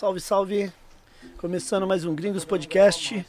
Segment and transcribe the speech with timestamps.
[0.00, 0.72] Salve, salve.
[1.36, 3.22] Começando mais um Gringos Podcast.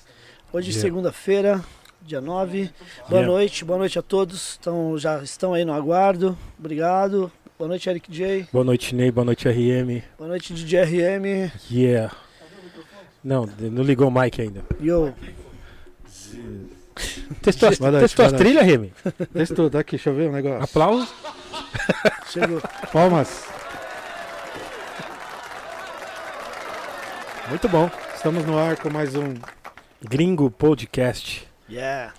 [0.53, 0.81] Hoje, Yeah.
[0.81, 1.61] segunda-feira,
[2.01, 2.69] dia 9.
[3.09, 3.27] Boa Yeah.
[3.27, 4.57] noite, boa noite a todos.
[4.57, 6.37] Então, já estão aí no aguardo.
[6.57, 7.29] Obrigado.
[7.59, 8.47] Boa noite, Eric J.
[8.53, 9.11] Boa noite, Ney.
[9.11, 10.01] Boa noite, RM.
[10.17, 11.51] Boa noite, DJ RM.
[11.69, 12.15] Yeah.
[13.21, 14.63] Não, não ligou o mic ainda.
[14.81, 15.13] Yo.
[17.41, 18.93] Testou as, noite, testou as trilhas, Remy?
[19.33, 20.63] Testou, tá aqui, deixa eu ver um negócio.
[20.63, 21.13] Aplausos.
[22.29, 22.61] Chegou.
[22.93, 23.60] Palmas.
[27.51, 27.91] Muito bom.
[28.15, 29.33] Estamos no ar com mais um.
[30.01, 31.45] Gringo Podcast.
[31.69, 32.13] Yeah.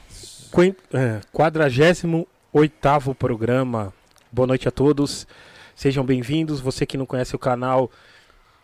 [0.55, 3.95] Quen- é, 48º programa.
[4.31, 5.27] Boa noite a todos.
[5.75, 6.61] Sejam bem-vindos.
[6.61, 7.91] Você que não conhece o canal,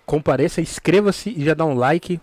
[0.05, 2.21] compareça, inscreva-se e já dá um like.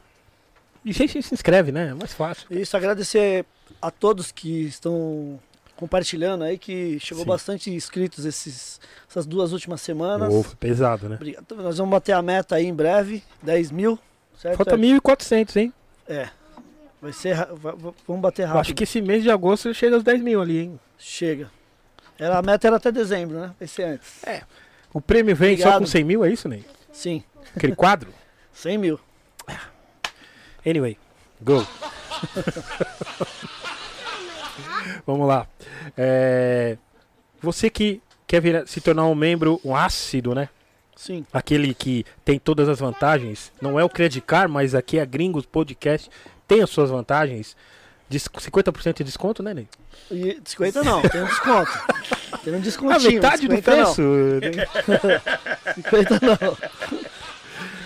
[0.85, 1.87] E gente se inscreve, né?
[1.89, 2.45] É mais fácil.
[2.51, 3.47] Isso, agradecer
[3.81, 5.39] a todos que estão
[5.75, 7.29] compartilhando aí, que chegou Sim.
[7.29, 10.31] bastante inscritos esses, essas duas últimas semanas.
[10.31, 11.15] Ô, pesado, né?
[11.15, 11.55] Obrigado.
[11.55, 13.97] Nós vamos bater a meta aí em breve, 10 mil.
[14.37, 14.57] Certo?
[14.57, 15.73] Falta 1.400, hein?
[16.07, 16.29] É.
[17.01, 17.33] Vai ser.
[17.33, 18.61] ra- va- va- Vamos bater Eu rápido.
[18.61, 20.79] Acho que esse mês de agosto chega aos 10 mil ali, hein?
[20.97, 21.49] Chega.
[22.17, 23.53] Era, a meta era até dezembro, né?
[23.59, 24.21] Vai ser antes.
[24.93, 25.81] O prêmio vem só Obrigado.
[25.81, 26.63] com 100 mil, é isso, Ney?
[26.91, 27.23] Sim,
[27.55, 28.13] Aquele quadro?
[28.53, 28.99] 100 mil.
[30.65, 30.97] Anyway,
[31.41, 31.65] go.
[35.05, 35.47] Vamos lá.
[35.97, 36.77] É,
[37.41, 40.49] Você que quer virar- se tornar um membro, um ácido, né?
[40.95, 41.25] Sim.
[41.33, 43.51] Aquele que tem todas as vantagens.
[43.61, 46.09] Não é o Credit Card, mas aqui é Gringos Podcast.
[46.47, 47.55] Tem as suas vantagens.
[48.09, 49.67] Des- 50% de desconto, né, Ney?
[50.11, 51.71] E 50 não, tem um desconto.
[52.43, 53.13] Tem um A descontinho.
[53.13, 54.01] metade do 50 preço.
[55.67, 56.57] Não, 50 não.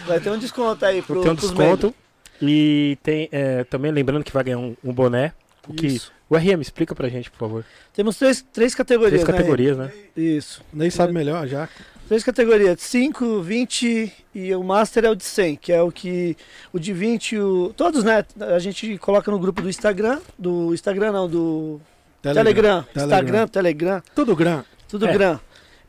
[0.06, 1.96] Vai ter um desconto aí pro, Tem um desconto.
[2.42, 5.34] E tem é, também lembrando que vai ganhar um, um boné.
[5.68, 6.12] O que, Isso.
[6.30, 7.66] o RM, explica pra gente, por favor.
[7.94, 9.22] Temos três, três categorias.
[9.22, 9.92] Três né, categorias, né?
[10.16, 10.38] Rei?
[10.38, 10.62] Isso.
[10.74, 11.70] Nem sabe melhor já.
[12.10, 16.36] Três categorias, 5, 20 e o Master é o de 100, que é o que
[16.74, 18.26] o de 20, o, todos, né?
[18.40, 21.80] A gente coloca no grupo do Instagram, do Instagram não, do
[22.20, 24.64] Telegram, Instagram, Telegram, Tudo grã.
[24.88, 25.14] tudo É.
[25.14, 25.40] Gram.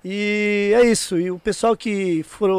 [0.04, 2.50] E é isso, e o pessoal que for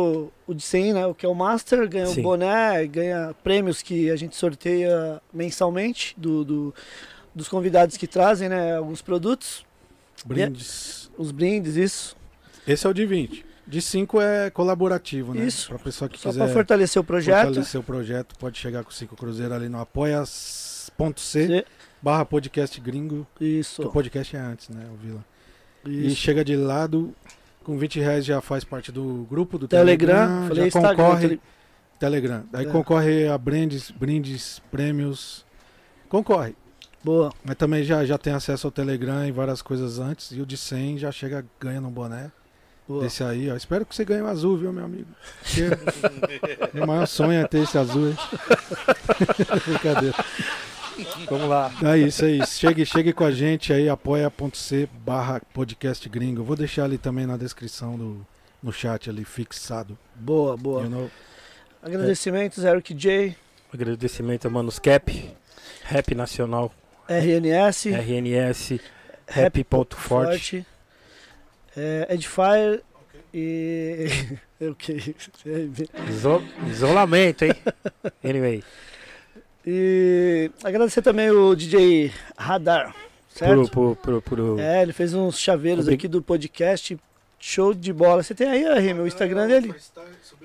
[0.47, 2.19] o, de 100, né, o que é o Master, ganha Sim.
[2.19, 6.73] o boné, ganha prêmios que a gente sorteia mensalmente do, do-
[7.33, 9.63] dos convidados que trazem, né, alguns produtos,
[10.25, 11.11] Brindes.
[11.17, 12.15] os brindes, isso,
[12.67, 13.50] Esse é o de 20.
[13.67, 15.45] De 5 é colaborativo, né?
[15.45, 15.69] Isso.
[15.69, 17.45] Pra pessoa que só quiser para fortalecer o projeto.
[17.45, 21.65] fortalecer o projeto, pode chegar com 5 Cruzeiro ali no apoia.c
[22.01, 23.25] barra podcast gringo.
[23.39, 25.23] Isso, Que o podcast é antes, né, o Vila?
[25.85, 26.15] E isso.
[26.15, 27.13] chega de lado,
[27.63, 31.21] com 20 reais já faz parte do grupo do Telegram, Telegram, falei já Instagram, concorre
[31.27, 31.41] tele-
[31.99, 32.43] Telegram.
[32.51, 32.69] Daí É.
[32.69, 35.45] concorre a brindes, brindes, prêmios.
[36.09, 36.55] Concorre.
[37.03, 37.31] boa.
[37.43, 40.31] Mas também já, já tem acesso ao Telegram e várias coisas antes.
[40.31, 42.31] E o de 100 já chega ganhando um boné.
[42.91, 43.03] Boa.
[43.03, 43.55] Desse aí, ó.
[43.55, 45.07] Espero que você ganhe o azul, viu, meu amigo?
[45.41, 45.69] Porque
[46.73, 48.17] meu maior sonho é ter esse azul, hein?
[49.65, 50.15] Brincadeira.
[51.29, 51.71] Vamos lá.
[51.83, 52.59] É isso, é isso.
[52.59, 56.41] Chegue, chegue com a gente aí, apoia.c barra podcast gringo.
[56.41, 58.25] Eu vou deixar ali também na descrição do,
[58.61, 59.97] no chat ali, fixado.
[60.15, 60.83] Boa, boa.
[60.83, 61.11] You know?
[61.81, 63.35] Agradecimentos, Eric J,
[63.73, 65.33] Agradecimento a Manuscap,
[65.83, 66.71] Rap Nacional,
[67.07, 68.79] RNS, RNS,
[69.25, 70.65] Rap Ponto Forte.
[71.75, 72.81] É, Edifier
[73.33, 74.07] e.
[74.61, 75.15] o que?
[76.09, 77.53] Iso- isolamento, hein?
[78.23, 78.63] Anyway,
[79.65, 82.95] E agradecer também o DJ Radar,
[83.29, 83.69] certo?
[84.59, 86.97] É, ele fez uns chaveiros Obri- aqui do podcast.
[87.43, 88.21] Show de bola.
[88.21, 89.73] Você tem aí, RM, o Instagram dele?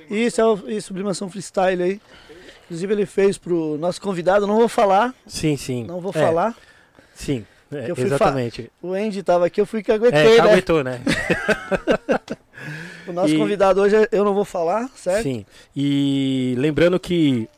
[0.09, 2.01] Isso, é o e Sublimação Freestyle aí.
[2.65, 5.85] Inclusive ele fez pro nosso convidado, não vou falar, Sim, sim.
[5.85, 6.57] não vou É, falar.
[7.15, 8.71] Sim, é, Eu fui fa- exatamente.
[8.83, 10.51] O Andy tava aqui, eu fui que aguentei, É, né?
[10.51, 11.01] aguentou, né?
[13.07, 15.23] O nosso E- convidado hoje eu não vou falar, certo?
[15.23, 15.47] Sim.
[15.75, 17.49] E lembrando que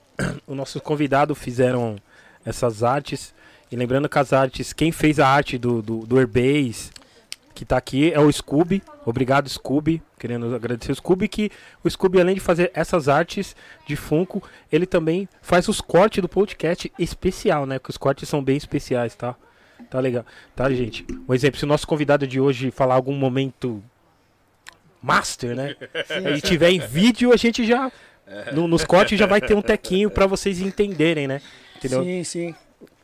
[0.46, 1.96] os nossos convidados fizeram
[2.44, 3.34] essas artes.
[3.72, 6.90] E lembrando que as artes, quem fez a arte do, do, do Airbase,
[7.54, 8.82] que tá aqui, é o Scooby.
[9.06, 10.02] Obrigado, Scooby.
[10.18, 11.50] Querendo agradecer o Scooby, que
[11.82, 13.56] o Scooby, além de fazer essas artes
[13.86, 17.78] de Funko, ele também faz os cortes do podcast especial, né?
[17.78, 19.34] Que os cortes são bem especiais, tá?
[19.90, 20.24] Tá legal.
[20.54, 21.04] Tá, gente?
[21.28, 23.82] Um exemplo, se o nosso convidado de hoje falar algum momento
[25.02, 25.76] master, né?
[26.36, 27.90] E tiver em vídeo, a gente já.
[28.52, 31.40] no- nos cortes já vai ter um tequinho pra vocês entenderem, né?
[31.76, 32.04] Entendeu?
[32.04, 32.54] Sim, sim.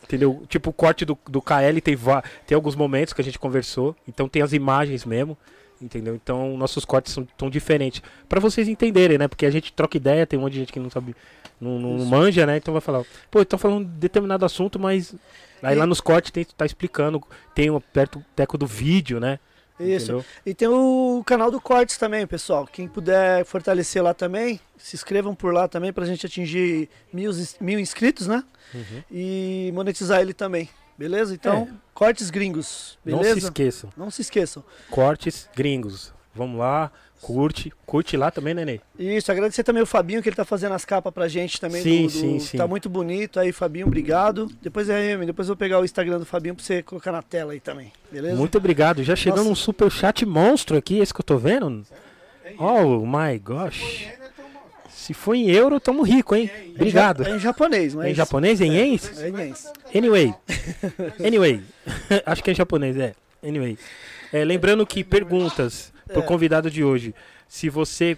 [0.02, 0.42] Entendeu?
[0.48, 1.96] Tipo, o corte do, do KL tem,
[2.46, 5.38] tem alguns momentos que a gente conversou, então tem as imagens mesmo,
[5.80, 6.14] entendeu?
[6.14, 8.02] Então nossos cortes são tão diferentes.
[8.28, 9.26] Pra vocês entenderem, né?
[9.28, 11.16] Porque a gente troca ideia, tem um monte de gente que não sabe,
[11.58, 12.58] não, não manja, né?
[12.58, 15.14] Então vai falar, pô, estão falando de determinado assunto, mas.
[15.64, 17.22] Aí E- lá nos cortes tem, tá explicando,
[17.54, 19.38] tem o perto teco do vídeo, né?
[19.80, 20.04] Isso.
[20.04, 20.24] entendeu?
[20.46, 22.64] E tem o canal do Cortes também, pessoal.
[22.64, 27.80] Quem puder fortalecer lá também, se inscrevam por lá também pra gente atingir mil, mil
[27.80, 28.44] inscritos, né?
[28.72, 29.02] Uhum.
[29.10, 30.68] E monetizar ele também.
[30.96, 31.34] Beleza?
[31.34, 32.96] Então, Cortes Gringos.
[33.04, 33.46] Não se Beleza?
[33.48, 33.90] esqueçam.
[33.96, 34.62] Não se esqueçam.
[34.90, 36.14] Cortes gringos.
[36.32, 36.92] Vamos lá,
[37.24, 37.72] curte.
[37.86, 38.80] Curte lá também, Nenê.
[38.98, 41.82] Isso, agradecer também o Fabinho que ele tá fazendo as capas pra gente também.
[41.82, 42.56] Sim, do- do- sim, sim.
[42.58, 44.48] Tá muito bonito aí, Fabinho, obrigado.
[44.60, 47.52] Depois é depois eu vou pegar o Instagram do Fabinho pra você colocar na tela
[47.52, 48.36] aí também, beleza?
[48.36, 49.02] Muito obrigado.
[49.02, 49.50] Já chegando Nossa.
[49.50, 51.84] um super chat monstro aqui, esse que eu tô vendo.
[52.58, 54.08] Oh my gosh.
[54.90, 56.50] Se for em euro, tamo rico, hein?
[56.74, 57.24] Obrigado.
[57.26, 58.06] É em japonês, mas.
[58.10, 59.18] Em japonês, em ienes?
[59.20, 59.66] É em ienes.
[59.94, 60.34] Anyway.
[61.24, 61.62] Anyway.
[62.24, 63.14] Acho que é em japonês, é.
[63.46, 63.78] Anyway.
[64.32, 66.26] É, lembrando que perguntas pro É.
[66.26, 67.14] convidado de hoje.
[67.48, 68.16] Se você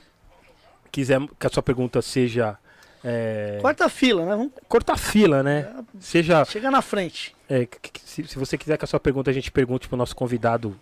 [0.93, 2.57] quiser que a sua pergunta seja.
[3.05, 4.31] É, Quarta fila, né?
[4.37, 5.73] Vamos cortar fila, né?
[6.01, 6.45] Seja.
[6.45, 7.35] chegar na frente.
[7.49, 7.69] é,
[8.05, 10.77] se, se você quiser que a sua pergunta a gente pergunte pro nosso convidado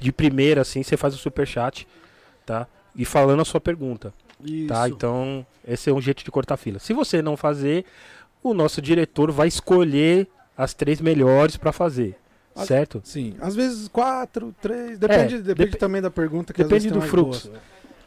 [0.00, 1.86] de primeira, assim, você faz o super chat,
[2.44, 2.66] tá?
[2.96, 4.12] E falando a sua pergunta.
[4.44, 4.66] Isso.
[4.68, 6.78] Tá, então esse é um jeito de cortar fila.
[6.78, 7.84] Se você não fazer,
[8.42, 10.26] o nosso diretor vai escolher
[10.56, 12.16] as três melhores pra fazer,
[12.56, 13.00] Certo?
[13.04, 16.88] Sim, às vezes quatro, três, depende, É, depende dep- também da pergunta que às Depende
[16.88, 17.48] vezes do fluxo.
[17.48, 17.60] boas.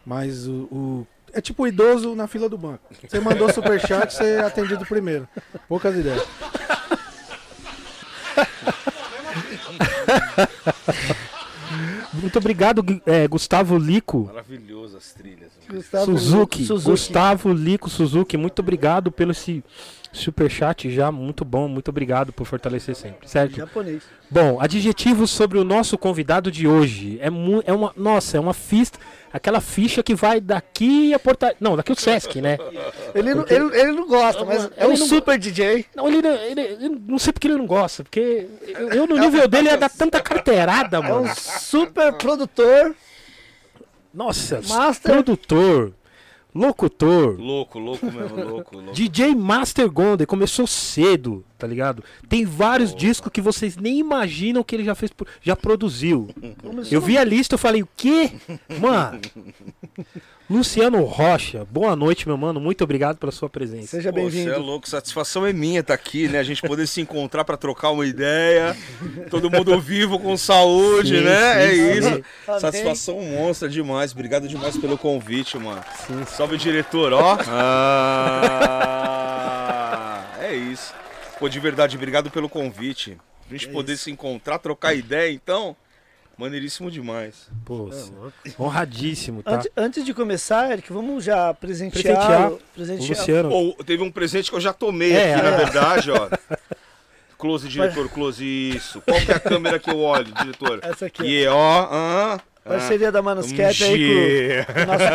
[0.05, 2.79] Mas o, o- é tipo o idoso na fila do banco.
[3.05, 5.27] Você mandou superchat, você é atendido primeiro.
[5.67, 6.23] Poucas ideias.
[12.13, 14.25] Muito obrigado, é, Gustavo Lico.
[14.27, 15.51] Maravilhoso as trilhas.
[15.69, 16.89] Gustavo Suzuki, Suzuki.
[16.91, 19.63] Gustavo Lico Suzuki, muito obrigado pelo esse
[20.17, 23.55] superchat já, muito bom, muito obrigado por fortalecer sempre, certo?
[23.55, 24.03] Japonês.
[24.29, 27.17] Bom, adjetivos sobre o nosso convidado de hoje.
[27.21, 28.91] É, mu é uma, nossa, é uma ficha,
[29.31, 32.57] aquela ficha que vai daqui a Porta, não, daqui o Sesc, né?
[33.15, 35.85] Ele, não, ele, ele não gosta, mas é um não- super DJ.
[35.95, 38.47] Não, ele, ele, ele- não sei porque ele não gosta, porque
[38.93, 41.21] eu, no nível dele ia dar tanta carteirada, É mano.
[41.21, 42.95] um super produtor.
[44.13, 45.11] Nossa, Master.
[45.11, 45.93] produtor,
[46.57, 48.92] locutor, Louco, louco mesmo, louco, louco.
[48.92, 52.04] DJ Master Gonde começou cedo, tá ligado?
[52.27, 55.12] Tem vários discos que vocês nem imaginam que ele já fez,
[55.42, 56.30] já produziu.
[56.92, 58.31] Eu vi a lista, eu falei, o quê?
[58.80, 59.19] Mano.
[60.49, 62.57] Luciano Rocha, boa noite, meu mano.
[62.61, 63.88] Muito obrigado pela sua presença.
[63.88, 64.59] Seja Pô, Você é bem-vindo.
[64.61, 66.39] louco, satisfação é minha estar aqui, né?
[66.39, 68.73] A gente poder se encontrar pra trocar uma ideia.
[69.29, 71.53] Todo mundo vivo, com saúde, Sim, né?
[71.53, 71.91] sim, é sim.
[71.99, 72.07] isso.
[72.47, 72.59] Amém.
[72.61, 74.13] Satisfação monstra demais.
[74.13, 75.83] Obrigado demais pelo convite, mano.
[76.07, 77.38] Sim, Salve, diretor, ó.
[78.69, 80.93] Ah, é isso.
[81.39, 83.17] Pô, de verdade, obrigado pelo convite.
[83.50, 84.05] A gente É poder isso.
[84.05, 85.75] se encontrar, trocar ideia, então.
[86.38, 87.50] Maneiríssimo demais.
[87.66, 87.89] Pô,
[88.60, 89.56] honradíssimo, tá?
[89.56, 92.04] Antes, antes de começar, Eric, vamos já presentear.
[92.04, 93.50] Presentear presentear Luciano.
[93.50, 95.51] Ou teve um presente que eu já tomei É, aqui, é.
[95.51, 96.30] na verdade, ó.
[97.38, 99.00] Close, diretor, close, isso.
[99.01, 100.80] Qual que é a câmera que eu olho, diretor?
[100.81, 101.24] Essa aqui.
[101.24, 104.66] E ó, ah, Parceria da Manuscat aí yeah.
[104.66, 105.06] com, com o nosso.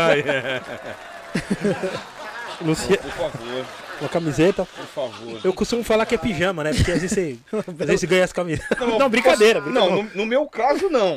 [2.64, 2.98] Lucia...
[3.02, 3.66] Por favor,
[4.02, 4.64] Uma camiseta.
[4.66, 5.40] por favor.
[5.44, 6.72] Eu costumo falar que é pijama, né?
[6.74, 8.78] Porque às vezes você, às vezes você ganha as camisetas.
[8.78, 9.96] Não, eu brincadeira, posso- brincadeira.
[9.96, 11.16] Não, no, no meu caso não.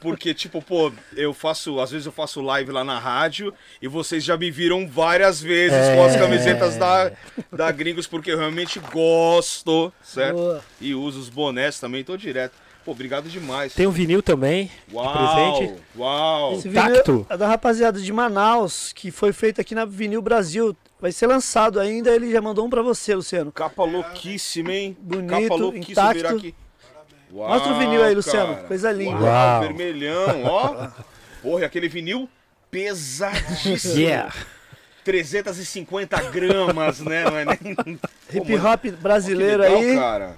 [0.00, 1.80] Porque, tipo, pô, eu faço.
[1.80, 5.76] Às vezes eu faço live lá na rádio e vocês já me viram várias vezes
[5.78, 5.96] É.
[5.96, 7.10] com as camisetas da,
[7.52, 10.36] da Gringos, porque eu realmente gosto, certo?
[10.36, 10.64] Boa.
[10.80, 12.52] E uso os bonés também, tô direto.
[12.84, 13.72] Pô, obrigado demais.
[13.72, 14.70] Tem um vinil também.
[14.92, 15.56] Uau!
[15.56, 15.74] presente.
[15.96, 16.52] Uau!
[16.58, 17.12] Esse Tacto.
[17.12, 20.76] vinil é da rapaziada de Manaus, que foi feito aqui na Vinil Brasil.
[21.04, 23.52] Vai ser lançado ainda, ele já mandou um pra você, Luciano.
[23.52, 24.96] Capa louquíssima, hein?
[24.98, 26.14] Bonito, Capa louquíssima, intacto.
[26.14, 26.54] virar aqui.
[27.30, 28.54] Uau, Mostra o vinil aí, Luciano.
[28.54, 28.66] cara.
[28.66, 29.20] Coisa linda.
[29.20, 29.60] Uau, Uau.
[29.60, 30.88] vermelhão, ó.
[31.42, 32.26] Porra, e aquele vinil
[32.70, 34.00] pesadíssimo.
[34.00, 34.34] Yeah.
[35.04, 37.24] 350 gramas, né?
[37.24, 37.98] Não é nem...
[38.32, 39.96] Hip hop brasileiro legal, aí.
[39.96, 40.36] cara.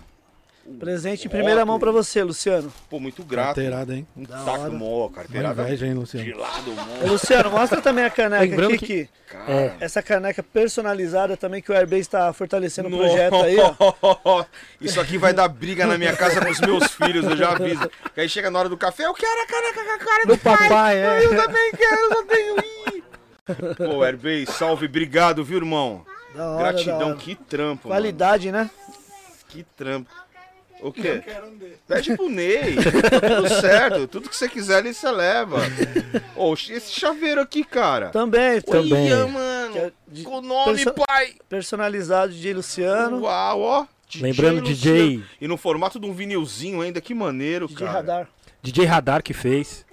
[0.81, 2.73] Presente em primeira mão pra você, Luciano.
[2.91, 3.47] Pô, muito grato.
[3.57, 4.07] Carteirada, hein?
[4.17, 4.71] Um Da taco hora.
[4.71, 6.39] mó, Uma carteirada inveja, hein, de Luciano?
[6.39, 7.13] lado, Ô, mó.
[7.13, 8.87] Luciano, mostra também a caneca Lembrando aqui.
[8.87, 9.53] que- que Cara.
[9.53, 9.77] É.
[9.81, 14.45] Essa caneca personalizada também que o Airbase está fortalecendo o projeto aí, ó.
[14.81, 17.89] Isso aqui vai dar briga na minha casa com os meus filhos, eu já aviso.
[18.15, 20.33] Que aí chega na hora do café, eu quero a caneca com a cara do
[20.35, 21.25] Do papai, é.
[21.25, 23.05] Eu também quero, eu só tenho I.
[23.77, 26.05] Pô, Airbase, salve, obrigado, viu, irmão?
[26.35, 27.17] Da hora, da Gratidão, hora.
[27.17, 28.01] que trampo, mano.
[28.01, 28.69] Qualidade, né?
[29.49, 30.11] Que trampo.
[30.83, 31.23] O quê?
[31.89, 32.77] Pede pro Ney.
[33.11, 34.07] Tá tudo certo.
[34.09, 35.59] Tudo que você quiser ali você leva.
[36.35, 38.11] Ô, esse chaveiro aqui, cara.
[38.11, 39.13] Também, Também.
[39.13, 39.77] Olha, mano.
[39.79, 41.35] é de- Com o nome, perso- pai.
[41.49, 43.87] personalizado de Luciano, Uau, ó.
[44.21, 45.25] Lembrando, DJ, Luciano.
[45.41, 47.91] E no formato de um vinilzinho ainda, que maneiro, de cara.
[47.93, 48.29] radar.
[48.63, 49.86] DJ Radar que fez.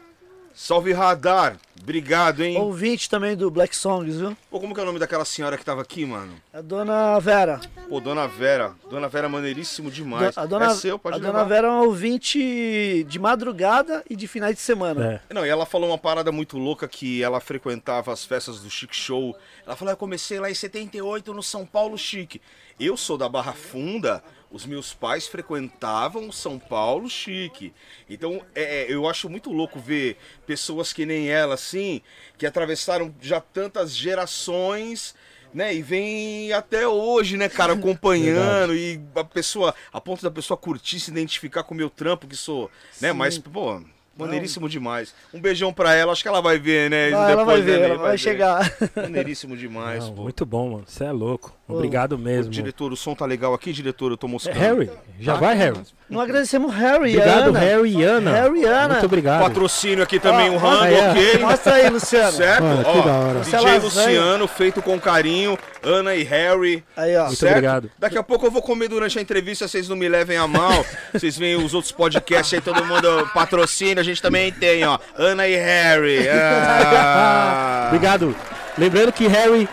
[0.54, 1.58] Salve Radar.
[1.82, 2.58] Obrigado, hein?
[2.58, 4.38] Ouvinte também do Black Songs, viu?
[4.50, 6.34] Pô, como que é o nome daquela senhora que tava aqui, mano?
[6.54, 7.60] A dona Vera.
[7.90, 8.74] Pô, Dona Vera.
[8.90, 10.34] Dona Vera é maneiríssimo demais.
[10.36, 11.32] Do- a dona, é seu, pode a levar.
[11.34, 15.22] dona Vera é um ouvinte de madrugada e de finais de semana.
[15.30, 15.34] É.
[15.34, 18.94] Não, e ela falou uma parada muito louca que ela frequentava as festas do Chic
[18.94, 19.36] Show.
[19.66, 22.42] Ela falou: eu comecei lá em 78 no São Paulo Chique.
[22.80, 27.74] Eu sou da Barra Funda, os meus pais frequentavam São Paulo Chique.
[28.08, 32.02] Então, é, é, eu acho muito louco ver pessoas que nem ela, assim,
[32.38, 35.16] que atravessaram já tantas gerações.
[35.52, 40.58] Né, e vem até hoje, né, cara, acompanhando e a pessoa, a ponto da pessoa
[40.58, 43.14] curtir, se identificar com o meu trampo, que sou, né, Sim.
[43.14, 43.80] mas, pô,
[44.18, 45.14] Maneiríssimo demais.
[45.34, 47.10] Um beijão pra ela, acho que ela vai ver, né?
[47.10, 48.18] Vai, ela vai depois, ver, né, ela vai ver.
[48.18, 48.78] chegar.
[48.96, 50.24] Maneiríssimo demais, Não, pô.
[50.24, 50.86] muito bom, mano.
[50.88, 51.56] Você é louco.
[51.68, 52.52] Obrigado mesmo.
[52.52, 54.12] Diretor, o som tá legal aqui, diretor?
[54.12, 54.60] Eu tô É, moscando.
[54.60, 55.80] Harry, já vai, Harry.
[56.10, 57.60] Não agradecemos Harry e Obrigado, Ana.
[57.60, 58.32] Harry e Ana.
[58.32, 58.94] Harry e Ana.
[58.96, 59.42] Muito obrigado.
[59.42, 61.38] Patrocínio aqui também, Ó, um rando, ok?
[61.40, 62.32] Mostra aí, Luciano.
[62.34, 62.64] Certo?
[62.64, 63.40] Olha, que Ó, da hora.
[63.40, 65.58] DJ Essa Luciano, feito com carinho.
[65.82, 66.84] Ana e Harry.
[66.98, 67.26] Aí, ó.
[67.28, 67.54] Muito certo?
[67.54, 67.92] obrigado.
[67.98, 70.86] Daqui a pouco eu vou comer durante a entrevista, vocês não me levem a mal.
[71.14, 74.98] Vocês veem os outros podcasts aí, todo mundo patrocina, a gente também tem, ó.
[75.16, 76.28] Ana e Harry.
[76.36, 77.86] Ah.
[77.88, 78.36] Obrigado.
[78.78, 79.68] Lembrando que Harry é o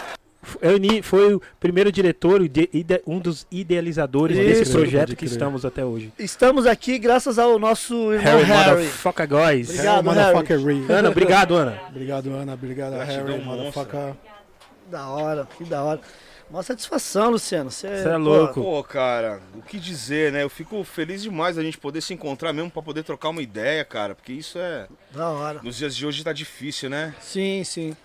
[1.02, 4.73] foi o primeiro diretor, e um dos idealizadores desse Isso.
[4.73, 6.12] projeto Pode que estamos até hoje.
[6.19, 8.71] Estamos aqui graças ao nosso irmão Harry, Harry.
[8.76, 9.71] motherfucker guys.
[9.71, 10.85] Obrigado, motherfucker Ray.
[10.88, 11.80] Ana, obrigado, Ana.
[11.88, 12.54] Obrigado, Ana.
[12.54, 13.45] Obrigado, Harry.
[13.45, 14.14] Motherfucker.
[14.90, 16.00] Da hora, que da hora.
[16.50, 17.71] Uma satisfação, Luciano.
[17.71, 18.61] Você Cê é louco.
[18.61, 20.42] Pô, cara, o que dizer, né?
[20.42, 23.85] Eu fico feliz demais a gente poder se encontrar mesmo pra poder trocar uma ideia,
[23.85, 24.16] cara.
[24.16, 24.88] Porque isso é.
[25.12, 25.61] Da hora.
[25.62, 27.14] Nos dias de hoje tá difícil, né?
[27.21, 27.97] Sim, sim.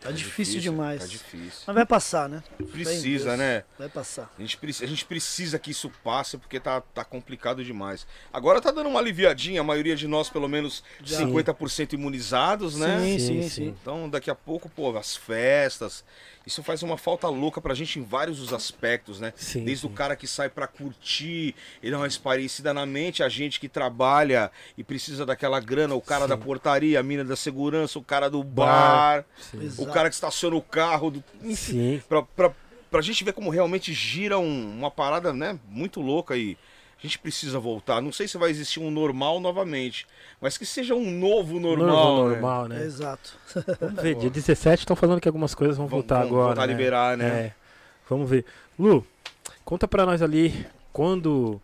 [0.00, 1.00] Tá difícil demais.
[1.00, 1.62] Tá difícil.
[1.66, 2.42] Mas vai passar, né?
[2.70, 3.64] Precisa, né?
[3.78, 4.32] Vai passar.
[4.36, 8.06] A gente, preci- a gente precisa que isso passe porque tá, tá complicado demais.
[8.32, 11.18] Agora tá dando uma aliviadinha, a maioria de nós, pelo menos Já.
[11.18, 13.00] 50% imunizados, né?
[13.00, 13.48] Sim, Sim, sim, sim.
[13.48, 13.76] sim.
[13.80, 16.04] Então, daqui a pouco, pô, as festas.
[16.46, 19.32] Isso faz uma falta louca pra gente em vários dos aspectos, né?
[19.36, 19.86] Sim, Desde sim.
[19.86, 23.68] o cara que sai pra curtir e dar uma esparecida na mente, a gente que
[23.68, 28.28] trabalha e precisa daquela grana, o cara da portaria, a mina da segurança, o cara
[28.28, 29.72] do bar, Sim.
[29.78, 31.24] o cara que estaciona o carro, do...
[31.42, 31.54] enfim,
[31.96, 32.02] Sim.
[32.08, 32.52] pra, pra,
[32.90, 36.56] pra gente ver como realmente gira um- uma parada, né, muito louca aí.
[37.02, 38.00] A gente precisa voltar.
[38.00, 40.06] Não sei se vai existir um normal novamente,
[40.40, 41.86] mas que seja um novo normal.
[41.86, 42.30] Normal, né?
[42.34, 42.84] normal, né?
[42.84, 43.34] Exato.
[43.80, 46.46] Vamos ver, dia 17 estão falando que algumas coisas vão Vão- voltar vão agora.
[46.46, 46.72] voltar a né?
[46.72, 47.26] liberar, né?
[47.26, 47.54] É.
[48.08, 48.44] Vamos ver.
[48.78, 49.04] Lu,
[49.64, 51.60] conta pra nós ali quando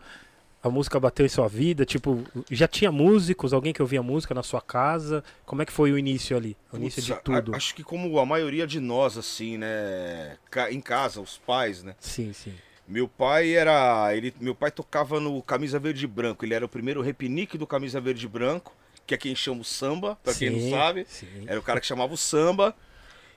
[0.60, 4.42] a música bateu em sua vida, tipo, já tinha músicos, alguém que ouvia música na
[4.42, 5.22] sua casa?
[5.46, 6.56] Como é que foi o início ali?
[6.72, 7.54] O início de tudo?
[7.54, 10.36] a- acho que como a maioria de nós, assim, né?
[10.70, 11.94] Em casa, os pais, né?
[12.00, 12.52] Sim, sim.
[12.88, 14.16] Meu pai era.
[14.16, 16.44] Ele, meu pai tocava no Camisa Verde e Branco.
[16.44, 18.74] Ele era o primeiro repinique do Camisa Verde e Branco,
[19.06, 21.06] que é quem chama o samba, pra quem Sim, não sabe.
[21.06, 21.44] Sim.
[21.46, 22.74] Era o cara que chamava o samba.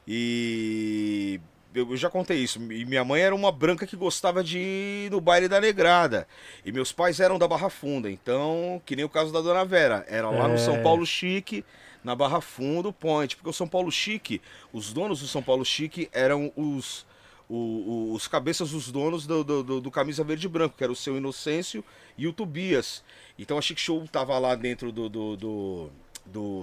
[0.08, 1.40] E
[1.74, 2.60] eu, eu já contei isso.
[2.72, 6.28] E minha mãe era uma branca que gostava de ir no baile da negrada.
[6.66, 8.10] E meus pais eram da Barra Funda.
[8.10, 10.06] Então, que nem o caso da Dona Vera.
[10.08, 10.58] Era lá no É.
[10.58, 11.64] São Paulo Chique,
[12.04, 13.36] na Barra Funda, o Point.
[13.36, 14.42] Porque o São Paulo Chique,
[14.74, 17.06] os donos do São Paulo Chique eram os.
[17.54, 20.92] O- o- os cabeças dos donos do, do, do- Camisa Verde e Branco, que era
[20.94, 21.84] o seu Inocêncio
[22.18, 23.04] e o Tobias.
[23.38, 25.92] Então a Chic Show tava lá dentro do, do, do,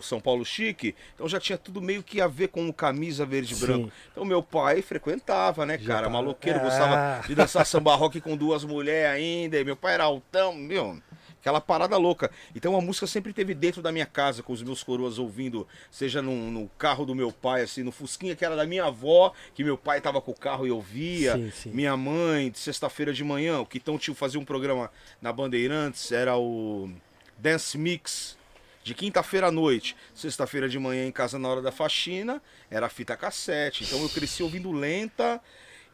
[0.02, 3.54] São Paulo Chique, então já tinha tudo meio que a ver com o Camisa Verde
[3.54, 3.57] e.
[3.57, 3.92] Branco.
[4.12, 6.09] Então meu pai frequentava, né, cara?
[6.09, 6.62] Maloqueiro, Ah.
[6.62, 9.59] gostava de dançar samba rock com duas mulheres ainda.
[9.61, 11.00] E meu pai era altão, meu.
[11.40, 12.30] Aquela parada louca.
[12.54, 16.21] Então a música sempre teve dentro da minha casa, com os meus coroas ouvindo, seja
[16.21, 19.62] no, no carro do meu pai, assim, no Fusquinha que era da minha avó, que
[19.62, 21.35] meu pai tava com o carro e ouvia.
[21.35, 21.71] Sim, sim.
[21.71, 24.90] Minha mãe, de sexta-feira de manhã, o Quitão tio fazia um programa
[25.23, 26.90] na Bandeirantes, era o
[27.38, 28.37] Dance Mix.
[28.83, 32.40] De quinta-feira à noite, sexta-feira de manhã em casa na hora da faxina,
[32.71, 33.85] era fita cassete.
[33.85, 35.38] Então eu cresci ouvindo lenta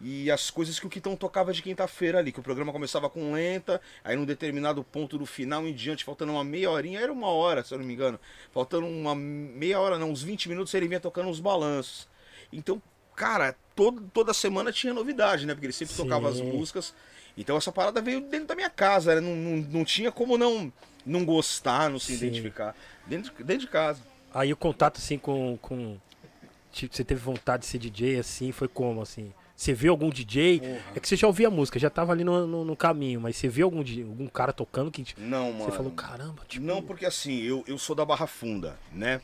[0.06, 3.32] e as coisas que o Quitão tocava de quinta-feira ali, que o programa começava com
[3.32, 7.28] lenta, aí num determinado ponto do final em diante, faltando uma meia horinha, era uma
[7.28, 8.20] hora, se eu não me engano,
[8.52, 12.06] faltando uma meia hora, não, uns 20 minutos ele vinha tocando uns balanços.
[12.52, 12.82] Então,
[13.16, 15.54] cara, todo, toda semana tinha novidade, né?
[15.54, 16.02] Porque ele sempre Sim.
[16.02, 16.94] tocava as músicas.
[17.34, 19.22] Então essa parada veio dentro da minha casa, né?
[19.22, 20.70] Não, não, não tinha como não,
[21.06, 22.26] não gostar, não se Sim.
[22.26, 22.76] identificar.
[23.06, 24.02] Dentro, dentro de casa.
[24.34, 25.96] Aí o contato assim com, com
[26.70, 29.32] tipo, você teve vontade de ser DJ assim, foi como assim?
[29.56, 30.60] Você viu algum DJ?
[30.94, 33.36] É que você já ouvia a música, já tava ali no, no, no caminho, mas
[33.36, 35.64] você viu algum, algum cara tocando que Não, mano.
[35.64, 39.20] você falou, caramba, tipo, Não, porque assim, eu, eu sou da Barra Funda, né?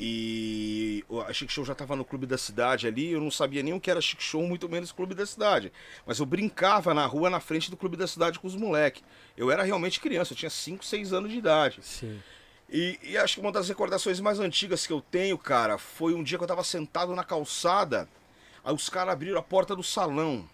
[0.00, 3.72] E a Chic Show já tava no Clube da Cidade ali, eu não sabia nem
[3.72, 5.72] o que era Chic Show, muito menos Clube da Cidade.
[6.06, 9.02] Mas eu brincava na rua, na frente do Clube da Cidade com os moleques.
[9.36, 11.80] Eu era realmente criança, eu tinha 5, 6 anos de idade.
[11.82, 12.20] sim.
[12.70, 16.22] E, e acho que uma das recordações mais antigas que eu tenho, cara, foi um
[16.22, 18.06] dia que eu tava sentado na calçada,
[18.64, 20.48] aí os caras abriram a porta do salão.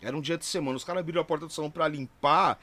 [0.00, 2.58] Era um dia de semana, os caras abriram a porta do salão pra limpar,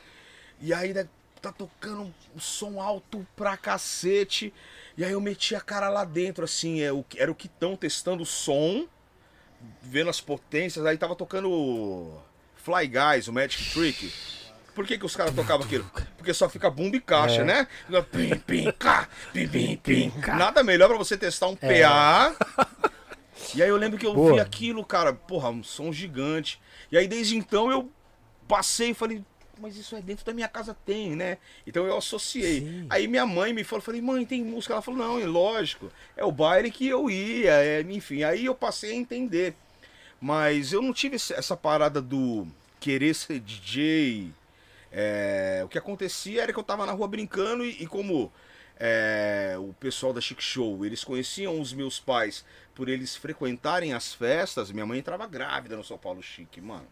[0.62, 1.08] e aí né,
[1.42, 4.54] tá tocando um som alto pra cacete.
[4.98, 8.24] E aí eu meti a cara lá dentro, assim, é, o, era o Kitão testando
[8.24, 8.88] o som,
[9.82, 12.18] vendo as potências, aí tava tocando
[12.56, 14.14] Fly Guys, o Magic Trick.
[14.74, 15.90] Por que, que os caras tocavam aquilo?
[16.18, 17.44] Porque só fica bumbo e caixa, É.
[17.46, 17.68] né?
[18.12, 20.14] Pim, pim, cá, pim, pim, pim.
[20.38, 22.36] Nada melhor pra você testar um PA.
[23.54, 26.60] E aí eu lembro que eu vi aquilo, cara, porra, um som gigante.
[26.92, 27.90] E aí desde então eu
[28.48, 29.24] passei e falei,
[29.60, 31.38] mas isso é dentro da minha casa tem, né?
[31.66, 32.62] Então eu associei.
[32.62, 32.88] Sim.
[32.90, 34.74] Aí minha mãe me falou, falei, mãe, tem música?
[34.74, 38.24] Ela falou, não, é lógico, é o baile que eu ia, é, enfim.
[38.24, 39.56] Aí eu passei a entender.
[40.20, 42.48] Mas eu não tive essa parada do
[42.80, 44.32] querer ser DJ.
[44.92, 48.32] É, o que acontecia era que eu tava na rua brincando e, e como
[48.78, 54.14] é, o pessoal da Chic Show, eles conheciam os meus pais por eles frequentarem as
[54.14, 56.88] festas, minha mãe entrava grávida no São Paulo Chique, mano.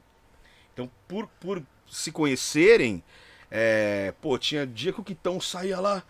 [0.73, 3.03] Então, por, por se conhecerem,
[3.51, 6.03] é, pô, tinha dia que o Quitão saía lá.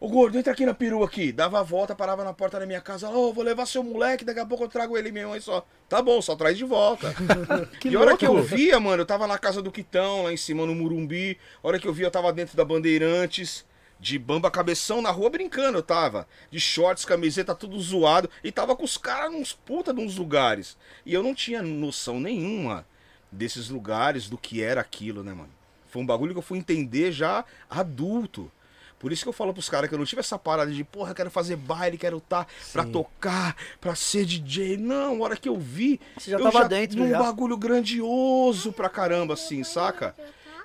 [0.00, 1.32] Ô gordo, entra aqui na perua aqui.
[1.32, 3.08] Dava a volta, parava na porta da minha casa.
[3.08, 5.10] Ô, vou levar seu moleque, daqui a pouco eu trago ele.
[5.10, 5.66] Minha mãe só.
[5.88, 7.14] Tá bom, só traz de volta.
[7.80, 10.32] Que e a hora que eu via, mano, eu tava na casa do Quitão, lá
[10.32, 11.38] em cima no Murumbi.
[11.62, 13.64] A hora que eu via, eu tava dentro da Bandeirantes,
[14.04, 16.28] de bamba cabeção na rua brincando, eu tava.
[16.50, 18.28] De shorts, camiseta, tudo zoado.
[18.44, 20.76] E tava com os caras nos puta de uns lugares.
[21.06, 22.86] E eu não tinha noção nenhuma
[23.32, 25.48] desses lugares, do que era aquilo, né, mano?
[25.88, 28.52] Foi um bagulho que eu fui entender já adulto.
[28.98, 31.12] Por isso que eu falo pros caras que eu não tive essa parada de, porra,
[31.12, 32.92] eu quero fazer baile, quero estar pra Sim.
[32.92, 34.76] tocar, pra ser DJ.
[34.76, 37.18] Não, a hora que eu vi, Você já eu tava dentro, num já.
[37.18, 40.14] bagulho grandioso pra caramba, assim, saca?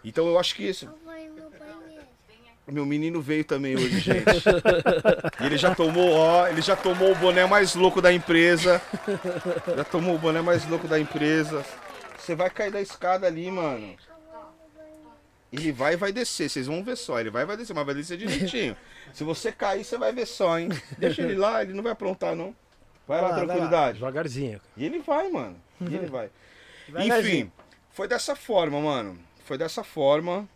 [0.03, 0.87] Então eu acho que esse.
[2.71, 4.25] Meu menino veio também hoje, gente.
[5.41, 8.81] E ele já tomou, ó, ele já tomou o boné mais louco da empresa.
[9.75, 11.65] Já tomou o boné mais louco da empresa.
[12.17, 13.95] Você vai cair da escada ali, mano.
[15.51, 17.19] Ele vai e vai descer, vocês vão ver só.
[17.19, 18.77] Ele vai e vai descer, mas vai descer direitinho.
[19.13, 20.69] Se você cair, você vai ver só, hein?
[20.97, 22.55] Deixa ele lá, ele não vai aprontar, não.
[23.07, 23.53] Vai lá, Vai lá, vai lá.
[23.53, 23.93] tranquilidade.
[23.97, 24.61] Devagarzinho.
[24.77, 25.55] E ele vai, mano.
[25.81, 26.29] E ele vai.
[26.95, 27.51] Enfim,
[27.89, 29.17] foi dessa forma, mano.
[29.45, 30.47] Foi dessa forma.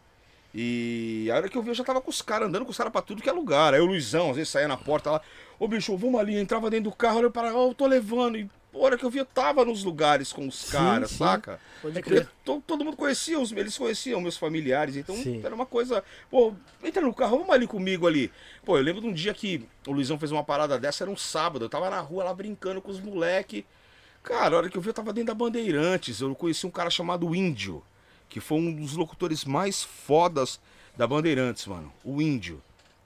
[0.54, 2.78] E a hora que eu vi, eu já tava com os caras, andando com os
[2.78, 3.74] caras pra tudo que é lugar.
[3.74, 5.22] Aí o Luizão, às vezes, saía na porta lá.
[5.60, 6.36] Ô, bicho, vamos ali.
[6.38, 8.38] Entrava dentro do carro, olha para, ó, eu tô levando.
[8.38, 11.60] E a hora que eu vi, eu tava nos lugares com os caras, saca?
[11.82, 12.30] Pode Porque crer.
[12.46, 15.42] to- todo mundo conhecia, os, eles conheciam meus familiares, então Sim.
[15.44, 16.04] era uma coisa.
[16.30, 18.32] Pô, entra no carro, vamos ali comigo ali.
[18.64, 21.18] Pô, eu lembro de um dia que o Luizão fez uma parada dessa, era um
[21.18, 23.66] sábado, eu tava na rua lá brincando com os moleque.
[24.24, 26.90] Cara, a hora que eu vi, eu tava dentro da Bandeirantes, eu conheci um cara
[26.90, 27.84] chamado Índio,
[28.34, 30.60] que foi um dos locutores mais fodas
[30.98, 31.94] da Bandeirantes, mano.
[32.04, 32.60] O Índio.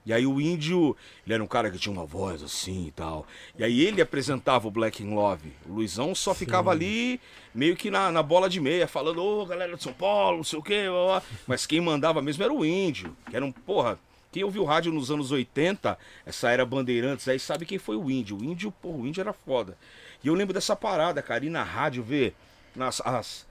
[0.06, 3.26] E aí o índio, ele era um cara que tinha uma voz assim e tal.
[3.58, 5.52] E aí ele apresentava o Black in Love.
[5.66, 7.20] O Luizão só ficava ali,
[7.54, 10.58] meio que na, na bola de meia, falando, ô galera de São Paulo, não sei
[10.58, 10.84] o quê.
[10.88, 11.22] blá, blá.
[11.46, 13.98] Mas quem mandava mesmo era o índio, que era um, porra,
[14.32, 18.38] quem ouviu rádio nos anos 80, essa era Bandeirantes, aí sabe quem foi o índio.
[18.38, 19.76] O índio, porra, o índio era foda.
[20.24, 22.34] E eu lembro dessa parada, cara, ir na rádio ver
[22.74, 23.46] nas, as,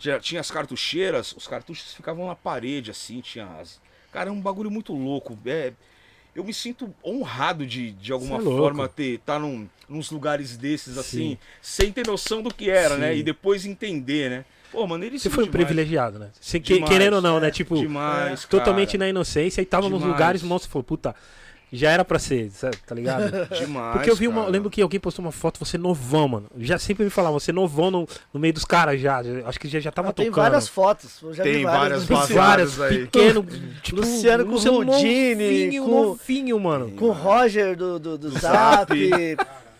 [0.00, 3.80] tinha, tinha as cartucheiras, os cartuchos ficavam na parede, assim, tinha as.
[4.10, 5.38] Cara, é um bagulho muito louco.
[5.46, 5.72] É,
[6.34, 10.96] eu me sinto honrado de, de alguma é forma ter estar num, nos lugares desses,
[10.98, 11.38] assim, Sim.
[11.60, 13.12] sem ter noção do que era, né?
[13.12, 13.18] Sim.
[13.18, 14.44] E depois entender, né?
[14.72, 16.30] Pô, mano, ele Você foi um privilegiado, né?
[16.40, 17.48] Você, que- Demais, querendo ou não, né?
[17.48, 20.12] é, Tipo, demais, totalmente na inocência e tava nos Demais.
[20.14, 21.14] lugares, mano, você falou, puta,
[21.72, 23.30] já era pra ser, sabe, tá ligado?
[23.56, 23.92] Demais.
[23.94, 24.40] Porque eu vi uma.
[24.42, 24.50] cara.
[24.52, 26.46] Lembro que alguém postou uma foto, você novão, mano.
[26.58, 29.22] Já sempre me falavam, você novão no, no meio dos caras já.
[29.22, 30.42] já- Acho que já, já tava Ah, tem tocando.
[30.44, 31.20] várias fotos.
[31.22, 32.36] eu já vi Tem várias Tem vazadas.
[32.74, 32.98] várias, aí.
[33.06, 33.46] pequeno,
[33.82, 36.90] tipo, Luciano com Rudine, novinho, com- novinho, mano.
[36.92, 38.90] Com o Roger do, do, do Zap.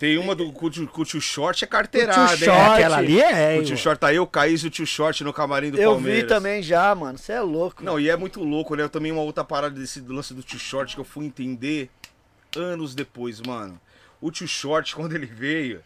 [0.01, 2.49] Tem uma do com o tio- com o tio Short, é Com o carteirada, tio
[2.49, 2.57] hein?
[2.57, 2.73] Short.
[2.73, 3.77] Aquela ali é, O hein, tio mano.
[3.77, 6.23] Short tá eu, o Caís e o tio Short no camarim do Eu Palmeiras.
[6.23, 7.19] vi também já, mano.
[7.19, 7.85] Você é louco.
[7.85, 8.83] Não, e é muito louco, né?
[8.83, 11.91] Eu também uma outra parada desse lance do tio Short que eu fui entender
[12.57, 13.79] anos depois, mano.
[14.23, 15.83] O tio Short, quando ele veio,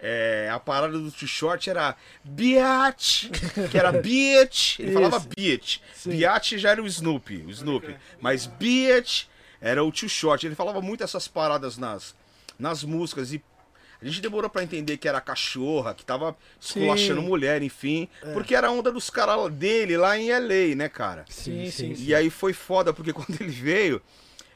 [0.00, 1.94] é, a parada do tio Short era
[2.24, 3.28] Biatch,
[3.70, 5.00] que era Biatch, ele Isso.
[5.00, 5.78] falava Biatch.
[6.04, 7.94] Biatch já era o Snoopy, o Snoopy.
[8.20, 9.26] Mas Biatch
[9.60, 10.44] era o tio Short.
[10.44, 12.12] Ele falava muito essas paradas nas,
[12.58, 13.40] nas músicas e
[14.02, 17.26] a gente demorou pra entender que era cachorra, que tava esculachando Sim.
[17.28, 18.08] mulher, enfim.
[18.32, 21.24] Porque era a onda dos caras dele lá em LA, né, cara?
[21.28, 24.02] Sim, sim, E aí foi foda, porque quando ele veio,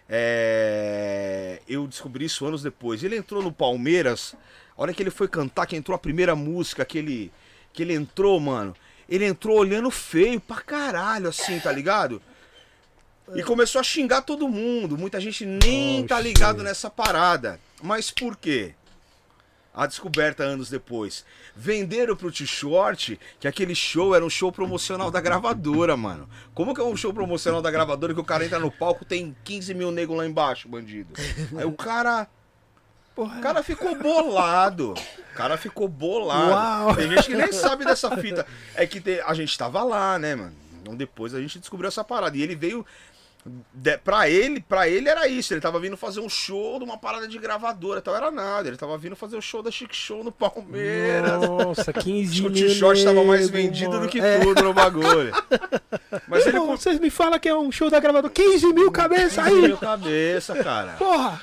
[0.08, 3.04] é, eu descobri isso anos depois.
[3.04, 4.34] Ele entrou no Palmeiras,
[4.76, 7.32] a hora que ele foi cantar, que entrou a primeira música, que ele,
[7.72, 8.74] que ele entrou, mano,
[9.08, 12.20] ele entrou olhando feio pra caralho, assim, tá ligado?
[13.34, 14.98] E começou a xingar todo mundo.
[14.98, 17.60] Muita gente nem tá ligado nessa parada.
[17.82, 18.74] Mas por quê?
[19.76, 21.22] A descoberta anos depois.
[21.54, 26.26] Venderam pro T-Short que aquele show era um show promocional da gravadora, mano.
[26.54, 29.36] Como que é um show promocional da gravadora que o cara entra no palco tem
[29.44, 31.12] 15 mil negros lá embaixo, bandido?
[31.56, 32.26] Aí o cara.
[33.14, 34.92] O cara ficou bolado.
[34.92, 36.50] O cara ficou bolado.
[36.50, 36.96] Uau.
[36.96, 38.46] Tem gente que nem sabe dessa fita.
[38.74, 40.54] É que te- a gente tava lá, né, mano?
[40.82, 42.36] Então depois a gente descobriu essa parada.
[42.36, 42.84] E ele veio.
[43.72, 45.54] De, pra ele, para ele era isso.
[45.54, 48.00] Ele tava vindo fazer um show de uma parada de gravadora.
[48.00, 48.66] Então era nada.
[48.68, 51.40] Ele tava vindo fazer o show da Chic Show no Palmeiras.
[51.48, 52.68] Nossa, 15 Acho que o mil.
[52.68, 54.02] T-shirt tava mais vendido mano.
[54.02, 54.40] do que É.
[54.40, 55.32] tudo no bagulho.
[56.28, 58.32] Mas ele vocês me falam que é um show da gravadora.
[58.32, 59.62] 15 mil cabeças aí!
[59.62, 60.92] Meu cabeça, cara.
[60.94, 61.40] Porra!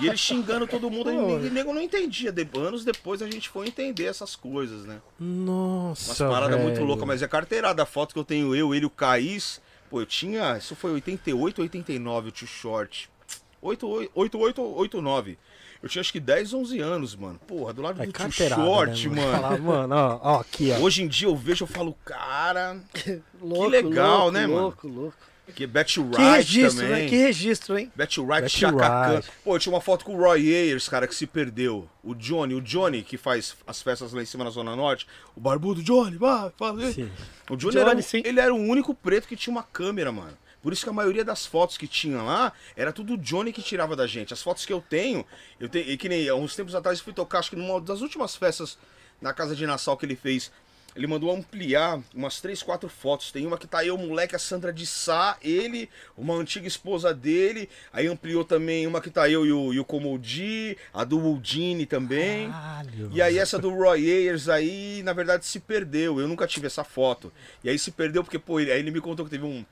[0.00, 1.10] E ele xingando todo mundo.
[1.10, 2.30] E nego não entendia.
[2.32, 4.98] De- anos depois a gente foi entender essas coisas, né?
[5.18, 6.24] Nossa.
[6.24, 7.82] Umas paradas muito loucas, mas é carteirada.
[7.82, 9.60] A foto que eu tenho eu, ele o Caís.
[9.92, 10.56] Pô, eu tinha.
[10.56, 13.10] Isso foi 88, 89, o tio Short.
[13.60, 15.38] 88, 89.
[15.82, 17.38] Eu tinha acho que 10, 11 anos, mano.
[17.46, 19.32] Porra, do lado É do tio carteirada, Short, né, mano.
[19.32, 20.78] Falar, mano, ó, ó, aqui, ó.
[20.78, 22.80] Hoje em dia eu vejo, eu falo, cara.
[23.38, 24.60] Louco, legal, louco, né, mano?
[24.62, 25.16] louco, Louco,
[25.54, 27.02] Que Betty Wright Que registro, também.
[27.02, 27.08] né?
[27.08, 27.92] Que registro, hein?
[27.94, 28.74] Betty Wright, Khan.
[28.74, 29.28] Wright.
[29.44, 31.88] Pô, eu tinha uma foto com o Roy Ayers, cara, que se perdeu.
[32.02, 35.06] O Johnny, o Johnny, que faz as festas lá em cima na Zona Norte.
[35.36, 36.90] O barbudo Johnny, vai, fala.
[36.92, 37.10] Sim.
[37.50, 38.22] O Johnny, Johnny, era, sim.
[38.24, 40.36] ele era o único preto que tinha uma câmera, mano.
[40.62, 43.60] Por isso que a maioria das fotos que tinha lá era tudo o Johnny que
[43.60, 44.32] tirava da gente.
[44.32, 45.26] As fotos que eu tenho,
[45.58, 47.80] eu tenho, e que nem há uns tempos atrás eu fui tocar, acho que numa
[47.80, 48.78] das últimas festas
[49.20, 50.52] na casa de Nassau que ele fez.
[50.94, 53.32] Ele mandou ampliar umas três, quatro fotos.
[53.32, 57.14] Tem uma que tá eu, o moleque, a Sandra de Sá, ele, uma antiga esposa
[57.14, 57.68] dele.
[57.92, 61.86] Aí ampliou também uma que tá eu e o, e o Comodi, a do Woldini
[61.86, 62.50] também.
[62.50, 63.10] Caralho.
[63.12, 66.20] E aí essa do Roy Ayers aí, na verdade, se perdeu.
[66.20, 67.32] Eu nunca tive essa foto.
[67.64, 69.64] E aí se perdeu porque, pô, ele, aí ele me contou que teve um,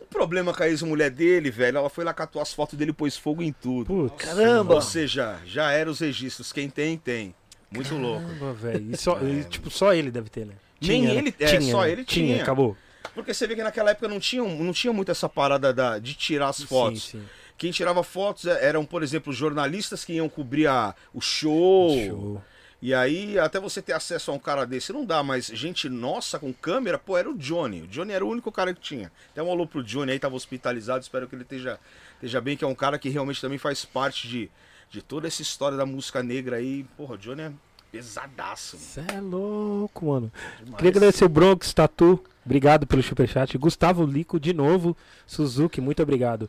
[0.00, 1.78] um problema com a ex-mulher dele, velho.
[1.78, 3.86] Ela foi lá catou as fotos dele e pôs fogo em tudo.
[3.86, 4.74] Putz, Caramba!
[4.74, 6.52] Ou seja, já eram os registros.
[6.52, 7.34] Quem tem, tem.
[7.70, 8.22] Muito louco.
[8.22, 8.94] caramba, velho.
[8.94, 10.54] E só, e, tipo, só ele deve ter, né?
[10.80, 11.14] Nem né?
[11.16, 12.26] ele- é, só ele tinha.
[12.34, 12.42] tinha.
[12.42, 12.76] acabou.
[13.14, 16.14] Porque você vê que naquela época não tinha, não tinha muito essa parada da- de
[16.14, 17.04] tirar as fotos.
[17.04, 17.24] Sim, sim.
[17.56, 21.90] Quem tirava fotos é- eram, por exemplo, jornalistas que iam cobrir a- o show.
[22.06, 22.42] Show.
[22.80, 26.38] E aí, até você ter acesso a um cara desse, não dá, mas gente nossa
[26.38, 27.82] com câmera, pô, era o Johnny.
[27.82, 29.10] O Johnny era o único cara que tinha.
[29.32, 31.80] Até um alô pro Johnny aí, tava hospitalizado, espero que ele esteja,
[32.14, 34.48] esteja bem, que é um cara que realmente também faz parte de,
[34.88, 36.84] de toda essa história da música negra aí.
[36.96, 37.52] Porra, o Johnny é
[37.90, 38.76] pesadaço.
[38.76, 38.88] mano.
[38.88, 40.32] Cê é louco, mano.
[40.76, 42.22] Queria agradecer o Bronx Tatu.
[42.44, 43.56] Obrigado pelo superchat.
[43.58, 44.96] Gustavo Lico, de novo.
[45.26, 46.48] Suzuki, muito obrigado.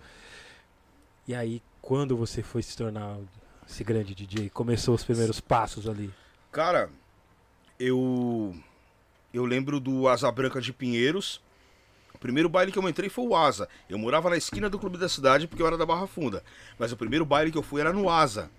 [1.28, 3.18] E aí, quando você foi se tornar
[3.68, 4.50] esse grande DJ?
[4.50, 6.12] Começou os primeiros passos ali.
[6.52, 6.90] Cara,
[7.80, 8.56] eu
[9.34, 11.42] eu lembro do Asa Branca de Pinheiros.
[12.14, 13.70] O primeiro baile que eu entrei foi o Asa.
[13.90, 16.44] Eu morava na esquina do Clube da Cidade porque eu era da Barra Funda.
[16.78, 18.50] Mas o primeiro baile que eu fui era no Asa.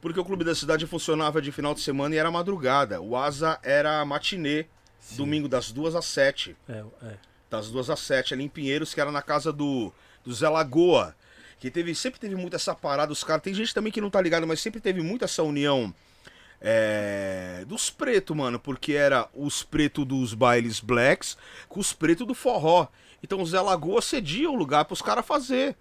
[0.00, 3.00] Porque o Clube da Cidade funcionava de final de semana e era madrugada.
[3.00, 4.66] O Asa era matinê,
[5.12, 6.56] domingo das duas às sete.
[6.68, 7.16] É, é.
[7.50, 9.92] Das duas às sete, ali em Pinheiros, que era na casa do,
[10.24, 11.16] do Zé Lagoa.
[11.58, 13.42] Que teve, sempre teve muito essa parada, os caras.
[13.42, 15.92] Tem gente também que não tá ligado, mas sempre teve muito essa união
[16.60, 18.60] é, dos pretos, mano.
[18.60, 21.36] Porque era os pretos dos bailes blacks
[21.68, 22.86] com os pretos do forró.
[23.20, 25.76] Então o Zé Lagoa cedia o lugar pros caras fazer.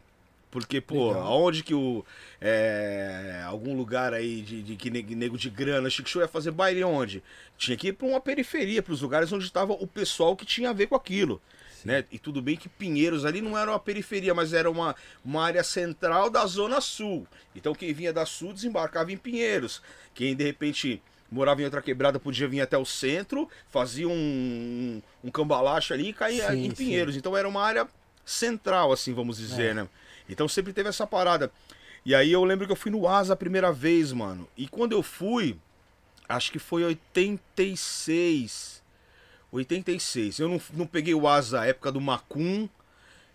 [0.50, 1.24] Porque, pô, Legal.
[1.24, 2.06] aonde que o.
[2.40, 6.84] é, algum lugar aí de, de que nego de grana, Chico Show ia fazer baile
[6.84, 7.22] onde?
[7.58, 10.74] Tinha que ir pra uma periferia, pros lugares onde tava o pessoal que tinha a
[10.74, 11.42] ver com aquilo.
[11.84, 12.04] Né?
[12.12, 15.64] E tudo bem que Pinheiros ali não era uma periferia, mas era uma, uma área
[15.64, 17.28] central da Zona Sul.
[17.56, 19.82] Então quem vinha da Sul desembarcava em Pinheiros.
[20.14, 25.30] Quem de repente morava em outra quebrada podia vir até o centro, fazia um, um
[25.30, 26.76] cambalacho ali e caía Sim, em sim.
[26.76, 27.16] Pinheiros.
[27.16, 27.88] Então era uma área
[28.26, 29.74] central, assim, vamos dizer, É.
[29.76, 29.88] né?
[30.30, 31.52] Então sempre teve essa parada.
[32.06, 34.48] E aí eu lembro que eu fui no Asa a primeira vez, mano.
[34.56, 35.58] E quando eu fui,
[36.28, 38.82] acho que foi 86.
[39.52, 40.40] 86.
[40.40, 42.70] Eu não, não peguei o Asa época do Macum,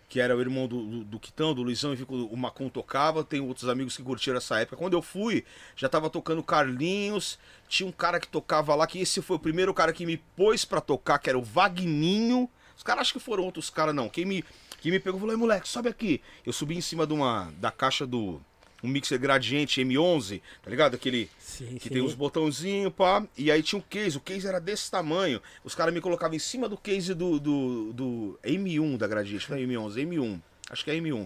[0.09, 3.23] que era o irmão do, do, do Quitão, do Luizão, e o Macum tocava.
[3.23, 4.77] Tem outros amigos que curtiram essa época.
[4.77, 5.43] Quando eu fui,
[5.75, 7.39] já tava tocando Carlinhos.
[7.67, 10.65] Tinha um cara que tocava lá, que esse foi o primeiro cara que me pôs
[10.65, 12.49] pra tocar, que era o Vagninho.
[12.75, 14.09] Os caras acho que foram outros caras, não.
[14.09, 14.43] Quem me,
[14.83, 16.21] quem me pegou falou, "Ei, moleque, sobe aqui.
[16.45, 18.41] Eu subi em cima de uma, da caixa do.
[18.83, 20.95] Um mixer gradiente M11, tá ligado?
[20.95, 21.93] Aquele Sim, que sim.
[21.93, 23.25] tem os botãozinhos, pá.
[23.37, 25.41] E aí tinha um case, o case era desse tamanho.
[25.63, 29.57] Os caras me colocavam em cima do case do, do, do M1 da Gradiente, não
[29.57, 30.41] é M11, M1.
[30.69, 31.25] Acho que é M1.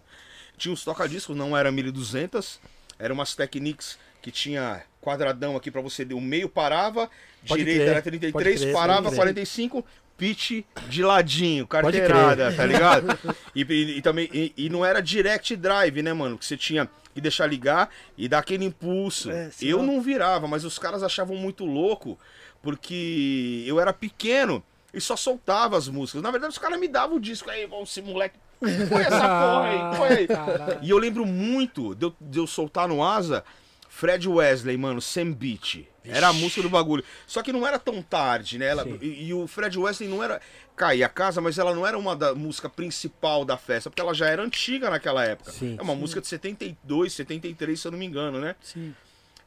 [0.55, 2.59] Tinha uns toca-discos, não era 1200,
[2.99, 7.09] eram umas Technics que tinha quadradão aqui pra você, o meio parava,
[7.47, 9.33] Pode direita crer, era pode 33, crer, parava pode crer.
[9.33, 9.85] 45,
[10.17, 13.19] pitch de ladinho, carteirada, tá ligado?
[13.55, 16.37] E, e- e também, e, e não era direct drive, né, mano?
[16.37, 19.29] Que você tinha que deixar ligar e dar aquele impulso.
[19.31, 22.17] É, eu não virava, mas os caras achavam muito louco,
[22.61, 26.21] porque eu era pequeno e só soltava as músicas.
[26.21, 28.37] Na verdade, os caras me davam o disco aí, esse moleque.
[28.59, 30.27] Põe essa porra aí, põe aí.
[30.81, 33.43] E eu lembro muito de eu, de eu soltar no Asa
[33.97, 35.87] Fred Wesley, mano, Sam Beach.
[36.05, 37.03] Era a música do bagulho.
[37.25, 38.67] Só que não era tão tarde, né?
[38.67, 38.99] Ela- Sim.
[39.01, 40.39] e, e o Fred Wesley não era.
[40.75, 44.13] Caía a casa, mas ela não era uma da música principal da festa, porque ela
[44.13, 45.51] já era antiga naquela época.
[45.51, 48.55] Sim, é uma música de 72, 73, se eu não me engano, né?
[48.61, 48.93] Sim.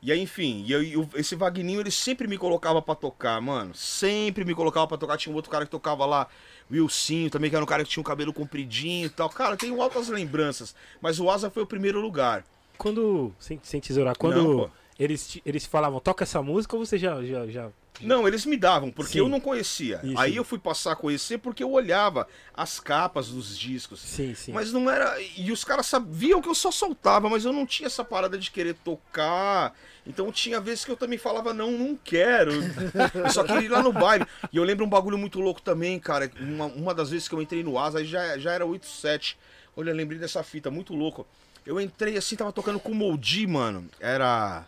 [0.02, 3.40] E aí, enfim, e eu, e o- esse Vagninho, ele sempre me colocava pra tocar,
[3.40, 3.72] mano.
[3.74, 5.16] Sempre me colocava pra tocar.
[5.16, 6.26] Tinha um outro cara que tocava lá,
[6.68, 9.28] Wilsinho, também, que era um cara que tinha um cabelo compridinho e tal.
[9.30, 10.74] Cara, tenho altas lembranças.
[11.00, 12.44] Mas o Asa foi o primeiro lugar.
[12.80, 17.22] Quando, sem, sem tesourar, quando Não, eles, eles falavam, toca essa música, ou você já...
[17.22, 17.68] já, já...
[18.00, 19.18] Não, eles me davam, porque Sim.
[19.18, 20.00] eu não conhecia.
[20.02, 20.18] Isso.
[20.18, 24.00] Aí eu fui passar a conhecer porque eu olhava as capas dos discos.
[24.00, 24.52] Sim, sim.
[24.52, 25.20] Mas não era.
[25.36, 28.50] E os caras sabiam que eu só soltava, mas eu não tinha essa parada de
[28.50, 29.76] querer tocar.
[30.06, 32.52] Então tinha vezes que eu também falava, não, não quero.
[33.12, 34.24] Eu só queria ir lá no baile.
[34.50, 36.30] E eu lembro um bagulho muito louco também, cara.
[36.40, 39.36] Uma, uma das vezes que eu entrei no Asa, aí já, já era 8-7.
[39.76, 41.26] Olha, eu lembrei dessa fita, muito louco.
[41.70, 43.88] Eu entrei assim, tava tocando com o Moldi, mano.
[44.00, 44.66] Era.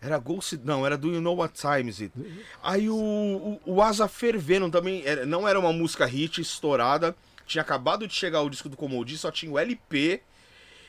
[0.00, 0.60] Era Ghost.
[0.62, 2.12] Não, era Do You Know What Time Is It?
[2.62, 5.02] Aí o, o, o Asa Fervendo também.
[5.06, 7.16] era- não era uma música hit estourada.
[7.46, 10.20] Tinha acabado de chegar o disco do Comodi, só tinha o LP.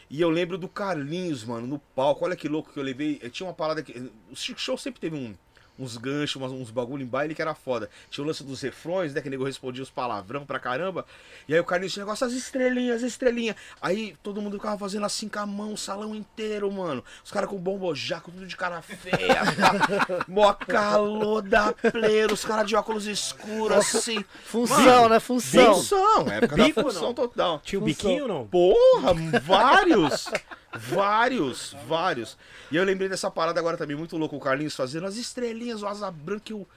[0.09, 2.25] E eu lembro do Carlinhos, mano, no palco.
[2.25, 3.17] Olha que louco que eu levei.
[3.21, 4.11] Eu tinha uma parada que.
[4.29, 5.33] O Chico Show sempre teve um-
[5.79, 7.89] uns ganchos, umas- uns bagulho em baile que era foda.
[8.09, 9.21] Tinha o lance dos refrões, né?
[9.21, 11.05] Que o nego respondia os palavrão pra caramba.
[11.47, 13.55] E aí o Carlinhos tinha negócio, as estrelinhas, as estrelinhas.
[13.81, 17.03] Aí todo mundo ficava fazendo assim com a mão, o salão inteiro, mano.
[17.23, 19.39] Os caras com bombojaco, tudo de cara feia.
[20.27, 24.23] Mó calor da pleira, os caras de óculos escuros, assim.
[24.45, 25.19] Função, Mano, né?
[25.19, 25.75] Função.
[25.75, 27.13] Função, época Bico, da função não?
[27.13, 27.61] total.
[27.63, 28.47] Tinha o biquinho não?
[28.47, 30.25] Porra, vários!
[30.73, 32.37] Vários, vários.
[32.71, 35.87] E eu lembrei dessa parada agora também, muito louco, o Carlinhos fazendo as estrelinhas, o
[35.87, 36.67] asa branca e o.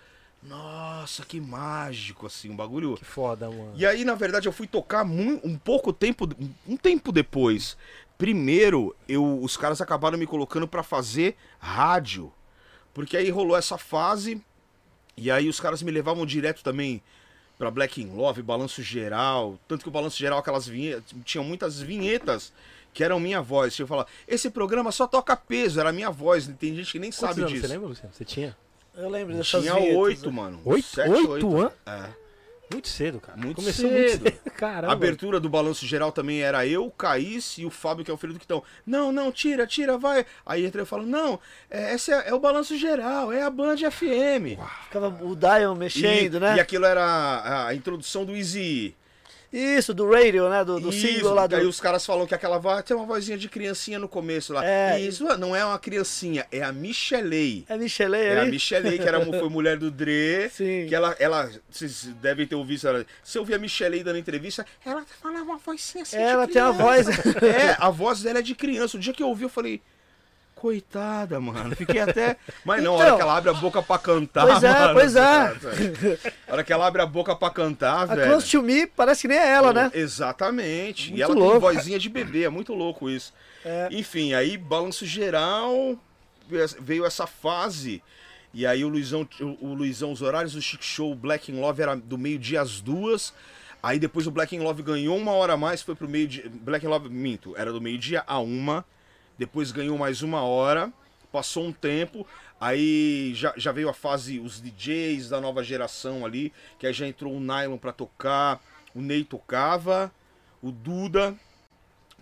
[0.42, 2.96] Nossa, que mágico, assim, um bagulho.
[2.96, 3.72] Que foda, mano.
[3.76, 6.28] E aí, na verdade, eu fui tocar um pouco tempo,
[6.66, 7.76] um tempo depois.
[8.18, 12.32] Primeiro, eu, os caras acabaram me colocando pra fazer rádio.
[12.92, 14.42] Porque aí rolou essa fase,
[15.16, 17.00] e aí os caras me levavam direto também
[17.56, 19.58] pra Black in Love, Balanço Geral.
[19.68, 22.52] Tanto que o Balanço Geral, aquelas vinhetas, tinham muitas vinhetas
[22.92, 23.78] que eram minha voz.
[23.78, 26.50] Eu falar, esse programa só toca peso, era minha voz.
[26.58, 27.66] Tem gente que nem Quantos sabe disso.
[27.66, 28.12] Você lembra, Luciano?
[28.12, 28.56] Você tinha?
[28.94, 30.36] Eu lembro dessas Tinha oito, né?
[30.36, 30.60] mano.
[30.64, 30.86] Oito?
[30.86, 31.72] Sete, Oito anos?
[31.86, 32.22] É.
[32.72, 33.36] Muito cedo, cara.
[33.36, 34.22] Muito Começou cedo.
[34.22, 34.50] muito cedo.
[34.56, 34.92] Caramba.
[34.92, 38.14] A abertura do balanço geral também era eu, o Caís e o Fábio, que é
[38.14, 38.62] o filho do Quitão.
[38.86, 40.24] Não, não, tira, tira, vai.
[40.44, 41.38] Aí entra eu falo, não,
[41.70, 44.58] é, esse é, é o balanço geral, é a Band FM.
[44.84, 46.56] Ficava o dial mexendo, e, né?
[46.56, 48.94] E aquilo era a, a introdução do Easy.
[49.52, 50.64] Isso, do radio, né?
[50.64, 51.56] Do, do Isso, single lá do.
[51.56, 54.64] Aí os caras falam que aquela voz tem uma vozinha de criancinha no começo lá.
[54.64, 54.98] É.
[54.98, 57.64] Isso não é uma criancinha, é a Michelei.
[57.68, 58.44] É Michelei É a?
[58.46, 60.48] Michelei, que era, foi mulher do Dre.
[60.50, 60.86] Sim.
[60.88, 63.06] Que ela, ela, vocês devem ter ouvido ela.
[63.22, 66.16] Se eu ouvir a Michelei dando entrevista, ela falava uma vozinha assim.
[66.16, 67.06] Ela tem uma voz.
[67.42, 68.96] É, a voz dela é de criança.
[68.96, 69.82] O dia que eu ouvi, eu falei.
[70.62, 71.74] Coitada, mano.
[71.74, 72.36] Fiquei até.
[72.64, 73.16] Mas não, a hora Então.
[73.16, 74.46] que ela abre a boca pra cantar.
[74.46, 75.52] Pois é, mano, pois é.
[76.48, 78.30] A hora que ela abre a boca pra cantar, A velho.
[78.30, 79.90] Close to Me parece que nem é ela, né?
[79.92, 81.08] Exatamente.
[81.08, 81.52] Muito e ela louco.
[81.68, 83.34] tem vozinha de bebê, é muito louco isso.
[83.64, 83.88] É.
[83.90, 85.96] Enfim, aí balanço geral,
[86.80, 88.00] veio essa fase.
[88.54, 91.82] E aí o Luizão, o o Luizão, os horários do Chic Show, Black in Love
[91.82, 93.34] era do meio-dia às duas.
[93.82, 96.44] Aí depois o Black in Love ganhou uma hora a mais, foi pro meio-dia.
[96.48, 98.84] Black in Love, minto, era do meio-dia a uma.
[99.38, 100.92] Depois ganhou mais uma hora.
[101.30, 102.26] Passou um tempo.
[102.60, 106.52] Aí já, já veio a fase, os DJs da nova geração ali.
[106.78, 108.62] Que aí já entrou o Nylon pra tocar.
[108.94, 110.12] O Ney tocava.
[110.62, 111.34] O Duda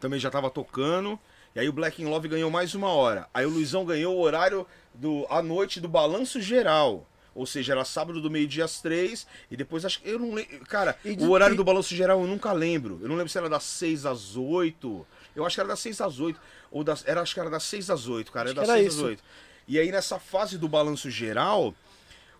[0.00, 1.18] também já tava tocando.
[1.54, 3.28] E aí o Black in Love ganhou mais uma hora.
[3.34, 7.06] Aí o Luizão ganhou o horário do à noite do balanço geral.
[7.34, 9.26] Ou seja, era sábado do meio-dia às três.
[9.50, 10.08] E depois acho que.
[10.08, 10.60] Eu não lembro.
[10.66, 12.98] Cara, E o de- horário e- do balanço geral eu nunca lembro.
[13.02, 15.06] Eu não lembro se era das seis às oito.
[15.34, 16.40] Eu acho que era das seis às oito.
[16.70, 17.06] Ou das.
[17.06, 18.50] Era, acho que era das seis às oito, cara.
[18.50, 19.06] Acho Era que das era seis às isso.
[19.06, 19.22] oito.
[19.66, 21.74] E aí nessa fase do balanço geral.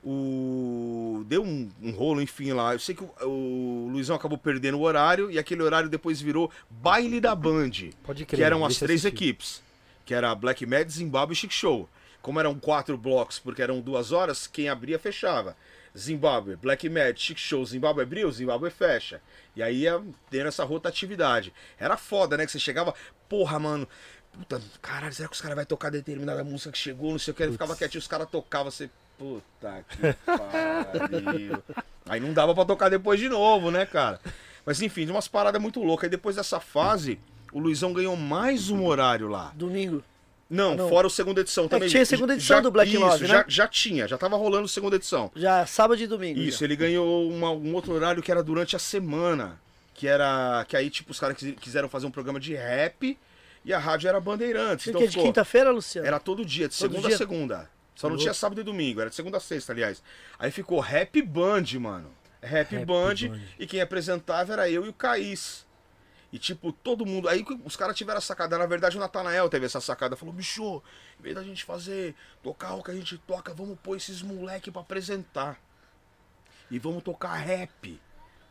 [0.02, 1.22] O...
[1.26, 2.72] Deu um, um rolo, enfim, lá.
[2.72, 6.50] Eu sei que o, o Luizão acabou perdendo o horário e aquele horário depois virou
[6.70, 7.70] baile da Band.
[8.02, 8.38] Pode crer.
[8.38, 9.08] Que eram as três assistir.
[9.08, 9.62] equipes.
[10.06, 11.86] Que era Black Mad, Zimbabwe e Chic Show.
[12.22, 15.54] Como eram quatro blocos, porque eram duas horas, quem abria fechava.
[15.96, 19.20] Zimbabwe, Black Mad, Chic Show, Zimbabwe abriu, Zimbabwe fecha.
[19.54, 21.52] E aí ia tendo essa rotatividade.
[21.78, 22.46] Era foda, né?
[22.46, 22.94] Que você chegava,
[23.28, 23.88] porra, mano,
[24.32, 27.34] puta, caralho, será que os caras vão tocar determinada música que chegou, não sei o
[27.34, 28.88] que, ele ficava quietinho, os caras tocavam, você,
[29.18, 31.62] puta que pariu.
[32.08, 34.20] Aí não dava pra tocar depois de novo, né, cara?
[34.64, 36.04] Mas enfim, de umas paradas muito loucas.
[36.04, 37.18] Aí depois dessa fase,
[37.52, 39.52] o Luizão ganhou mais um horário lá.
[39.54, 40.02] Domingo.
[40.48, 40.88] Não, Não.
[40.88, 41.88] fora o segunda edição também.
[41.88, 43.44] tinha a segunda edição Já- do Black isso, Love, já, né?
[43.46, 45.30] já tinha, já tava rolando a segunda edição.
[45.36, 46.40] Já sábado e domingo.
[46.40, 46.64] Isso, já.
[46.64, 49.60] ele ganhou uma- um outro horário que era durante a semana.
[49.94, 50.64] Que era.
[50.68, 53.16] Que aí, tipo, os caras quis- quiseram fazer um programa de rap
[53.64, 54.86] e a rádio era Bandeirantes.
[54.88, 56.06] Então que de quinta-feira, Luciano?
[56.06, 57.14] era todo dia, de Todo segunda dia?
[57.14, 57.70] a segunda.
[57.94, 60.02] Só não tinha sábado e domingo, era de segunda a sexta, aliás.
[60.38, 62.10] Aí ficou Rap Band, mano.
[62.40, 63.40] Rap, Rap Band, Band.
[63.58, 65.66] e quem apresentava era eu e o Caís.
[66.32, 67.28] E tipo, todo mundo.
[67.28, 68.56] Aí os caras tiveram a sacada.
[68.56, 70.16] Na verdade, o Natanael teve essa sacada.
[70.16, 70.82] Falou, bicho,
[71.18, 74.70] em vez da gente fazer, tocar o que a gente toca, vamos pôr esses moleque
[74.70, 75.60] pra apresentar.
[76.70, 78.00] E vamos tocar rap.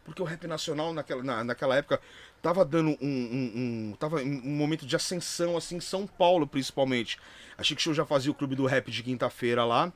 [0.10, 2.02] Porque o rap nacional naquela, na- naquela época
[2.42, 3.52] tava dando um, um,
[3.92, 7.20] um- Tava um momento de ascensão, assim, em São Paulo, principalmente.
[7.58, 9.94] A Chic Show já fazia o clube do rap de quinta-feira lá.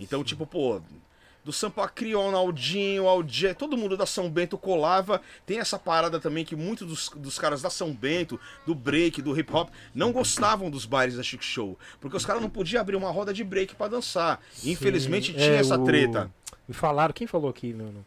[0.00, 0.80] Então, tipo, pô,
[1.44, 5.20] do Sampa Criol, Aldinho, Aldi, todo mundo da São Bento colava.
[5.46, 9.38] Tem essa parada também que muitos dos, dos caras da São Bento, do break, do
[9.38, 11.78] hip hop, não gostavam dos bailes da Chic Show.
[12.00, 14.40] Porque os caras não podiam abrir uma roda de break pra dançar.
[14.64, 16.30] Infelizmente Sim, tinha é, essa o- treta.
[16.66, 17.72] Me falaram, quem falou aqui?
[17.72, 18.06] No, no-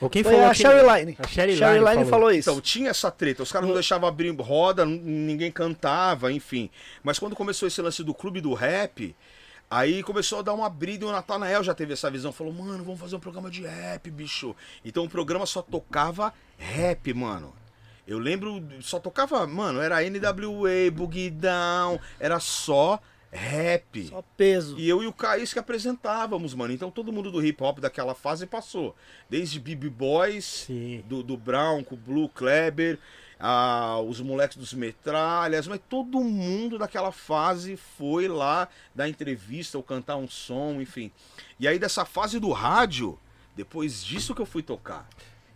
[0.00, 1.16] Ou quem Foi falou a Sherry Line.
[1.18, 2.10] A Sherry Sherry Line Line falou.
[2.10, 2.50] falou isso.
[2.50, 3.42] Então, tinha essa treta.
[3.42, 6.70] Os caras não deixavam abrir roda, n- ninguém cantava, enfim.
[7.02, 9.14] Mas quando começou esse lance do clube do rap,
[9.70, 12.32] aí começou a dar uma brida e o Natanael já teve essa visão.
[12.32, 14.54] Falou, mano, vamos fazer um programa de rap, bicho.
[14.84, 17.54] Então o programa só tocava rap, mano.
[18.06, 22.98] Eu lembro, só tocava, mano, era NWA, Boogie Down, era só
[23.30, 24.06] rap.
[24.08, 24.78] Só peso.
[24.78, 26.72] E eu e o Caís que apresentávamos, mano.
[26.72, 28.94] Então todo mundo do hip hop daquela fase passou.
[29.28, 30.66] Desde BB Boys,
[31.04, 32.98] do, do Brown com o Blue Kleber,
[33.38, 39.84] ah, os moleques dos Metralhas, mas todo mundo daquela fase foi lá dar entrevista ou
[39.84, 41.10] cantar um som, enfim.
[41.60, 43.18] E aí dessa fase do rádio,
[43.54, 45.08] depois disso que eu fui tocar.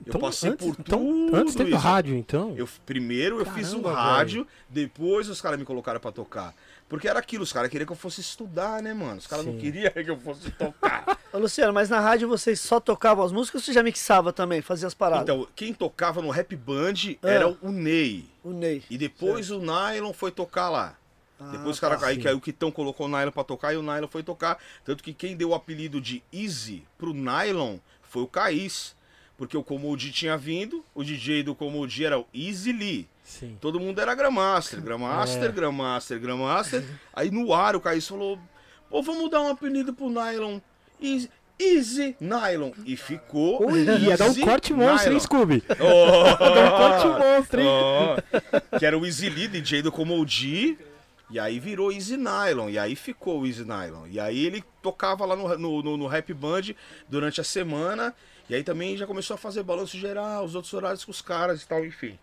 [0.04, 1.78] Eu passei antes, por então, tudo antes teve isso.
[1.78, 2.54] rádio, então?
[2.56, 6.54] Eu, primeiro eu fiz um rádio, depois os caras me colocaram pra tocar.
[6.92, 9.16] Porque era aquilo, os caras queriam que eu fosse estudar, né, mano?
[9.16, 11.18] Os caras não queriam que eu fosse tocar.
[11.32, 14.60] Ô, Luciano, mas na rádio vocês só tocavam as músicas ou você já mixava também,
[14.60, 15.22] fazia as paradas?
[15.22, 17.30] então, quem tocava no Rap Band Ah.
[17.30, 18.26] era o Ney.
[18.44, 18.82] o Ney.
[18.90, 20.98] E depois o Nylon foi tocar lá.
[21.40, 22.08] Ah, Depois os caras tá.
[22.08, 22.20] aí sim.
[22.20, 24.58] que aí o Kitão colocou o Nylon pra tocar e o Nylon foi tocar.
[24.84, 28.94] Tanto que quem deu o apelido de Easy pro Nylon foi o Caís.
[29.36, 33.08] Porque o Comodi tinha vindo, o DJ do Comodi era o Easy Lee.
[33.22, 33.56] Sim.
[33.60, 35.52] Todo mundo era Grandmaster, Grandmaster, É.
[35.52, 36.84] Grandmaster, Grandmaster.
[37.14, 38.38] Aí no ar o Caís falou:
[38.90, 40.58] pô, vamos dar um apelido pro Nylon.
[41.00, 42.72] Easy, Easy Nylon.
[42.84, 43.66] E ficou.
[43.70, 45.20] Ui, ia dar um corte monstro, hein.
[45.20, 45.62] Scooby?
[45.80, 47.66] Oh, Ia dar um corte monstro, hein?
[47.68, 50.76] Ó, que era o Easy Lee, DJ do Comodi.
[51.30, 52.68] E aí virou Easy Nylon.
[52.68, 54.06] E aí ficou o Easy Nylon.
[54.10, 56.74] E aí ele tocava lá no, no, no, no Rap Band
[57.08, 58.14] durante a semana.
[58.50, 61.62] E aí também já começou a fazer balanço geral, os outros horários com os caras
[61.62, 62.18] e tal, enfim.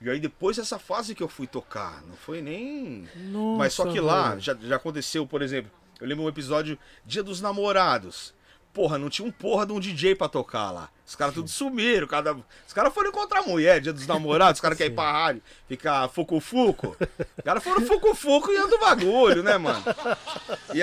[0.00, 3.06] E aí depois dessa fase que eu fui tocar, não foi nem.
[3.16, 7.22] Nossa, Mas só que lá já, já aconteceu, por exemplo, eu lembro um episódio Dia
[7.22, 8.34] dos Namorados.
[8.72, 10.88] Porra, não tinha um porra de um DJ pra tocar lá.
[11.04, 12.06] Os caras tudo sumiram.
[12.06, 12.34] Cada...
[12.34, 15.42] Os caras foram encontrar a mulher, dia dos namorados, os caras querem ir pra rádio,
[15.66, 16.96] ficar fucu-fuco.
[17.36, 19.82] Os caras foram fucu-fuco e andam bagulho, né, mano?
[20.72, 20.78] E,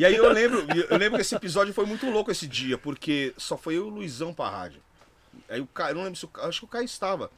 [0.00, 3.34] e aí eu lembro, eu lembro que esse episódio foi muito louco esse dia, porque
[3.36, 4.80] só foi eu e o Luizão pra rádio.
[5.46, 7.30] Aí o Caio, eu não lembro se o acho que o Caio estava.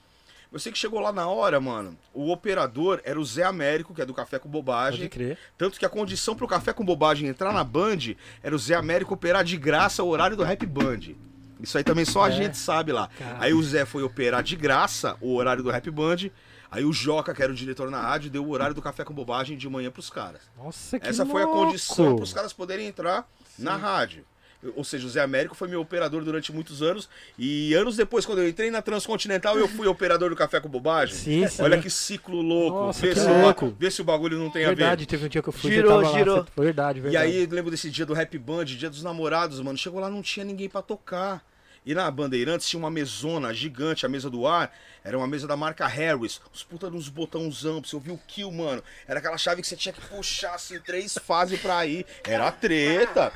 [0.52, 1.96] Eu sei que chegou lá na hora, mano.
[2.14, 5.00] O operador era o Zé Américo, que é do Café com Bobagem.
[5.00, 5.38] Pode crer.
[5.58, 9.14] Tanto que a condição pro Café com Bobagem entrar na Band era o Zé Américo
[9.14, 11.14] operar de graça o horário do Rap Band.
[11.60, 12.32] Isso aí também só a É.
[12.32, 13.08] gente sabe lá.
[13.18, 13.36] Cara.
[13.40, 16.30] Aí o Zé foi operar de graça o horário do Rap Band.
[16.70, 19.14] Aí o Joca, que era o diretor na rádio, deu o horário do Café com
[19.14, 20.42] Bobagem de manhã pros caras.
[20.56, 21.64] Nossa, que Essa foi a louco.
[21.66, 23.26] condição pros caras poderem entrar
[23.58, 24.24] na rádio.
[24.74, 27.08] Ou seja, o Zé Américo foi meu operador durante muitos anos.
[27.38, 31.14] E anos depois, quando eu entrei na Transcontinental, eu fui operador do Café com Bobagem.
[31.14, 31.62] Sim, sim.
[31.62, 32.78] Olha que ciclo louco.
[32.78, 33.76] Nossa, vê, que se o louco.
[33.78, 34.76] vê se o bagulho não tem a ver.
[34.76, 35.70] Verdade, teve um dia que eu fui.
[35.70, 36.36] Girou, você tava lá, girou.
[36.44, 37.24] você- Verdade, E verdade.
[37.24, 39.76] aí, eu lembro desse dia do Rap Band, dia dos namorados, mano.
[39.78, 41.44] Chegou lá, não tinha ninguém pra tocar.
[41.86, 44.72] E na Bandeirantes tinha uma mesona gigante, a mesa do ar.
[45.04, 46.40] Era uma mesa da marca Harris.
[46.52, 48.82] Os puta nos botãozão, pra você ouvir o kill, mano.
[49.06, 52.04] Era aquela chave que você tinha que puxar, assim, três fases pra ir.
[52.24, 53.32] Era treta.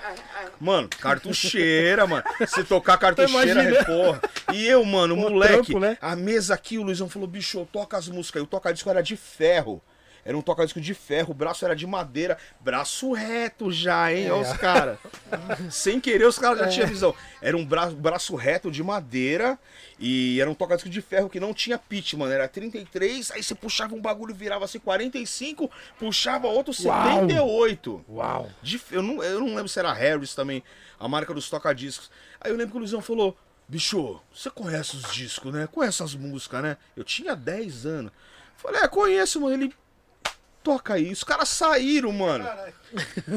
[0.58, 2.24] Mano, cartucheira, mano.
[2.48, 4.20] Se tocar cartucheira, é porra.
[4.52, 5.96] E eu, mano, Mó moleque, trampo, né?
[6.00, 8.40] a mesa aqui, o Luizão falou, bicho, toca as músicas.
[8.40, 9.80] E o toca-disco era de ferro.
[10.24, 14.30] Era um toca-disco de ferro, o braço era de madeira, braço reto já, hein?
[14.30, 14.98] Olha os caras.
[15.70, 17.14] Sem querer, os caras já tinham visão.
[17.40, 19.58] Era um braço, braço reto de madeira
[19.98, 22.32] e era um toca-disco de ferro que não tinha pitch, mano.
[22.32, 28.04] Era 33, aí você puxava um bagulho, virava assim 45, puxava outro 78.
[28.08, 28.50] Uau!
[28.62, 30.62] De- eu, não, eu não lembro se era Harris também,
[30.98, 32.10] a marca dos toca-discos.
[32.40, 33.36] Aí eu lembro que o Luizão falou:
[33.68, 35.66] Bicho, você conhece os discos, né?
[35.70, 36.76] Conhece as músicas, né?
[36.96, 38.12] Eu tinha 10 anos.
[38.56, 39.54] Falei: É, conheço, mano.
[39.54, 39.74] Ele.
[40.62, 41.10] Toca aí.
[41.10, 42.46] Os caras saíram, mano.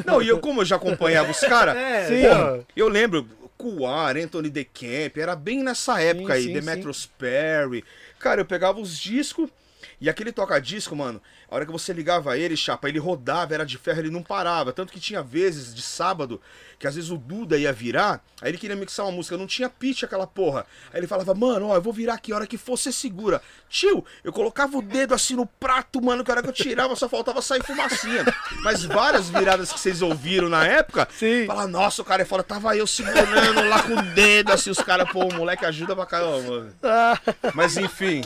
[0.05, 2.65] Não, e eu, como eu já acompanhava os caras, É, Sim.
[2.75, 7.83] eu lembro, Kuar, Anthony DeCamp, era bem nessa época aí, sim, Demetrius Perry.
[8.19, 9.49] Cara, eu pegava os discos
[10.03, 13.77] e aquele toca-disco, mano, a hora que você ligava ele, chapa, ele rodava, era de
[13.77, 14.73] ferro, ele não parava.
[14.73, 16.41] Tanto que tinha vezes de sábado
[16.77, 19.69] que às vezes o Duda ia virar, aí ele queria mixar uma música, não tinha
[19.69, 20.65] pitch aquela porra.
[20.91, 23.41] Aí ele falava, mano, ó, eu vou virar aqui, a hora que for, você segura.
[23.69, 26.93] Tio, eu colocava o dedo assim no prato, mano, que a hora que eu tirava
[26.97, 28.25] só faltava sair fumacinha.
[28.61, 31.45] Mas várias viradas que vocês ouviram na época, Sim.
[31.45, 32.43] Fala, nossa, o cara é foda.
[32.43, 36.05] Tava eu segurando lá com o dedo, assim, os caras, pô, o moleque ajuda pra
[36.05, 36.75] caramba, mano.
[36.83, 37.17] Ah,
[37.53, 38.23] Mas enfim.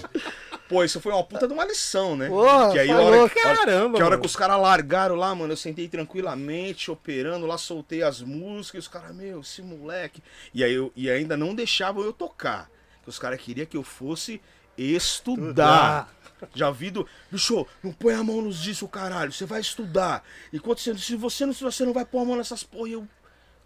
[0.67, 2.27] Pô, isso foi uma puta de uma lição, né?
[2.27, 5.33] Porra, que aí falou, hora, que- caramba, que a hora que os caras largaram lá,
[5.33, 10.21] mano, eu sentei tranquilamente, operando lá, soltei as músicas, e os caras, meu, esse moleque.
[10.53, 12.69] E aí eu, e ainda não deixavam eu tocar.
[13.05, 14.41] Os caras queriam que eu fosse
[14.77, 16.13] estudar.
[16.53, 17.07] Já vi do.
[17.31, 19.31] Bicho, não põe a mão nos discos, caralho.
[19.31, 20.23] Você vai estudar.
[20.53, 22.89] Enquanto você, se você não estudar, você não vai pôr a mão nessas porra.
[22.89, 23.07] E eu.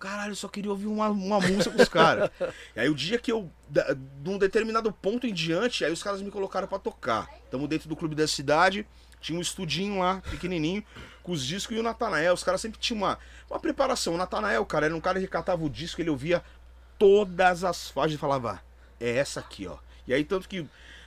[0.02, 2.32] Caralho, eu só queria ouvir uma, uma música com os caras.
[2.76, 3.52] E aí o dia que eu.
[3.70, 7.30] De um determinado ponto em diante, aí os caras me colocaram pra tocar.
[7.52, 8.86] Tamo dentro do clube da cidade.
[9.22, 10.84] Tinha um estudinho lá, pequenininho,
[11.22, 12.34] com os discos e o Natanael.
[12.34, 14.16] Os caras sempre tinham uma, uma preparação.
[14.16, 16.44] O Natanael, cara, era um cara que catava o disco, ele ouvia
[16.98, 18.60] todas as faixas e falava,
[19.00, 19.78] é essa aqui, ó.
[20.08, 20.62] E aí, tanto que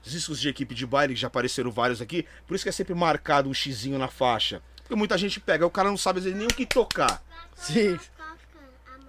[0.07, 2.72] os discos de equipe de baile, que já apareceram vários aqui, por isso que é
[2.72, 4.62] sempre marcado um xizinho na faixa.
[4.76, 7.20] Porque muita gente pega, o cara não sabe às vezes, nem o que tocar.
[7.57, 7.99] sim.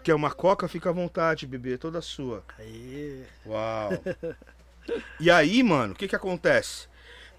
[0.06, 0.68] Quer uma coca?
[0.68, 2.44] Fica à vontade, bebê, toda sua.
[2.60, 3.26] Aí.
[3.44, 3.90] Uau.
[5.20, 6.88] E aí, mano, o que que acontece?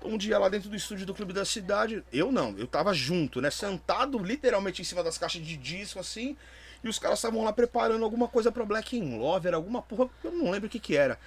[0.02, 3.40] Um dia lá dentro do estúdio do Clube da Cidade, eu não, eu tava junto,
[3.40, 3.52] né?
[3.52, 6.36] Sentado literalmente em cima das caixas de disco, assim,
[6.82, 10.10] e os caras estavam lá preparando alguma coisa pra Black in Love, era alguma porra,
[10.24, 11.20] eu não lembro o que que era.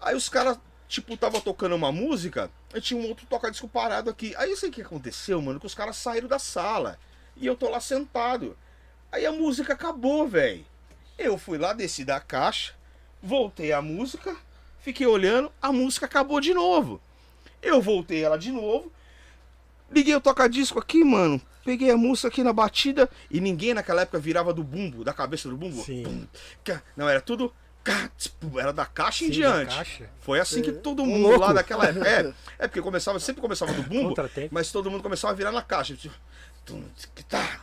[0.00, 4.32] Aí os caras, tipo, tava tocando uma música, e tinha um outro toca-disco parado aqui.
[4.36, 7.00] Aí eu sei o que aconteceu, mano, que os caras saíram da sala,
[7.36, 8.56] e eu tô lá sentado.
[9.10, 10.64] Aí a música acabou, velho.
[11.18, 12.74] Eu fui lá, desci da caixa,
[13.22, 14.36] voltei a música,
[14.80, 17.00] fiquei olhando, a música acabou de novo.
[17.62, 18.92] Eu voltei ela de novo,
[19.90, 24.18] liguei o toca-disco aqui, mano, peguei a música aqui na batida e ninguém naquela época
[24.18, 25.82] virava do bumbo, da cabeça do bumbo.
[25.82, 26.28] Sim.
[26.96, 27.52] Não, era tudo.
[28.58, 29.76] Era da caixa em Sim, da diante.
[29.76, 30.10] caixa.
[30.20, 32.08] Foi assim que todo Um mundo lá daquela época.
[32.08, 34.14] É, é porque começava, sempre começava do bumbo,
[34.50, 35.94] mas todo mundo começava a virar na caixa.
[35.94, 36.14] Tipo,
[37.28, 37.60] tá,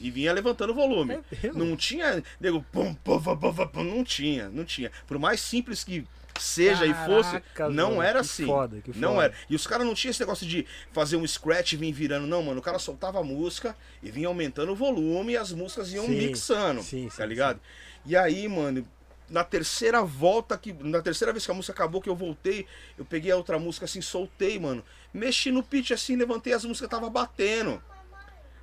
[0.00, 1.18] E vinha levantando o volume.
[1.42, 1.52] É?
[1.52, 4.90] Não tinha, nego, pum, pum, pum, não tinha, não tinha.
[5.06, 6.06] Por mais simples que
[6.38, 8.46] seja e fosse, Caraca, não mano, era assim.
[8.46, 9.24] foda, que Não foda.
[9.24, 9.34] era.
[9.48, 12.42] E os caras não tinham esse negócio de fazer um scratch e vir virando, não,
[12.42, 12.60] mano.
[12.60, 16.16] O cara soltava a música e vinha aumentando o volume e as músicas iam Sim,
[16.16, 16.82] mixando.
[16.82, 17.60] sim, tá sim, ligado?
[18.06, 18.86] E aí, mano,
[19.28, 22.66] na terceira volta, que, na terceira vez que a música acabou, que eu voltei,
[22.98, 24.82] eu peguei a outra música assim, soltei, mano.
[25.12, 27.82] Mexi no pitch assim, levantei as músicas, tava batendo.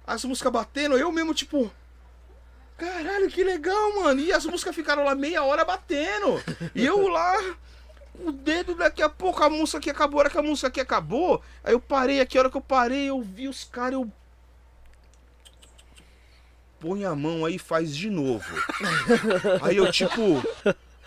[0.07, 1.69] As músicas batendo, eu mesmo, tipo.
[2.77, 4.21] Caralho, que legal, mano.
[4.21, 6.41] E as músicas ficaram lá meia hora batendo.
[6.73, 7.35] E eu lá,
[8.23, 10.79] o dedo daqui a pouco, a música aqui acabou, a hora que a música aqui
[10.79, 11.41] acabou.
[11.61, 14.09] Aí eu parei aqui, a hora que eu parei, eu vi os caras, eu.
[16.79, 18.45] Põe a mão aí e faz de novo.
[19.63, 20.21] Aí eu, tipo.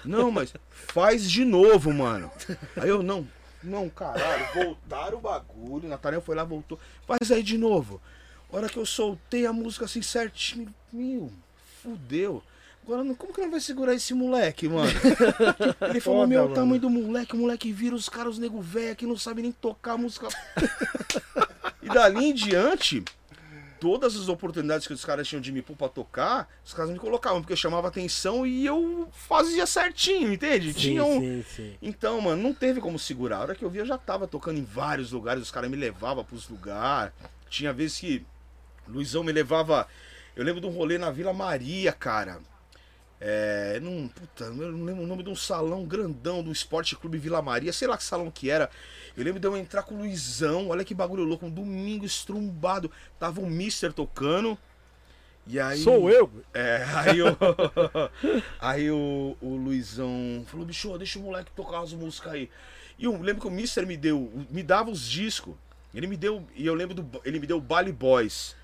[0.04, 2.28] Não, mas faz de novo, mano.
[2.76, 3.28] Aí eu, não,
[3.62, 5.88] não, caralho, voltaram o bagulho.
[5.88, 6.78] Nathaniel foi lá, voltou.
[7.06, 8.00] Faz aí de novo.
[8.52, 11.30] A hora que eu soltei a música assim certinho, meu,
[11.82, 12.42] fudeu.
[12.82, 14.90] Agora, como que não vai segurar esse moleque, mano?
[15.88, 16.54] Ele falou, Foda, meu, o mano.
[16.54, 19.52] tamanho do moleque, o moleque vira os caras, os nego velho que não sabe nem
[19.52, 20.26] tocar a música.
[21.82, 23.04] e dali em diante,
[23.78, 26.98] todas as oportunidades que os caras tinham de me pôr pra tocar, os caras me
[26.98, 30.72] colocavam, porque eu chamava atenção e eu fazia certinho, entende?
[30.72, 31.76] Sim, Tinha um, sim, sim.
[31.80, 33.36] então, mano, não teve como segurar.
[33.36, 35.76] A hora que eu vi, eu já tava tocando em vários lugares, os caras me
[35.76, 37.12] levavam pros lugares.
[37.48, 38.24] Tinha vezes que
[38.88, 39.86] Luizão me levava.
[40.34, 42.40] Eu lembro de um rolê na Vila Maria, cara.
[43.20, 43.78] É.
[43.80, 47.42] Num, puta, eu não lembro o nome de um salão grandão do Esporte Clube Vila
[47.42, 48.70] Maria, sei lá que salão que era.
[49.16, 52.90] Eu lembro de eu entrar com o Luizão, olha que bagulho louco, um domingo estrumbado.
[53.18, 54.56] Tava o Mister tocando.
[55.46, 55.82] E aí.
[55.82, 56.30] Sou eu.
[56.54, 57.36] É, aí o,
[58.60, 62.50] aí o, o Luizão falou, bicho, deixa o moleque tocar as músicas aí.
[62.98, 65.54] E eu lembro que o Mister me deu, me dava os discos.
[65.94, 66.46] Ele me deu.
[66.54, 67.20] E eu lembro do.
[67.24, 68.54] Ele me deu o Bali Boys.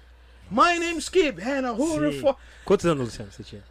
[0.51, 2.21] My name's Skip, Hannah, who Sim.
[2.21, 2.37] for...
[2.65, 3.65] Quantos anos, Luciano, você tinha?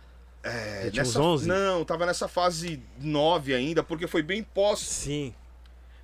[0.43, 1.47] É, Você tinha uns nessa, 11?
[1.47, 4.79] Não, tava nessa fase 9 ainda, porque foi bem pós.
[4.79, 5.33] Sim.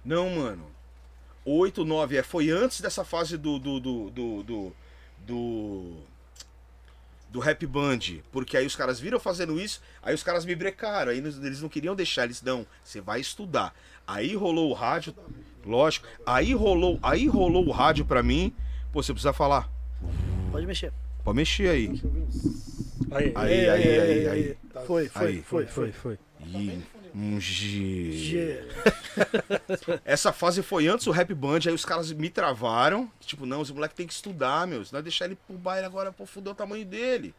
[0.03, 0.65] Não, mano.
[1.45, 2.23] 8, 9, é.
[2.23, 3.59] Foi antes dessa fase do.
[3.59, 3.79] do.
[3.79, 4.09] do.
[4.09, 4.43] do.
[4.43, 4.75] do,
[5.27, 5.95] do,
[7.29, 7.99] do Rap Band.
[8.31, 11.11] Porque aí os caras viram fazendo isso, aí os caras me brecaram.
[11.11, 13.73] Aí eles eles não queriam deixar, eles não, você vai estudar.
[14.05, 15.15] Aí rolou o rádio,
[15.65, 16.07] lógico.
[16.25, 18.53] Aí rolou, aí rolou o rádio pra mim.
[18.91, 19.69] Pô, você precisa falar.
[20.51, 20.93] Pode mexer.
[21.23, 22.01] Pode mexer aí.
[23.11, 24.57] Aí, Aí, aí, aí, aí.
[24.85, 25.41] Foi, foi, Aí.
[25.41, 25.91] foi, foi, foi.
[25.91, 26.19] foi.
[26.47, 26.81] Ih,
[27.13, 28.11] um G.
[28.13, 28.63] G.
[30.05, 33.11] Essa fase foi antes do Rap Band, aí os caras me travaram.
[33.19, 34.83] Tipo, não, esse moleque tem que estudar, meu.
[34.83, 37.35] Se não deixar ele pro baile agora, pô, fudeu o tamanho dele.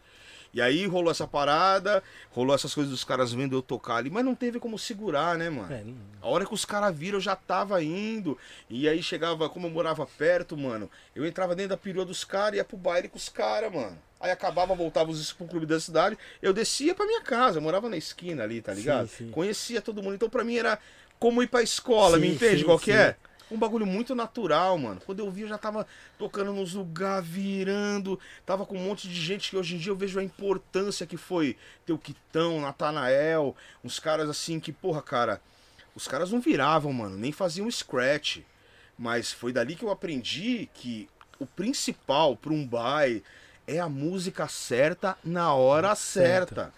[0.55, 4.25] E aí rolou essa parada, rolou essas coisas dos caras vendo eu tocar ali, mas
[4.25, 5.73] não teve como segurar, né, mano?
[5.73, 5.83] É,
[6.21, 8.37] A hora que os caras viram, eu já tava indo.
[8.69, 12.55] E aí chegava, como eu morava perto, mano, eu entrava dentro da perua dos caras
[12.55, 13.99] e ia pro baile com os caras, mano.
[14.21, 17.89] Aí acabava, voltava os pro clube da cidade, eu descia pra minha casa, eu morava
[17.89, 19.09] na esquina ali, tá ligado?
[19.09, 19.31] Sim, sim.
[19.31, 20.15] Conhecia todo mundo.
[20.15, 20.79] Então pra mim era
[21.19, 23.17] como ir pra escola, me Sim, entende sim, qual que é?
[23.53, 25.01] Um bagulho muito natural, mano.
[25.05, 25.87] Quando eu vi, eu já tava
[26.19, 28.19] tocando nos lugares, virando.
[28.47, 31.19] Tava com um monte de gente que hoje em dia eu vejo a importância que
[31.19, 35.41] foi ter o Quitão, Natanael, uns caras assim que, porra, cara,
[35.95, 38.39] os caras não viravam, mano, nem faziam scratch.
[38.99, 43.23] Mas foi dali que eu aprendi que o principal pra um baile
[43.67, 46.73] é a música certa na hora certa.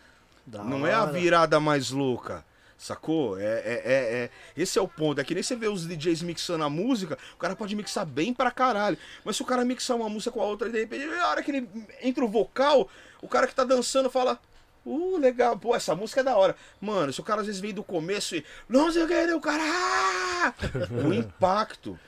[0.47, 1.13] Da Não é a hora.
[1.13, 2.45] virada mais louca.
[2.77, 3.39] Sacou?
[3.39, 3.95] É, é, é,
[4.25, 5.21] é- Esse é o ponto.
[5.21, 8.35] É que nem você vê os DJs mixando a música, o cara pode mixar bem
[8.35, 8.99] pra caralho.
[9.25, 11.51] Mas se o cara mixar uma música com a outra, de repente, na hora que
[11.51, 11.69] ele
[12.03, 12.89] entra o vocal,
[13.23, 14.39] o cara que tá dançando fala.
[14.87, 16.55] Uh, legal, pô, essa música é da hora.
[16.79, 18.45] Mano, se o cara às vezes vem do começo e.
[18.69, 19.63] Não sei o que, o cara.
[19.65, 20.55] ah!"
[21.09, 21.99] O impacto.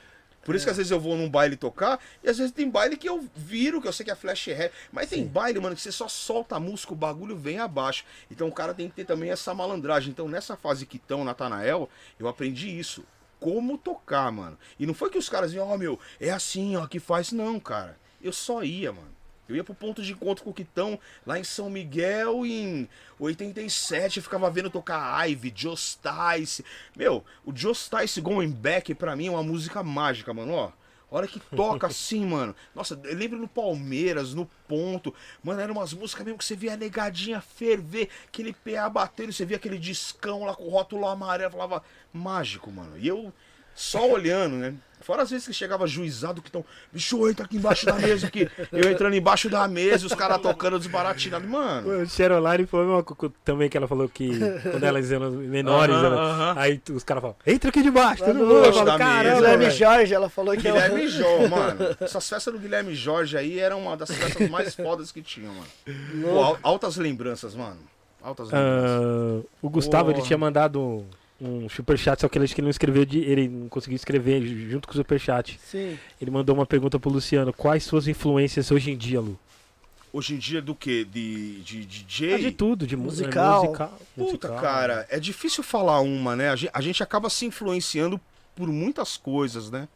[0.47, 2.95] Por isso que às vezes eu vou num baile tocar, e às vezes tem baile
[2.95, 4.71] que eu viro, que eu sei que é flash rap.
[4.93, 8.05] Mas tem baile, mano, que você só solta a música, o bagulho vem abaixo.
[8.31, 10.09] Então o cara tem que ter também essa malandragem.
[10.09, 13.03] Então nessa fase que estão, Natanael, eu aprendi isso.
[13.41, 14.57] Como tocar, mano.
[14.79, 17.33] E não foi que os caras iam, ó, meu, é assim, ó, que faz.
[17.33, 17.99] Não, cara.
[18.21, 19.16] Eu só ia, mano.
[19.47, 22.89] Eu ia pro ponto de encontro com o Quitão lá em São Miguel em
[23.19, 26.65] 87, eu ficava vendo tocar Ivy, Just Tice.
[26.95, 30.71] Meu, o Just Tice Going Back pra mim é uma música mágica, mano, ó.
[31.09, 32.53] A hora que toca assim, mano.
[32.75, 35.13] Nossa, eu lembro no Palmeiras, no ponto.
[35.41, 39.45] Mano, eram umas músicas mesmo que você via a negadinha ferver, aquele PA batendo, você
[39.45, 41.81] via aquele discão lá com o rótulo amarelo, falava
[42.11, 42.97] mágico, mano.
[42.97, 43.33] E eu
[43.77, 44.73] só olhando, né?
[44.99, 48.49] Fora as vezes que chegava juizado que estão, bicho, entra aqui embaixo da mesa, que
[48.73, 51.47] eu entrando embaixo da mesa e os caras tocando desbaratinado.
[51.47, 53.05] Mano, O Cheroline foi uma
[53.45, 54.31] também que ela falou que
[54.69, 56.59] quando elas eram menores, Aham, ela- aham.
[56.59, 58.55] aí tu- os caras falam, entra aqui debaixo, todo mundo.
[58.65, 61.97] Eu caramba, Guilherme velho." Jorge, ela falou que é o- Guilherme Jorge, mano.
[62.01, 65.67] Essas festas do Guilherme Jorge aí eram uma das festas mais fodas que tinham, mano.
[66.33, 67.77] Pô, al- altas lembranças, mano.
[68.21, 69.45] Altas lembranças.
[69.45, 71.05] Ah, o Gustavo, ele tinha mandado um
[71.69, 74.87] superchat, só que ele acho que ele não escreveu, de, ele não conseguiu escrever junto
[74.87, 75.59] com o superchat.
[75.63, 75.97] Sim.
[76.19, 79.39] Ele mandou uma pergunta pro Luciano, quais suas influências hoje em dia, Lu?
[80.11, 81.03] Hoje em dia do que?
[81.05, 82.33] De, de DJ?
[82.33, 83.63] Ah, de tudo, de mu- Musical.
[83.63, 83.99] é, musical.
[84.15, 84.55] Puta, musical.
[84.59, 86.49] cara, é difícil falar uma, né?
[86.49, 88.19] A gente, a gente acaba se influenciando
[88.55, 89.87] por muitas coisas, né?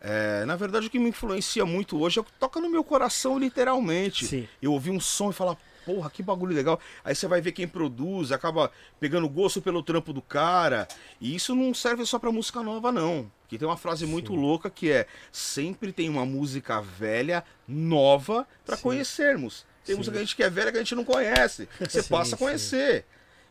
[0.00, 2.84] É, na verdade, o que me influencia muito hoje é o que toca no meu
[2.84, 4.26] coração, literalmente.
[4.26, 4.46] Sim.
[4.60, 5.56] Eu ouvi um som e falar,
[5.88, 6.78] porra, que bagulho legal.
[7.02, 8.70] Aí você vai ver quem produz, acaba
[9.00, 10.86] pegando gosto pelo trampo do cara.
[11.18, 13.30] E isso não serve só pra música nova, não.
[13.48, 18.76] Que tem uma frase muito louca que é: sempre tem uma música velha, nova, pra
[18.76, 18.82] Sim.
[18.82, 19.64] conhecermos.
[19.82, 19.98] Tem Sim.
[19.98, 21.66] música que a gente que é velha que a gente não conhece.
[21.80, 22.44] Você Sim, passa a sim.
[22.44, 23.06] conhecer.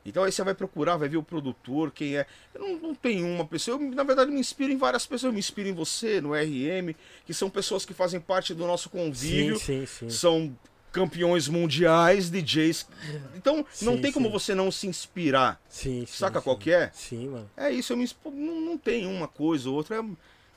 [0.06, 2.28] Então aí você vai procurar, vai ver o produtor, quem é.
[2.54, 5.32] Eu não, não tenho uma pessoa, eu na verdade me inspiro em várias pessoas.
[5.32, 6.94] Eu me inspiro em você, no RM,
[7.26, 10.10] que são pessoas que fazem parte do nosso convívio Sim, sim, sim.
[10.10, 10.56] são
[10.98, 12.88] campeões mundiais, DJs.
[13.36, 14.32] Então, não Sim, tem como sim.
[14.32, 15.62] você não se inspirar.
[15.70, 16.44] sim, sim Saca sim.
[16.44, 16.90] qual que é?
[16.94, 17.50] Sim, mano.
[17.56, 19.98] É isso, eu me expo- não, não tem uma coisa ou outra.
[19.98, 20.04] É,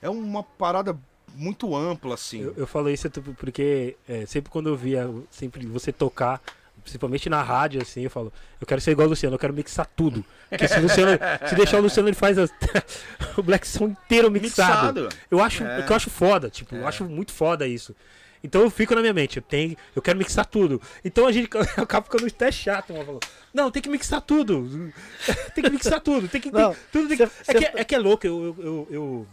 [0.02, 0.96] é uma parada
[1.34, 2.40] muito ampla, assim.
[2.42, 6.40] Eu, eu falo isso tu- porque é, sempre quando eu via sempre você tocar,
[6.82, 9.86] principalmente na rádio, assim, eu falo, eu quero ser igual o Luciano, eu quero mixar
[9.94, 10.24] tudo.
[10.48, 11.12] Porque se, o Luciano,
[11.48, 12.50] se deixar o Luciano, ele faz as-
[13.36, 15.02] o Black Som inteiro mixado.
[15.02, 15.16] Mixado.
[15.30, 15.86] Eu acho, É.
[15.88, 17.94] eu acho foda, tipo, eu acho muito foda isso.
[18.42, 20.80] Então eu fico na minha mente, eu tenho, eu quero mixar tudo.
[21.04, 23.04] Então a gente acaba ficando até chato, mano.
[23.04, 23.20] Falou,
[23.52, 24.92] Não, tem que mixar tudo.
[25.54, 26.26] tem que mixar tudo.
[26.28, 28.42] Tem que, Não, tem- tudo tem que- cê- é, que, é que é louco, eu,
[28.44, 29.26] eu, eu, eu,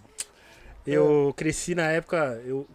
[0.86, 2.68] eu cresci na época eu,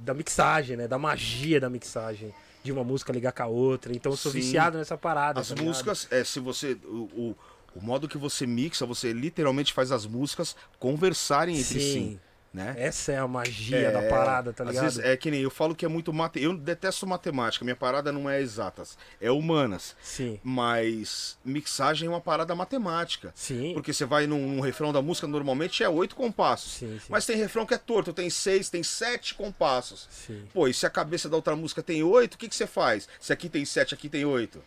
[0.00, 0.88] da mixagem, né?
[0.88, 2.32] Da magia da mixagem.
[2.62, 3.90] De uma música ligar com a outra.
[3.94, 4.40] Então eu sou Sim.
[4.40, 5.40] viciado nessa parada.
[5.40, 6.76] As tá músicas, é, se você.
[6.84, 7.36] O, o,
[7.74, 12.20] o modo que você mixa, você literalmente faz as músicas conversarem entre si.
[12.52, 12.74] Né?
[12.76, 14.82] Essa é a magia da parada, tá às ligado?
[14.84, 16.42] vezes é que nem eu falo que é muito mate...
[16.42, 22.20] eu detesto matemática, minha parada não é exatas, é humanas, Sim, mas mixagem é uma
[22.20, 23.32] parada matemática.
[23.36, 26.72] sim, Porque você vai num, num refrão da música, normalmente é oito compassos.
[26.72, 30.08] sim, sim, Mas tem refrão que é torto, tem seis, tem sete compassos.
[30.10, 30.44] sim.
[30.52, 33.08] Pô, e se a cabeça da outra música tem oito, o que, que você faz?
[33.20, 34.60] Se aqui tem sete, aqui tem oito.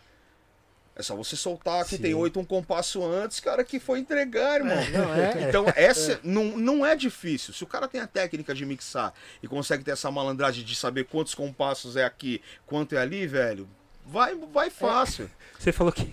[0.96, 2.02] É só você soltar aqui Sim.
[2.02, 4.76] tem oito um compasso antes, cara, que foi entregar, irmão.
[4.92, 7.52] Não, é, Então, essa não, não é difícil.
[7.52, 11.04] Se o cara tem a técnica de mixar e consegue ter essa malandragem de saber
[11.06, 13.68] quantos compassos é aqui, quanto é ali, velho,
[14.06, 15.28] vai, vai fácil.
[15.58, 16.08] Você falou que.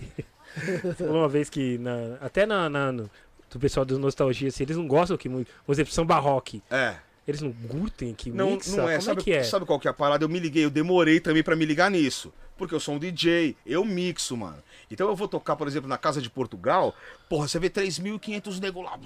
[0.82, 1.78] Você falou uma vez que.
[1.78, 3.08] na- até na, na- no,
[3.50, 5.50] do pessoal dos nostalgia, assim, eles não gostam que muito.
[5.64, 6.60] Por exemplo, samba rock.
[6.70, 6.96] É.
[7.28, 8.74] Eles não curtem que Não, mixa?
[8.76, 8.94] não é.
[8.94, 9.44] Como sabe, é que é?
[9.44, 10.24] sabe qual que é a parada?
[10.24, 12.32] Eu me liguei, eu demorei também pra me ligar nisso.
[12.58, 14.58] Porque eu sou um DJ, eu mixo, mano.
[14.92, 16.94] Então eu vou tocar, por exemplo, na Casa de Portugal,
[17.28, 18.98] porra, você vê 3.500 nego lá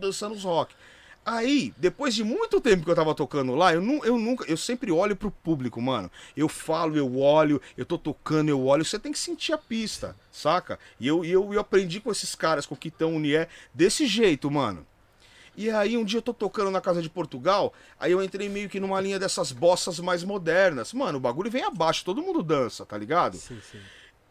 [0.00, 0.74] dançando os rock.
[1.26, 4.92] Aí, depois de muito tempo que eu tava tocando lá, eu, eu nunca, eu sempre
[4.92, 6.10] olho pro público, mano.
[6.36, 8.84] Eu falo, eu olho, eu tô tocando, eu olho.
[8.84, 10.78] Você tem que sentir a pista, saca?
[11.00, 14.86] E eu, eu, eu aprendi com esses caras, com o Quitão Unié, desse jeito, mano.
[15.56, 18.68] E aí um dia eu tô tocando na casa de Portugal, aí eu entrei meio
[18.68, 20.92] que numa linha dessas bossas mais modernas.
[20.92, 23.36] Mano, o bagulho vem abaixo, todo mundo dança, tá ligado?
[23.36, 23.80] Sim, sim.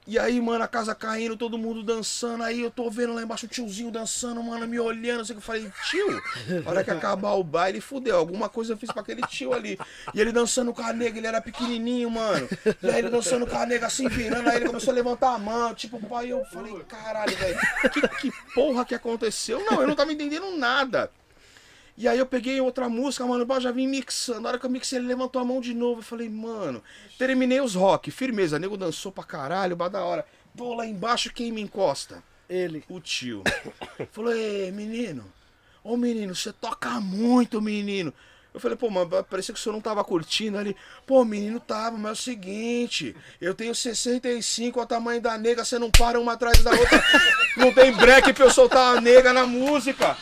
[0.05, 2.43] E aí, mano, a casa caindo, todo mundo dançando.
[2.43, 5.21] Aí eu tô vendo lá embaixo o tiozinho dançando, mano, me olhando.
[5.21, 6.21] Assim, eu falei, tio,
[6.65, 8.17] a hora que acabar o baile, fudeu.
[8.17, 9.79] Alguma coisa eu fiz pra aquele tio ali.
[10.13, 12.47] E ele dançando com a nega, ele era pequenininho, mano.
[12.81, 14.49] E aí ele dançando com a nega, assim, virando.
[14.49, 15.73] Aí ele começou a levantar a mão.
[15.73, 17.59] Tipo, pai, eu falei, caralho, velho,
[17.93, 19.63] que, que porra que aconteceu?
[19.63, 21.09] Não, eu não tava entendendo nada.
[21.95, 24.41] E aí eu peguei outra música, mano, eu já vim mixando.
[24.41, 25.99] Na hora que eu mixei, ele levantou a mão de novo.
[25.99, 26.83] Eu falei, mano,
[27.17, 28.57] terminei os rock, firmeza.
[28.57, 30.25] Nego dançou pra caralho, bah da hora.
[30.57, 32.23] Pô, lá embaixo quem me encosta?
[32.49, 32.83] Ele.
[32.89, 33.43] O tio.
[34.11, 35.23] Falou, ei, menino.
[35.83, 38.13] Ô menino, você toca muito, menino.
[38.53, 40.75] Eu falei, pô, mas parecia que o senhor não tava curtindo ali.
[41.07, 45.65] Pô, menino tava, mas é o seguinte, eu tenho 65, é o tamanho da nega,
[45.65, 47.03] você não para uma atrás da outra.
[47.55, 50.17] Não tem break pra eu soltar a nega na música.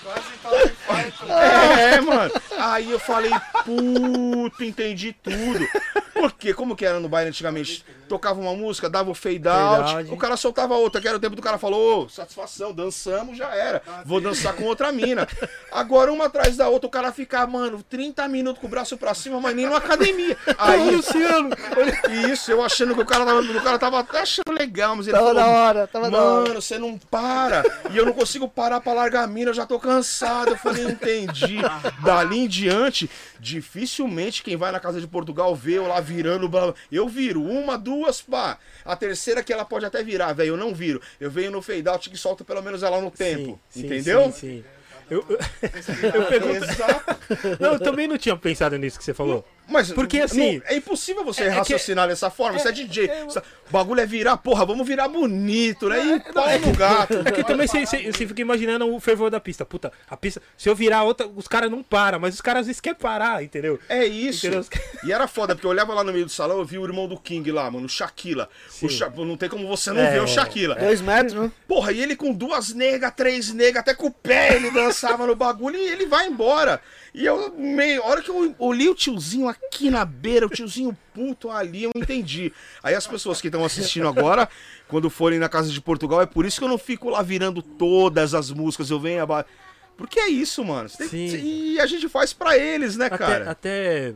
[1.29, 2.29] É, mano.
[2.57, 3.32] Aí eu falei,
[3.63, 5.65] puto, entendi tudo.
[6.13, 7.86] Porque, como que era no baile antigamente?
[8.07, 10.11] Tocava uma música, dava o fade out, out.
[10.11, 13.55] o cara soltava outra, que era o tempo do cara falou, ô, satisfação, dançamos, já
[13.55, 13.82] era.
[14.05, 15.27] Vou dançar com outra mina.
[15.71, 19.13] Agora, uma atrás da outra, o cara fica, mano, 30 minutos com o braço pra
[19.13, 20.38] cima, mas nem numa academia.
[20.57, 21.49] Aí, Luciano,
[22.32, 25.17] isso, eu achando que o cara tava, o cara tava até achando legal, mas ele
[25.17, 26.49] Tava falou, da hora, tava da hora.
[26.49, 27.63] Mano, você não para.
[27.91, 30.51] E eu não consigo parar pra largar a mina, eu já tô cansado.
[30.51, 31.57] Eu falei, entendi.
[32.03, 33.09] Dali em diante,
[33.39, 36.47] dificilmente quem vai na casa de Portugal vê eu lá virando.
[36.47, 36.74] blá, blá.
[36.91, 38.57] Eu viro uma, duas, pá.
[38.84, 40.49] A terceira que ela pode até virar, velho.
[40.49, 41.01] Eu não viro.
[41.19, 43.59] Eu venho no fade out que solta pelo menos ela no tempo.
[43.69, 44.26] Sim, entendeu?
[44.26, 44.63] Sim, sim.
[45.12, 45.38] Eu, eu,
[46.16, 46.66] eu pergunto.
[47.59, 49.45] Não, eu também não tinha pensado nisso que você falou.
[49.68, 52.59] Mas Porque, não- assim, é impossível você é raciocinar dessa forma.
[52.59, 53.09] Você é DJ.
[53.26, 55.97] Você- O bagulho é virar, porra, vamos virar bonito, né?
[56.28, 57.22] E pau no gato.
[57.24, 59.64] É que também você, você, você fica imaginando o fervor da pista.
[59.66, 60.41] Puta, a pista.
[60.57, 63.41] Se eu virar outra, os caras não param, mas os caras às vezes querem parar,
[63.41, 63.80] entendeu?
[63.88, 64.45] É isso.
[64.47, 64.66] Entendeu?
[65.05, 67.07] E era foda, porque eu olhava lá no meio do salão, eu vi o irmão
[67.07, 68.49] do King lá, mano, o Shaquila.
[68.82, 69.09] O Sha...
[69.09, 70.76] Não tem como você não É, ver o Shaquila.
[70.76, 71.49] Dois metros, né?
[71.66, 75.36] Porra, e ele com duas negas, três negas, até com o pé ele dançava no
[75.36, 76.82] bagulho e ele vai embora.
[77.14, 80.97] E eu, meio, a hora que eu olhei o tiozinho aqui na beira, o tiozinho
[81.14, 82.53] puto ali, eu entendi.
[82.82, 84.47] Aí as pessoas que estão assistindo agora,
[84.88, 87.62] quando forem na casa de Portugal, é por isso que eu não fico lá virando
[87.62, 89.49] todas as músicas, eu venho abaixo.
[89.97, 90.89] Porque é isso, mano.
[90.89, 91.36] Tem-.
[91.76, 93.51] E a gente faz pra eles, né, cara?
[93.51, 94.14] até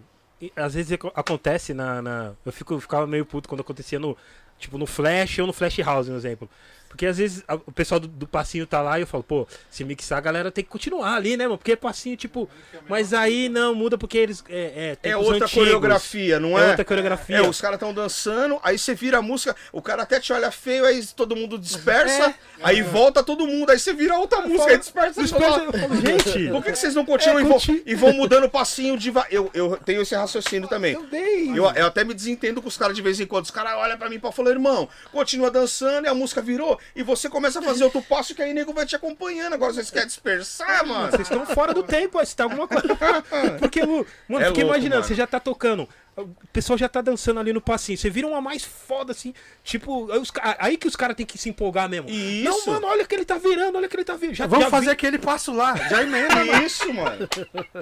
[0.56, 4.16] às vezes aco- acontece na, na- eu fico eu ficava meio puto quando acontecia no
[4.60, 6.50] tipo no Flash ou no Flash House, um exemplo.
[6.96, 9.46] Porque às vezes a- o pessoal do, do passinho tá lá e eu falo, pô,
[9.70, 11.58] se mixar a galera tem que continuar ali, né, mano?
[11.58, 12.50] Porque passinho tipo,
[12.88, 15.52] mas aí não muda porque eles é é, É outra antigos.
[15.54, 16.70] coreografia, não É é?
[16.70, 17.36] outra coreografia.
[17.38, 20.50] É, os caras estão dançando, aí você vira a música, o cara até te olha
[20.52, 22.34] feio, aí todo mundo dispersa,
[22.64, 25.22] aí volta todo mundo, aí você vira outra música, aí dispersa.
[25.22, 27.96] Dispersa, todo eu falo, gente, Por que, que vocês não continuam É, e, vão, e
[27.96, 29.12] vão mudando o passinho de.
[29.12, 30.96] va- Eu, eu tenho esse raciocínio também.
[30.96, 31.56] Também.
[31.56, 33.44] Eu, eu até me desentendo com os caras de vez em quando.
[33.46, 37.04] Os caras olham pra mim e falam, irmão, continua dançando e a música virou, e
[37.04, 39.54] você começa a fazer outro passo que aí o nego vai te acompanhando.
[39.54, 41.10] Agora vocês querem dispersar, mano?
[41.12, 42.88] Vocês estão fora do tempo, se tá alguma coisa.
[43.60, 45.04] Porque, Lu, mano, É fica louco, imaginando, mano.
[45.08, 45.88] você já tá tocando.
[46.18, 47.98] O pessoal já tá dançando ali no passinho.
[47.98, 49.34] Você vira uma mais foda, assim.
[49.66, 52.10] Tipo, aí, os aí que os caras têm que se empolgar mesmo.
[52.10, 52.46] Isso.
[52.68, 54.34] Não, mano, olha que ele tá virando, olha que ele tá virando.
[54.36, 56.42] Já, Vamos já fazer vi- aquele passo lá, já emenda.
[56.64, 57.28] Isso, mano.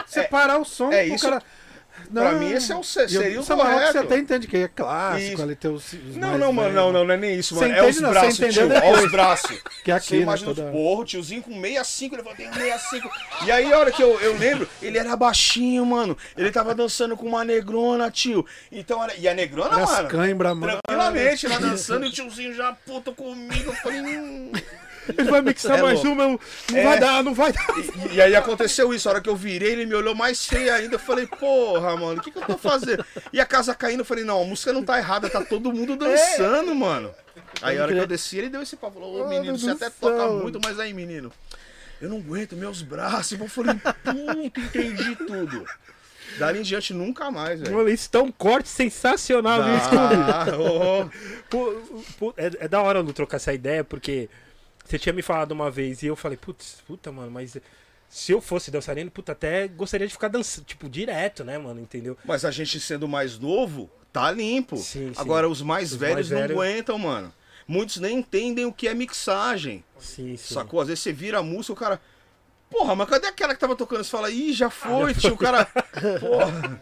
[0.07, 1.25] Separar o som é pro isso.
[1.29, 1.43] cara.
[2.13, 3.91] Pra mim, esse é o, se- seria o correto.
[3.91, 5.41] você até entende que é clássico, Isso.
[5.43, 7.73] ali tem os, os Não, não, mano, não, não, não é nem isso, Você mano.
[7.73, 8.67] É entende, os não, braços, tio.
[8.69, 9.03] Depois.
[9.05, 9.61] os braços.
[9.83, 13.09] Que é Você aqui, imagina, né, toda- porra, o tiozinho com 65, levantei um 65.
[13.45, 16.17] E aí, a hora que eu, eu lembro, ele era baixinho, mano.
[16.37, 18.45] Ele tava dançando com uma negrona, tio.
[18.71, 20.09] Então, olha, e a negrona, as mano.
[20.09, 20.79] cãibras, mano.
[20.85, 23.69] Tranquilamente, lá dançando e o tiozinho já puto comigo.
[23.71, 24.51] Eu falei, hum.
[25.17, 26.11] Ele vai mixar É mais louco.
[26.11, 26.39] uma, eu-
[26.71, 26.83] não É.
[26.83, 27.65] vai dar, não vai dar.
[28.11, 30.73] E, e aí aconteceu isso, a hora que eu virei, ele me olhou mais feio
[30.73, 30.95] ainda.
[30.95, 33.05] Eu falei, porra, mano, o que, que eu tô fazendo?
[33.31, 35.95] E a casa caindo, eu falei, não, a música não tá errada, tá todo mundo
[35.95, 37.13] dançando, mano.
[37.61, 39.89] Aí a hora que eu desci, ele deu esse papo, falou, ô menino, você até
[39.89, 39.93] céu.
[39.99, 41.31] toca muito, mas aí, menino,
[42.01, 43.39] eu não aguento meus braços.
[43.39, 45.65] Eu falei, puta, entendi tudo.
[46.39, 47.75] Dali em diante, nunca mais, velho.
[47.75, 49.73] Mano, isso tá um corte sensacional, viu?
[49.75, 50.45] Ah,
[52.17, 54.29] pô, é, é da hora eu não trocar essa ideia, porque
[54.83, 57.57] você tinha me falado uma vez e eu falei, putz, puta, mano, mas
[58.09, 62.17] se eu fosse dançarino, puta, até gostaria de ficar dançando, tipo, direto, né, mano, entendeu?
[62.25, 64.77] Mas a gente sendo mais novo, tá limpo.
[64.77, 65.13] Sim, sim.
[65.19, 67.33] Agora os mais Os velhos mais não velhos- aguentam, mano.
[67.67, 69.83] Muitos nem entendem o que é mixagem.
[69.97, 70.53] Sim, sim.
[70.53, 70.81] Sacou?
[70.81, 71.99] Às vezes você vira a música, o cara.
[72.69, 74.03] Porra, mas cadê aquela que tava tocando?
[74.03, 75.33] Você fala, ih, já foi, tio.
[75.33, 75.65] O cara.
[76.19, 76.81] Porra.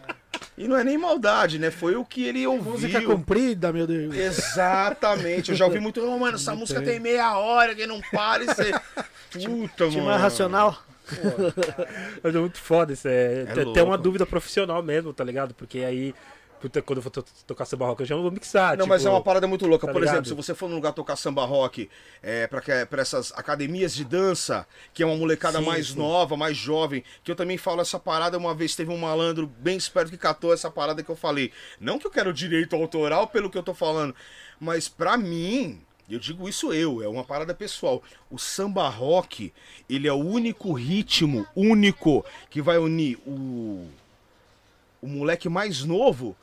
[0.62, 1.70] E não é nem maldade, né?
[1.70, 2.72] Foi o que ele ouviu.
[2.72, 4.14] Música comprida, meu Deus.
[4.14, 5.50] Exatamente.
[5.50, 6.00] Eu já ouvi muito.
[6.04, 8.70] Oh, mano, essa música tem meia hora que não para e você.
[9.32, 10.06] Puta, Time mano.
[10.08, 10.82] mais racional.
[12.22, 13.08] Mas é muito foda isso.
[13.08, 13.82] É, tem- tem louco.
[13.82, 15.52] uma dúvida profissional mesmo, tá ligado?
[15.54, 16.14] Porque aí,
[16.62, 18.70] puta, quando eu for to- tocar samba rock, eu já não vou mixar.
[18.76, 19.86] Não, tipo, mas é uma parada muito louca.
[19.86, 20.14] tá Por ligado?
[20.14, 21.90] exemplo, se você for num lugar tocar samba rock,
[22.22, 25.98] é, pra, que- pra essas academias de dança, que é uma molecada Sim, mais sim.
[25.98, 29.76] nova, mais jovem, que eu também falo essa parada, uma vez teve um malandro bem
[29.76, 31.52] esperto que catou essa parada que eu falei.
[31.80, 34.14] Não que eu quero direito autoral pelo que eu tô falando,
[34.60, 38.02] mas pra mim, eu digo isso eu, é uma parada pessoal.
[38.30, 39.52] O samba rock,
[39.90, 43.88] ele é o único ritmo, único, que vai unir o,
[45.00, 46.36] o moleque mais novo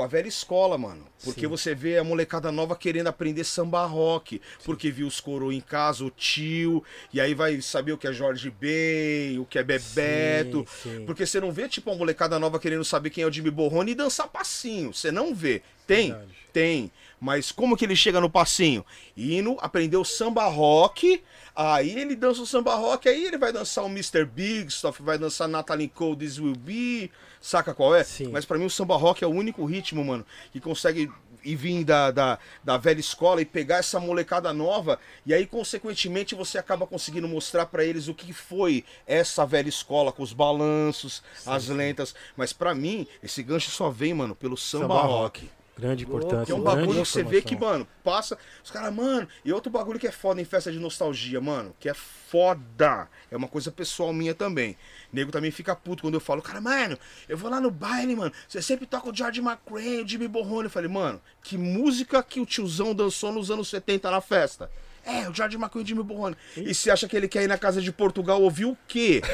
[0.00, 1.04] com a velha escola, mano.
[1.22, 1.46] Porque Sim.
[1.46, 6.02] você vê a molecada nova querendo aprender samba rock, porque viu os coroa em casa,
[6.02, 6.82] o tio,
[7.12, 10.66] e aí vai saber o que é Jorge Ben, o que é Bebeto.
[10.82, 11.04] Sim, sim.
[11.04, 13.92] Porque você não vê, tipo, uma molecada nova querendo saber quem é o Jimmy Borrone
[13.92, 14.94] e dançar passinho.
[14.94, 15.60] Você não vê.
[15.86, 16.12] Tem?
[16.12, 16.32] Verdade.
[16.50, 16.90] Tem.
[17.20, 18.84] Mas como que ele chega no passinho?
[19.16, 21.22] Indo, aprendeu samba rock,
[21.54, 24.24] aí ele dança o samba rock, aí ele vai dançar o Mr.
[24.24, 27.10] Bigstuff, vai dançar Natalie Cole, This Will Be,
[27.40, 28.02] saca qual é?
[28.04, 28.28] Sim.
[28.28, 31.10] Mas pra mim o samba rock é o único ritmo, mano, que consegue
[31.44, 36.34] ir vir da, da, da velha escola e pegar essa molecada nova, e aí, consequentemente,
[36.34, 41.22] você acaba conseguindo mostrar pra eles o que foi essa velha escola, com os balanços,
[41.46, 42.14] as lentas.
[42.36, 45.50] Mas pra mim, esse gancho só vem, mano, pelo samba, Samba rock.
[45.80, 46.46] Grande importância.
[46.46, 48.36] Que é um bagulho que você vê que, mano, passa.
[48.62, 49.26] Os caras, mano.
[49.44, 51.74] E outro bagulho que é foda em festa de nostalgia, mano.
[51.80, 53.08] Que é foda.
[53.30, 54.76] É uma coisa pessoal minha também.
[55.12, 58.32] Nego também fica puto quando eu falo, cara, mano, eu vou lá no baile, mano.
[58.46, 60.64] Você sempre toca o George McRae, o Jimmy Borrone.
[60.64, 64.70] Eu falei, mano, que música que o tiozão dançou nos anos 70 na festa?
[65.04, 66.36] É, o George McRae e Jimmy Borrone.
[66.56, 69.22] E você acha que ele quer ir na casa de Portugal ouvir o quê?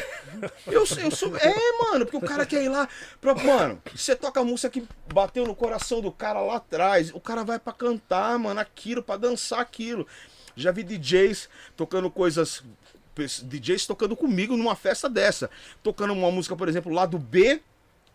[0.66, 1.34] Eu, eu sou.
[1.38, 2.86] É, mano, porque o cara quer ir lá.
[3.20, 7.10] Pra, mano, você toca a música que bateu no coração do cara lá atrás.
[7.14, 10.06] O cara vai pra cantar, mano, aquilo, pra dançar aquilo.
[10.54, 12.62] Já vi DJs tocando coisas.
[13.16, 15.48] DJs tocando comigo numa festa dessa.
[15.82, 17.62] Tocando uma música, por exemplo, lá do B,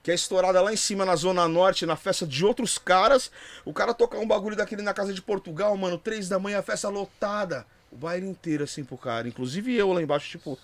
[0.03, 3.31] que é estourada lá em cima na Zona Norte, na festa de outros caras.
[3.63, 6.63] O cara tocar um bagulho daquele na casa de Portugal, mano, três da manhã, a
[6.63, 7.65] festa lotada.
[7.91, 9.27] O baile inteiro, assim, pro cara.
[9.27, 10.57] Inclusive eu lá embaixo, tipo.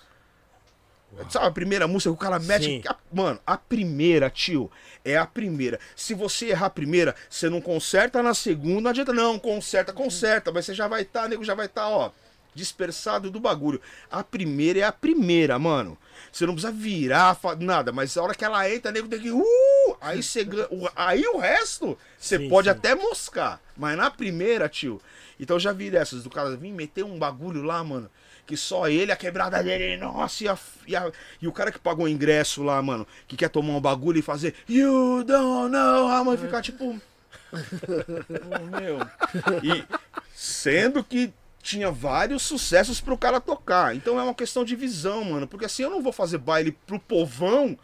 [1.30, 2.82] Sabe a primeira música que o cara mete?
[2.86, 4.70] A- mano, a primeira, tio,
[5.04, 5.80] é a primeira.
[5.96, 10.52] Se você errar a primeira, você não conserta na segunda, não adianta, não, conserta, conserta,
[10.52, 12.10] mas você já vai estar, nego já vai estar, ó,
[12.54, 13.80] dispersado do bagulho.
[14.10, 15.96] A primeira é a primeira, mano.
[16.32, 19.30] Você não precisa virar, nada, mas a hora que ela entra, nego tem que.
[19.30, 19.44] Uh!
[20.00, 20.46] Aí você
[20.96, 22.72] Aí o resto, você Sim, pode sim.
[22.72, 23.60] até moscar.
[23.76, 25.00] Mas na primeira, tio.
[25.38, 28.10] Então eu já vi dessas, do cara vir meter um bagulho lá, mano.
[28.44, 31.78] Que só ele, a quebrada dele, nossa, e, a, e, a- e o cara que
[31.78, 36.08] pagou o ingresso lá, mano, que quer tomar um bagulho e fazer You don't know
[36.08, 36.98] how much", ficar tipo.
[37.52, 38.98] Oh, meu.
[39.62, 39.84] E
[40.34, 41.32] sendo que
[41.68, 43.94] tinha vários sucessos pro cara tocar.
[43.94, 45.46] Então é uma questão de visão, mano.
[45.46, 47.78] Porque assim eu não vou fazer baile pro povão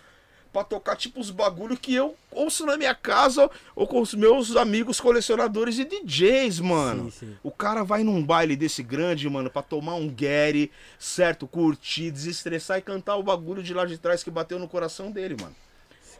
[0.50, 4.56] pra tocar tipo os bagulho que eu ouço na minha casa ou com os meus
[4.56, 7.10] amigos colecionadores e DJs, mano.
[7.10, 7.36] Sim, sim.
[7.42, 11.46] O cara vai num baile desse grande, mano, pra tomar um Gary, certo?
[11.46, 15.36] Curtir, desestressar e cantar o bagulho de lá de trás que bateu no coração dele,
[15.38, 15.54] mano.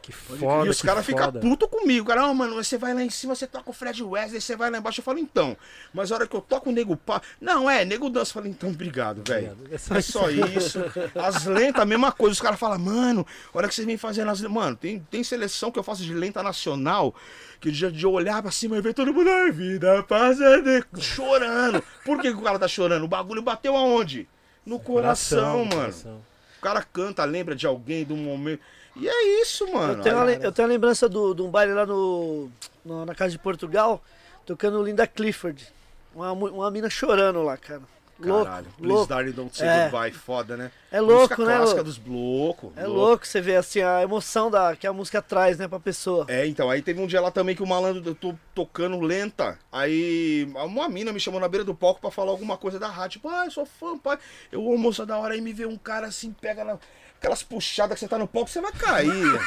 [0.01, 2.05] Que foda, e os caras ficam puto comigo.
[2.05, 4.69] Cara, ah, mano, você vai lá em cima, você toca o Fred Wesley, você vai
[4.69, 4.99] lá embaixo.
[4.99, 5.57] Eu falo, então.
[5.93, 7.21] Mas a hora que eu toco o nego pá.
[7.41, 8.31] Não, é, nego dança.
[8.31, 9.55] Eu falo, então, obrigado, velho.
[9.71, 10.79] É só É só isso.
[11.15, 12.33] As lentas, a mesma coisa.
[12.33, 14.41] Os caras falam, mano, a hora que vocês vêm fazendo as.
[14.41, 17.15] Mano, tem, tem seleção que eu faço de lenta nacional.
[17.59, 21.01] Que de, de eu olhar pra cima e ver todo mundo, ai, vida, passa de...
[21.01, 21.83] chorando.
[22.03, 23.03] Por que, que o cara tá chorando?
[23.03, 24.27] O bagulho bateu aonde?
[24.65, 25.71] No coração, mano.
[25.71, 26.21] coração.
[26.57, 28.61] O cara canta, lembra de alguém, de um momento.
[28.95, 29.93] E é isso, mano.
[29.99, 32.49] Eu tenho, uma, Aí- le- eu tenho a lembrança do- de um baile lá no,
[32.85, 34.01] no- na casa de Portugal,
[34.45, 35.67] tocando Linda Clifford.
[36.13, 37.81] Uma, uma mina chorando lá, cara.
[38.17, 39.07] Louco, Caralho, Please louco.
[39.07, 39.81] Darling Don't Say É.
[39.89, 40.71] Goodbye, foda, né?
[40.89, 42.71] É louco, música né, clássica dos loucos.
[42.77, 46.25] É louco você ver assim a emoção da, que a música traz, né, pra pessoa.
[46.29, 49.59] É, então, aí teve um dia lá também que o malandro, eu tô tocando lenta.
[49.69, 53.19] Aí uma mina me chamou na beira do palco pra falar alguma coisa da rádio.
[53.19, 54.17] Tipo, ah, eu sou fã, pai.
[54.49, 56.79] Eu, moça da hora, aí me vê um cara assim, pega na-
[57.19, 59.39] aquelas puxadas que você tá no palco, você vai cair.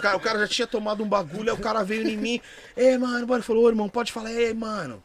[0.00, 2.40] Cara- o cara já tinha tomado um bagulho, aí o cara veio em mim.
[2.76, 5.02] Ei, mano, mano, falou, ô irmão, pode falar, ei, mano.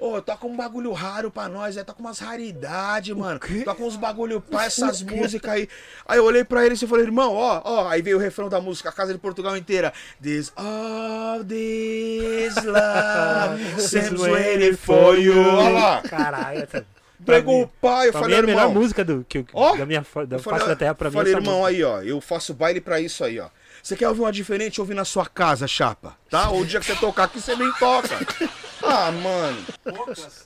[0.00, 3.40] Ô, toca um bagulho raro pra nós, é, toca umas raridades, mano.
[3.64, 5.68] Toca uns bagulho pá, essas músicas aí.
[6.06, 7.88] Aí eu olhei pra ele e falei, irmão, ó, ó.
[7.88, 9.92] Aí veio o refrão da música, a Casa de Portugal inteira.
[10.22, 15.36] This all this love seems waiting for you.
[15.36, 16.02] Olha lá.
[16.02, 16.86] Caralho, essa...
[17.24, 18.80] Pegou o pai, eu Pra falei, mim é a melhor irmão.
[18.82, 21.14] música do, que, Ó, da minha da Eu falei, face da terra pra mim.
[21.16, 21.76] falei, essa irmão, música.
[21.76, 23.48] aí, ó, eu faço baile pra isso aí, ó.
[23.82, 26.50] Você quer ouvir uma diferente, ouve na sua casa, chapa, tá?
[26.50, 28.08] Ou o dia que você tocar aqui, você nem toca.
[28.80, 29.58] Ah, mano.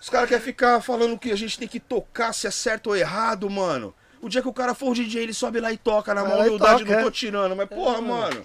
[0.01, 2.97] Os caras querem ficar falando que a gente tem que tocar se é certo ou
[2.97, 3.95] errado, mano.
[4.23, 6.39] O dia que o cara for o DJ, ele sobe lá e toca na mão
[6.41, 7.03] humildade, toca, não é.
[7.05, 7.55] tô tirando.
[7.55, 8.43] Mas, porra, mano.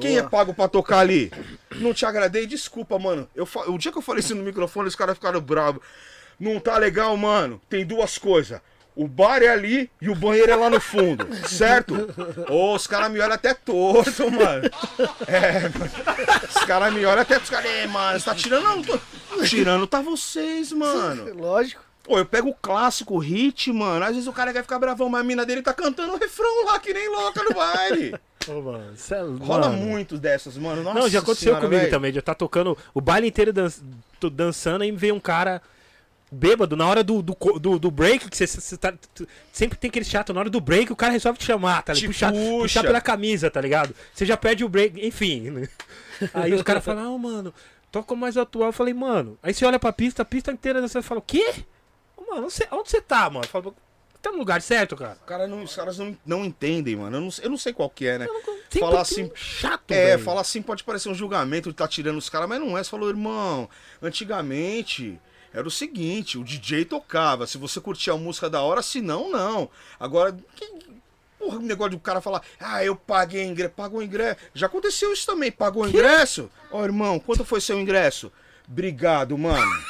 [0.00, 1.32] Quem é pago pra tocar ali?
[1.76, 3.28] Não te agradei, desculpa, mano.
[3.34, 5.80] Eu, fa- o dia que eu falei isso no microfone, os caras ficaram bravos.
[6.40, 7.60] Não tá legal, mano.
[7.68, 8.60] Tem duas coisas.
[8.96, 11.94] O bar é ali e o banheiro é lá no fundo, certo?
[12.50, 14.68] Ô, os caras me olham até torto, mano.
[15.26, 15.90] É, mano.
[16.48, 17.38] Os caras me olham até.
[17.38, 18.64] Os caras, é, mano, você tá tirando?
[18.64, 19.00] Não, não tô
[19.44, 21.32] tirando, tá vocês, mano.
[21.34, 21.82] Lógico.
[22.02, 24.04] Pô, eu pego o clássico, o hit, mano.
[24.04, 26.64] Às vezes o cara quer ficar bravão, mas a mina dele tá cantando o refrão
[26.66, 28.14] lá, que nem louca no baile.
[28.48, 29.76] Ô, mano, cê é- Rola mano.
[29.82, 30.82] muito dessas, mano.
[30.82, 31.90] Nossa Não, já aconteceu senhora, comigo velho.
[31.92, 32.12] também.
[32.12, 33.68] Já tá tocando o baile inteiro dan
[34.32, 35.62] dançando e vem um cara
[36.30, 38.94] bêbado na hora do, do, do, do break, que você- tá.
[39.52, 42.12] sempre tem aquele chato, na hora do break o cara resolve te chamar, tá ligado?
[42.12, 42.58] Puxar, puxa.
[42.60, 43.94] puxar pela camisa, tá ligado?
[44.14, 45.50] Você já perde o break, enfim.
[45.50, 45.68] né?
[46.32, 47.52] Aí os caras falam, não, mano,
[47.90, 48.68] toca mais atual.
[48.68, 49.36] Eu falei, mano.
[49.42, 51.54] Aí você olha pra pista, a pista inteira você fala, o quê?
[52.30, 53.44] Mano, onde você tá, mano?
[54.22, 55.16] Tá no lugar certo, cara?
[55.26, 57.16] Cara não- os caras não, não entendem, mano.
[57.16, 58.26] Eu não, eu não sei qual que é, né?
[58.68, 59.30] Sempre Falar assim.
[59.34, 60.22] Chato, É, velho.
[60.22, 62.84] falar assim pode parecer um julgamento de tá tirando os caras, mas não é.
[62.84, 63.66] Você falou, irmão,
[64.02, 65.18] antigamente
[65.52, 69.30] era o seguinte, o DJ tocava, se você curtia a música da hora, se não,
[69.30, 69.68] não.
[69.98, 70.66] Agora, que,
[71.38, 74.38] porra, o negócio do cara falar, ah, eu paguei ingresso, pagou ingresso.
[74.54, 76.50] Já aconteceu isso também, pagou ingresso?
[76.70, 78.32] Ó, irmão, quanto foi seu ingresso?
[78.68, 79.82] Obrigado, mano.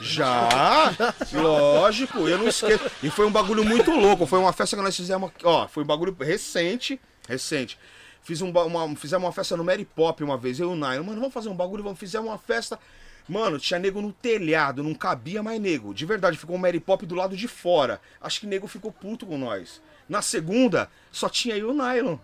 [0.00, 0.92] Já,
[1.32, 2.90] lógico, eu não esqueço.
[3.02, 4.26] E foi um bagulho muito louco.
[4.26, 5.30] Foi uma festa que nós fizemos.
[5.30, 7.00] aqui, Ó, foi um bagulho recente.
[7.28, 7.78] Recente.
[8.22, 11.04] Fiz um, uma, fizemos uma festa no Mary Pop uma vez, eu e o Nairo.
[11.04, 11.98] Mano, vamos fazer um bagulho, vamos.
[11.98, 12.78] Fizemos uma festa.
[13.26, 15.94] Mano, tinha nego no telhado, não cabia mais nego.
[15.94, 18.00] De verdade, ficou o Mary Pop do lado de fora.
[18.20, 19.80] Acho que nego ficou puto com nós.
[20.08, 22.18] Na segunda, só tinha eu e o Nylon.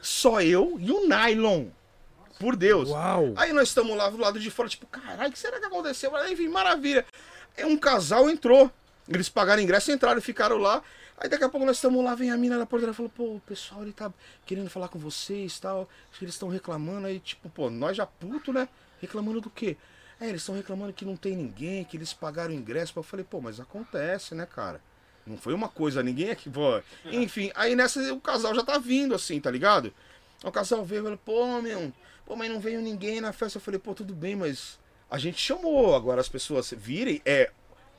[0.00, 1.66] Só eu e o Nylon.
[2.38, 2.90] Por Deus.
[2.90, 3.32] Uau.
[3.36, 6.10] Aí nós estamos lá do lado de fora, tipo, caralho, o que será que aconteceu?
[6.12, 7.04] Mas, enfim, maravilha.
[7.56, 8.70] Aí um casal entrou.
[9.08, 10.82] Eles pagaram ingresso, entraram e ficaram lá.
[11.18, 13.24] Aí daqui a pouco nós estamos lá, vem a mina da porta e falou, pô,
[13.36, 14.12] o pessoal ele tá
[14.44, 15.88] querendo falar com vocês e tal.
[16.10, 18.68] Acho que eles estão reclamando aí, tipo, pô, nós já puto, né?
[19.00, 19.76] Reclamando do quê?
[20.20, 22.92] É, eles estão reclamando que não tem ninguém, que eles pagaram ingresso.
[22.96, 24.80] Eu falei, pô, mas acontece, né, cara?
[25.26, 26.80] Não foi uma coisa, ninguém aqui, pô.
[27.04, 29.92] Enfim, aí nessa o casal já tá vindo, assim, tá ligado?
[30.44, 31.92] O casal veio e falou, pô, meu,
[32.24, 33.58] pô, mas não veio ninguém na festa.
[33.58, 34.78] Eu falei, pô, tudo bem, mas
[35.10, 37.50] a gente chamou, agora as pessoas virem, é,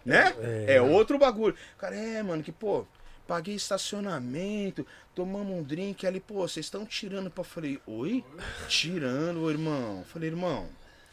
[0.05, 0.33] né?
[0.67, 1.55] É, outro bagulho.
[1.77, 2.85] Cara, é, mano, que, pô,
[3.27, 7.41] paguei estacionamento, tomamos um drink ali, pô, vocês estão tirando pra.
[7.41, 8.23] Eu falei, oi?
[8.69, 9.99] Tirando, irmão.
[9.99, 10.69] Eu falei, irmão.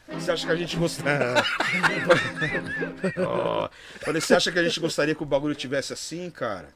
[0.08, 1.34] Você acha que a gente gostaria.
[3.26, 3.68] Ó,
[4.00, 6.68] Falei, você acha que a gente gostaria que o bagulho tivesse assim, cara?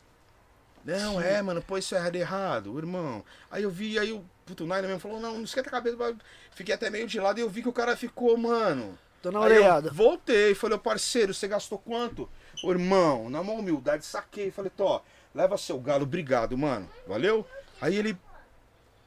[0.84, 3.22] Não, é, mano, pô, isso é errado, irmão.
[3.50, 6.16] Aí eu vi, aí o puto Naira mesmo falou, não, não esquenta a cabeça.
[6.52, 8.98] Fiquei até meio de lado e eu vi que o cara ficou, mano.
[9.22, 9.90] Tô na orelhada.
[9.90, 12.28] voltei, falei, ô parceiro, você gastou quanto?
[12.62, 14.50] Ô irmão, na maior humildade, saquei.
[14.50, 15.00] Falei, tô,
[15.34, 16.88] leva seu galo, obrigado, mano.
[17.06, 17.46] Valeu?
[17.80, 18.16] Aí ele.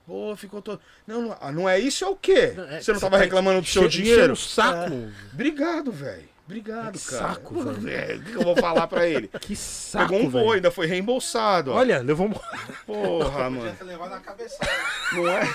[0.05, 0.79] Pô, ficou todo.
[1.07, 2.53] Não, não, ah, não é isso, é o quê?
[2.69, 4.35] É, Você não tava tá reclamando do seu dinheiro?
[4.35, 4.91] saco.
[5.33, 6.29] Obrigado, velho.
[6.45, 7.27] Obrigado, Que cara.
[7.29, 8.19] saco, Porra, velho.
[8.21, 9.29] O que eu vou falar pra ele?
[9.39, 10.53] Que saco, Pegou um voo, velho.
[10.55, 11.71] ainda foi reembolsado.
[11.71, 11.75] ó.
[11.75, 12.33] Olha, levou um...
[12.85, 13.57] Porra, mano.
[13.61, 14.69] Podia ter levado na cabeçada.
[15.13, 15.47] Não é?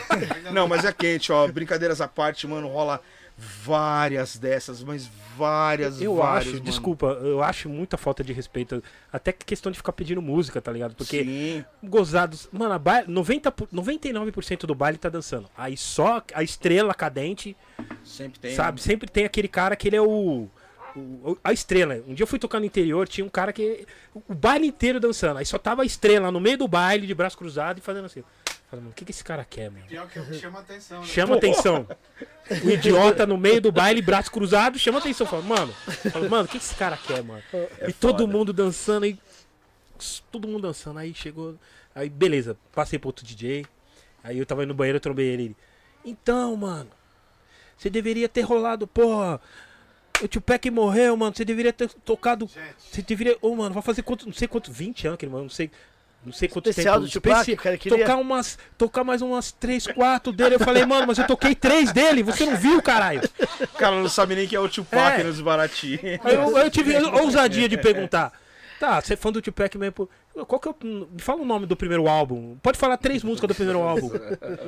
[0.53, 1.47] Não, mas é quente, ó.
[1.49, 3.01] Brincadeiras à parte, mano, rola
[3.37, 6.39] várias dessas, mas várias, Eu várias.
[6.47, 6.65] acho, mano.
[6.65, 8.83] desculpa, eu acho muita falta de respeito.
[9.13, 10.95] Até questão de ficar pedindo música, tá ligado?
[10.95, 11.65] Porque Sim.
[11.83, 12.49] gozados.
[12.53, 13.05] Mano, a ba...
[13.07, 15.49] 90, por- 99% do baile tá dançando.
[15.57, 17.57] Aí só a estrela cadente,
[18.05, 18.55] Sempre tem.
[18.55, 18.81] sabe?
[18.81, 20.49] Sempre tem aquele cara que ele é o.
[20.97, 21.97] o- a estrela.
[22.09, 23.87] Um dia eu fui tocar no interior, tinha um cara que.
[24.29, 25.39] O baile inteiro dançando.
[25.39, 28.25] Aí só tava a estrela no meio do baile, de braço cruzado e fazendo assim.
[28.77, 29.87] Falei, mano, o que, que esse cara quer, mano?
[29.87, 31.07] Pior que chama atenção, né?
[31.07, 31.87] Chama atenção.
[32.65, 35.27] O idiota no meio do baile, braço cruzado, chama atenção.
[35.27, 35.73] Fala, mano,
[36.13, 37.43] fala, mano, o que, que esse cara quer, mano?
[37.87, 38.33] e todo foda.
[38.33, 39.19] mundo dançando aí.
[40.31, 40.99] Todo mundo dançando.
[40.99, 41.57] Aí chegou.
[41.95, 43.65] Aí, beleza, passei pro outro DJ.
[44.23, 45.43] Aí eu tava indo no banheiro, eu trombei ele.
[45.45, 45.57] ele,
[46.05, 46.91] Então, mano,
[47.77, 49.41] você deveria ter rolado, porra.
[50.23, 51.35] O Tupac morreu, mano.
[51.35, 52.49] Você deveria ter tocado.
[52.79, 53.37] Você deveria.
[53.41, 54.27] Ô, mano, vai fazer quanto.
[54.27, 54.73] Não sei quanto.
[54.73, 55.45] 20 anos, que ele, mano.
[55.45, 55.71] Não sei.
[56.25, 57.07] Não sei quanto Especial tempo.
[57.07, 58.59] do Tupac, especi- cara queria- tocar umas.
[58.77, 60.57] Tocar mais umas 3, 4 dele.
[60.57, 62.23] Eu falei, mano, mas eu toquei 3 dele.
[62.25, 63.21] Você não viu, caralho?
[63.63, 65.25] O cara não sabe nem quem é o Tupac É.
[65.25, 66.01] nos Barati.
[66.25, 68.33] Eu, eu tive a ousadia de perguntar.
[68.79, 70.09] Tá, você é fã do Tupac mesmo?
[70.47, 71.09] Qual que é o.
[71.19, 72.59] Fala o nome do primeiro álbum.
[72.63, 74.11] Pode falar três músicas do primeiro álbum.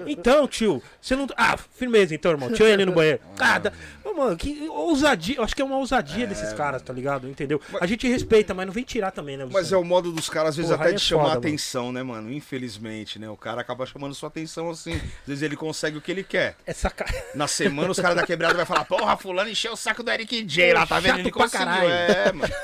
[0.06, 1.26] Então, tio, você não.
[1.36, 2.50] Ah, firmeza então, irmão.
[2.50, 3.20] Tio ali no banheiro.
[3.40, 3.60] Ah,
[4.04, 5.36] Ô, mano, que ousadia.
[5.36, 7.28] Eu acho que é uma ousadia desses caras, tá ligado?
[7.28, 7.60] Entendeu?
[7.80, 9.46] A gente respeita, mas não vem tirar também, né?
[9.50, 11.34] Mas é o modo dos caras, às vezes, Porra, até aí de é chamar foda,
[11.34, 11.46] mano.
[11.46, 12.32] atenção, né, mano?
[12.32, 13.28] Infelizmente, né?
[13.28, 14.94] O cara acaba chamando sua atenção assim.
[14.94, 16.56] Às vezes ele consegue o que ele quer.
[16.66, 17.12] Essa cara.
[17.34, 20.42] Na semana, os caras da quebrada vai falar, porra, fulano encheu o saco do Eric
[20.44, 21.10] J lá, tá vendo?
[21.10, 21.66] Chato Ele pra conseguiu.
[21.66, 21.90] caralho.
[21.90, 22.54] É, mano.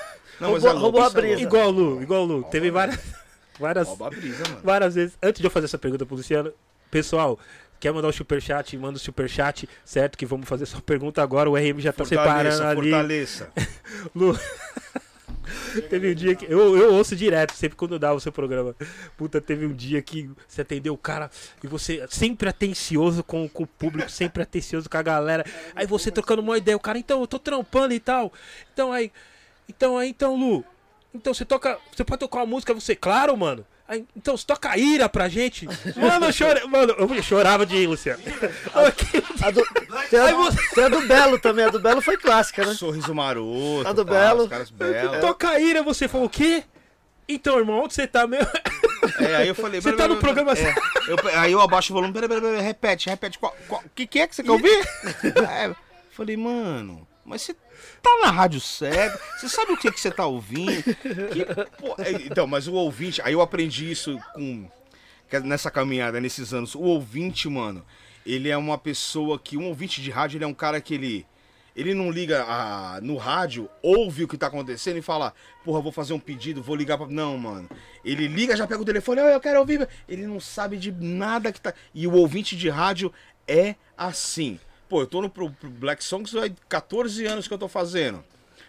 [0.40, 1.42] Não, mas Roubou- é louco, roubou a é brisa.
[1.42, 2.44] Igual o Lu, igual o Lu.
[2.44, 2.98] Teve várias.
[3.58, 3.86] Várias.
[3.86, 4.60] Rouba a brisa, mano.
[4.64, 5.16] várias vezes.
[5.22, 6.52] Antes de eu fazer essa pergunta pro Luciano,
[6.90, 7.38] pessoal,
[7.78, 8.76] quer mandar o superchat?
[8.76, 10.18] Manda o superchat, certo?
[10.18, 11.48] Que vamos fazer sua pergunta agora.
[11.48, 12.90] O RM já tá separando ali.
[12.90, 13.50] fortaleça.
[14.14, 14.38] Lu.
[15.88, 16.46] teve um dia que.
[16.46, 18.74] Eu, eu ouço direto, sempre quando dá o seu programa.
[19.16, 21.30] Puta, teve um dia que você atendeu o cara
[21.62, 25.44] e você sempre atencioso com, com o público, sempre atencioso com a galera.
[25.74, 28.32] Aí você trocando uma ideia, o cara, então, eu tô trampando e tal.
[28.72, 29.12] Então aí.
[29.68, 30.64] Então aí, então, Lu.
[31.14, 31.78] Então você toca.
[31.94, 33.64] Você pode tocar uma música, você, claro, mano.
[33.86, 35.66] Aí, então, você toca ira pra gente.
[35.94, 36.64] Mano, eu chorei.
[36.64, 38.22] Mano, eu chorava de ir, Luciano.
[38.72, 39.62] A do,
[40.08, 41.66] tem, a, tem a do Belo também.
[41.66, 42.72] A do Belo foi clássica, né?
[42.72, 43.86] Sorriso maroto.
[43.86, 44.42] A do pá, Belo.
[44.44, 45.20] Os caras belos.
[45.20, 46.64] Toca ira, você falou o quê?
[47.28, 48.48] Então, irmão, onde você tá mesmo?
[49.20, 49.82] É, aí eu falei...
[49.82, 50.74] Você pera, tá pera, no programa é,
[51.06, 53.38] eu- Aí eu abaixo o volume, peraí, peraí, peraí, repete, repete.
[53.38, 54.88] qual- qual- O que, que é que você quer ouvir?
[55.50, 55.76] É, eu
[56.10, 57.54] falei, mano, mas você
[58.02, 60.82] tá na rádio cega, você sabe o que, que você tá ouvindo?
[60.82, 61.44] Que-
[61.78, 64.68] pô, é, então, mas o ouvinte, aí eu aprendi isso com
[65.30, 66.74] é nessa caminhada, nesses anos.
[66.76, 67.84] O ouvinte, mano,
[68.24, 71.26] ele é uma pessoa que, um ouvinte de rádio, ele é um cara que ele.
[71.74, 75.90] Ele não liga a- no rádio, ouve o que tá acontecendo e fala, porra, vou
[75.90, 77.08] fazer um pedido, vou ligar pra.
[77.08, 77.68] Não, mano.
[78.04, 79.88] Ele liga, já pega o telefone, "Ah, eu quero ouvir.
[80.08, 81.74] Ele não sabe de nada que tá.
[81.92, 83.12] E o ouvinte de rádio
[83.48, 84.60] é assim.
[84.94, 88.22] Pô, eu tô no pro, pro Black Songs há 14 anos que eu tô fazendo.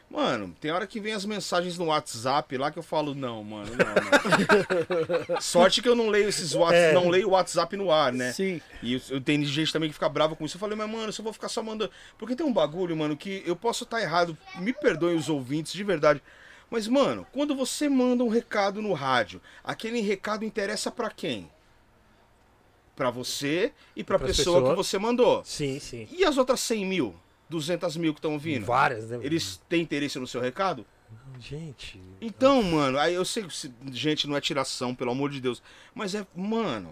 [0.09, 3.69] Mano, tem hora que vem as mensagens no WhatsApp lá que eu falo, não, mano,
[3.77, 5.37] não, não.
[5.39, 6.93] Sorte que eu não leio esses WhatsApp, É.
[6.93, 8.31] não leio o WhatsApp no ar, né?
[8.31, 8.59] Sim.
[8.81, 10.55] E eu, eu tenho gente também que fica brava com isso.
[10.55, 11.91] Eu falei, mas mano, se eu vou ficar só mandando.
[12.17, 14.35] Porque tem um bagulho, mano, que eu posso estar errado.
[14.55, 16.23] Me perdoem os ouvintes, de verdade.
[16.71, 21.51] Mas, mano, quando você manda um recado no rádio, aquele recado interessa pra quem?
[22.95, 25.43] Pra você e pra Pras pessoa que você mandou.
[25.43, 26.07] Sim, sim.
[26.11, 27.15] E as outras 100 mil,
[27.49, 28.65] 200 mil que estão vindo?
[28.65, 29.19] Várias, né?
[29.21, 30.85] Eles têm interesse no seu recado?
[31.39, 32.01] Gente.
[32.21, 35.61] Então, mano, aí eu sei que gente não é tiração, pelo amor de Deus,
[35.93, 36.91] mas é, mano,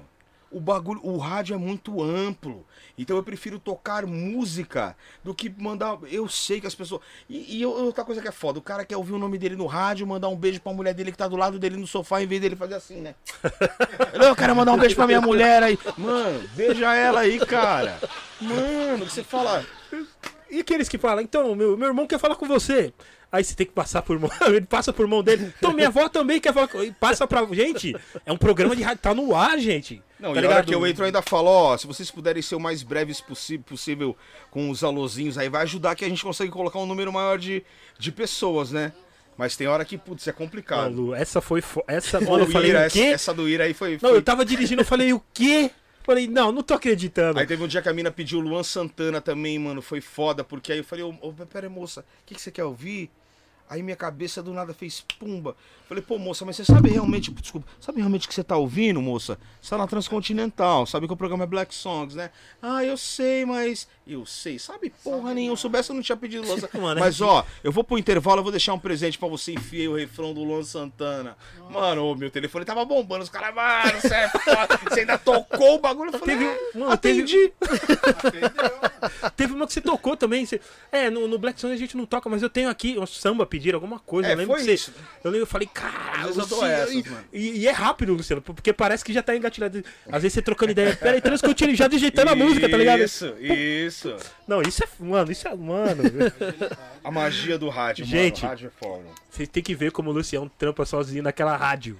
[0.54, 2.66] o bagulho, o rádio é muito amplo.
[2.97, 5.97] Então eu prefiro tocar música do que mandar.
[6.12, 7.01] Eu sei que as pessoas.
[7.28, 9.66] E, e outra coisa que é foda, o cara quer ouvir o nome dele no
[9.66, 12.28] rádio, mandar um beijo pra mulher dele que tá do lado dele no sofá, em
[12.28, 13.16] vez dele fazer assim, né?
[14.14, 15.78] Eu quero mandar um beijo pra minha mulher aí.
[15.97, 17.99] Mano, beija ela aí, cara.
[18.39, 19.66] Mano, você fala.
[20.49, 22.93] E aqueles que falam, então, meu, meu irmão quer falar com você.
[23.34, 24.30] Aí você tem que passar por mão.
[24.46, 25.52] Ele passa por mão dele.
[25.58, 26.70] Então, minha avó também quer falar
[27.00, 27.44] Passa pra.
[27.52, 27.96] Gente,
[28.28, 29.02] é um programa de rádio.
[29.02, 30.04] Tá no ar, gente.
[30.20, 32.60] Não, tá e hora que eu entro ainda falo, ó, se vocês puderem ser o
[32.60, 33.20] mais breves
[33.66, 34.16] possível
[34.52, 37.64] com os alôzinhos aí, vai ajudar que a gente consegue colocar um número maior de,
[37.98, 38.94] de pessoas, né?
[39.36, 40.94] Mas tem hora que, putz, é Não, complicado.
[40.94, 41.60] Lu, essa foi.
[41.60, 41.84] Fo...
[41.88, 42.24] Essa.
[42.24, 43.06] Quando eu falei Ira, o essa, quê?
[43.06, 43.94] essa do Ira aí foi.
[43.94, 45.72] Não, foi- eu tava dirigindo, eu falei, o quê?
[46.04, 47.40] Falei, não, não tô acreditando.
[47.40, 50.44] Aí teve um dia que a mina pediu o Luan Santana também, mano, foi foda,
[50.44, 53.10] porque aí eu falei, ô, ô, pera aí, moça, o que, que você quer ouvir?
[53.74, 55.55] Aí minha cabeça do nada fez pumba.
[55.89, 59.36] Falei, pô, moça, mas você sabe realmente, desculpa, sabe realmente que você tá ouvindo, moça?
[59.59, 62.30] Você tá na Transcontinental, sabe que o programa é Black Songs, né?
[62.61, 65.54] Ah, eu sei, mas Eu sei, sabe porra nenhuma.
[65.54, 66.84] Eu soubesse eu não tinha pedido Luan Santana.
[66.84, 69.54] Mano, é Mas ó, eu vou pro intervalo, eu vou deixar um presente pra você
[69.54, 71.38] enfiar o refrão do Luan Santana.
[71.70, 73.24] Mano, ô, meu telefone tava bombando.
[73.24, 74.80] Os caras, mano, você é foda.
[74.89, 76.12] Você ainda tocou o bagulho.
[76.14, 77.54] Eu falei, Teve- "É, mano, teve- atendi.
[79.36, 80.45] Teve uma que você tocou também.
[80.45, 80.60] você-
[80.91, 83.45] É, no, no Black Song a gente não toca, mas eu tenho aqui o samba
[83.45, 84.30] pedir alguma coisa.
[84.30, 84.74] É, eu lembro foi que você.
[84.74, 84.93] isso.
[85.24, 87.26] Eu lembro, eu falei, cara, Às vezes eu Luciano, essas, e, mano.
[87.34, 89.84] e- e é rápido, Luciano, porque parece que já tá engatilhado.
[90.12, 90.95] Às vezes você trocando ideia.
[90.95, 93.01] Peraí, transcutindo, já digitando a música, tá ligado?
[93.04, 93.93] Isso, isso.
[94.48, 94.88] Não, isso é.
[95.00, 95.56] Mano, isso é.
[95.56, 96.04] Mano,
[97.04, 98.41] A magia do rádio, Gente.
[98.41, 98.50] mano.
[98.50, 99.04] Rádio é foda.
[99.30, 101.98] vocês têm que ver como o Luciano trampa sozinho naquela rádio.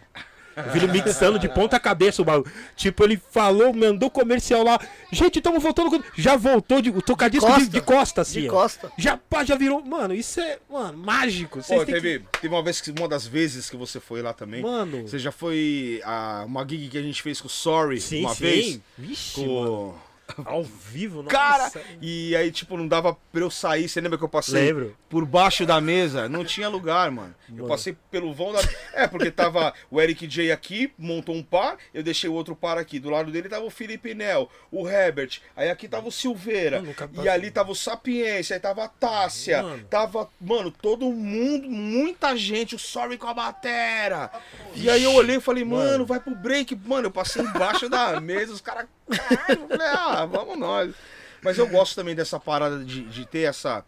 [0.56, 2.52] Eu vi ele mixando de ponta cabeça o bagulho.
[2.76, 4.80] Tipo, ele falou, mandou comercial lá.
[5.12, 5.90] Gente, estamos voltando.
[5.90, 7.70] com-" Já voltou de, o tocadisco de, costa.
[7.72, 8.42] de costa, assim.
[8.42, 8.52] De ó.
[8.52, 8.92] costa.
[8.98, 9.84] Já, pá, já virou.
[9.84, 11.60] Mano, isso é, mano, mágico.
[11.68, 14.62] Pô, teve, teve uma vez que uma das vezes que você foi lá também.
[14.62, 14.70] que...
[14.70, 15.08] Mano.
[15.08, 18.36] Você já foi a uma gig que a gente fez com o Sorry Sim, uma
[18.36, 18.44] sim.
[18.44, 18.80] vez?
[18.98, 19.96] Vixe, mano.
[20.46, 21.30] Ao vivo, nossa.
[21.36, 21.72] Cara,
[22.02, 23.88] e aí, tipo, não dava pra eu sair.
[23.90, 24.96] Você lembra que eu passei Lembro.
[25.10, 26.28] por baixo da mesa?
[26.30, 27.36] Não tinha lugar, mano.
[27.50, 27.68] Eu Mano.
[27.68, 28.60] passei pelo vão da.
[28.94, 32.78] É, porque tava o Eric J aqui, montou um par, eu deixei o outro par
[32.78, 33.00] aqui.
[33.00, 36.80] Do lado dele tava o Felipe Nel, o Herbert, aí aqui tava o Silveira.
[36.82, 39.84] Mano, E ali tava o Sapiência, aí tava a Tássia, Mano.
[39.90, 44.32] tava, mano, todo mundo, muita gente, o Sorry com a batera.
[44.76, 46.06] E aí eu olhei e falei, mano, Mano.
[46.06, 46.76] vai pro break.
[46.86, 50.94] Mano, eu passei embaixo da mesa, os caras, caralho, eu falei, ah, vamos nós.
[51.42, 53.84] Mas eu gosto também dessa parada de, de ter essa,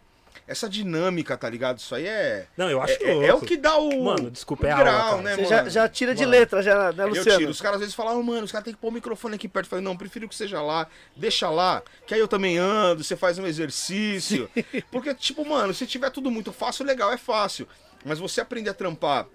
[0.46, 1.78] essa dinâmica, tá ligado?
[1.78, 2.46] Isso aí é.
[2.56, 4.04] Não, eu acho É, que é- é o que dá o.
[4.04, 5.48] Mano, desculpa, é aula, grau, né, Você mano?
[5.48, 6.32] já, já tira de Mano.
[6.32, 7.38] letra, já, né, Eu Luciano?
[7.38, 7.50] tiro.
[7.50, 9.48] Os caras às vezes falam, "Ah, mano, os caras têm que pôr o microfone aqui
[9.48, 9.66] perto.
[9.66, 10.86] Eu falei, não, prefiro que seja lá,
[11.16, 14.50] deixa lá, que aí eu também ando, você faz um exercício.
[14.92, 17.66] Porque, tipo, mano, se tiver tudo muito fácil, legal, é fácil.
[18.04, 19.26] Mas você aprender a trampar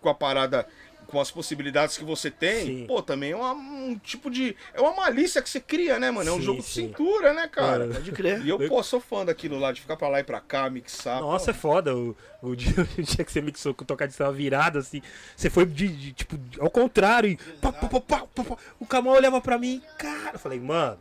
[0.00, 0.66] com a parada,
[1.06, 2.84] com as possibilidades que você tem, Sim.
[2.86, 4.56] pô, também é uma- um tipo de.
[4.74, 6.28] É uma malícia que você cria, né, mano?
[6.30, 6.86] É um Sim, jogo de sim.
[6.88, 7.78] cintura, né, cara?
[7.80, 7.94] Mano.
[7.94, 8.44] Pode crer.
[8.44, 11.20] E eu, pô, sou fã daquilo lá, de ficar pra lá e pra cá, mixar.
[11.20, 11.60] Nossa, é pô.
[11.60, 11.94] foda.
[11.96, 12.16] O,
[12.50, 15.02] o, dia, o dia que você mixou com o tocadisco tava virado assim.
[15.36, 17.30] Você foi de, de, tipo, ao contrário.
[17.30, 18.56] E pá, pá, pá, pá, pá, pá.
[18.80, 20.30] o Camão olhava pra mim, cara.
[20.34, 20.98] Eu falei, mano.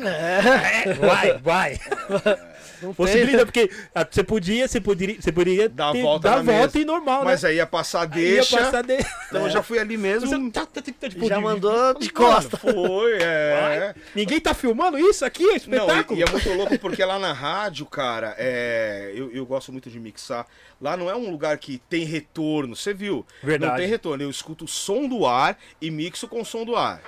[0.00, 1.80] É, vai, vai.
[2.80, 2.94] não.
[2.94, 6.78] Possibilidade, porque ah, você podia, você poderia, você poderia Dar a ter- volta dar volta
[6.78, 7.48] e normal, Mas né?
[7.48, 8.56] aí ia passar Aí deixa.
[8.58, 8.96] ia passar de...
[9.26, 10.28] Então eu já fui ali mesmo.
[10.28, 12.56] Você tá, tá, tá, tipo, Já de- mandou de Mano, costa.
[12.56, 13.94] Foi, é.
[14.14, 16.18] Ninguém tá filmando isso aqui, é Não, espetáculo.
[16.18, 19.90] e, e é muito louco porque lá na rádio, cara, é, eu, eu gosto muito
[19.90, 20.46] de mixar.
[20.80, 23.24] Lá não é um lugar que tem retorno, você viu?
[23.42, 23.72] Verdade.
[23.72, 24.22] Não tem retorno.
[24.22, 27.02] Eu escuto o som do ar e mixo com o som do ar.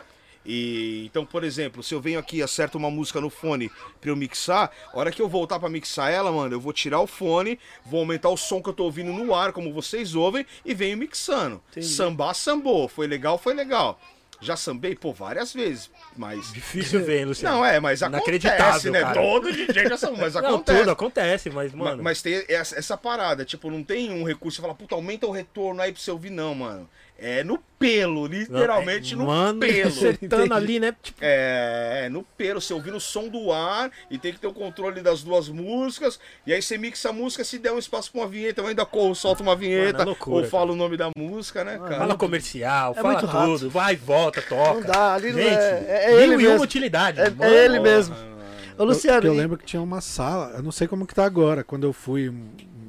[0.46, 3.68] E então, por exemplo, se eu venho aqui e acerto uma música no fone
[4.00, 7.00] pra eu mixar, a hora que eu voltar pra mixar ela, mano, eu vou tirar
[7.00, 10.46] o fone, vou aumentar o som que eu tô ouvindo no ar, como vocês ouvem,
[10.64, 11.60] e venho mixando.
[11.70, 11.88] Entendi.
[11.88, 12.86] Sambar, sambou.
[12.86, 14.00] Foi legal, foi legal.
[14.40, 17.56] Já sambei, pô, várias vezes, mas Difícil ver, Luciano.
[17.56, 19.00] não, é, mas acontece, né?
[19.00, 19.14] cara.
[19.20, 20.78] Todo DJ já sabe, mas Não, acontece.
[20.80, 22.02] tudo acontece, mas, Ma- mano.
[22.02, 25.30] Mas tem essa, essa parada, tipo, não tem um recurso, você fala, puta, aumenta o
[25.30, 26.88] retorno aí pra você ouvir, não, mano.
[27.18, 29.88] É no pelo, literalmente Não, é- no mano, pelo.
[29.88, 30.94] acertando ali, né?
[31.02, 34.46] Tipo, É, é, no pelo, você ouvindo o som do ar e tem que ter
[34.46, 36.20] o controle das duas músicas.
[36.46, 38.84] E aí você mixa a música, se der um espaço pra uma vinheta, eu ainda
[38.84, 41.96] corro, solto uma vinheta, Mano, é loucura, ou falo o nome da música, né, cara?
[41.98, 44.74] fala comercial, É fala tudo, vai e volta, toca.
[44.74, 46.54] Não dá, ali não Gente, é- é ele e mesmo.
[46.56, 47.18] uma utilidade.
[47.18, 47.44] É, mano.
[47.44, 48.14] é ele mesmo.
[48.14, 51.14] Ô, Eu, Luciano, eu e- lembro que tinha uma sala, eu não sei como que
[51.14, 52.30] tá agora, quando eu fui,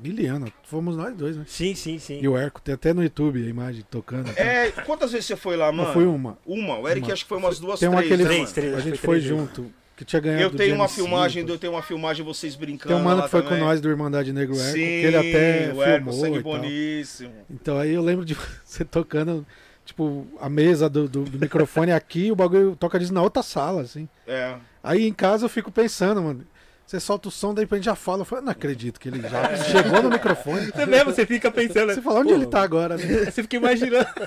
[0.02, 1.44] miliano, fomos nós dois, né?
[1.48, 2.20] Sim, sim, sim.
[2.22, 4.30] E o Erco, tem até no YouTube a imagem tocando.
[4.38, 5.86] É, quantas vezes você foi lá, mano?
[5.88, 6.38] Não fui uma.
[6.46, 7.14] Uma, o Eric Uma.
[7.14, 8.54] acho que foi umas duas, Tem três, aquele né, Três, mano?
[8.54, 8.74] três.
[8.76, 11.74] A gente foi foi três junto, que tinha ganhado Eu tenho uma filmagem, eu tenho
[11.74, 12.94] uma filmagem de vocês brincando.
[12.94, 13.60] Tem um mano lá que foi também.
[13.60, 16.44] com nós do Irmandade Negro Erco, Sim, que ele até o Erco, filmou sangue e
[16.44, 16.52] tal.
[16.54, 17.34] boníssimo.
[17.50, 19.46] Então aí eu lembro de você tocando,
[19.86, 23.82] tipo, a mesa do, do, do microfone aqui, o bagulho toca disso na outra sala,
[23.82, 24.08] assim.
[24.28, 24.56] É.
[24.84, 26.46] Aí em casa eu fico pensando, mano.
[26.88, 28.22] Você solta o som, daí a gente já fala.
[28.22, 30.68] Eu falo, não acredito que ele já chegou no microfone.
[30.68, 31.94] Você mesmo, você fica pensando.
[31.94, 33.04] Você fala, onde pô, ele tá agora, né?
[33.30, 34.08] Você fica imaginando.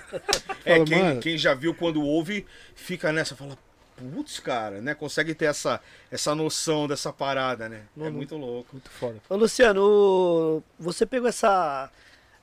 [0.63, 3.57] É, Fala, quem, quem já viu quando ouve, fica nessa, fala,
[3.97, 4.95] putz, cara, né?
[4.95, 5.81] Consegue ter essa,
[6.11, 7.85] essa noção dessa parada, né?
[7.97, 8.17] Não, é não.
[8.19, 8.69] muito louco.
[8.75, 9.17] Muito foda.
[9.27, 11.89] Ô, Luciano, você pegou essa,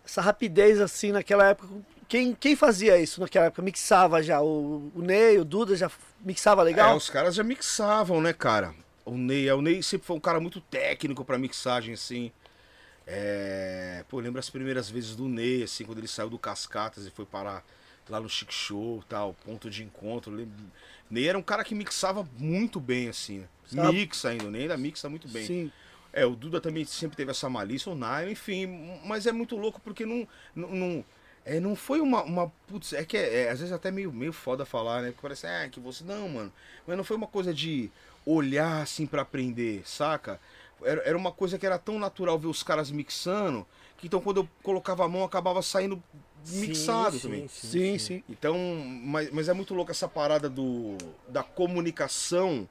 [0.04, 1.70] essa rapidez assim naquela época.
[2.08, 3.62] Quem, quem fazia isso naquela época?
[3.62, 4.42] Mixava já?
[4.42, 5.92] O, o Ney, o Duda já
[6.26, 6.96] mixava É, legal?
[6.98, 8.74] os caras já mixavam, né, cara?
[9.08, 12.32] O Ney, é, o Ney sempre foi um cara muito técnico pra mixagem, assim.
[13.06, 14.04] É...
[14.10, 17.26] Pô, lembro as primeiras vezes do Ney, assim, quando ele saiu do Cascatas e foi
[17.26, 17.64] parar
[18.10, 20.32] lá no Chic Show tal, ponto de encontro.
[20.32, 20.54] Lembro-
[21.10, 23.46] Ney era um cara que mixava muito bem, assim.
[23.66, 23.94] Sabe?
[23.94, 25.46] Mixa ainda, o Ney ainda mixa muito bem.
[25.46, 25.72] Sim.
[26.12, 28.66] É, o Duda também sempre teve essa malícia, o Nairo, enfim,
[29.06, 30.28] mas é muito louco porque não.
[30.56, 31.06] não, não
[31.46, 32.52] é, não foi uma, uma.
[32.68, 35.10] Putz, é que é, é, às vezes até meio, meio foda falar, né?
[35.10, 36.04] Porque parece, é, que você.
[36.04, 36.52] Não, mano.
[36.86, 37.90] Mas não foi uma coisa de
[38.28, 40.40] olhar assim pra aprender, saca?
[40.84, 43.66] Era, era uma coisa que era tão natural ver os caras mixando,
[43.98, 46.02] que então quando eu colocava a mão acabava saindo
[46.50, 47.48] mixado Sim, também.
[47.48, 48.24] sim, Sim, sim.
[48.30, 48.58] Então,
[49.04, 50.98] mas, mas é muito louco essa parada do,
[51.28, 52.68] da comunicação,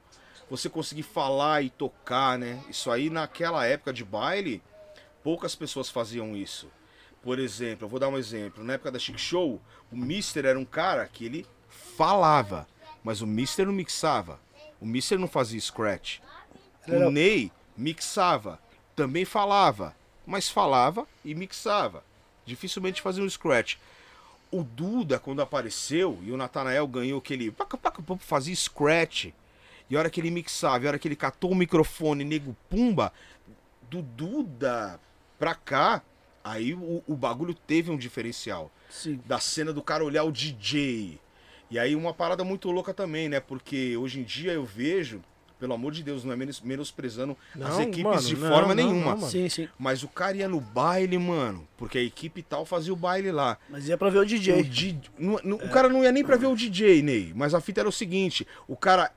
[0.49, 2.63] você conseguir falar e tocar, né?
[2.69, 4.61] Isso aí naquela época de baile,
[5.23, 6.67] poucas pessoas faziam isso.
[7.21, 8.63] Por exemplo, eu vou dar um exemplo.
[8.63, 9.59] Na época da Chic Show,
[9.91, 12.65] o Mister era um cara que ele falava,
[13.03, 14.39] mas o Mister não mixava.
[14.79, 16.19] O Mister não fazia scratch.
[16.87, 18.59] O Ney mixava,
[18.95, 19.95] também falava,
[20.25, 22.03] mas falava e mixava.
[22.45, 23.75] Dificilmente fazia um scratch.
[24.49, 27.53] O Duda, quando apareceu, e o Natanael ganhou aquele.
[28.19, 29.33] fazia scratch.
[29.89, 32.55] E a hora que ele mixava, e a hora que ele catou o microfone, nego
[32.69, 33.11] pumba,
[33.89, 34.99] do Duda
[35.37, 36.01] pra cá,
[36.43, 38.71] aí o, o bagulho teve um diferencial.
[38.89, 39.21] Sim.
[39.25, 41.19] Da cena do cara olhar o DJ.
[41.69, 43.39] E aí uma parada muito louca também, né?
[43.39, 45.21] Porque hoje em dia eu vejo,
[45.59, 48.73] pelo amor de Deus, não é menos, menosprezando as Não, equipes mano, de não, forma
[48.73, 49.17] não, nenhuma.
[49.27, 49.67] Sim, sim.
[49.77, 53.57] Mas o cara ia no baile, mano, porque a equipe tal fazia o baile lá.
[53.69, 54.61] Mas ia pra ver o DJ.
[54.61, 57.33] O, di- não- o cara não ia nem pra ver o DJ, Ney.
[57.35, 59.11] Mas a fita era o seguinte: o cara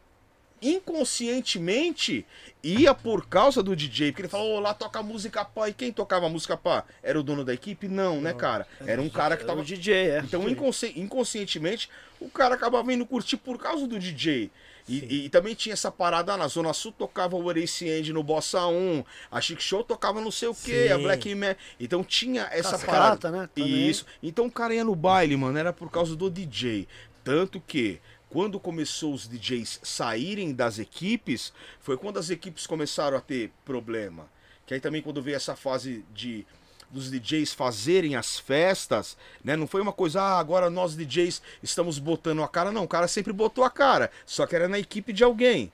[0.63, 2.25] inconscientemente
[2.63, 4.13] ia por causa do DJ.
[4.13, 5.69] Porque ele falou, ô, lá toca música pá.
[5.69, 6.85] E quem tocava música pá?
[7.03, 7.89] Era o dono da equipe?
[7.89, 8.67] Não, né, cara?
[8.87, 9.61] Era um cara que Era tava.
[9.61, 10.19] o DJ, é.
[10.21, 11.89] Então, inconsci- inconscientemente,
[12.21, 14.51] o cara acabava indo curtir por causa do DJ.
[14.89, 18.25] E, e também tinha essa parada ah, na Zona Sul, tocava o Orace End no
[18.25, 20.99] Bossa 1, a Chic Show tocava não sei o que, a.
[20.99, 21.55] Black Man.
[21.79, 23.31] Então tinha essa Cascata, parada.
[23.31, 23.89] né, também.
[23.89, 24.05] Isso.
[24.21, 26.89] Então o cara ia no baile, mano, era por causa do DJ.
[27.23, 28.01] Tanto que,
[28.31, 34.27] quando começou os DJs saírem das equipes, foi quando as equipes começaram a ter problema.
[34.67, 36.47] Que aí também quando veio essa fase de
[36.91, 39.55] dos DJs fazerem as festas, né?
[39.55, 43.07] Não foi uma coisa, ah, agora nós DJs estamos botando a cara, não, o cara
[43.07, 45.73] sempre botou a cara, só que era na equipe de alguém.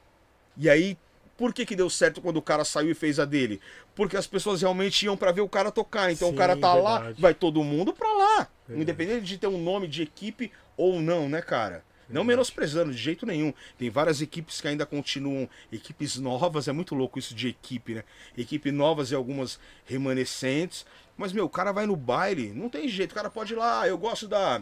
[0.58, 0.96] E aí,
[1.36, 3.62] por que que deu certo quando o cara saiu e fez a dele?
[3.94, 6.74] Porque as pessoas realmente iam pra ver o cara tocar, então Sim, o cara tá
[6.74, 7.22] lá, verdade.
[7.22, 8.82] vai todo mundo pra lá, Verdade.
[8.82, 11.82] independente de ter um nome de equipe ou não, né, cara?
[12.08, 13.52] Não menosprezando de jeito nenhum.
[13.76, 18.04] Tem várias equipes que ainda continuam, equipes novas, é muito louco isso de equipe, né?
[18.36, 20.86] Equipe novas e algumas remanescentes.
[21.16, 23.82] Mas, meu, o cara vai no baile, não tem jeito, o cara pode ir lá,
[23.82, 24.60] "Ah, eu gosto da,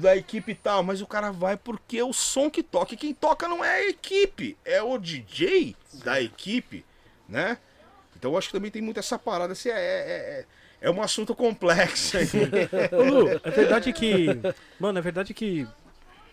[0.00, 2.94] da equipe e tal, mas o cara vai porque é o som que toca.
[2.94, 6.84] E quem toca não é a equipe, é o DJ da equipe,
[7.28, 7.58] né?
[8.16, 9.52] Então eu acho que também tem muito essa parada.
[9.52, 10.46] Assim, é, é, é,
[10.82, 12.26] é um assunto complexo aí.
[12.92, 14.26] Ô, Lu, é verdade que.
[14.78, 15.66] Mano, é verdade que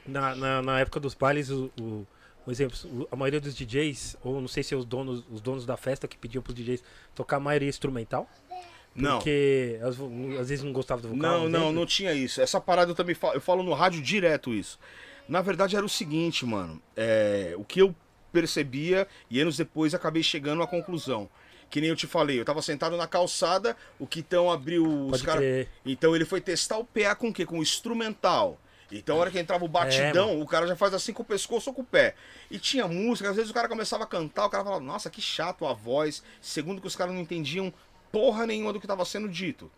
[0.09, 2.07] na, na, na época dos bailes, o, o,
[2.47, 5.65] um exemplo, a maioria dos DJs, ou não sei se é os donos, os donos
[5.65, 6.83] da festa que pediam pros DJs
[7.13, 8.29] tocar a maioria instrumental.
[8.95, 9.19] Não.
[9.19, 9.95] Porque às,
[10.39, 11.21] às vezes não gostava do vocal.
[11.21, 11.71] Não, não, exemplo.
[11.73, 12.41] não tinha isso.
[12.41, 14.79] Essa parada eu também falo, eu falo no rádio direto isso.
[15.27, 16.81] Na verdade era o seguinte, mano.
[16.97, 17.95] É, o que eu
[18.31, 21.29] percebia e anos depois acabei chegando à conclusão.
[21.69, 25.67] Que nem eu te falei, eu tava sentado na calçada, o Quitão abriu os caras.
[25.85, 27.45] Então ele foi testar o PA com o quê?
[27.45, 28.59] Com o instrumental.
[28.91, 31.69] Então a hora que entrava o batidão, o cara já faz assim com o pescoço
[31.69, 32.15] ou com o pé.
[32.49, 35.21] E tinha música, às vezes o cara começava a cantar, o cara falava, nossa, que
[35.21, 36.23] chato a voz.
[36.41, 37.73] Segundo que os caras não entendiam
[38.11, 39.71] porra nenhuma do que estava sendo dito.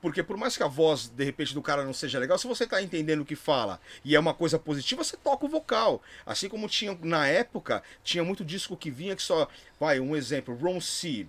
[0.00, 2.66] Porque por mais que a voz, de repente, do cara não seja legal, se você
[2.66, 6.02] tá entendendo o que fala e é uma coisa positiva, você toca o vocal.
[6.26, 9.46] Assim como tinha, na época, tinha muito disco que vinha que só.
[9.78, 11.28] Vai, um exemplo, Ron C.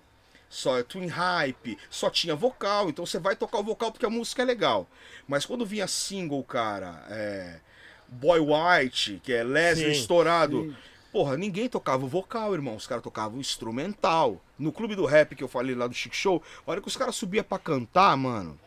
[0.53, 4.43] Só Twin Hype, só tinha vocal, então você vai tocar o vocal porque a música
[4.43, 4.87] é legal.
[5.27, 7.59] Mas quando vinha single, cara, é,
[8.07, 10.75] Boy White, que é Leslie estourado, sim.
[11.11, 12.75] Porra, ninguém tocava o vocal, irmão.
[12.75, 14.39] Os caras tocavam o instrumental.
[14.57, 16.97] No clube do rap que eu falei lá do Chic Show, a hora que os
[16.97, 18.59] caras subiam pra cantar, mano,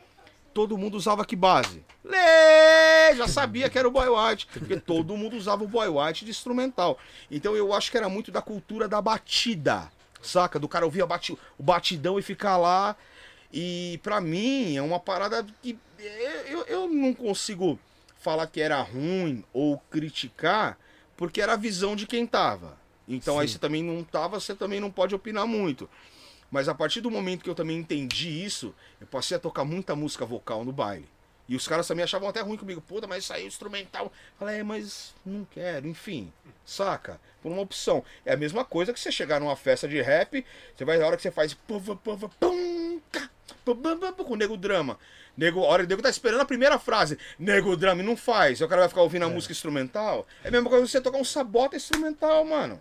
[0.52, 1.84] todo mundo usava que base?
[2.04, 3.14] Lê!
[3.16, 6.32] Já sabia que era o Boy White, porque todo mundo usava o Boy White de
[6.32, 6.98] instrumental.
[7.30, 9.90] Então eu acho que era muito da cultura da batida,
[10.27, 10.59] saca?
[10.59, 12.97] Do cara ouvir bati- o batidão e ficar lá.
[13.53, 15.78] E pra mim é uma parada que
[16.48, 17.78] eu, eu não consigo
[18.19, 20.77] falar que era ruim ou criticar,
[21.16, 22.77] porque era a visão de quem tava.
[23.09, 23.55] Então aí Sim.
[23.55, 25.89] você também não tava, você também não pode opinar muito.
[26.51, 29.97] Mas a partir do momento que eu também entendi isso, eu passei a tocar muita
[29.97, 31.09] música vocal no baile.
[31.48, 32.81] E os caras também achavam até ruim comigo.
[32.81, 34.12] Puta, mas isso aí é instrumental.
[34.39, 36.32] Falei, é, mas não quero, enfim.
[36.64, 37.20] Saca?
[37.43, 38.05] Por uma opção.
[38.24, 40.44] É a mesma coisa que você chegar numa festa de rap,
[40.74, 41.56] você vai na hora que você faz.
[43.64, 44.98] Com o nego drama.
[45.36, 47.18] Nego, a hora que o nego tá esperando a primeira frase.
[47.39, 48.60] Nego drama e não faz.
[48.60, 50.27] Aí o cara vai ficar ouvindo a música instrumental.
[50.43, 52.81] É a mesma coisa que você tocar um sabota instrumental, mano.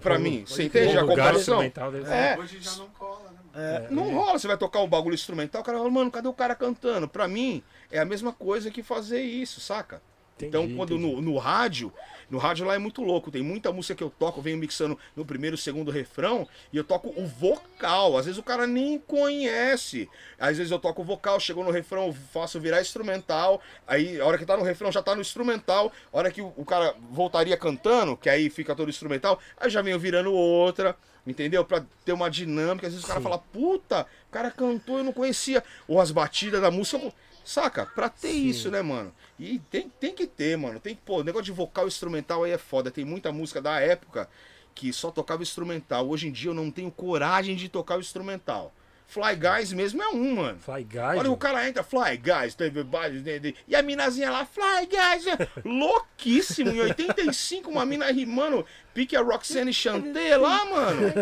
[0.00, 1.62] Pra Pô, mim, você Bom entende a comparação?
[1.62, 2.36] É.
[2.38, 3.21] Hoje já não cola,
[3.54, 3.86] mano?
[3.86, 6.32] É, Não rola, você vai tocar um bagulho instrumental, o cara fala, mano, cadê o
[6.32, 7.08] cara cantando?
[7.08, 10.00] Pra mim, é a mesma coisa que fazer isso, saca?
[10.40, 11.14] então, quando entendi.
[11.14, 11.92] no, no rádio,
[12.30, 13.30] no rádio lá é muito louco.
[13.30, 16.84] Tem muita música que eu toco, eu venho mixando no primeiro, segundo refrão, e eu
[16.84, 18.16] toco o vocal.
[18.16, 20.08] Às vezes o cara nem conhece.
[20.38, 23.60] Às vezes eu toco o vocal, chegou no refrão, faço virar instrumental.
[23.86, 25.92] Aí, a hora que tá no refrão, já tá no instrumental.
[26.12, 29.82] A hora que o, o cara voltaria cantando, que aí fica todo instrumental, aí já
[29.82, 30.96] venho virando outra.
[31.26, 31.64] Entendeu?
[31.64, 32.86] Pra ter uma dinâmica.
[32.86, 33.24] Às vezes o cara Sim.
[33.24, 35.62] fala, puta, o cara cantou, eu não conhecia.
[35.86, 37.12] Ou as batidas da música.
[37.44, 37.86] Saca?
[37.86, 38.46] Pra ter Sim.
[38.46, 39.12] isso, né, mano?
[39.38, 40.78] E tem, tem que ter, mano.
[40.78, 42.90] Tem que, pô, o negócio de vocal instrumental aí é foda.
[42.90, 44.28] Tem muita música da época
[44.74, 46.08] que só tocava instrumental.
[46.08, 48.72] Hoje em dia eu não tenho coragem de tocar o instrumental.
[49.12, 50.58] Fly Guys mesmo é um, mano.
[50.58, 51.18] Fly Guys.
[51.18, 56.70] Olha, o cara entra, Fly Guys, né, e a minazinha lá, Fly Guys, é louquíssimo,
[56.70, 58.64] em 85, uma mina rimando,
[58.94, 61.12] pique a Roxane Chanté lá, mano.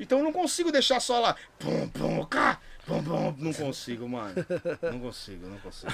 [0.00, 4.34] Então eu não consigo deixar só lá, pum, pum, cá, pum, pum, não consigo, mano.
[4.82, 5.92] Não consigo, não consigo.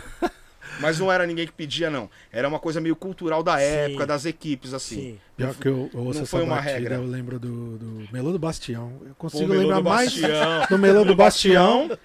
[0.81, 2.11] Mas não era ninguém que pedia, não.
[2.32, 3.65] Era uma coisa meio cultural da Sim.
[3.65, 4.97] época, das equipes, assim.
[4.97, 5.19] Sim.
[5.36, 6.95] Pior que eu, eu ouço não essa foi uma batida, regra.
[6.97, 8.93] eu lembro do, do Melô do Bastião.
[9.03, 10.66] Eu Pô, consigo Melô lembrar do mais Bastião.
[10.70, 11.99] do Melô do Bastião,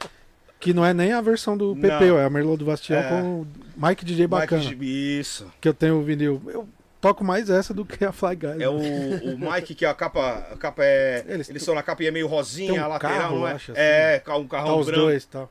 [0.59, 1.81] que não é nem a versão do Não.
[1.81, 3.09] Pepeu, é a Melô do Bastião É.
[3.09, 5.51] com o Mike DJ Bacana, Mike Isso.
[5.61, 6.41] que eu tenho o vinil.
[6.47, 6.67] Eu
[7.01, 8.59] toco mais essa do que a Fly Guys.
[8.59, 11.23] É o, o Mike que a capa, a capa é.
[11.27, 13.53] Eles- Eles, estão na capa e é meio rosinha, um a lateral, carro, não é?
[13.53, 13.81] acho, assim.
[13.81, 15.01] é, um Tá carrão os branco.
[15.01, 15.49] dois e tal.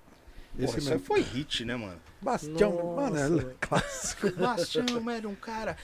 [0.59, 1.97] Porra, Esse isso foi hit, né, mano?
[2.20, 4.31] Bastião, Nossa, mano, é clássico.
[4.32, 5.77] Bastião era um cara.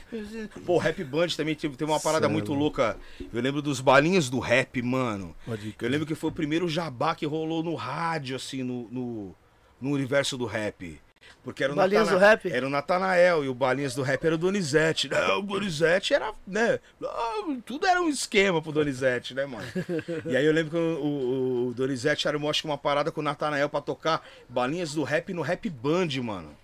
[0.66, 2.96] Pô, Rap Band também teve, teve uma parada é muito louca.
[3.32, 5.34] Eu lembro dos balinhas do rap, mano.
[5.80, 9.34] Eu lembro que foi o primeiro jabá que rolou no rádio, assim, no, no,
[9.80, 11.00] no universo do rap.
[11.42, 12.52] Porque era o Balinhas Natana- do rap?
[12.52, 15.08] Era o Natanael e o Balinhas do Rap era o Donizete.
[15.10, 16.80] Não, o Donizete era, né?
[17.04, 19.66] ah, Tudo era um esquema pro Donizete, né, mano?
[20.24, 23.24] E aí eu lembro que o, o, Donizete armou, acho que uma parada com o
[23.24, 26.56] Natanael pra tocar Balinhas do Rap no Rap Band, mano.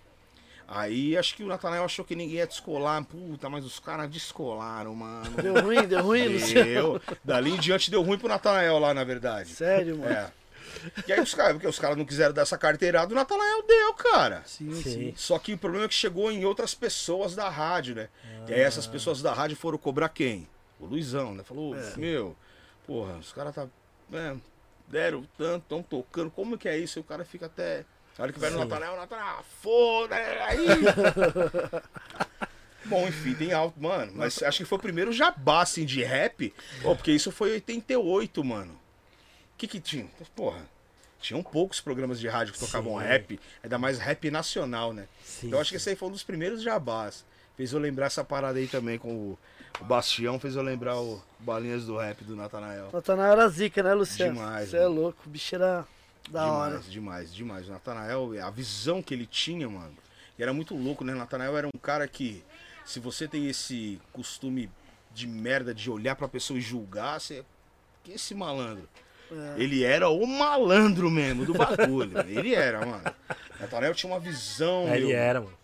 [0.67, 3.03] Aí acho que o Natanael achou que ninguém ia descolar.
[3.03, 5.29] Puta, mas os caras descolaram, mano.
[5.41, 6.65] Deu ruim, deu ruim, Luciano.
[6.65, 7.01] Deu.
[7.23, 9.49] Dali em diante deu ruim pro Natanael lá, na verdade.
[9.49, 10.11] Sério, mano.
[10.11, 10.31] É.
[11.07, 13.93] E aí os caras, porque os caras não quiseram dar essa carteirada, o Natanael deu,
[13.93, 14.43] cara.
[14.45, 14.83] Sim, Sim.
[14.83, 15.13] sim.
[15.15, 18.09] Só que o problema é que chegou em outras pessoas da rádio, né?
[18.47, 20.47] E aí essas pessoas da rádio foram cobrar quem?
[20.79, 21.43] O Luizão, né?
[21.43, 22.35] Falou, meu,
[22.85, 23.67] porra, os caras tá.
[24.09, 24.37] né,
[24.87, 26.99] deram tanto, tão tocando, como que é isso?
[26.99, 27.85] E o cara fica até.
[28.17, 28.59] A hora que vai no.
[28.59, 30.65] Natanael, o Natanael, ah, foda, aí.
[32.85, 34.11] Bom, enfim, tem alto, mano.
[34.15, 36.53] Mas acho que foi o primeiro jabá, assim, de rap.
[36.81, 38.79] Pô, porque isso foi em 88, mano.
[39.61, 40.07] O que que tinha?
[40.35, 40.65] Porra,
[41.19, 43.05] tinham poucos programas de rádio que tocavam Sim.
[43.05, 43.39] rap.
[43.61, 45.07] Ainda mais rap nacional, né?
[45.23, 47.23] Sim, Então acho que esse aí foi um dos primeiros jabás.
[47.55, 49.39] Fez eu lembrar essa parada aí também com o,
[49.79, 52.89] o Bastião, fez eu lembrar o Balinhas do Rap do Natanael.
[52.91, 54.33] Natanael era zica, né, Luciano?
[54.33, 55.85] Demais, Você é louco, o bicho era
[56.31, 56.79] da hora.
[56.79, 57.69] demais, demais, demais.
[57.69, 59.95] O Natanael, a visão que ele tinha, mano,
[60.39, 61.13] era muito louco, né?
[61.13, 62.43] O Natanael era um cara que,
[62.83, 64.71] se você tem esse costume
[65.13, 67.45] de merda de olhar pra pessoa e julgar, você.
[68.03, 68.89] Que esse malandro?
[69.31, 69.63] É.
[69.63, 72.19] Ele era o malandro mesmo do bagulho.
[72.27, 73.01] ele era, mano.
[73.57, 74.87] O Natanael tinha uma visão.
[74.89, 75.60] É, ele era, mano.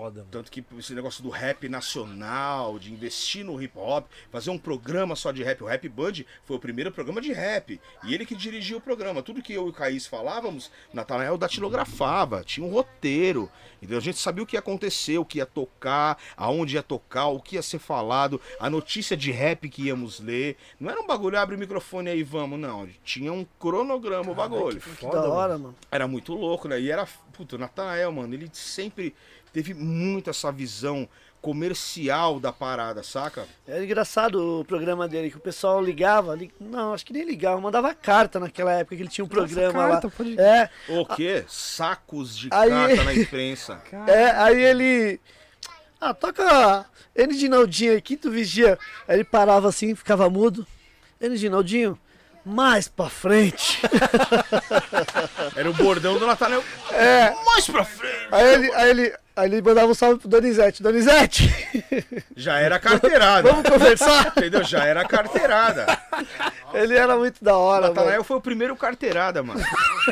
[0.00, 0.28] Foda, mano.
[0.30, 5.14] Tanto que esse negócio do rap nacional, de investir no hip hop, fazer um programa
[5.14, 5.62] só de rap.
[5.62, 7.78] O Rap Band foi o primeiro programa de rap.
[8.04, 9.22] E ele que dirigia o programa.
[9.22, 13.50] Tudo que eu e o Caís falávamos, Natanael datilografava, tinha um roteiro.
[13.82, 17.26] Então a gente sabia o que ia acontecer, o que ia tocar, aonde ia tocar,
[17.26, 20.56] o que ia ser falado, a notícia de rap que íamos ler.
[20.78, 22.88] Não era um bagulho, abre o microfone aí, vamos, não.
[23.04, 24.80] Tinha um cronograma o bagulho.
[24.80, 25.34] Que Foda, da mano.
[25.34, 25.74] hora, mano.
[25.90, 26.80] Era muito louco, né?
[26.80, 27.06] E era.
[27.32, 29.14] Puta, o Natanael, mano, ele sempre
[29.52, 31.08] teve muito essa visão
[31.40, 33.46] comercial da parada, saca?
[33.66, 37.60] Era engraçado o programa dele, que o pessoal ligava, li- não, acho que nem ligava,
[37.60, 40.12] mandava carta naquela época que ele tinha um programa carta, lá.
[40.16, 41.44] pode- É, O quê?
[41.48, 43.82] Sacos de Aí- carta na imprensa.
[44.06, 45.20] é, aí ele.
[46.00, 48.78] Ah, toca N de Naldinho aí, quinto vigia.
[49.08, 50.66] Aí ele parava assim, ficava mudo.
[51.20, 51.98] N de Naldinho,
[52.44, 53.80] mais pra frente.
[55.56, 56.62] Era o bordão do Natanael.
[56.92, 57.34] É.
[57.44, 58.28] Mais pra frente.
[58.32, 60.82] Aí ele, aí ele, aí ele mandava um salve pro Donizete.
[60.82, 61.50] Donizete,
[62.36, 63.50] Já era carteirada.
[63.50, 64.28] vamos conversar?
[64.36, 64.62] Entendeu?
[64.64, 65.86] Já era carteirada.
[66.72, 68.24] Ele era muito da O hora, Natanael mano.
[68.24, 69.60] foi o primeiro carteirada, mano.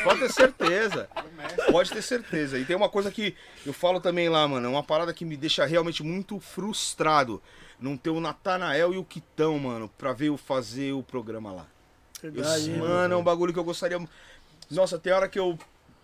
[0.03, 1.09] Pode ter certeza.
[1.71, 2.59] Pode ter certeza.
[2.59, 3.35] E tem uma coisa que
[3.65, 4.67] eu falo também lá, mano.
[4.67, 7.43] É uma parada que me deixa realmente muito frustrado.
[7.81, 11.67] Não ter o Natanael e o Quitão, mano, pra ver eu fazer o programa lá.
[12.23, 13.99] Eu, Verdade, mano, é um bagulho que eu gostaria.
[14.71, 15.59] Nossa, tem hora que eu.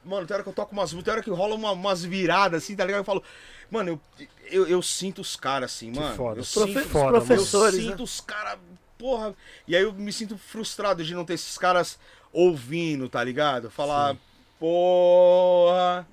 [0.05, 2.63] Mano, tem hora que eu toco umas músicas, tem hora que rola uma- umas viradas
[2.63, 3.01] assim, tá ligado?
[3.01, 3.23] Eu falo.
[3.71, 6.15] Mano, eu, eu, eu sinto os caras assim, mano.
[6.15, 6.41] foda.
[6.41, 7.27] Eu Profe- sinto, foda, eu mano.
[7.27, 8.05] professores, sinto né?
[8.05, 8.59] os caras.
[8.99, 9.35] Porra.
[9.67, 11.99] E aí eu me sinto frustrado de não ter esses caras
[12.33, 13.71] ouvindo, tá ligado?
[13.71, 14.17] Falar.
[14.59, 16.07] Porra.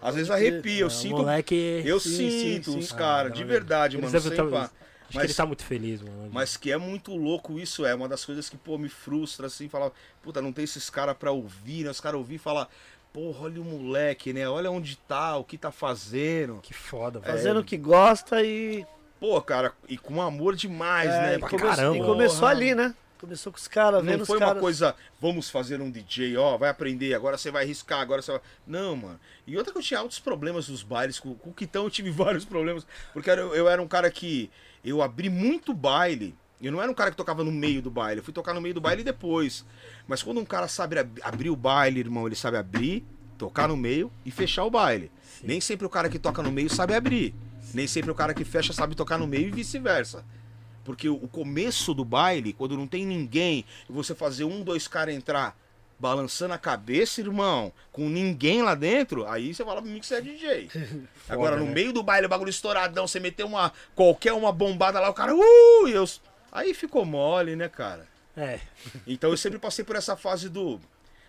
[0.00, 1.16] Às vezes arrepia, eu É, sinto.
[1.18, 1.82] moleque.
[1.84, 2.94] Eu Sim, sinto sim, os sim.
[2.96, 4.08] caras, Ah, de verdade, mano.
[4.20, 4.70] sem tá-
[5.08, 6.28] Acho que Mas- ele tá muito feliz, mano.
[6.32, 9.68] Mas que é muito louco isso, é uma das coisas que, pô, me frustra, assim,
[9.68, 9.90] falar,
[10.22, 11.90] puta, não tem esses caras pra ouvir, né?
[11.90, 12.68] Os caras ouvir e falar,
[13.12, 14.46] porra, olha o moleque, né?
[14.48, 16.60] Olha onde tá, o que tá fazendo.
[16.62, 17.32] Que foda, velho.
[17.32, 18.84] Fazendo o que gosta e.
[19.18, 21.34] Pô, cara, e com amor demais, É, né?
[21.36, 21.96] e, come- caramba.
[21.96, 22.50] e começou Porra.
[22.52, 22.94] ali, né?
[23.18, 24.54] Começou com os caras, vendo Não foi caras.
[24.54, 28.30] uma coisa, vamos fazer um DJ, ó, vai aprender, agora você vai arriscar, agora você
[28.30, 28.40] vai.
[28.64, 29.18] Não, mano.
[29.44, 32.10] E outra que eu tinha altos problemas nos bailes, com, com o Quitão eu tive
[32.12, 34.48] vários problemas, porque eu, eu era um cara que.
[34.84, 36.34] Eu abri muito baile.
[36.60, 38.60] Eu não era um cara que tocava no meio do baile, eu fui tocar no
[38.60, 39.64] meio do baile depois.
[40.08, 43.04] Mas quando um cara sabe ab- abrir o baile, irmão, ele sabe abrir,
[43.36, 45.10] tocar no meio e fechar o baile.
[45.22, 45.46] Sim.
[45.46, 47.32] Nem sempre o cara que toca no meio sabe abrir.
[47.72, 50.24] Nem sempre o cara que fecha sabe tocar no meio e vice-versa.
[50.84, 54.88] Porque o o começo do baile, quando não tem ninguém, e você fazer um, dois
[54.88, 55.56] caras entrar
[55.98, 60.16] balançando a cabeça, irmão, com ninguém lá dentro, aí você fala pra mim que você
[60.16, 60.70] é DJ.
[61.28, 61.72] Agora, no né?
[61.72, 65.34] meio do baile, o bagulho estouradão, você meter uma, qualquer uma bombada lá, o cara,
[65.34, 66.04] uh, eu...
[66.50, 68.06] Aí ficou mole, né, cara?
[68.36, 68.60] É.
[69.06, 70.80] Então eu sempre passei por essa fase do.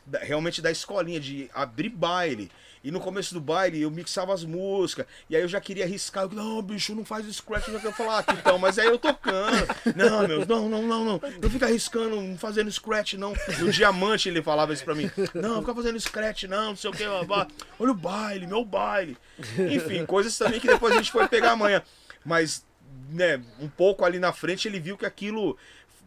[0.05, 2.51] da- realmente da escolinha, de abrir baile.
[2.83, 5.05] E no começo do baile eu mixava as músicas.
[5.29, 6.23] E aí eu já queria arriscar.
[6.23, 7.67] Eu, não, bicho, não faz scratch.
[7.67, 9.49] Eu já queria falar, ah, então, mas aí eu tocando.
[9.95, 11.21] Não, meu, não, não, não, não.
[11.41, 13.33] Não fica arriscando, não fazendo scratch, não.
[13.59, 15.09] No diamante ele falava isso pra mim.
[15.33, 17.03] Não, fica fazendo scratch, não, não sei o que.
[17.05, 19.17] Olha o baile, meu baile.
[19.57, 21.81] Enfim, coisas também que depois a gente foi pegar amanhã.
[22.23, 22.65] Mas,
[23.09, 25.57] né, um pouco ali na frente ele viu que aquilo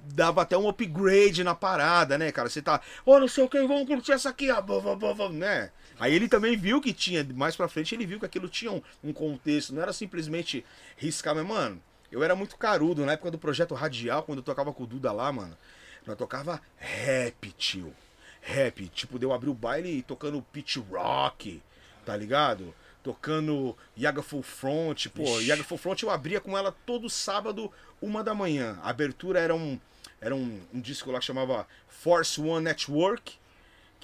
[0.05, 2.49] dava até um upgrade na parada, né, cara?
[2.49, 5.71] Você tá, ó, não sei o que, vamos curtir essa aqui, blá, né?
[6.03, 8.83] Aí ele também viu que tinha, mais pra frente ele viu que aquilo tinha um,
[9.05, 10.67] um contexto, não era simplesmente
[10.97, 11.81] riscar, mas, mano,
[12.11, 15.13] eu era muito carudo na época do projeto Radial, quando eu tocava com o Duda
[15.13, 15.57] lá, mano.
[16.05, 17.95] Nós tocava rap, tio.
[18.41, 21.63] Rap, tipo, deu abrir o baile tocando pitch rock,
[22.05, 22.75] tá ligado?
[23.05, 25.51] Tocando Yaga Full Front, pô, Ixi.
[25.51, 27.71] Yaga Full Front eu abria com ela todo sábado,
[28.01, 28.77] uma da manhã.
[28.83, 29.79] A abertura era um,
[30.21, 33.35] era um, um disco lá que chamava Force One Network,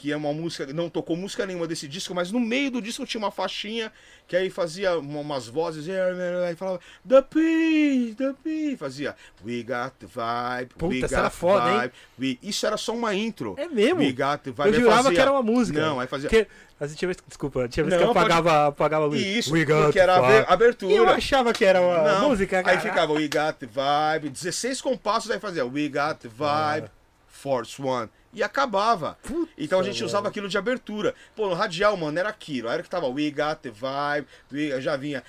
[0.00, 3.04] que é uma música, não tocou música nenhuma desse disco, mas no meio do disco
[3.04, 3.90] tinha uma faixinha
[4.28, 9.94] que aí fazia uma- umas vozes, aí falava The P, The P, fazia We got
[9.98, 11.78] the vibe, Puta, we got era foda, hein?
[11.80, 11.92] vibe.
[12.40, 12.48] We...
[12.48, 13.56] Isso era só uma intro.
[13.58, 13.98] É mesmo?
[13.98, 14.68] We got the vibe.
[14.76, 15.80] Eu jurava fazia- que era uma música.
[15.80, 16.28] Não, aí fazia.
[16.30, 16.46] Porque,
[16.78, 19.20] mas tinha vez, desculpa, tinha vez que Não, eu apagava, apagava a luz.
[19.20, 20.92] Isso, We got porque era a abertura.
[20.92, 22.76] E eu achava que era uma Não, música, cara.
[22.76, 26.88] Aí ficava We got the vibe, 16 compassos, aí fazia We got the vibe,
[27.26, 28.08] Force One.
[28.32, 29.16] E acabava.
[29.56, 31.14] então a gente usava aquilo de abertura.
[31.34, 32.68] Pô, no radial, mano, era aquilo.
[32.68, 35.24] Era que tava We got the vibe, we- já vinha.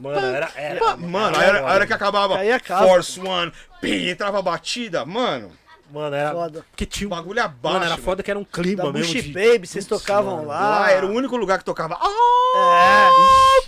[0.00, 1.70] Mano, era- era- Mano, era a hora, foda.
[1.70, 2.86] a hora que acabava acaba.
[2.86, 5.50] Force One, pim, entrava a batida, mano,
[5.90, 6.32] Mano, era.
[6.32, 6.64] Foda.
[6.70, 7.10] Porque tinha um.
[7.10, 7.74] bagulho abaixo.
[7.74, 8.02] Mano, era mano.
[8.02, 9.12] foda que era um clima Da mesmo.
[9.12, 10.48] Bush de- Baby, vocês Putz, tocavam mano.
[10.48, 10.78] lá.
[10.80, 11.98] Lá era o único lugar que tocava.
[12.00, 12.56] Oh,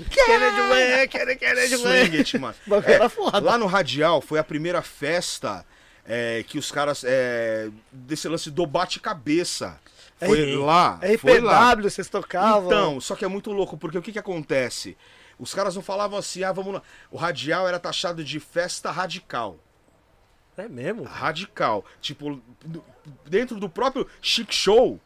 [0.01, 0.05] É.
[0.09, 2.07] Kennedy Way, Kennedy, Way.
[2.07, 2.55] Swing It, mano.
[2.87, 3.41] É, era foda.
[3.41, 5.67] Lá no Radial foi a primeira festa
[6.05, 7.05] é, que os caras.
[7.07, 9.79] é, desse lance do bate-cabeça.
[10.19, 11.01] Foi É, lá.
[11.19, 11.73] Foi lá.
[11.73, 12.67] RPW, vocês tocavam.
[12.67, 14.97] Então, só que é muito louco, porque o que que acontece?
[15.39, 16.83] Os caras não falavam assim, ah, vamos lá.
[17.11, 19.59] O Radial era taxado de festa radical.
[20.57, 21.03] É mesmo?
[21.03, 21.85] Radical.
[22.01, 22.41] Tipo,
[23.27, 25.01] dentro do próprio Chic Show.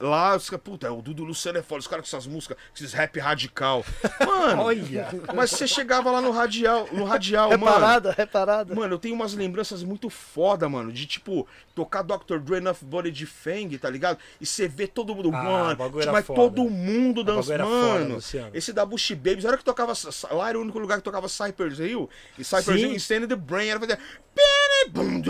[0.00, 2.94] Lá, os caras, puta, o Dudu Luciano é foda, os caras com essas músicas, esses
[2.94, 3.84] rap radical.
[4.26, 5.08] Mano, Olha.
[5.34, 7.70] mas você chegava lá no radial, no radial, É mano.
[7.72, 8.74] parada, é parada.
[8.74, 12.38] Mano, eu tenho umas lembranças muito foda, mano, de tipo, tocar Dr.
[12.38, 14.18] Dre Enough Body de Fang, tá ligado?
[14.40, 15.76] E você vê todo mundo, Ah, mano,
[16.12, 16.40] mas foda.
[16.40, 17.62] todo mundo dançando.
[17.64, 18.50] foda, Mano, Luciano.
[18.54, 19.92] esse da Bush Babies, a hora que tocava,
[20.30, 22.08] lá era o único lugar que tocava Cypress Hill,
[22.38, 22.86] e Cypress Sim.
[22.88, 23.98] Hill Stand the Brain, era fazer...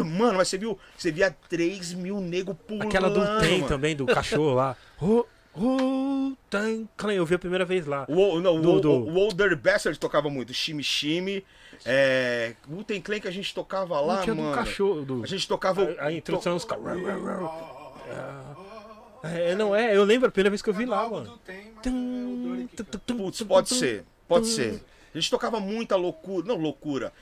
[0.05, 3.69] Mano, mas você viu, você via 3 mil nego pulando, Aquela do Tem mano.
[3.69, 4.77] também, do cachorro lá.
[5.03, 5.25] Oh,
[5.55, 7.13] oh, tem Clan.
[7.15, 8.05] Eu vi a primeira vez lá.
[8.09, 11.45] O, não, Do- o, do- o, o Old Dirty Bastard tocava muito, Shimi Shimi,
[11.85, 14.51] é, o Tem Clan que a gente tocava lá, Não tinha mano.
[14.51, 15.03] do cachorro.
[15.03, 15.25] Do...
[15.25, 15.97] A gente tocava...
[15.99, 16.85] A, a introdução dos caras.
[19.23, 21.39] É, não é, eu lembro a primeira vez que eu vi lá, mano.
[23.07, 24.83] Putz, pode ser, pode ser.
[25.15, 27.13] A gente tocava muita loucura, não loucura.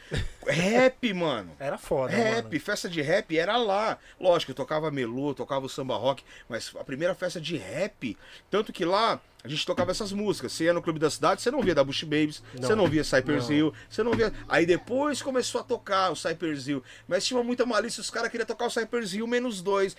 [0.47, 1.51] Rap, mano.
[1.59, 2.61] Era foda, Rap, mano.
[2.61, 3.99] festa de rap era lá.
[4.21, 8.17] Lógico, eu tocava melô, tocava o samba rock, mas a primeira festa de rap,
[8.51, 10.53] tanto que lá a gente tocava essas músicas.
[10.53, 13.05] Você ia no Clube da Cidade, você não via da Bush Babies, você não via
[13.05, 13.57] Cypress Não.
[13.57, 14.33] Hill, você não via.
[14.49, 18.47] Aí depois começou a tocar o Cypress Hill, mas tinha muita malícia, os caras queriam
[18.47, 19.97] tocar o Cypress Hill menos dois.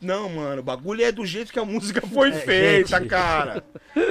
[0.00, 3.08] Não, mano, o bagulho é do jeito que a música foi É, feita, gente.
[3.08, 3.64] cara.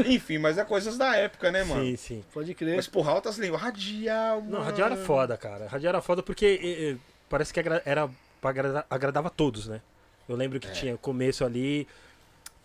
[0.07, 1.83] Enfim, mas é coisas da época, né, mano?
[1.83, 2.23] Sim, sim.
[2.33, 2.75] Pode crer.
[2.77, 3.61] Mas, porra, altas línguas.
[3.61, 4.63] Radial, Não, mano.
[4.65, 5.67] radial era foda, cara.
[5.67, 6.95] Radial era foda porque eh, eh,
[7.29, 8.09] parece que era
[8.41, 9.81] pra agradar, agradava a todos, né?
[10.27, 10.59] Eu lembro É.
[10.61, 11.87] que tinha o começo ali.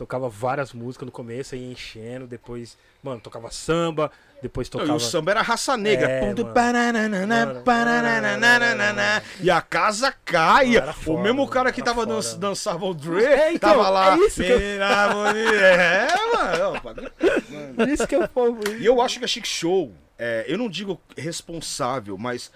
[0.02, 4.10] Tocava várias músicas no começo, ia enchendo, depois, mano, tocava samba,
[4.42, 4.92] depois Não, tocava.
[4.92, 6.10] e o samba era raça negra.
[6.10, 10.78] É, Ponto paranana, paranana, E a casa caia.
[10.80, 12.20] Era o foda, mesmo cara que tava foda.
[12.20, 14.16] dan dançava o Dre, É, então, tava lá.
[14.16, 14.58] é isso que eu-.
[14.60, 16.80] É, mano.
[16.80, 17.12] bagulho-
[17.48, 17.74] mano.
[17.76, 18.58] Por isso que eu falo.
[18.80, 22.50] E eu acho que a Chic Show, é, eu não digo responsável, mas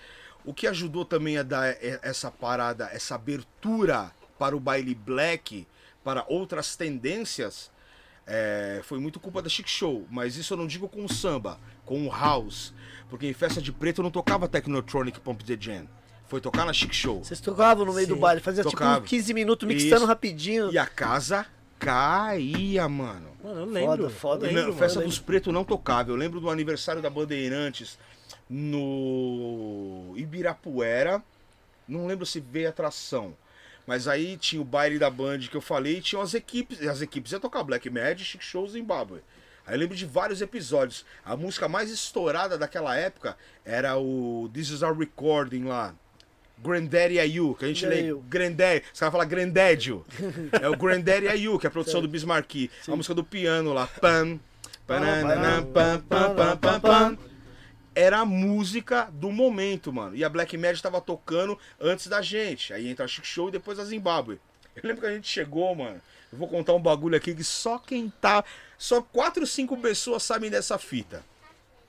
[0.45, 5.67] o que ajudou também a dar essa parada, essa abertura para o baile black,
[6.07, 7.69] para outras tendências,
[8.25, 10.07] é, foi muito culpa da Chic Show.
[10.09, 12.73] Mas isso eu não digo com o samba, com o house.
[13.11, 15.89] Porque em festa de preto eu não tocava Technotronic Pump the Jam.
[16.29, 17.25] Foi tocar na Chic Show.
[17.25, 18.95] Vocês tocavam no meio do Sim, baile, fazia tocava.
[18.99, 20.07] tipo 15 minutos mixando Isso.
[20.07, 20.73] rapidinho.
[20.73, 21.45] E a casa
[21.77, 23.33] caía, mano.
[23.43, 24.09] Mano, eu lembro.
[24.09, 24.47] Foda, foda.
[24.47, 26.09] eu Não, lembro, festa dos Pretos não tocava.
[26.13, 27.99] Eu lembro do aniversário da Bandeirantes
[28.49, 31.21] no Ibirapuera.
[31.89, 33.35] Não lembro se veio atração.
[33.87, 36.81] Mas aí tinha o baile da Band que eu falei e tinha as equipes.
[36.87, 39.21] As equipes iam tocar Black Mad, Chic Show Zimbabwe.
[39.67, 41.05] Aí eu lembro de vários episódios.
[41.25, 45.95] A música mais estourada daquela época era o This Is Our Recording lá.
[46.59, 48.15] Granddaddy Ayu, que a gente lê.
[48.29, 50.01] Granddaddy, os caras falam Granddaddy.
[50.61, 52.71] É o Granddaddy Ayu, que é a produção do Bismarck.
[52.89, 53.87] A música do piano lá.
[53.87, 54.41] Pam,
[54.87, 57.19] pananana, pam, pam, pam, pam, pam.
[57.97, 60.15] Era a música do momento, mano.
[60.15, 62.75] E a Black Mad tava tocando antes da gente.
[62.75, 64.39] Aí entra a Chic Show e depois a Zimbábue.
[64.77, 65.99] Eu lembro que a gente chegou, mano.
[66.31, 68.45] Eu vou contar um bagulho aqui que só quem tá.
[68.77, 71.25] Só quatro, cinco pessoas sabem dessa fita.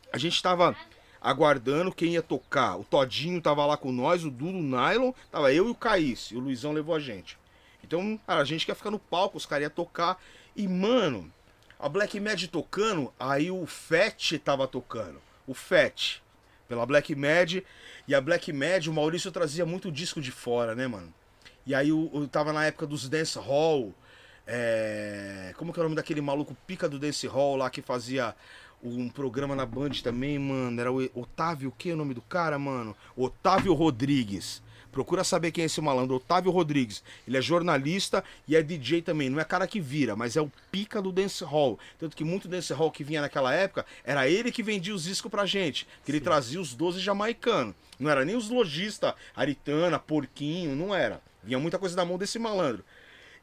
[0.09, 0.77] A gente tava
[1.19, 2.77] aguardando quem ia tocar.
[2.77, 6.31] O Todinho tava lá com nós, o Dudu Nylon, tava eu e o Caís.
[6.31, 7.37] E o Luizão levou a gente.
[7.83, 10.23] Então, a gente quer ficar no palco, os caras iam tocar.
[10.55, 11.29] E, mano,
[11.77, 15.26] a Black Mad tocando, aí o Fat tava tocando.
[15.47, 16.21] O Fat.
[16.67, 17.63] Pela Black Mad.
[18.07, 21.13] E a Black Mad, o Maurício trazia muito disco de fora, né, mano?
[21.65, 23.93] E aí eu, eu tava na época dos Dance Hall.
[24.45, 28.35] é, Como que é o nome daquele maluco pica do Dance Hall lá que fazia
[28.81, 30.79] um programa na Band também, mano?
[30.79, 32.95] Era o Otávio, o que é o nome do cara, mano?
[33.15, 34.61] Otávio Rodrigues.
[34.97, 37.03] Procura saber quem é esse malandro, Otávio Rodrigues.
[37.27, 39.29] Ele é jornalista e é DJ também.
[39.29, 41.77] Não é cara que vira, mas é o pica do dance hall.
[41.99, 45.29] Tanto que muito dance hall que vinha naquela época, era ele que vendia os discos
[45.29, 45.87] pra gente.
[46.03, 47.75] Que ele trazia os 12 jamaicanos.
[47.99, 51.21] Não era nem os lojistas, Aritana, Porquinho, não era.
[51.43, 52.83] Vinha muita coisa na mão desse malandro.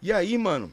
[0.02, 0.72] E aí, mano,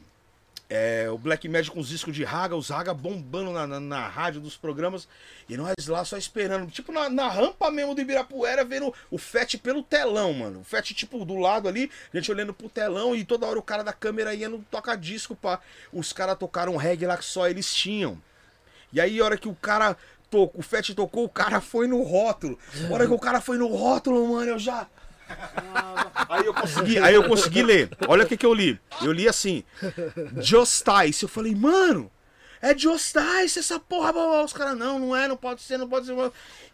[0.74, 4.08] é, o Black Magic com os discos de Raga, os Raga bombando na, na, na
[4.08, 5.06] rádio dos programas,
[5.46, 9.58] e nós lá só esperando, tipo na, na rampa mesmo do Ibirapuera, vendo o Fett
[9.58, 10.60] pelo telão, mano.
[10.60, 13.62] O Fett, tipo, do lado ali, a gente olhando pro telão, e toda hora o
[13.62, 15.60] cara da câmera ia no toca-disco, pá.
[15.92, 18.18] Os caras tocaram reggae lá que só eles tinham.
[18.94, 19.94] E aí, a hora que o cara
[20.30, 22.58] tocou, o Fett tocou, o cara foi no rótulo.
[22.88, 24.86] A hora que o cara foi no rótulo, mano, eu já.
[26.28, 27.90] Aí eu consegui, aí eu consegui ler.
[28.08, 28.80] Olha o que, que eu li.
[29.02, 29.62] Eu li assim:
[30.40, 31.22] Justice.
[31.22, 32.10] Eu falei, mano,
[32.60, 34.12] é Justice essa porra.
[34.42, 36.14] Os caras, não, não é, não pode ser, não pode ser.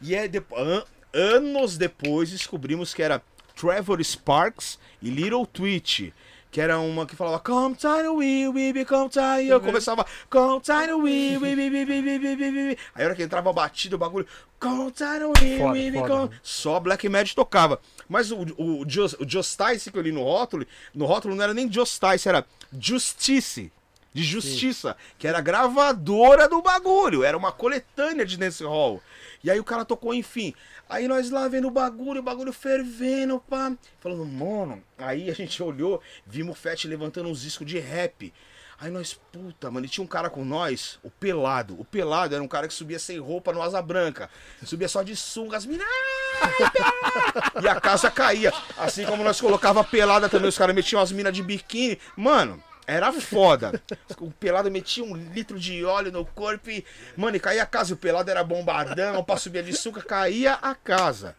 [0.00, 3.20] E é depois, an- anos depois descobrimos que era
[3.56, 6.10] Trevor Sparks e Little Twitch
[6.50, 9.48] que era uma que falava Come time we, we become time.
[9.48, 12.78] Eu começava Come time we, we, we, we, we, we, we, we.
[12.94, 14.26] Aí era hora que entrava a batida, o bagulho
[14.58, 16.30] Come time we, foda, we become.
[16.42, 17.80] Só Black Magic tocava.
[18.08, 21.44] Mas o, o, o, Just, o Justice que eu li no rótulo, no rótulo não
[21.44, 23.70] era nem Justice, era Justice.
[24.10, 25.14] De Justiça, Sim.
[25.18, 29.02] que era gravadora do bagulho, era uma coletânea de dance hall.
[29.42, 30.54] E aí o cara tocou, enfim.
[30.88, 33.72] Aí nós lá vendo o bagulho, o bagulho fervendo, pá.
[34.00, 34.82] Falando, mano.
[34.98, 38.32] Aí a gente olhou, vimos o Fett levantando uns discos de rap.
[38.80, 41.74] Aí nós, puta, mano, e tinha um cara com nós, o Pelado.
[41.80, 44.30] O Pelado era um cara que subia sem roupa no Asa Branca.
[44.64, 45.84] Subia só de sunga, as minas.
[46.40, 48.52] "Ah, E a casa caía.
[48.76, 51.98] Assim como nós colocava pelada também, os caras metiam as minas de biquíni.
[52.16, 53.82] Mano, era foda.
[54.18, 56.82] O pelado metia um litro de óleo no corpo e.
[57.14, 57.92] Mano, e caía a casa.
[57.92, 61.36] O pelado era bombardão, pra subir de suca, caía a casa.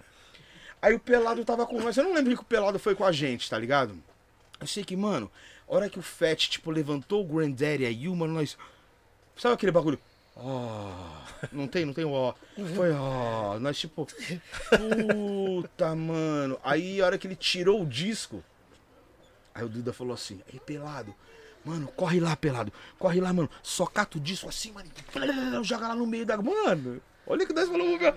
[0.79, 1.97] Aí o pelado tava com nós.
[1.97, 3.97] Eu não lembro que o pelado foi com a gente, tá ligado?
[4.61, 5.29] Eu sei que, mano,
[5.67, 8.55] a hora que o Fett, tipo, levantou o Granddaddy aí, mano, nós.
[9.35, 9.99] Sabe aquele bagulho?
[10.35, 10.91] Ó.
[11.51, 12.33] não tem, não tem ó.
[12.75, 13.57] Foi ó.
[13.57, 14.07] Nós, tipo.
[14.69, 16.59] Puta, mano.
[16.63, 18.43] Aí a hora que ele tirou o disco.
[19.55, 21.15] Aí o Duda falou assim: Ei, pelado.
[21.63, 22.71] Mano, corre lá, pelado.
[22.97, 23.49] Corre lá, mano.
[23.61, 24.89] Só cata o disco assim, mano.
[24.89, 26.37] e Joga lá no meio da.
[26.37, 27.01] Mano.
[27.29, 28.15] Olha que nós falamos, velho.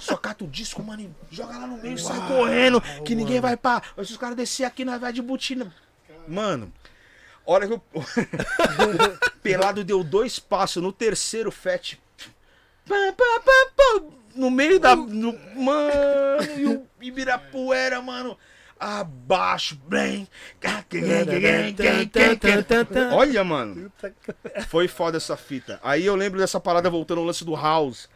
[0.00, 3.54] Só cata o disco, mano, e joga lá no meio, sai correndo, que ninguém vai
[3.54, 3.82] pá.
[3.96, 5.70] Se os caras descer aqui, nós vai de botina.
[6.26, 6.72] Mano,
[7.44, 8.00] hora que o o
[9.42, 11.78] pelado deu dois passos, no terceiro, pá,
[14.34, 14.96] No meio da.
[14.96, 15.92] No, mano,
[16.56, 18.38] e o Ibirapuera, mano.
[18.80, 20.26] Abaixo, bem.
[23.14, 23.92] Olha, mano.
[24.68, 25.78] Foi foda essa fita.
[25.82, 28.08] Aí eu lembro dessa parada voltando ao lance do House.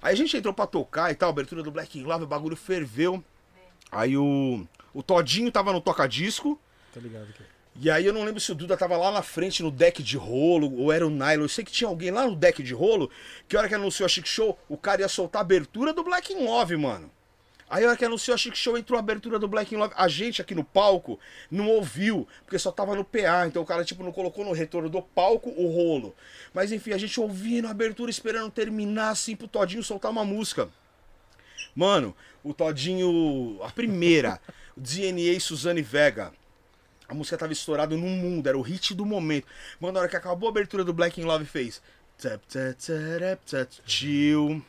[0.00, 2.56] Aí a gente entrou pra tocar e tal, abertura do Black in Love, o bagulho
[2.56, 3.22] ferveu.
[3.90, 6.58] Aí o, o Todinho tava no toca-disco.
[6.94, 7.42] Tá ligado aqui.
[7.74, 10.16] E aí eu não lembro se o Duda tava lá na frente no deck de
[10.16, 11.44] rolo, ou era o Nylon.
[11.44, 13.10] Eu sei que tinha alguém lá no deck de rolo,
[13.48, 16.04] que a hora que anunciou a Chic Show, o cara ia soltar a abertura do
[16.04, 17.10] Black in Love, mano.
[17.72, 19.94] Aí a hora que anunciou a Chic Show, entrou a abertura do Black in Love.
[19.96, 21.18] A gente aqui no palco
[21.50, 23.46] não ouviu, porque só tava no PA.
[23.46, 26.14] Então o cara, tipo, não colocou no retorno do palco o rolo.
[26.52, 30.68] Mas enfim, a gente ouvindo a abertura, esperando terminar, assim, pro Todinho soltar uma música.
[31.74, 33.58] Mano, o Todinho.
[33.62, 34.38] A primeira,
[34.76, 36.30] DNA Suzane Vega.
[37.08, 39.46] A música tava estourada no mundo, era o hit do momento.
[39.80, 41.80] Mano, na hora que acabou a abertura do Black in Love fez.
[42.18, 44.62] Tap, tap, tap, tap, chill.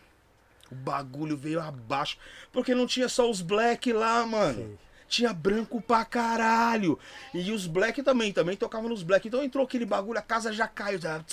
[0.73, 2.17] O bagulho veio abaixo.
[2.51, 4.55] Porque não tinha só os black lá, mano.
[4.55, 4.77] Sim.
[5.07, 6.97] Tinha branco pra caralho.
[7.33, 9.27] E os black também, também tocavam nos black.
[9.27, 10.99] Então entrou aquele bagulho, a casa já caiu.
[10.99, 11.23] Tap,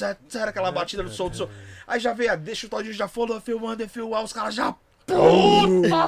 [0.46, 1.48] Aquela batida do som do som.
[1.86, 4.74] Aí já veio a deixa, o Todinho já falou, filmando, filmar, os caras já.
[5.06, 6.06] Puta!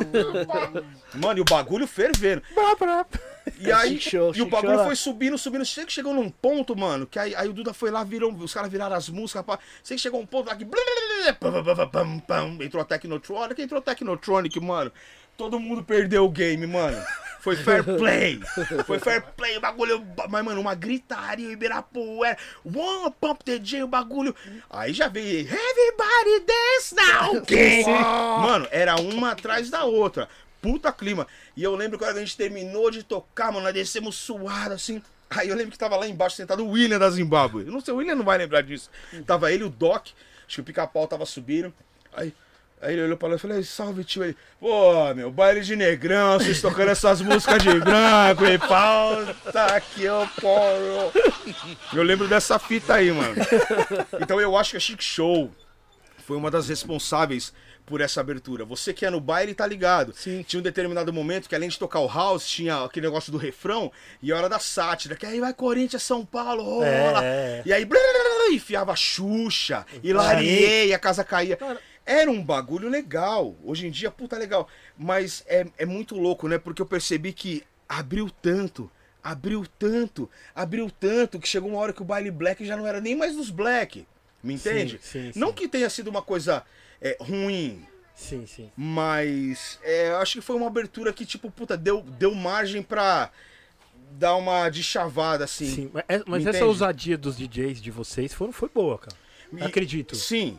[1.18, 2.42] Mano, e o bagulho fervendo.
[3.58, 5.64] E aí, show, e o bagulho show foi subindo, subindo.
[5.64, 8.54] Sei que chegou num ponto, mano, que aí, aí o Duda foi lá, virou, os
[8.54, 9.44] caras viraram as músicas.
[9.44, 9.58] Pá.
[9.82, 10.64] Sei que chegou um ponto lá que.
[12.26, 14.92] Pam, Entrou a Technotronic, entrou a Technotronic, mano.
[15.36, 17.02] Todo mundo perdeu o game, mano.
[17.40, 18.40] Foi fair play.
[18.86, 20.06] Foi fair play, o bagulho.
[20.28, 22.38] Mas, mano, uma gritaria, Ibirapuera.
[22.64, 24.34] One pump DJ, o bagulho.
[24.70, 25.40] Aí já veio.
[25.40, 27.84] Everybody dance now, king.
[27.84, 30.28] Mano, era uma atrás da outra.
[30.60, 31.26] Puta clima.
[31.56, 34.14] E eu lembro que a hora que a gente terminou de tocar, mano, nós descemos
[34.14, 35.02] suado assim.
[35.28, 37.64] Aí eu lembro que tava lá embaixo sentado o William da Zimbábue.
[37.66, 38.90] Eu não sei, o William não vai lembrar disso.
[39.26, 40.08] Tava ele, o Doc,
[40.52, 41.72] acho que o pica-pau tava subindo.
[42.14, 42.34] Aí,
[42.82, 44.22] aí ele olhou pra lá e falei, salve tio.
[44.22, 49.16] Ele, pô, meu, baile de negrão, vocês tocando essas músicas de branco e pau,
[49.50, 51.10] tá aqui, ó, poro.
[51.94, 53.34] Eu lembro dessa fita aí, mano.
[54.20, 55.50] Então eu acho que a Chic Show
[56.26, 57.54] foi uma das responsáveis
[57.92, 58.64] por essa abertura.
[58.64, 60.14] Você que é no baile tá ligado.
[60.16, 60.42] Sim.
[60.48, 63.92] Tinha um determinado momento que além de tocar o house, tinha aquele negócio do refrão
[64.22, 67.22] e a hora da sátira, que aí vai Corinthians, São Paulo, rola.
[67.22, 67.62] É.
[67.66, 71.58] E aí blá, blá, blá, enfiava Xuxa, Hilarie, e a casa caía.
[72.06, 73.54] Era um bagulho legal.
[73.62, 74.66] Hoje em dia, puta legal.
[74.96, 76.56] Mas é, é muito louco, né?
[76.56, 78.90] Porque eu percebi que abriu tanto,
[79.22, 83.02] abriu tanto, abriu tanto, que chegou uma hora que o baile black já não era
[83.02, 84.06] nem mais dos black.
[84.42, 84.98] Me entende?
[85.02, 85.38] sim, sim.
[85.38, 86.64] Não que tenha sido uma coisa
[87.02, 87.84] é, ruim,
[88.14, 88.70] Sim, sim.
[88.76, 93.30] mas é, eu acho que foi uma abertura que, tipo, puta, deu, deu margem pra
[94.12, 95.66] dar uma de chavada, assim.
[95.66, 99.16] Sim, mas, é- mas essa ousadia dos DJs de vocês foram, foi boa, cara.
[99.56, 100.14] E- Acredito.
[100.16, 100.58] Sim,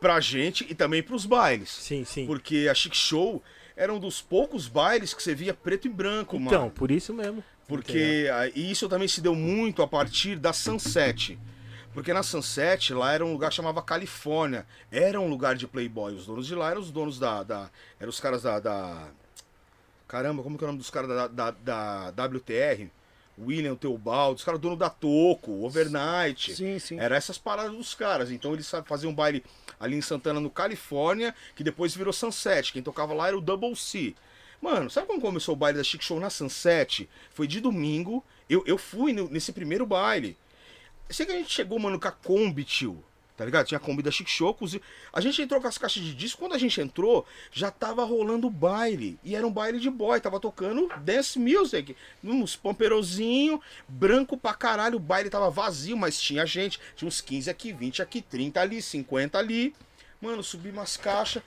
[0.00, 1.70] pra gente e também pros bailes.
[1.70, 2.26] Sim, sim.
[2.26, 3.42] Porque a Chic Show
[3.76, 6.70] era um dos poucos bailes que você via preto e branco, Então, mano.
[6.70, 7.42] por isso mesmo.
[7.66, 11.38] Porque e isso também se deu muito a partir da Sunset.
[11.94, 14.66] Porque na Sunset, lá era um lugar que chamava Califórnia.
[14.90, 16.14] Era um lugar de playboy.
[16.14, 17.42] Os donos de lá eram os donos da...
[17.42, 17.70] da
[18.00, 18.58] eram os caras da...
[18.60, 19.08] da-
[20.08, 22.86] Caramba, como que é o nome dos caras da, da, da WTR?
[23.38, 26.54] William Teobaldo, os caras dono da Toco, Overnight.
[26.54, 26.98] Sim, sim.
[27.00, 28.30] Era essas paradas dos caras.
[28.30, 29.42] Então eles faziam um baile
[29.80, 32.72] ali em Santana, no Califórnia, que depois virou Sunset.
[32.74, 34.14] Quem tocava lá era o Double C.
[34.60, 37.08] Mano, sabe como começou o baile da Chic Show na Sunset?
[37.30, 38.22] Foi de domingo.
[38.50, 40.36] Eu, eu fui no- nesse primeiro baile.
[41.12, 43.02] Sei que a gente chegou, mano, com a Kombi, tio.
[43.36, 43.66] Tá ligado?
[43.66, 44.56] Tinha a Kombi da Chic Show.
[45.12, 46.38] A gente entrou com as caixas de disco.
[46.38, 49.18] Quando a gente entrou, já tava rolando o baile.
[49.24, 50.20] E era um baile de boy.
[50.20, 51.96] Tava tocando dance music.
[52.22, 54.96] Uns pamperozinho, branco pra caralho.
[54.96, 56.78] O baile tava vazio, mas tinha gente.
[56.94, 59.74] Tinha uns 15 aqui, 20 aqui, 30 ali, 50 ali.
[60.20, 61.42] Mano, subi umas caixas.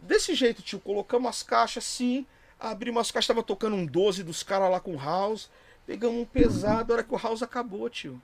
[0.00, 0.80] Desse jeito, tio.
[0.80, 2.26] Colocamos as caixas assim.
[2.58, 3.28] Abrimos as caixas.
[3.28, 5.48] Tava tocando um 12 dos caras lá com house.
[5.86, 6.92] Pegamos um pesado.
[6.92, 8.20] A hora que o house acabou, tio.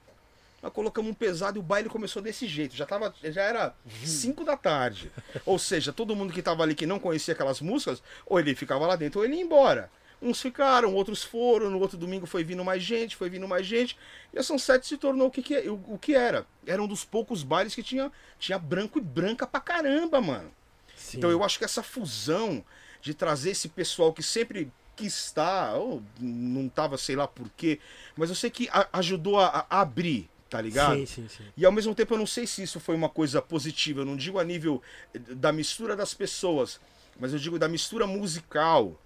[0.65, 2.75] Nós colocamos um pesado e o baile começou desse jeito.
[2.75, 5.13] Já, tava, já era 5 da tarde.
[5.45, 8.87] Ou seja, todo mundo que tava ali que não conhecia aquelas músicas, ou ele ficava
[8.87, 9.91] lá dentro ou ele ia embora.
[10.23, 11.69] Uns ficaram, outros foram.
[11.69, 13.95] No outro domingo foi vindo mais gente, foi vindo mais gente.
[14.33, 16.47] E a Sunset se tornou o que, que, o, o que era.
[16.67, 20.51] Era um dos poucos bailes que tinha, tinha branco e branca pra caramba, mano.
[20.97, 21.19] Sim.
[21.19, 22.65] Então eu acho que essa fusão
[23.03, 27.79] de trazer esse pessoal que sempre quis estar, ou não tava, sei lá por quê,
[28.17, 30.95] mas eu sei que a- ajudou a, a abrir, tá ligado?
[30.95, 31.43] Sim, sim, sim.
[31.57, 34.17] E ao mesmo tempo eu não sei se isso foi uma coisa positiva, eu não
[34.17, 34.81] digo a nível
[35.13, 36.81] eh, da mistura das pessoas,
[37.19, 38.97] mas eu digo da mistura musical,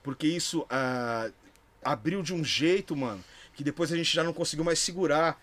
[0.00, 1.28] porque isso ah,
[1.82, 5.42] abriu de um jeito, mano, que depois a gente já não conseguiu mais segurar.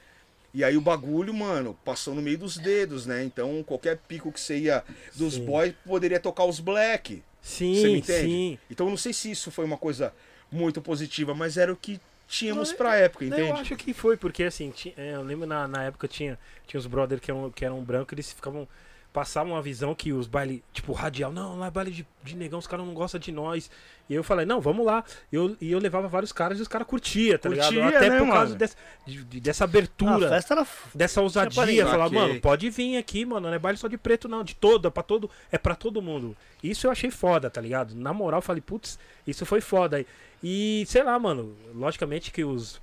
[0.53, 3.25] E aí o bagulho, mano, passou no meio dos dedos, né?
[3.25, 4.81] Então qualquer pico que você ia
[5.13, 5.45] dos Sim.
[5.45, 7.21] boys poderia tocar os black.
[7.41, 8.29] Você me Sim, entende?
[8.29, 8.59] sim.
[8.71, 10.13] Então eu não sei se isso foi uma coisa
[10.49, 11.99] muito positiva, mas era o que
[12.29, 13.61] tínhamos pra época, Não, Eu entende?
[13.61, 16.37] acho que foi, porque assim, é, eu lembro na, na época tinha,
[16.67, 18.67] tinha os brothers que eram, que eram brancos, eles ficavam.
[19.11, 22.59] Passavam uma visão que os bailes, tipo, radial, não, lá é baile de, de negão,
[22.59, 23.69] os caras não gostam de nós.
[24.07, 25.03] E eu falei, não, vamos lá.
[25.31, 27.73] Eu, e eu levava vários caras e os caras curtiam, tá ligado?
[27.73, 28.75] Curtia, Até né, por causa dessa,
[29.07, 30.27] de- de- dessa Ah, abertura.
[30.27, 30.61] a festa era.
[30.61, 34.27] f- dessa ousadia, falar, mano, pode vir aqui, mano, não é baile só de preto
[34.29, 36.37] não, de todo, é pra todo, é para todo mundo.
[36.63, 37.95] Isso eu achei foda, tá ligado?
[37.95, 40.05] Na moral, eu falei, putz, isso foi foda.
[40.43, 42.79] E sei lá, mano, logicamente que os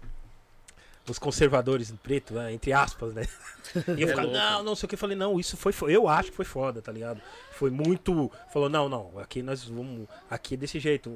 [1.09, 3.25] os conservadores em preto, né, entre aspas, né?
[3.99, 5.89] E eu É ficava, não, não sei o que, eu falei, não, isso foi, fo-
[5.89, 7.21] eu acho que foi foda, tá ligado?
[7.51, 11.11] Foi muito, falou, não, não, aqui nós vamos, aqui é desse jeito.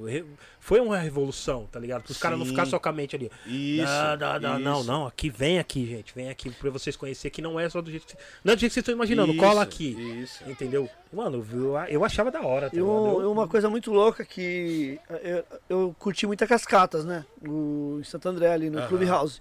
[0.58, 2.02] Foi uma revolução, tá ligado?
[2.02, 2.50] Para os caras não Sim.
[2.50, 3.30] ficarem só com a mente ali.
[3.46, 3.84] Isso.
[3.86, 4.90] Não, não, não, não, isso.
[4.90, 7.88] não, aqui vem aqui, gente, vem aqui pra vocês conhecerem que não é só do
[7.88, 9.90] jeito que, não é do jeito que vocês estão imaginando, Isso, cola aqui,
[10.20, 10.42] Isso.
[10.50, 10.90] entendeu?
[11.12, 14.98] Mano, eu, eu achava da hora, tá E um- Eu- uma coisa muito louca que
[15.22, 17.24] eu, eu curti muita Cascatas, né?
[17.40, 18.88] No, Santo André, ali no Aham.
[18.88, 19.40] Clubhouse.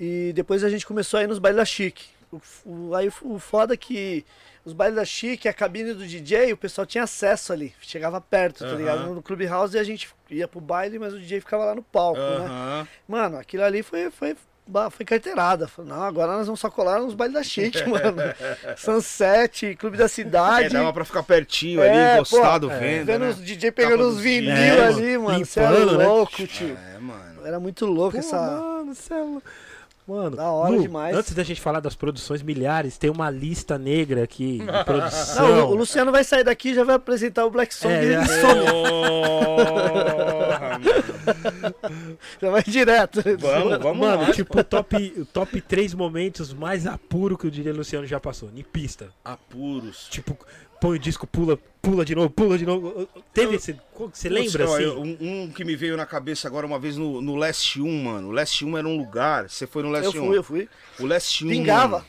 [0.00, 2.06] E depois a gente começou a ir nos bailes da Chique.
[2.32, 4.24] O, o- aí o foda é que
[4.64, 7.74] os bailes da Chique, a cabine do DJ, o pessoal tinha acesso ali.
[7.82, 8.76] Chegava perto, tá Aham.
[8.78, 9.14] ligado?
[9.14, 12.46] No Clubhouse a gente ia pro baile, mas o DJ ficava lá no palco, né?
[12.46, 12.88] Aham.
[13.06, 14.36] Mano, aquilo ali foi, foi,
[14.90, 15.66] foi carteirada.
[15.68, 18.16] Falei, não, agora nós vamos só colar nos bailes da Chique, mano.
[18.78, 20.66] Sunset, Clube da Cidade.
[20.66, 23.28] É, dava pra ficar pertinho É, ali, encostado, pô, vendo, Vendo né?
[23.30, 24.50] os DJ pegando os vinil.
[24.52, 25.44] É, ali, mano, mano.
[25.44, 26.06] Você era limpando, né?
[26.06, 26.78] louco, tio.
[26.94, 27.46] É, mano.
[27.46, 28.36] Era muito louco Pô, essa.
[28.38, 29.42] Mano, céu.
[30.10, 31.16] Mano, Da hora Lu, demais.
[31.16, 35.48] Antes da gente falar das produções milhares, tem uma lista negra aqui de produção.
[35.56, 37.92] Não, o- Luciano vai sair daqui e já vai apresentar o Black Song.
[37.94, 38.20] É, ele é.
[42.40, 43.22] já vai direto.
[43.38, 44.32] Vamos, vamos Mano, lá.
[44.32, 48.50] tipo, o top, o top 3 momentos mais apuro que o DJ Luciano já passou.
[48.54, 49.08] Em pista.
[49.24, 50.06] Apuros.
[50.10, 50.36] Tipo,
[50.80, 53.08] põe o disco, pula, pula de novo, pula de novo.
[53.32, 53.78] Teve esse.
[54.12, 54.82] Você lembra assim?
[54.82, 58.02] eu- um, um que me veio na cabeça agora uma vez no, no Leste 1,
[58.04, 58.28] mano.
[58.28, 59.48] O Leste 1 era um lugar.
[59.50, 60.26] Você foi no Eu Leste 1?
[60.26, 60.68] fui, eu fui.
[60.98, 61.48] O Leste 1.
[61.48, 61.98] Pingava.
[61.98, 62.06] mano,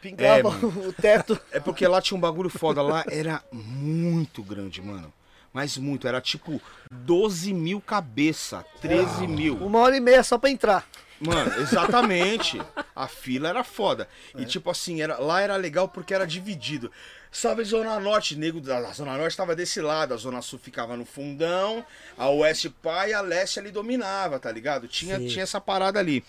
[0.00, 1.38] Pingava É, o teto.
[1.50, 2.82] É porque lá tinha um bagulho foda.
[2.82, 5.12] Lá era muito grande, mano.
[5.52, 6.08] Mas muito.
[6.08, 6.60] Era tipo
[6.90, 8.64] 12 mil cabeça.
[8.80, 9.56] 13 mil.
[9.56, 10.86] Uma hora e meia só pra entrar.
[11.20, 12.60] Mano, exatamente.
[12.96, 14.08] A fila era foda.
[14.36, 16.90] E tipo assim, era, lá era legal porque era dividido.
[17.34, 21.06] Sabe, Zona Norte, nego da Zona Norte tava desse lado, a Zona Sul ficava no
[21.06, 21.82] fundão,
[22.18, 24.86] a Oeste pá e a Leste ali dominava, tá ligado?
[24.86, 25.26] Tinha, Sim.
[25.28, 26.22] tinha essa parada ali.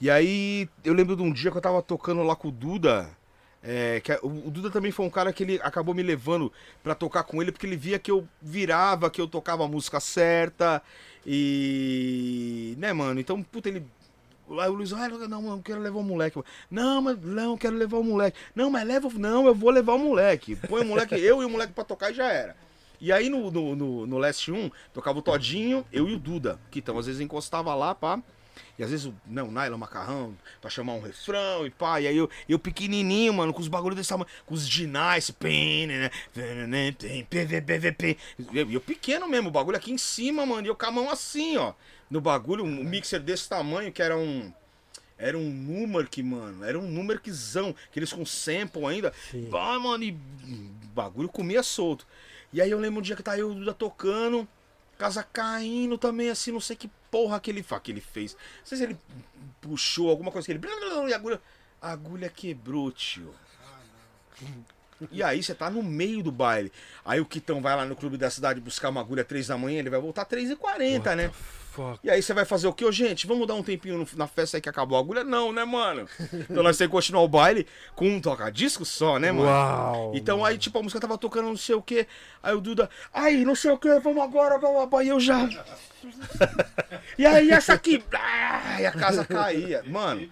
[0.00, 3.08] E aí, eu lembro de um dia que eu tava tocando lá com o Duda.
[3.62, 6.50] é, que a- o, o Duda também foi um cara que ele acabou me levando
[6.82, 10.00] pra tocar com ele, porque ele via que eu virava, que eu tocava a música
[10.00, 10.82] certa.
[11.26, 12.74] E.
[12.78, 13.20] Né, mano?
[13.20, 13.84] Então, puta, ele
[14.58, 16.42] Aí o Luiz, ah, não, eu quero levar o moleque.
[16.70, 18.38] Não, mas não, quero levar o moleque.
[18.54, 19.08] Não, mas leva.
[19.14, 20.56] Não, eu vou levar o moleque.
[20.56, 22.56] Põe o moleque, eu e o moleque pra tocar e já era.
[23.00, 26.60] E aí no, no, no, no Leste 1, tocava o Todinho, eu e o Duda.
[26.70, 28.22] Que então, às vezes encostava lá, pá.
[28.80, 32.00] E às vezes, o- não, Naila Macarrão, pra chamar um refrão e pá.
[32.00, 35.30] E aí eu, eu pequenininho, mano, com os bagulhos desse tamanho, com os ginais,
[35.86, 36.10] né,
[37.28, 38.16] PVPVP.
[38.54, 41.10] Eu, eu pequeno mesmo, o bagulho aqui em cima, mano, e eu com a mão
[41.10, 41.74] assim, ó.
[42.10, 44.50] No bagulho, um mixer desse tamanho, que era um.
[45.18, 46.64] Era um Numark, mano.
[46.64, 47.74] Era um Numarkzão.
[47.90, 49.12] Aqueles com sample ainda.
[49.50, 52.06] Vai, mano, e o bagulho comia solto.
[52.52, 54.48] E aí eu lembro um dia que tá eu e o Duda tocando,
[54.98, 58.34] casa caindo também, assim, não sei que porra que ele, que ele fez.
[58.34, 58.96] Não sei se ele
[59.60, 60.60] puxou alguma coisa que ele.
[61.08, 61.40] E a agulha,
[61.80, 63.34] a agulha quebrou, tio.
[65.10, 66.70] E aí você tá no meio do baile.
[67.04, 69.78] Aí o Quitão vai lá no clube da cidade buscar uma agulha 3 da manhã,
[69.78, 71.30] ele vai voltar 3h40, né?
[71.70, 72.00] Fuck.
[72.02, 73.26] E aí você vai fazer o quê, Ô, gente?
[73.26, 75.22] Vamos dar um tempinho na festa aí que acabou a agulha?
[75.22, 76.08] Não, né, mano?
[76.50, 79.48] Então nós temos que continuar o baile com um toca-disco só, né, mano?
[79.48, 80.12] Uau.
[80.14, 82.06] Então aí, tipo, a música tava tocando não sei o que.
[82.42, 85.04] Aí o Duda, aí, não sei o que, vamos agora, vamos agora.
[85.04, 85.48] E eu já.
[87.16, 88.02] e aí, essa aqui.
[88.12, 89.82] Ah, e a casa caía.
[89.86, 90.28] Mano,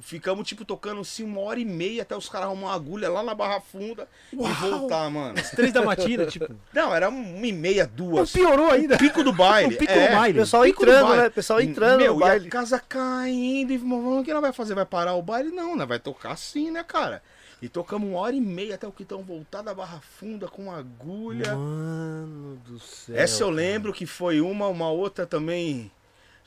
[0.00, 3.22] ficamos, tipo, tocando assim uma hora e meia até os caras arrumar uma agulha lá
[3.22, 5.34] na Barra Funda e voltar, mano.
[5.54, 6.54] Três da matina, tipo.
[6.72, 8.32] Não, era uma e meia, duas.
[8.32, 8.96] Piorou ainda.
[8.98, 9.74] Pico do baile.
[9.74, 10.08] O pico é.
[10.08, 10.38] do baile.
[10.38, 11.22] O pessoal Pico do entrando, baile.
[11.22, 11.28] né?
[11.28, 12.46] O pessoal entrando Meu, no e baile.
[12.46, 13.72] a casa caindo.
[13.72, 14.74] E falando, o que ela vai fazer?
[14.74, 15.50] Vai parar o baile?
[15.50, 15.86] Não, né?
[15.86, 17.22] Vai tocar assim, né, cara?
[17.60, 21.56] E tocamos uma hora e meia até o Quitão voltar da Barra Funda com agulha.
[21.56, 23.16] Mano do céu.
[23.16, 23.56] Essa eu cara.
[23.56, 25.90] lembro que foi uma, uma outra também.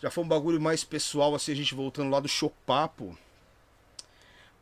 [0.02, 3.16] Já foi um bagulho mais pessoal, assim, a gente voltando lá do Chopapo.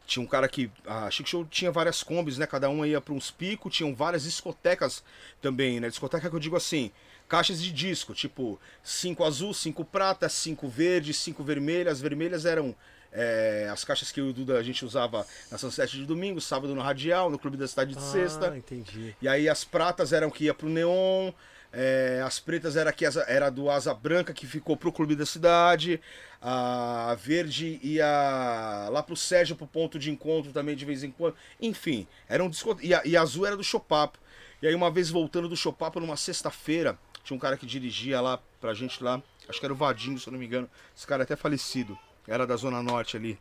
[0.09, 0.71] Tinha um cara que.
[0.85, 2.47] A Chic Show tinha várias combis, né?
[2.47, 5.03] Cada uma ia para uns picos, tinham várias discotecas
[5.41, 5.87] também, né?
[5.87, 6.91] Discoteca que eu digo assim,
[7.27, 11.93] caixas de disco, tipo, cinco azul, cinco prata, cinco verde, cinco vermelhas.
[11.93, 12.75] As vermelhas eram
[13.11, 16.81] É, as caixas que o Duda a gente usava na Sunset de domingo, sábado no
[16.81, 18.51] Radial, no Clube da Cidade de sexta.
[18.51, 19.15] Ah, entendi.
[19.19, 21.31] E aí as pratas eram que ia pro Neon,
[21.71, 26.01] é, as pretas era que era do Asa Branca que ficou pro Clube da Cidade,
[26.41, 31.35] a verde ia lá pro Sérgio pro ponto de encontro também de vez em quando.
[31.61, 32.83] Enfim, era um desconto.
[32.83, 34.17] E a, e a azul era do Chopapo.
[34.61, 38.39] E aí uma vez voltando do Chopapo numa sexta-feira, tinha um cara que dirigia lá
[38.59, 40.69] pra gente lá, acho que era o Vadinho, se eu não me engano.
[40.95, 41.97] Esse cara é até falecido,
[42.27, 43.39] era da Zona Norte ali.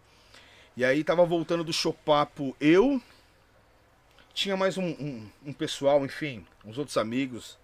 [0.77, 3.03] E aí tava voltando do Chopapo eu,
[4.33, 7.58] tinha mais um, um, um pessoal, enfim, uns outros amigos,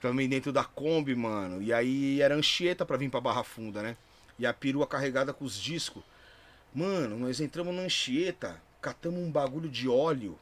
[0.00, 1.62] também dentro da Kombi, mano.
[1.62, 3.96] E aí era Anchieta pra vir pra Barra Funda, né?
[4.38, 6.02] E a perua carregada com os discos.
[6.74, 10.38] Mano, nós entramos na Anchieta, catamos um bagulho de óleo,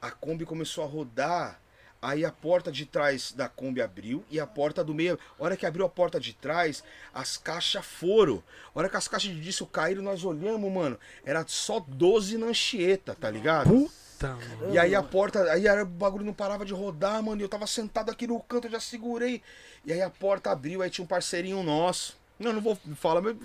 [0.00, 1.60] a Kombi começou a rodar.
[2.00, 5.18] Aí a porta de trás da Kombi abriu e a porta do meio.
[5.40, 8.42] A hora que abriu a porta de trás, as caixas foram.
[8.74, 10.98] A hora que as caixas de disco caíram, nós olhamos, mano.
[11.24, 13.70] Era só 12 na Anchieta, tá ligado?
[13.70, 14.74] Puta, mano.
[14.74, 17.40] E aí a porta, aí era, o bagulho não parava de rodar, mano.
[17.40, 19.42] E eu tava sentado aqui no canto, eu já segurei.
[19.84, 22.16] E aí a porta abriu, aí tinha um parceirinho nosso.
[22.38, 23.36] Não, não vou falar, mas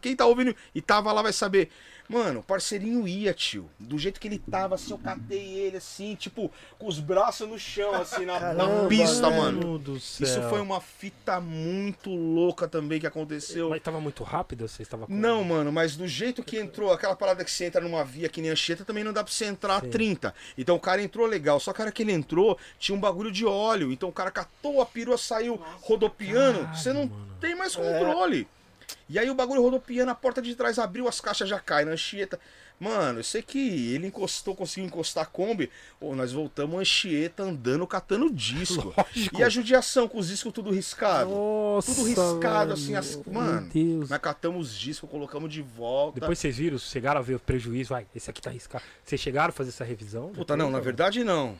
[0.00, 1.70] quem tá ouvindo e tava lá vai saber.
[2.08, 3.68] Mano, o parceirinho ia, tio.
[3.78, 7.58] Do jeito que ele tava, assim, eu catei ele, assim, tipo, com os braços no
[7.58, 9.42] chão, assim, na, na Caramba, pista, velho.
[9.42, 9.78] mano.
[9.78, 10.26] do céu.
[10.26, 13.70] Isso foi uma fita muito louca também que aconteceu.
[13.70, 14.68] Mas tava muito rápido?
[14.68, 15.12] Você estava com...
[15.14, 18.42] Não, mano, mas do jeito que entrou, aquela parada que você entra numa via que
[18.42, 19.88] nem Anchieta, também não dá pra você entrar a Sim.
[19.90, 20.34] 30.
[20.58, 23.32] Então o cara entrou legal, só que a hora que ele entrou, tinha um bagulho
[23.32, 23.90] de óleo.
[23.90, 27.28] Então o cara catou a perua, saiu rodopiando, Caralho, você não mano.
[27.40, 28.46] tem mais controle.
[29.08, 31.92] E aí o bagulho rodopiando, a porta de trás abriu, as caixas já caem na
[31.92, 32.38] Anchieta.
[32.80, 35.70] Mano, eu sei que ele encostou, conseguiu encostar a Kombi.
[36.00, 38.92] Ô, nós voltamos a Anchieta andando, catando disco.
[38.98, 39.38] Lógico.
[39.38, 41.30] E a judiação com os discos tudo riscado.
[41.30, 42.72] Nossa, Tudo riscado, velho.
[42.72, 43.70] assim, as- mano.
[44.08, 46.18] Nós catamos os discos, colocamos de volta.
[46.18, 48.82] Depois vocês viram, chegaram a ver o prejuízo, vai, esse aqui tá arriscado.
[49.04, 50.30] Vocês chegaram a fazer essa revisão?
[50.30, 51.56] Puta, não, na Depois, verdade não.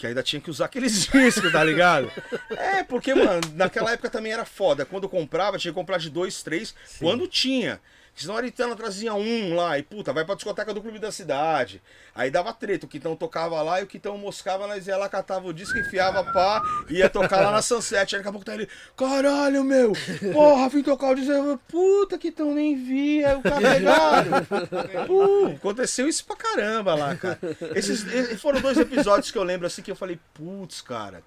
[0.00, 2.10] Que ainda tinha que usar aqueles discos, tá ligado?
[2.56, 4.86] É, porque, mano, naquela época também era foda.
[4.86, 7.04] Quando comprava, tinha que comprar de dois, três, Sim.
[7.04, 7.78] quando tinha.
[8.20, 11.82] Senão a Aritana trazia um lá e, puta, vai pra discoteca do clube da cidade.
[12.14, 15.48] Aí dava treta, o Quitão tocava lá e o Quitão moscava, nós ia lá, catava
[15.48, 18.14] o disco, enfiava pá, ia tocar lá na Sunset.
[18.14, 19.92] Aí daqui a pouco tá ele, caralho, meu,
[20.32, 21.32] porra, vim tocar o disco.
[21.32, 24.30] Eu, Puta, Quitão, nem vi, aí o cara pegado.
[25.06, 27.38] Pô, aconteceu isso pra caramba lá, cara.
[27.74, 31.22] Esses, esses foram dois episódios que eu lembro assim que eu falei, putz, cara.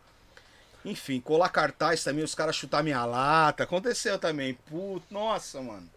[0.86, 3.64] Enfim, colar cartaz também, os caras chutar minha lata.
[3.64, 4.54] Aconteceu também.
[4.70, 5.90] Putz, nossa, mano.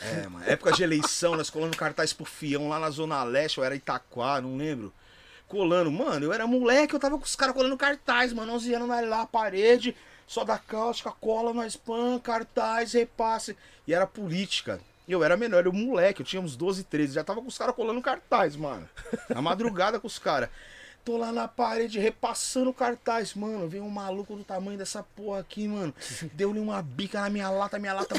[0.00, 0.44] É, mano.
[0.46, 4.40] Época de eleição, nós colando cartaz pro Fião lá na Zona Leste, ou era Itaquá,
[4.40, 4.92] não lembro.
[5.46, 9.08] Colando, mano, eu era moleque, eu tava com os caras colando cartaz, mano, 11 anos
[9.08, 13.56] lá, parede, só da cáustica, cola no spam, cartaz, repasse.
[13.86, 14.80] E era política.
[15.08, 17.74] Eu era menor, eu moleque, eu tinha uns 12, 13, já tava com os caras
[17.74, 18.86] colando cartaz, mano.
[19.30, 20.50] Na madrugada com os caras.
[21.02, 23.66] Tô lá na parede repassando cartaz, mano.
[23.66, 25.94] Veio um maluco do tamanho dessa porra aqui, mano.
[26.34, 28.14] Deu-lhe uma bica na minha lata, minha lata.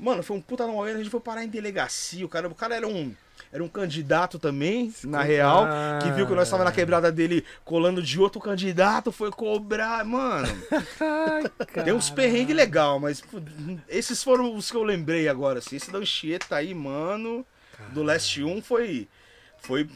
[0.00, 2.24] Mano, foi um puta no a gente foi parar em delegacia.
[2.24, 3.14] O cara, o cara era um.
[3.52, 5.66] Era um candidato também, na real,
[6.00, 10.04] que viu que nós tava na quebrada dele colando de outro candidato, foi cobrar.
[10.04, 10.46] Mano,
[11.84, 13.22] tem uns perrengues legal, mas
[13.88, 15.58] esses foram os que eu lembrei agora.
[15.58, 15.76] Assim.
[15.76, 17.44] Esse da Anchieta aí, mano,
[17.92, 19.08] do Leste 1 foi.
[19.58, 19.88] Foi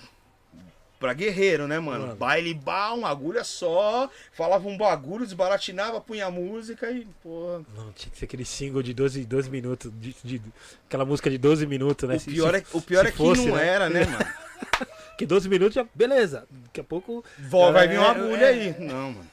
[1.04, 2.06] pra guerreiro, né, mano?
[2.06, 2.16] Mano.
[2.16, 7.60] Baile bal, uma agulha só, falava um bagulho, desbaratinava, punha a música e, pô.
[7.76, 10.42] Não, tinha que ser aquele single de 12, 12 minutos, de, de-
[10.88, 12.16] aquela música de 12 minutos, né?
[12.16, 13.66] O Se- pior, é, o pior é que fosse, não né?
[13.66, 14.24] era, né, mano?
[15.18, 16.44] Que 12 minutos já, beleza.
[16.50, 17.24] Daqui a pouco.
[17.38, 18.48] Vó, vai vir uma É, agulha é.
[18.48, 18.74] aí.
[18.80, 19.30] Não, mano.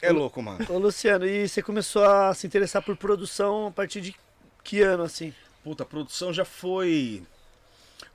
[0.00, 0.64] É louco, mano.
[0.68, 4.14] Ô, Luciano, e você começou a se interessar por produção a partir de
[4.62, 5.34] que ano, assim?
[5.64, 7.22] Puta, a produção já foi.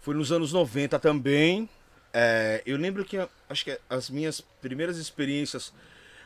[0.03, 1.67] Foi nos anos 90 também.
[2.13, 3.17] É, eu lembro que
[3.49, 5.73] acho que as minhas primeiras experiências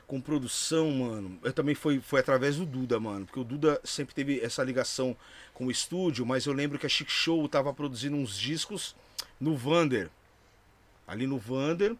[0.06, 3.26] com produção, mano, eu também foi, foi através do Duda, mano.
[3.26, 5.16] Porque o Duda sempre teve essa ligação
[5.54, 8.95] com o estúdio, mas eu lembro que a Chic Show tava produzindo uns discos
[9.40, 10.10] no Vander.
[11.08, 11.95] Ali no Vander.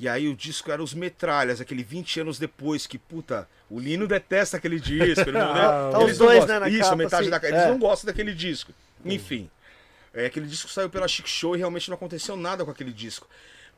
[0.00, 4.06] E aí o disco era os Metralhas, aquele 20 anos depois, que, puta, o Lino
[4.08, 5.20] detesta aquele disco.
[5.28, 6.54] Ele não, Ah, tá eles os dois, gostam.
[6.54, 7.30] né, na Isso, capa, metade assim.
[7.30, 7.68] da Eles É.
[7.68, 8.72] não gostam daquele disco.
[9.04, 9.48] Enfim.
[10.14, 13.28] É, aquele disco saiu pela Chic Show e realmente não aconteceu nada com aquele disco.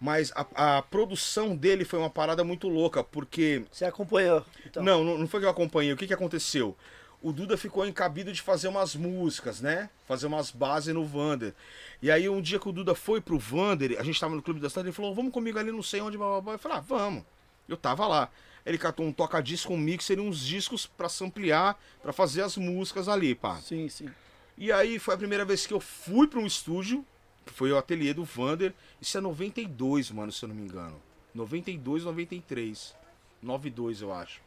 [0.01, 4.44] Mas a, a produção dele foi uma parada muito louca, porque Você acompanhou?
[4.66, 4.82] Então.
[4.82, 5.93] não, não, não foi que eu acompanhei.
[5.93, 6.77] O que, que aconteceu?
[7.23, 9.89] O Duda ficou encabido de fazer umas músicas, né?
[10.06, 11.55] Fazer umas bases no Vander.
[12.02, 14.61] E aí, um dia que o Duda foi pro Vander, a gente tava no Clube
[14.61, 16.52] da Cidade, ele falou: Vamos comigo ali, não sei onde, blá, blá, blá.
[16.52, 17.24] Eu falei: Ah, vamos.
[17.66, 18.31] Eu tava lá.
[18.66, 23.09] Ele catou um toca-disco, um mixer e uns discos pra samplear, pra fazer as músicas
[23.09, 23.56] ali, pá.
[23.56, 24.11] Sim, sim.
[24.56, 27.05] E aí foi a primeira vez que eu fui para um estúdio,
[27.44, 28.72] que foi o ateliê do Vander.
[29.01, 31.01] Isso é 92, mano, se eu não me engano.
[31.35, 32.94] 92, 93.
[33.43, 34.40] 92, eu acho.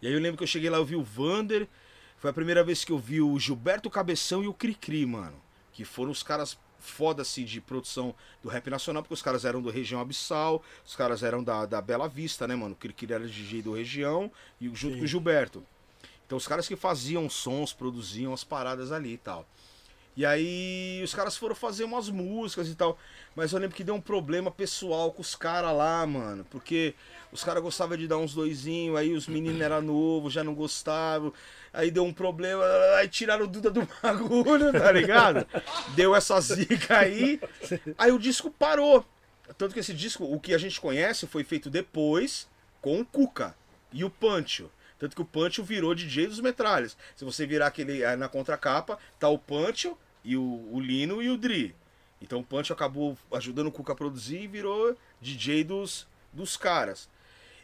[0.00, 1.66] E aí eu lembro que eu cheguei lá, eu vi o Vander.
[2.18, 5.40] Foi a primeira vez que eu vi o Gilberto Cabeção e o Cricri, mano.
[5.72, 9.62] Que foram os caras foda assim de produção do rap nacional, porque os caras eram
[9.62, 12.74] do região Abissal, os caras eram da, da Bela Vista, né, mano?
[12.74, 14.98] O Cricri era DJ do região e junto Sim.
[14.98, 15.64] com o Gilberto.
[16.32, 19.46] Então os caras que faziam sons, produziam as paradas ali e tal.
[20.16, 22.98] E aí os caras foram fazer umas músicas e tal.
[23.36, 26.46] Mas eu lembro que deu um problema pessoal com os caras lá, mano.
[26.48, 26.94] Porque
[27.30, 31.34] os caras gostavam de dar uns doisinhos, aí os meninos eram novos, já não gostavam.
[31.70, 32.64] Aí deu um problema,
[32.96, 35.46] aí tiraram o Duda do bagulho, tá ligado?
[35.94, 37.38] deu essa zica aí.
[37.98, 39.04] Aí o disco parou.
[39.58, 42.48] Tanto que esse disco, o que a gente conhece, foi feito depois
[42.80, 43.54] com o Cuca
[43.92, 44.70] e o Pancho.
[45.02, 46.96] Tanto que o Pancho virou DJ dos metralhas.
[47.16, 51.28] Se você virar aquele eh, na contracapa, tá o Pancho e o, o Lino e
[51.28, 51.74] o Dri.
[52.20, 57.08] Então o Pancho acabou ajudando o Cuca a produzir e virou DJ dos, dos caras.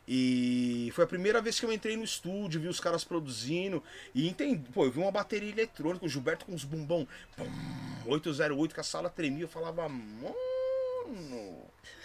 [0.08, 4.28] E foi a primeira vez que eu entrei no estúdio, vi os caras produzindo e
[4.28, 4.68] entendi.
[4.72, 7.06] Pô, eu vi uma bateria eletrônica, o Gilberto com uns bumbão
[7.36, 7.48] pum,
[8.06, 9.44] 808, que a sala tremia.
[9.44, 10.34] Eu falava, mano.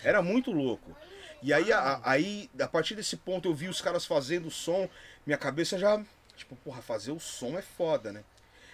[0.03, 0.95] Era muito louco.
[1.43, 4.89] E aí, a, aí, a partir desse ponto, eu vi os caras fazendo som,
[5.25, 6.03] minha cabeça já.
[6.35, 8.23] Tipo, porra, fazer o som é foda, né?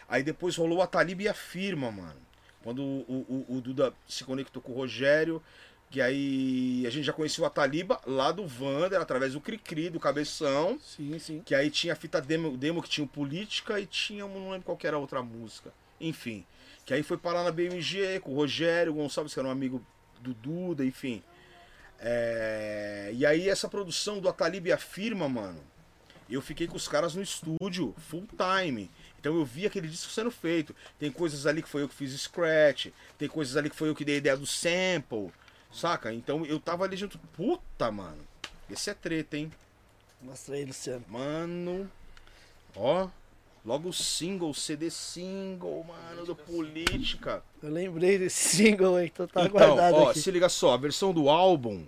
[0.07, 2.19] Aí depois rolou a Talib e a firma, mano.
[2.63, 5.41] Quando o, o, o Duda se conectou com o Rogério,
[5.89, 9.99] que aí a gente já conhecia o Ataliba lá do Vander, através do Cricri, do
[9.99, 10.79] Cabeção.
[10.79, 11.41] Sim, sim.
[11.43, 14.65] Que aí tinha a fita demo, demo que tinha o Política e tinha, não lembro
[14.65, 15.73] qual era a outra música.
[15.99, 16.45] Enfim.
[16.85, 19.83] Que aí foi parar na BMG com o Rogério Gonçalves, que era um amigo
[20.19, 21.23] do Duda, enfim.
[21.99, 25.61] É, E aí essa produção do Atalib e a firma, mano,
[26.35, 28.89] eu fiquei com os caras no estúdio, full time.
[29.19, 30.75] Então eu vi aquele disco sendo feito.
[30.97, 32.87] Tem coisas ali que foi eu que fiz scratch,
[33.17, 35.31] tem coisas ali que foi eu que dei a ideia do sample,
[35.71, 36.13] saca?
[36.13, 37.17] Então eu tava ali junto.
[37.35, 38.27] Puta, mano.
[38.69, 39.51] Esse é treta, hein?
[40.21, 41.03] Mostra aí, Luciano.
[41.07, 41.89] Mano.
[42.75, 43.09] Ó.
[43.65, 47.43] Logo o single, CD single, mano, do Política.
[47.61, 50.19] Eu lembrei desse single aí, então tá então, guardado ó, aqui.
[50.19, 51.85] se liga só, a versão do álbum,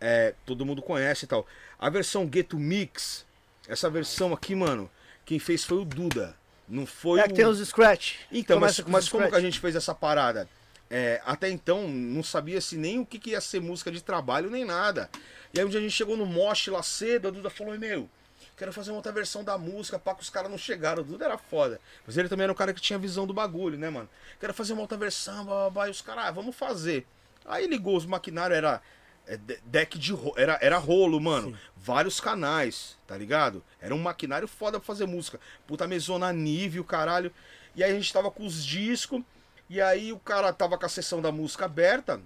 [0.00, 1.46] é, todo mundo conhece e tal.
[1.78, 3.26] A versão Ghetto Mix,
[3.68, 4.90] essa versão aqui, mano,
[5.24, 6.36] quem fez foi o Duda.
[6.68, 7.28] Não foi É o...
[7.28, 8.16] que tem os scratch.
[8.32, 10.48] Então, mas, Começa com mas como que a gente fez essa parada?
[10.90, 14.50] É, até então, não sabia se nem o que, que ia ser música de trabalho,
[14.50, 15.10] nem nada.
[15.52, 18.08] E aí um dia a gente chegou no Mosh lá cedo, a Duda falou, meu,
[18.56, 21.02] quero fazer uma outra versão da música, pá, que os caras não chegaram.
[21.02, 21.80] O Duda era foda.
[22.06, 24.08] Mas ele também era um cara que tinha visão do bagulho, né, mano?
[24.38, 25.88] Quero fazer uma outra versão, blá, blá, blá.
[25.88, 27.06] E os caras, ah, vamos fazer.
[27.44, 28.80] Aí ligou os maquinários, era
[29.26, 31.56] é, de- deck de ro- era, era rolo, mano.
[31.76, 33.62] Vários canais, tá ligado?
[33.80, 35.38] Era um maquinário foda pra fazer música.
[35.66, 37.30] Puta mesona nível, caralho.
[37.76, 39.22] E aí a gente tava com os discos.
[39.68, 42.20] E aí o cara tava com a sessão da música aberta.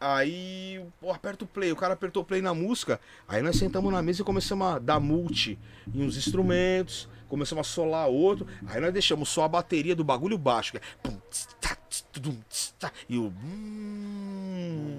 [0.00, 1.72] Aí, pô, aperta o play.
[1.72, 3.00] O cara apertou o play na música.
[3.26, 5.58] Aí nós sentamos na mesa e começamos a dar multi
[5.94, 7.08] em uns instrumentos.
[7.28, 8.46] Começamos a solar outro.
[8.66, 10.72] Aí nós deixamos só a bateria do bagulho baixo.
[10.72, 10.80] Que é
[12.14, 13.32] tudum, tss, tá, e o.
[13.44, 14.94] hum,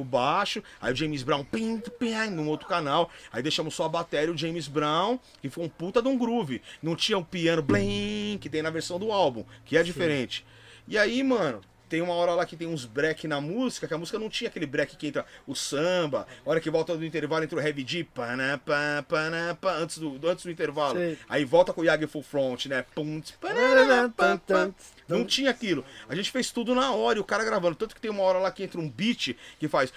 [0.00, 0.62] o baixo.
[0.80, 3.10] Aí o James Brown pim, pim, num outro canal.
[3.32, 6.18] Aí deixamos só a bateria e o James Brown, que foi um puta de um
[6.18, 6.62] groove.
[6.82, 10.44] Não tinha um piano blim, que tem na versão do álbum, que é diferente.
[10.88, 11.60] E aí, mano,
[11.90, 14.48] tem uma hora lá que tem uns break na música, que a música não tinha
[14.48, 18.04] aquele break que entra o samba, hora que volta do intervalo entra o heavy D,
[18.04, 20.96] pana, pá, pana, pá, antes, do, antes do intervalo.
[20.96, 21.18] Sei.
[21.28, 22.84] Aí volta com o Yagi Full Front, né?
[22.94, 24.70] Pum, panana, pá, pá.
[25.10, 25.84] Não tinha aquilo.
[26.08, 27.76] A gente fez tudo na hora e o cara gravando.
[27.76, 29.92] Tanto que tem uma hora lá que entra um beat que faz.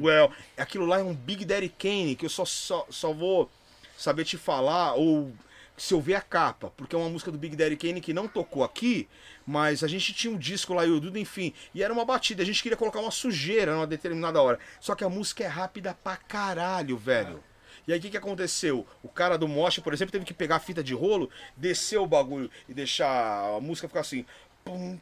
[0.00, 0.32] Well.
[0.56, 3.50] Aquilo lá é um Big Daddy Kane que eu só, só, só vou
[3.96, 5.32] saber te falar ou
[5.76, 8.28] se eu ver a capa, porque é uma música do Big Daddy Kane que não
[8.28, 9.08] tocou aqui,
[9.46, 12.42] mas a gente tinha um disco lá e o Duda, enfim, e era uma batida,
[12.42, 14.58] a gente queria colocar uma sujeira numa determinada hora.
[14.78, 17.42] Só que a música é rápida pra caralho, velho.
[17.86, 18.86] E aí o que, que aconteceu?
[19.02, 22.06] O cara do Mosh, por exemplo, teve que pegar a fita de rolo, descer o
[22.06, 24.24] bagulho e deixar a música ficar assim.
[24.64, 24.98] Pum,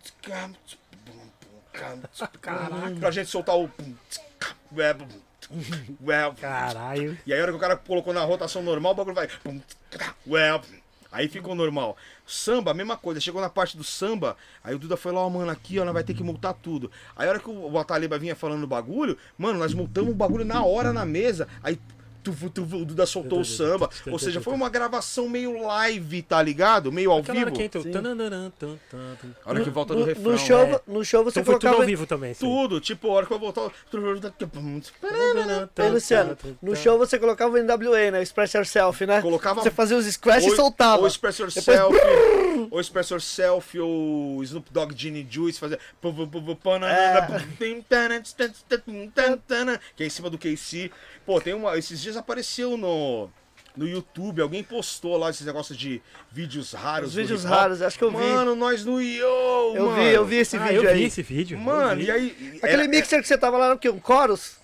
[3.00, 3.68] Pra gente soltar o.
[3.68, 3.94] pum,
[6.04, 7.18] ué, Caralho.
[7.26, 9.28] e aí a hora que o cara colocou na rotação normal, o bagulho vai.
[9.28, 9.60] pum.
[11.10, 11.96] Aí ficou normal.
[12.26, 13.18] Samba, mesma coisa.
[13.20, 15.94] Chegou na parte do samba, aí o Duda foi lá, ó, mano, aqui, ó, nós
[15.94, 16.90] vai ter que multar tudo.
[17.16, 20.44] Aí a hora que o Ataliba vinha falando do bagulho, mano, nós multamos o bagulho
[20.44, 21.48] na hora na mesa.
[21.62, 21.78] Aí
[22.22, 23.88] tufu, tufu, o Duda soltou o samba.
[24.10, 26.90] Ou seja, foi uma gravação meio live, tá ligado?
[26.92, 27.56] Meio ao Aquela hora vivo.
[27.58, 27.90] que entra o Sim.
[27.90, 29.28] tananana, tan, tan, tan.
[29.44, 30.32] A hora que volta no, do refrão.
[30.32, 30.80] no show, é.
[30.86, 31.82] no show você Então foi tudo colocava.
[31.82, 32.34] ao vivo também.
[32.34, 32.40] sim.
[32.40, 33.70] Tudo, tipo, a hora que eu voltar.
[35.90, 38.18] Luciano, no show você colocava o NWA, né?
[38.18, 39.20] O Express Yourself, né?
[39.22, 41.02] Colocava Você fazia os scratch e soltava.
[41.02, 41.96] Ou Express Yourself,
[42.70, 45.78] ou Express Yourself, ou Snoop Dogg Genie Juice, fazia.
[49.46, 50.90] tan, Que é em cima do KC.
[51.24, 51.76] Pô, tem uma.
[51.76, 53.28] Esses dias apareceu no.
[53.76, 56.02] No YouTube, alguém postou lá esses negócios de
[56.32, 57.10] vídeos raros.
[57.10, 58.16] Os vídeos raros, acho que eu vi.
[58.16, 59.22] Mano, nós no Yo,
[59.76, 60.02] eu mano.
[60.02, 60.98] vi, eu vi esse Ah, vídeo eu aí.
[60.98, 61.56] vi esse vídeo.
[61.56, 62.06] eu Mano, vi.
[62.06, 62.58] e aí.
[62.60, 63.88] Aquele era- mixer que você tava lá era o quê?
[63.88, 64.56] Um chorus?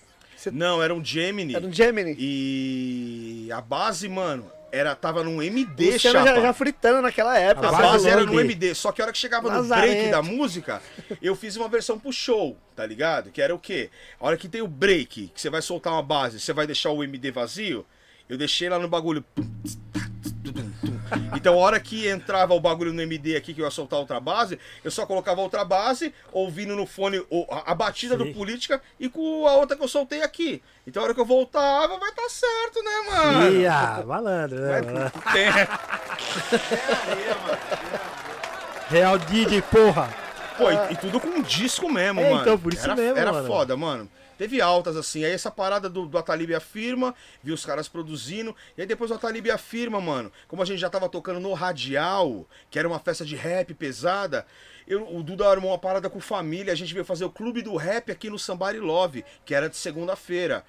[0.51, 1.55] Não, era um Gemini.
[1.55, 2.13] Era um Gemini.
[2.19, 6.41] E a base, mano, era, tava num MD, Luciano já, chapa.
[6.41, 7.67] já fritando naquela época.
[7.69, 9.93] A base base era no MD, só que a hora que chegava no Lazarento.
[9.93, 10.81] break da música,
[11.21, 13.31] eu fiz uma versão pro show, tá ligado?
[13.31, 13.89] Que era o quê?
[14.19, 16.91] A hora que tem o break, que você vai soltar uma base, você vai deixar
[16.91, 17.85] o MD vazio,
[18.27, 19.23] eu deixei lá no bagulho.
[21.35, 24.19] Então a hora que entrava o bagulho no MD aqui, que eu ia soltar outra
[24.19, 27.23] base, eu só colocava outra base, ouvindo no fone
[27.65, 28.23] a, batida Sim.
[28.25, 30.61] do Política e com a outra que eu soltei aqui.
[30.87, 33.51] Então a hora que eu voltava, vai estar certo, né, mano?
[33.59, 34.81] Ia, malandro, né?
[34.81, 35.21] Malandro.
[35.33, 35.45] Tem-
[38.89, 40.13] Real DJ, porra.
[40.57, 42.41] Pô, e, e tudo com um disco mesmo, É, mano.
[42.41, 43.47] então, por isso era, mesmo, Era mano.
[43.47, 44.09] foda, mano.
[44.37, 45.23] Teve altas, assim.
[45.23, 48.55] Aí essa parada do, do Atalib afirma, vi os caras produzindo.
[48.77, 50.31] E aí depois o Atalib afirma, mano.
[50.47, 54.45] Como a gente já tava tocando no Radial, que era uma festa de rap pesada.
[54.87, 56.73] Eu, o Duda armou uma parada com família.
[56.73, 59.77] A gente veio fazer o clube do rap aqui no Somebody Love, que era de
[59.77, 60.65] segunda-feira.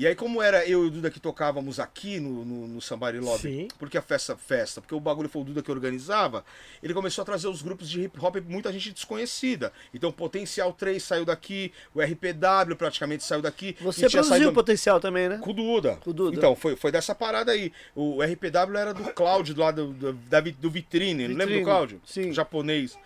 [0.00, 3.18] E aí, como era eu e o Duda que tocávamos aqui no, no, no Somebody
[3.18, 3.68] Love, Sim.
[3.78, 6.42] porque a festa, festa, porque o bagulho foi o Duda que organizava,
[6.82, 9.70] ele começou a trazer os grupos de hip hop muita gente desconhecida.
[9.92, 13.76] Então, Potencial 3 saiu daqui, o RPW praticamente saiu daqui.
[13.82, 15.36] Você produziu o saído- potencial também, né?
[15.36, 15.96] com o Duda.
[15.96, 16.34] Com o Duda.
[16.34, 17.70] Então, foi, foi dessa parada aí.
[17.94, 21.26] O RPW era do Cláudio, lá do, do, da do Vitrine.
[21.26, 22.00] Lembra Vitrine, do Cláudio?
[22.06, 22.30] sim.
[22.30, 22.96] O japonês.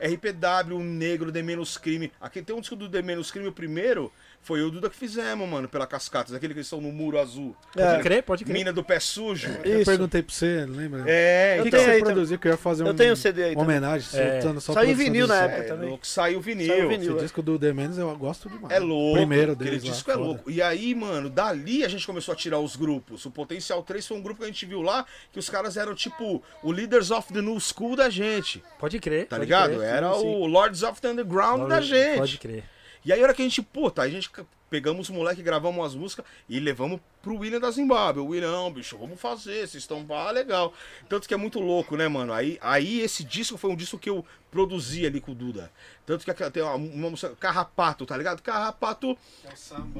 [0.00, 2.12] RPW, o Negro, The Menos Crime.
[2.20, 4.12] Aqui tem um disco do The Menos Crime, o primeiro
[4.44, 6.34] foi eu e o Duda que fizemos, mano, pela Cascatas.
[6.34, 7.56] Aquele que eles estão no muro azul.
[7.76, 7.90] É.
[7.90, 8.52] Pode crer, pode crer.
[8.54, 9.48] Mina do pé sujo.
[9.64, 9.90] Eu Isso.
[9.90, 11.02] perguntei pra você, lembra?
[11.06, 12.38] É, Eu que tenho você aí produziu?
[12.38, 14.40] Que eu ia fazer Eu um, tenho o CD aí uma homenagem, É.
[14.40, 15.88] soltando só Saiu vinil na época É também.
[15.88, 16.66] louco, saiu vinil.
[16.66, 17.10] Saiu vinil.
[17.12, 17.22] Esse é.
[17.22, 18.72] disco do The Menes eu gosto demais.
[18.74, 19.16] É louco.
[19.16, 20.26] Primeiro aquele deles lá, disco é foda.
[20.26, 20.50] louco.
[20.50, 23.24] E aí, mano, dali a gente começou a tirar os grupos.
[23.24, 25.94] O Potencial 3 foi um grupo que a gente viu lá, que os caras eram
[25.94, 28.62] tipo o Leaders of the New School da gente.
[28.78, 29.26] Pode crer.
[29.26, 29.76] Tá pode ligado?
[29.76, 30.26] crer, Era sim, sim.
[30.26, 32.18] o Lords of the Underground da gente.
[32.18, 32.64] Pode crer.
[33.04, 34.30] E aí, a hora que a gente, puta, a gente
[34.70, 38.20] pegamos os moleque, gravamos as músicas e levamos pro William da Zimbábue.
[38.20, 40.74] O William, bicho, vamos fazer, vocês estão pá, legal.
[41.08, 42.32] Tanto que é muito louco, né, mano?
[42.32, 45.70] Aí, aí esse disco foi um disco que eu produzi ali com o Duda.
[46.04, 48.42] Tanto que tem uma, uma música, Carrapato, tá ligado?
[48.42, 49.16] Carrapato.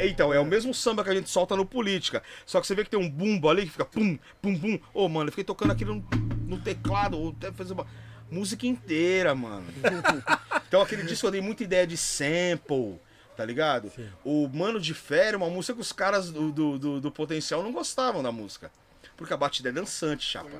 [0.00, 2.22] Então, é o mesmo samba que a gente solta no Política.
[2.44, 4.78] Só que você vê que tem um bumbo ali que fica pum, pum, pum.
[4.92, 6.04] Ô, mano, eu fiquei tocando aquilo no,
[6.48, 7.86] no teclado, ou até fazer uma
[8.30, 9.66] música inteira, mano.
[10.74, 12.98] Então aquele disco eu dei muita ideia de sample,
[13.36, 13.92] tá ligado?
[14.24, 17.70] O Mano de Fé uma música que os caras do, do, do- do Potencial não
[17.72, 18.72] gostavam da música.
[19.16, 20.50] Porque a batida é dançante, chapa.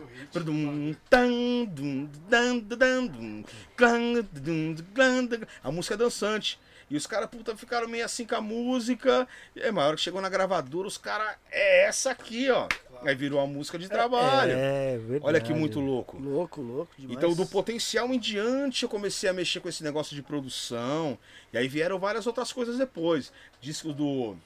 [5.64, 6.60] A música é dançante.
[6.94, 9.26] E os caras, puta, ficaram meio assim com a música.
[9.56, 12.68] E aí, a hora que chegou na gravadora, os caras, é essa aqui, ó.
[13.02, 14.52] Aí virou a música de trabalho.
[14.52, 15.24] É, verdade.
[15.24, 16.16] Olha que muito louco.
[16.16, 17.18] Louco, louco demais.
[17.18, 21.18] Então, do potencial em diante, eu comecei a mexer com esse negócio de produção.
[21.52, 23.32] E aí vieram várias outras coisas depois.
[23.60, 24.36] Disco do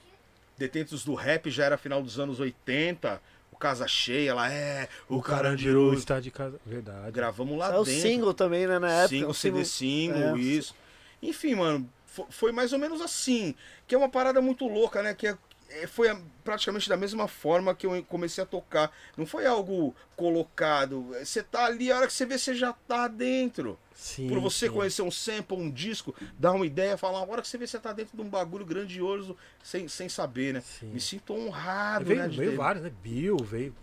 [0.57, 3.21] Detentos do Rap já era final dos anos 80.
[3.51, 4.89] O Casa Cheia, lá é.
[5.07, 5.73] O, O Carandiru.
[5.73, 6.59] Carandiru está de casa.
[6.65, 7.11] Verdade.
[7.11, 8.01] Gravamos lá Saiu dentro.
[8.01, 9.09] single também, né, na época.
[9.09, 10.39] Single, o CD single, é.
[10.39, 10.73] isso.
[11.21, 11.87] Enfim, mano,
[12.29, 13.55] foi mais ou menos assim.
[13.87, 15.13] Que é uma parada muito louca, né?
[15.13, 15.37] Que é-
[15.69, 16.07] é- foi
[16.43, 18.91] praticamente da mesma forma que eu comecei a tocar.
[19.15, 21.13] Não foi algo colocado.
[21.23, 23.77] Você tá ali, a hora que você vê, você já tá dentro.
[23.93, 24.27] Sim.
[24.29, 24.73] Por você sim.
[24.73, 27.77] conhecer um sample, um disco, dar uma ideia, falar, a hora que você vê, você
[27.79, 30.61] tá dentro de um bagulho grandioso sem, sem saber, né?
[30.61, 30.87] Sim.
[30.87, 32.27] Me sinto honrado, Veio, né?
[32.29, 32.91] veio vários, né?
[33.03, 33.75] Bill, veio.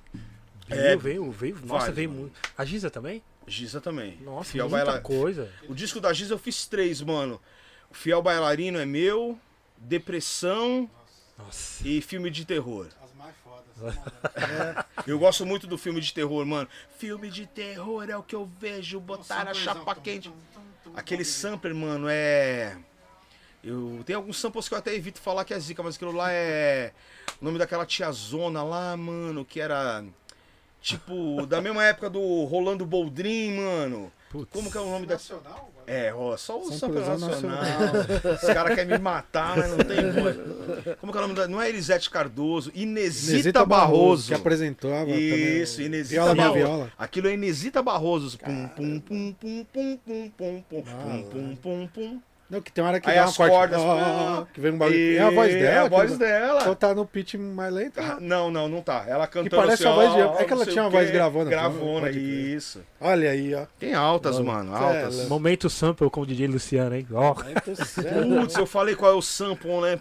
[0.67, 1.55] Bill, É, veio, veio.
[1.57, 2.41] Nossa, vários, veio muito.
[2.57, 3.23] A Giza também?
[3.47, 4.19] Giza também.
[4.23, 5.53] Nossa, Fiel muita baila- coisa.
[5.69, 7.41] O disco da Giza eu fiz três, mano.
[7.97, 9.39] Fiel Bailarino é meu,
[9.79, 10.89] Depressão
[11.39, 11.87] Nossa.
[11.87, 12.89] e filme de terror.
[13.03, 13.97] As mais fodas.
[15.07, 16.69] Eu gosto muito do filme de terror, mano.
[16.99, 20.31] Filme de terror é o que eu vejo, botar a chapa quente.
[20.95, 22.77] Aquele sampler, mano, é.
[23.65, 26.31] Eu tem alguns samples que eu até evito falar que é zica, mas aquilo lá
[26.31, 26.93] é
[27.41, 30.05] o nome daquela tiazona lá, mano, que era
[30.81, 34.13] tipo da mesma época do Rolando Boldrin, mano.
[34.37, 34.51] Putz.
[34.53, 35.15] Como que é o nome da.
[35.15, 35.71] Nacional?
[35.87, 37.63] É, ó, só o São Sample Cruzão Nacional.
[38.35, 40.37] Os caras querem me matar, mas não tem voz.
[41.01, 41.47] Como que é o nome da.
[41.47, 44.29] Não é Elisete Cardoso, Inesita, Barroso.
[44.29, 45.61] Que apresentava também.
[45.63, 46.55] Isso, o- Inesita Viola Barroso.
[46.59, 46.93] viola.
[46.99, 48.37] Aquilo é Inesita Barroso.
[48.39, 52.21] Pum, pum, pum, pum, pum, pum, pum, pum, Ah, pum, pum, pum, pum.
[52.49, 53.51] Não, que tem uma hora que Aí dá uma as corte.
[53.53, 55.17] cordas, Ah, que vem um bagulho.
[55.17, 55.69] É a voz E- dela?
[55.75, 56.61] É a que- voz dela.
[56.61, 57.99] Então tá no pitch mais lento.
[58.01, 59.05] Ah, Não, não, não tá.
[59.09, 62.11] Ela cantando parece assim, a voz de- é que ela tinha uma voz gravona, Gravona,
[62.11, 62.81] isso.
[63.01, 63.67] Olha aí, ó.
[63.81, 65.15] Tem altas, Mano, mano, é altas.
[65.17, 65.31] louco.
[65.31, 67.05] Momento sample com o DJ Luciano, hein?
[67.13, 67.35] Ó.
[67.35, 69.99] Putz, eu falei qual é o sample, né?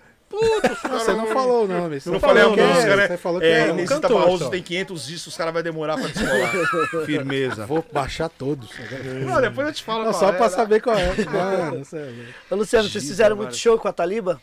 [0.81, 1.24] Caras Você não
[1.65, 1.99] o nome.
[1.99, 3.07] Você Não falou falei é, né?
[3.07, 3.69] Você falou que É, é.
[3.69, 6.51] Inesita cantor Barroso tem 500 discos, os caras vão demorar pra descolar.
[7.05, 7.65] Firmeza.
[7.65, 8.69] Vou baixar todos.
[9.25, 11.13] Não, depois eu te falo Não, qual só é, pra saber qual é.
[11.25, 12.53] Mano, é.
[12.53, 14.41] Ô, Luciano, vocês fizeram muito show com a Taliba?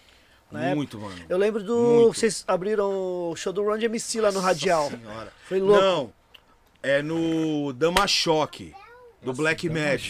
[0.52, 0.74] né?
[0.74, 1.14] Muito, mano.
[1.28, 1.76] Eu lembro do.
[1.76, 2.14] Muito.
[2.18, 4.84] Vocês abriram o show do Run de MC lá no Radial.
[4.84, 5.32] Nossa senhora.
[5.48, 5.80] Foi louco.
[5.82, 6.12] Não,
[6.82, 8.74] é no Dama Choque,
[9.22, 10.02] do Black Mad.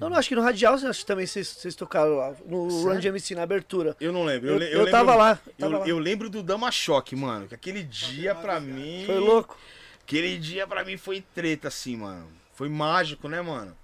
[0.00, 2.86] Não, não, acho que no Radial acho que também vocês, vocês tocaram lá, no Sério?
[2.88, 3.96] Run de MC, na abertura.
[4.00, 4.48] Eu não lembro.
[4.50, 5.38] Eu, le- eu lembro- tava lá.
[5.58, 5.88] Eu, Tava lá.
[5.88, 7.46] eu lembro do Dama Choque, mano.
[7.48, 9.04] Que aquele dia pra mim.
[9.06, 9.56] Foi louco.
[10.02, 12.26] Aquele dia pra mim foi treta, assim, mano.
[12.54, 13.76] Foi mágico, né, mano?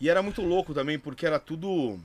[0.00, 1.98] E era muito louco também, porque era tudo.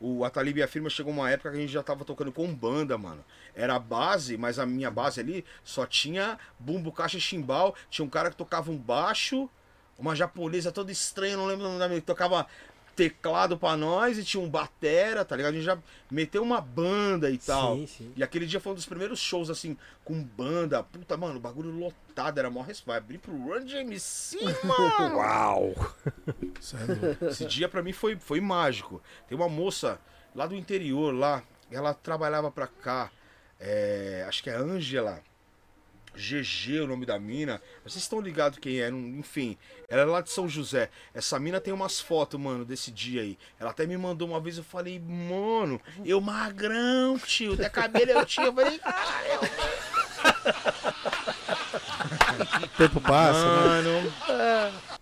[0.00, 2.52] O Atalib e a firma chegou uma época que a gente já tava tocando com
[2.54, 3.24] banda, mano.
[3.54, 7.74] Era a base, mas a minha base ali só tinha bumbo, caixa e chimbal.
[7.88, 9.48] Tinha um cara que tocava um baixo,
[9.98, 12.46] uma japonesa toda estranha, não lembro o nome da minha, que tocava
[12.94, 15.52] teclado pra nós e tinha um batera, tá ligado?
[15.52, 15.76] A gente já
[16.10, 17.76] meteu uma banda e tal.
[17.76, 18.12] Sim, sim.
[18.16, 20.82] E aquele dia foi um dos primeiros shows, assim, com banda.
[20.82, 22.86] Puta, mano, o bagulho lotado, era mó respeito.
[22.86, 25.16] Vai abrir pro Run de MC, mano.
[25.16, 25.74] Uau!
[27.22, 27.26] É.
[27.26, 29.02] Esse dia pra mim foi, foi mágico.
[29.28, 29.98] Tem uma moça
[30.34, 33.10] lá do interior, lá, ela trabalhava pra cá.
[33.58, 35.20] é, acho que é Ângela.
[36.14, 37.60] GG, o nome da mina.
[37.82, 39.56] Vocês estão ligados quem é, enfim.
[39.88, 40.90] Ela é lá de São José.
[41.12, 43.38] Essa mina tem umas fotos, mano, desse dia aí.
[43.58, 47.54] Ela até me mandou uma vez, eu falei, mano, eu magrão, tio.
[47.54, 48.46] Até cabelo eu tinha.
[48.46, 49.40] Eu falei, caralho,
[52.76, 53.82] tempo passa, né?
[53.82, 54.12] Mano.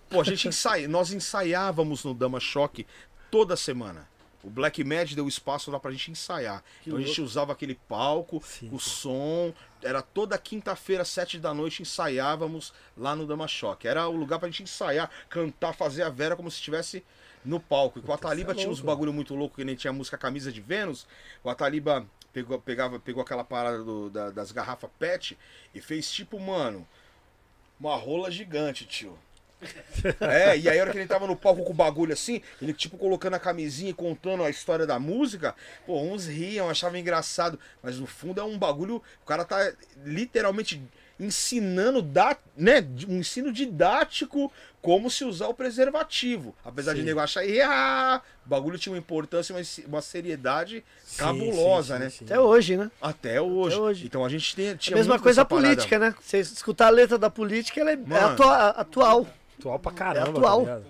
[0.09, 2.87] Pô, a gente ensaia, nós ensaiávamos no Dama Choque
[3.31, 4.07] toda semana.
[4.43, 6.64] O Black Mad deu espaço lá pra gente ensaiar.
[6.85, 9.55] então a gente usava aquele palco, Sim, o som.
[9.82, 13.86] Era toda quinta-feira, sete da noite, ensaiávamos lá no Dama Choque.
[13.89, 17.05] Era o lugar pra gente ensaiar, cantar, fazer a Vera como se estivesse
[17.44, 17.98] no palco.
[17.98, 18.86] E com a Taliba é tinha uns louco.
[18.86, 21.06] bagulho muito louco, que nem tinha a música Camisa de Vênus.
[21.43, 25.36] O Ataliba pegou, pegava, pegou aquela parada do- da- das garrafas PET
[25.74, 26.86] e fez tipo, mano,
[27.78, 29.19] uma rola gigante, tio.
[30.21, 32.73] É, e aí a hora que ele tava no palco com o bagulho assim, ele
[32.73, 35.55] tipo colocando a camisinha e contando a história da música,
[35.87, 39.73] pô, uns riam, achavam engraçado, mas no fundo é um bagulho, o cara tá
[40.05, 40.83] literalmente
[41.21, 46.53] ensinando, da, né, um ensino didático como se usar o preservativo.
[46.65, 47.07] Apesar de Sim.
[47.07, 52.33] nego achar, "Ah", o bagulho tinha uma importância, uma, uma seriedade Sim, cabulosa, sim, né?
[52.33, 52.91] Até hoje, né?
[53.01, 53.77] Até hoje.
[53.77, 54.07] Até hoje.
[54.07, 55.69] Então a gente tem, É tinha a mesma coisa a essa parada.
[55.69, 56.13] política, né?
[56.21, 58.27] Você escutar a letra da política, ela é, é Mano.
[58.33, 59.27] atua- atual.
[59.63, 60.39] Atual pra caramba.
[60.39, 60.65] atual.
[60.65, 60.81] tá?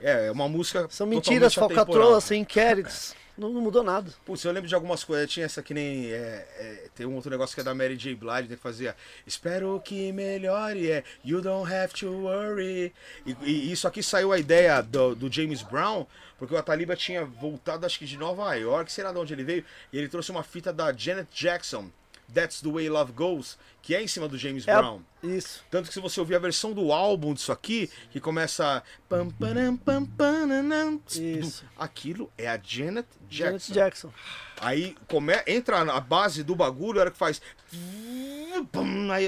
[0.00, 3.14] É, é uma música São mentiras, falcatruas, sem inquéritos.
[3.40, 4.12] Não, não mudou nada.
[4.26, 5.30] Putz, eu lembro de algumas coisas.
[5.30, 6.10] Tinha essa que nem.
[6.12, 8.14] é, é, tem um outro negócio que é da Mary J.
[8.14, 8.94] Blige, né, que fazia.
[9.26, 11.02] Espero que melhore, é.
[11.24, 12.92] You don't have to worry.
[13.24, 16.06] E, e isso aqui saiu a ideia do, do James Brown,
[16.38, 19.44] porque o Ataliba tinha voltado, acho que de Nova York, sei lá de onde ele
[19.44, 21.90] veio, e ele trouxe uma fita da Janet Jackson,
[22.30, 25.00] That's the Way Love Goes, que é em cima do James É Brown.
[25.22, 25.62] Isso.
[25.70, 28.82] Tanto que se você ouvir a versão do álbum disso aqui, que começa.
[29.08, 31.64] Pam, pam, pananam, Isso.
[31.76, 33.28] Aquilo é a Janet Jackson.
[33.28, 34.12] Janet Jackson.
[34.60, 37.40] Aí come, entra na base do bagulho, a hora que faz.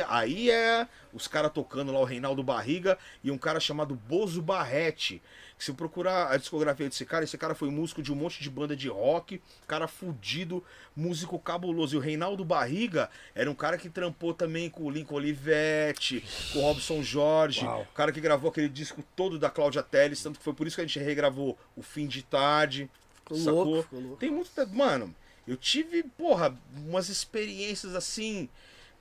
[0.09, 5.23] aí é os caras tocando lá, o Reinaldo Barriga e um cara chamado Bozo Barrete.
[5.63, 8.51] Se eu procurar a discografia desse cara, esse cara foi músico de um monte de
[8.51, 10.65] banda de rock, cara fudido,
[10.97, 11.95] músico cabuloso.
[11.95, 16.59] E o Reinaldo Barriga era um cara que trampou também com o Lincoln Olivetti, com
[16.59, 17.83] o Robson Jorge, Uau.
[17.83, 20.75] o cara que gravou aquele disco todo da Cláudia Telles, tanto que foi por isso
[20.75, 22.91] que a gente regravou O Fim de Tarde.
[23.15, 23.65] Ficou Sacou?
[23.65, 24.17] louco, ficou louco.
[24.17, 24.51] Tem muito.
[24.73, 25.15] Mano,
[25.47, 28.49] eu tive, porra, umas experiências assim,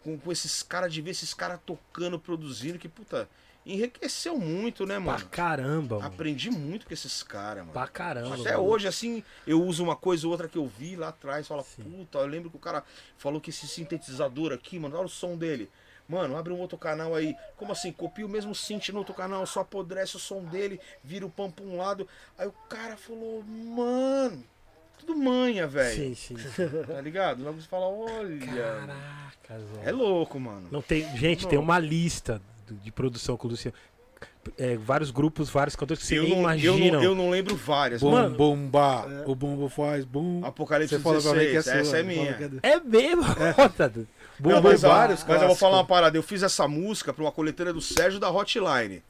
[0.03, 3.27] com, com esses caras, de ver esses caras tocando, produzindo, que, puta,
[3.65, 5.25] enriqueceu muito, né, Pra mano?
[5.29, 6.07] caramba, mano.
[6.07, 7.73] Aprendi muito com esses caras, mano.
[7.73, 8.35] Pra caramba.
[8.35, 8.63] Até mano.
[8.63, 11.83] hoje, assim, eu uso uma coisa ou outra que eu vi lá atrás, fala, Sim.
[11.83, 12.83] puta, eu lembro que o cara
[13.17, 15.69] falou que esse sintetizador aqui, mano, olha o som dele.
[16.09, 17.35] Mano, abre um outro canal aí.
[17.55, 17.91] Como assim?
[17.91, 21.49] Copia o mesmo synth no outro canal, só apodrece o som dele, vira o pam
[21.49, 22.05] pra um lado.
[22.37, 24.43] Aí o cara falou, mano,
[24.97, 25.95] tudo manha, velho.
[25.95, 26.35] Sim, sim.
[26.85, 27.43] Tá ligado?
[27.43, 28.45] Logo você fala, olha.
[28.45, 29.87] Caraca, velho.
[29.87, 30.67] É louco, mano.
[30.69, 33.75] Não tem, gente, tem uma lista de produção com o Luciano.
[34.57, 36.91] é, vários grupos, vários cantores que Eu não, eu, imagina.
[36.97, 38.01] não, eu não lembro várias.
[38.01, 38.35] Bum, mano.
[38.35, 39.05] bomba.
[39.09, 39.29] É.
[39.29, 40.41] O bumbo faz bum.
[40.43, 41.79] Apocalipse Você fala pra mim que é 16, sua.
[41.81, 42.59] essa é fala minha.
[42.63, 43.23] é É mesmo?
[43.57, 43.93] Bota.
[44.39, 46.17] Bom, Não, bom, mas, vários mas eu vou falar uma parada.
[46.17, 49.03] Eu fiz essa música pra uma coletânea do Sérgio da Hotline.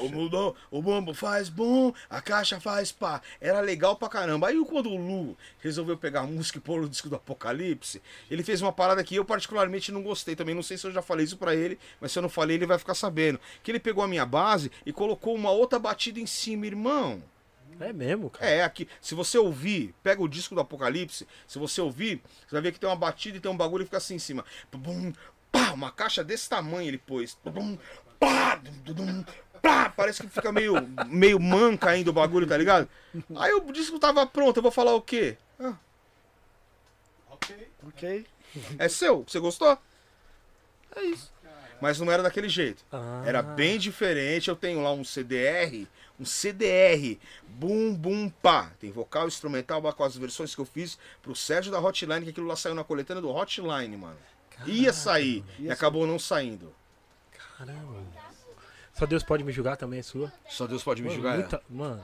[0.00, 3.22] O, mudou, o bumbo faz bum, a caixa faz pá.
[3.40, 4.48] Era legal pra caramba.
[4.48, 8.42] Aí quando o Lu resolveu pegar a música e pôr no disco do Apocalipse, ele
[8.42, 10.54] fez uma parada que eu particularmente não gostei também.
[10.54, 12.66] Não sei se eu já falei isso pra ele, mas se eu não falei, ele
[12.66, 13.40] vai ficar sabendo.
[13.62, 17.22] Que ele pegou a minha base e colocou uma outra batida em cima, irmão.
[17.80, 18.50] É mesmo, cara.
[18.50, 22.60] É, aqui, se você ouvir, pega o disco do Apocalipse, se você ouvir, você vai
[22.60, 24.44] ver que tem uma batida e tem um bagulho que fica assim em cima.
[24.70, 25.12] Bum,
[25.50, 27.38] pá, uma caixa desse tamanho ele pôs.
[27.42, 27.78] Bum,
[28.18, 29.24] pá, dum, dum,
[29.62, 30.74] pá, parece que fica meio,
[31.06, 32.88] meio manca ainda o bagulho, tá ligado?
[33.36, 35.36] Aí o disco tava pronto, eu vou falar o quê?
[35.58, 35.74] Ah,
[37.86, 38.26] Ok?
[38.78, 39.78] é seu, você gostou?
[40.96, 41.32] É isso.
[41.80, 42.84] Mas não era daquele jeito.
[42.92, 43.22] Ah.
[43.24, 44.50] Era bem diferente.
[44.50, 45.86] Eu tenho lá um CDR,
[46.18, 47.18] um CDR,
[47.48, 48.70] bum bum pá.
[48.78, 52.46] Tem vocal instrumental com as versões que eu fiz pro Sérgio da Hotline, que aquilo
[52.46, 54.18] lá saiu na coletânea do Hotline, mano.
[54.66, 56.74] Ia sair e acabou não saindo.
[57.56, 58.02] Caramba.
[59.00, 60.30] Só Deus pode me julgar também, é sua.
[60.46, 61.38] Só Deus pode me Mano, julgar.
[61.38, 62.00] muita- Mano,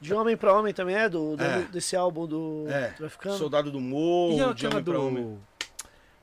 [0.00, 1.62] De homem pra homem também é, do, do- É.
[1.62, 3.36] desse álbum do É, Traficando.
[3.36, 5.24] Soldado do e Morro, de homem pra homem.
[5.24, 5.38] do...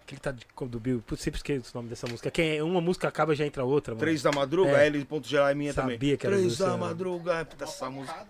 [0.04, 2.32] Aquele que tá de, do Bill, Putz, sempre esqueço o nome dessa música.
[2.32, 4.00] Que é- uma música acaba e já entra outra, mano.
[4.00, 4.88] Três da madruga, É.
[4.88, 6.18] L ponto geral é minha Sabia também.
[6.18, 8.26] que era Três do da madruga, puta, essa música.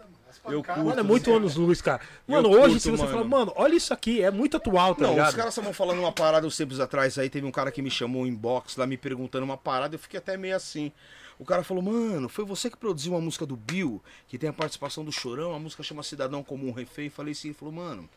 [0.45, 0.79] Eu curto.
[0.83, 2.01] Mano, é muito anos luz, cara.
[2.27, 3.13] Eu Mano, hoje, curto, se você mano.
[3.17, 5.29] falar, mano, olha isso aqui, é muito atual, tá Não, ligado?
[5.29, 7.91] os caras estavam falando uma parada uns tempos atrás aí, teve um cara que me
[7.91, 10.91] chamou em inbox lá me perguntando uma parada, eu fiquei até meio assim.
[11.39, 14.53] O cara falou, mano, foi você que produziu uma música do Bill, que tem a
[14.53, 17.09] participação do Chorão, a música chama Cidadão Comum Refém.
[17.09, 18.09] Falei assim, ele falou, mano,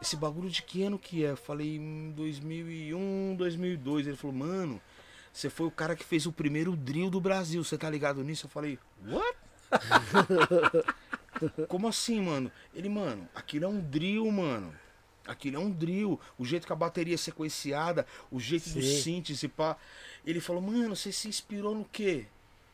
[0.00, 1.32] esse bagulho de que ano que é?
[1.32, 4.06] Eu falei, em 2001, 2002.
[4.06, 4.80] Ele falou, mano,
[5.32, 8.46] você foi o cara que fez o primeiro drill do Brasil, você tá ligado nisso?
[8.46, 9.36] Eu falei, what?
[11.68, 12.50] Como assim, mano?
[12.74, 14.74] Ele, mano, aquilo é um drill, mano.
[15.26, 16.18] Aquilo é um drill.
[16.38, 19.02] O jeito que a bateria é sequenciada, o jeito do Sim.
[19.02, 19.76] síntese, pá.
[20.24, 22.26] Ele falou, mano, você se inspirou no quê?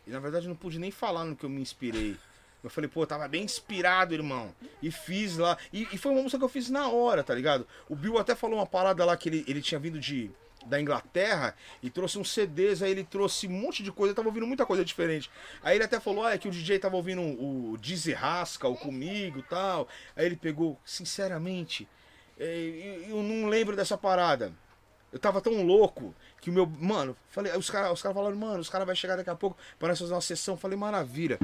[0.07, 2.17] E na verdade eu não pude nem falar no que eu me inspirei.
[2.63, 4.55] Eu falei, pô, eu tava bem inspirado, irmão.
[4.81, 5.59] E fiz lá.
[5.73, 7.67] E, e foi uma música que eu fiz na hora, tá ligado?
[7.89, 10.31] O Bill até falou uma parada lá que ele, ele tinha vindo de
[10.67, 14.29] da Inglaterra e trouxe uns CDs, aí ele trouxe um monte de coisa, eu tava
[14.29, 15.31] ouvindo muita coisa diferente.
[15.63, 19.89] Aí ele até falou, é que o DJ tava ouvindo o Dizzy Rascal comigo tal.
[20.15, 21.89] Aí ele pegou, sinceramente,
[22.39, 24.53] é, eu não lembro dessa parada.
[25.13, 26.67] Eu tava tão louco que o meu.
[26.67, 29.57] Mano, falei, os caras os cara falaram, mano, os caras vão chegar daqui a pouco
[29.79, 30.57] para nós fazer uma sessão.
[30.57, 31.39] Falei, maravilha.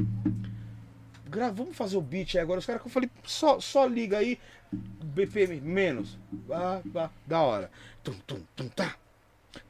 [1.27, 2.59] Gra vamos fazer o beat aí agora.
[2.59, 4.39] Os caras que eu falei, só, só liga aí.
[4.73, 6.19] BPM menos.
[6.51, 7.71] Ah, ah, da hora.
[8.03, 8.97] Tum, tum, tum, tá.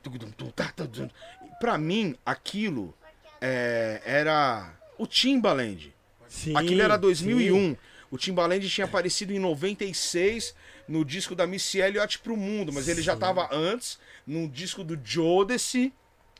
[0.02, 1.10] Tum, tum, tum, tá, tum, tum.
[1.58, 2.94] Pra mim, aquilo
[3.40, 5.92] é, era o Timbaland.
[6.28, 7.00] Sim, Aquilo era sim.
[7.00, 7.76] 2001.
[8.10, 10.54] O Timbaland tinha aparecido em 96
[10.88, 13.20] no disco da Missy Elliott pro mundo, mas ele já Sim.
[13.20, 15.92] tava antes no disco do Jodeci,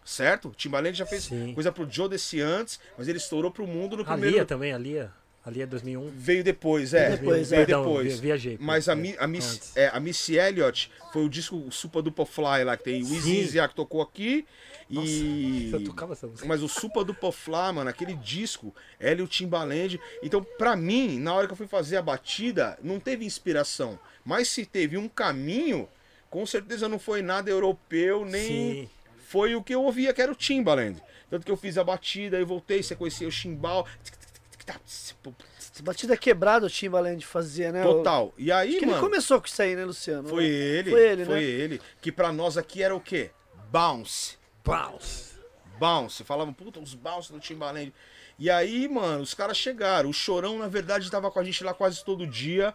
[0.04, 0.52] certo?
[0.56, 1.52] Timbaland já fez Sim.
[1.54, 4.36] coisa pro Jodeci antes, mas ele estourou pro mundo no A primeiro.
[4.36, 5.12] Lia também, a Lia.
[5.44, 6.10] A Lia é 2001.
[6.14, 7.10] Veio depois, é.
[7.16, 7.64] Depois, veio é.
[7.64, 8.14] Perdão, depois.
[8.16, 8.58] vi- viajei.
[8.60, 12.64] Mas a, Mi- a, Miss, é, a Missy Elliott foi o disco Supa Dupa Fly
[12.64, 13.06] lá, que tem o.
[13.14, 14.44] Easy que tocou aqui.
[14.90, 15.70] e.
[15.72, 16.46] Eu tocava essa música.
[16.46, 19.98] Mas o Supa do Poflá, mano, aquele disco, ela e o Timbaland.
[20.22, 23.98] Então, pra mim, na hora que eu fui fazer a batida, não teve inspiração.
[24.28, 25.88] Mas se teve um caminho,
[26.28, 28.90] com certeza não foi nada europeu, nem Sim.
[29.26, 31.02] foi o que eu ouvia, que era o Timbaland.
[31.30, 33.86] Tanto que eu fiz a batida, aí voltei, sequenciei o chimbal.
[35.82, 37.82] Batida quebrada o Timbaland fazia, né?
[37.82, 38.34] Total.
[38.36, 40.28] E aí, Acho que ele mano, começou com isso aí, né, Luciano?
[40.28, 41.42] foi ele, Foi ele, foi né?
[41.42, 41.80] ele.
[42.02, 43.30] Que pra nós aqui era o quê?
[43.70, 44.36] Bounce.
[44.62, 45.38] Bounce.
[45.78, 46.22] Bounce.
[46.22, 47.94] Falavam, puta, os bounce do Timbaland.
[48.38, 50.10] E aí, mano, os caras chegaram.
[50.10, 52.74] O Chorão, na verdade, tava com a gente lá quase todo dia.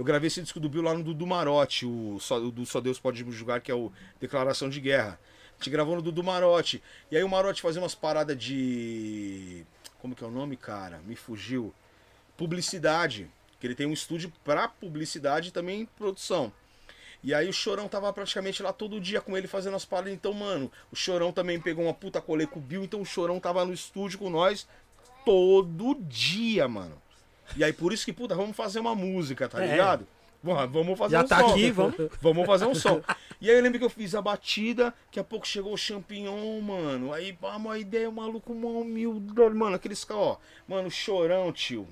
[0.00, 2.80] Eu gravei esse disco do Bill lá no Dudu Marote, o, só, o do Só
[2.80, 5.20] Deus Pode Me Julgar, que é o Declaração de Guerra.
[5.52, 6.82] A gente gravou no Dudu Marote.
[7.10, 9.62] E aí o Marote fazia umas paradas de.
[9.98, 11.02] Como que é o nome, cara?
[11.04, 11.74] Me fugiu.
[12.34, 13.30] Publicidade.
[13.60, 16.50] Que ele tem um estúdio pra publicidade e também produção.
[17.22, 20.14] E aí o Chorão tava praticamente lá todo dia com ele fazendo as paradas.
[20.14, 22.84] Então, mano, o Chorão também pegou uma puta colê com o Bill.
[22.84, 24.66] Então o Chorão tava no estúdio com nós
[25.26, 26.96] todo dia, mano.
[27.56, 29.70] E aí por isso que, puta, vamos fazer uma música, tá É.
[29.70, 30.06] ligado?
[30.42, 31.50] Vamos vamos fazer Já um tá som.
[31.50, 31.94] aqui, vamos.
[32.22, 33.02] Vamos fazer um som.
[33.40, 36.60] E aí eu lembro que eu fiz a batida, daqui a pouco chegou o champignon,
[36.62, 37.12] mano.
[37.12, 40.38] Aí, pá, uma ideia, o maluco, uma humildade, mano, aqueles caras, ó.
[40.66, 41.86] Mano, chorão, tio.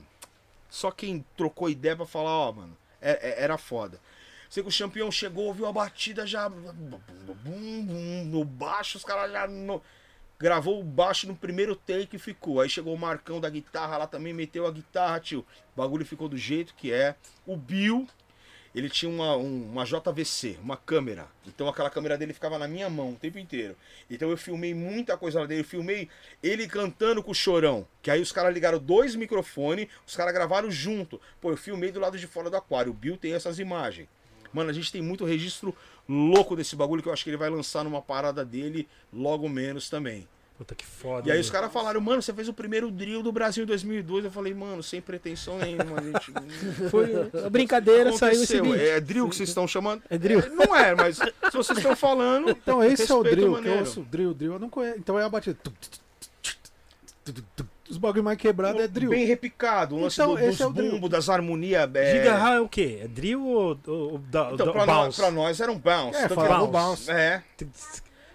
[0.71, 4.01] Só quem trocou ideia pra falar, ó, mano, é- é- era foda.
[4.49, 6.49] Sei que o campeão chegou, ouviu a batida já.
[6.49, 9.47] Bum, bum, no baixo, os caras já.
[9.47, 9.83] No...
[10.39, 12.61] Gravou o baixo no primeiro take e ficou.
[12.61, 15.41] Aí chegou o Marcão da guitarra lá também, meteu a guitarra, tio.
[15.75, 17.17] O bagulho ficou do jeito que é.
[17.45, 18.07] O Bill,
[18.73, 21.27] ele tinha uma, um- uma JVC, uma câmera.
[21.45, 23.75] Então aquela câmera dele ficava na minha mão o tempo inteiro.
[24.09, 25.63] Então eu filmei muita coisa dele.
[25.63, 26.09] Eu filmei
[26.41, 27.85] ele cantando com o chorão.
[28.01, 31.21] Que aí os caras ligaram dois microfones, os caras gravaram junto.
[31.41, 32.93] Pô, eu filmei do lado de fora do aquário.
[32.93, 34.09] O Bill tem essas imagens.
[34.53, 35.77] Mano, a gente tem muito registro
[36.09, 39.91] louco desse bagulho que eu acho que ele vai lançar numa parada dele logo menos
[39.91, 40.27] também.
[40.59, 41.29] Puta que foda.
[41.29, 44.25] E aí os caras falaram, mano, você fez o primeiro drill do Brasil em 2002.
[44.25, 46.91] Eu falei, mano, sem pretensão nenhuma, gente.
[46.91, 48.75] Foi a brincadeira, saiu esse vídeo.
[48.75, 50.03] É drill que vocês estão chamando?
[50.11, 50.41] É drill.
[50.41, 52.51] É, não é, mas se vocês estão falando.
[52.51, 54.99] Então esse é o drill, que eu ouço drill, drill, eu não conheço.
[54.99, 55.57] Então é a batida.
[57.91, 59.11] Os bagulho mais quebrado é drill.
[59.11, 60.91] Bem repicado, o lance Então, do, esse dos é o drill.
[60.93, 61.89] bumbos, das harmonias.
[61.95, 62.13] É...
[62.19, 63.01] Giga Ha é o quê?
[63.03, 65.21] É drill ou, ou, ou da, Então, da- pra, nós, bounce?
[65.21, 66.19] pra nós era um bounce.
[66.19, 67.11] É, falava que- bounce.
[67.11, 67.43] É.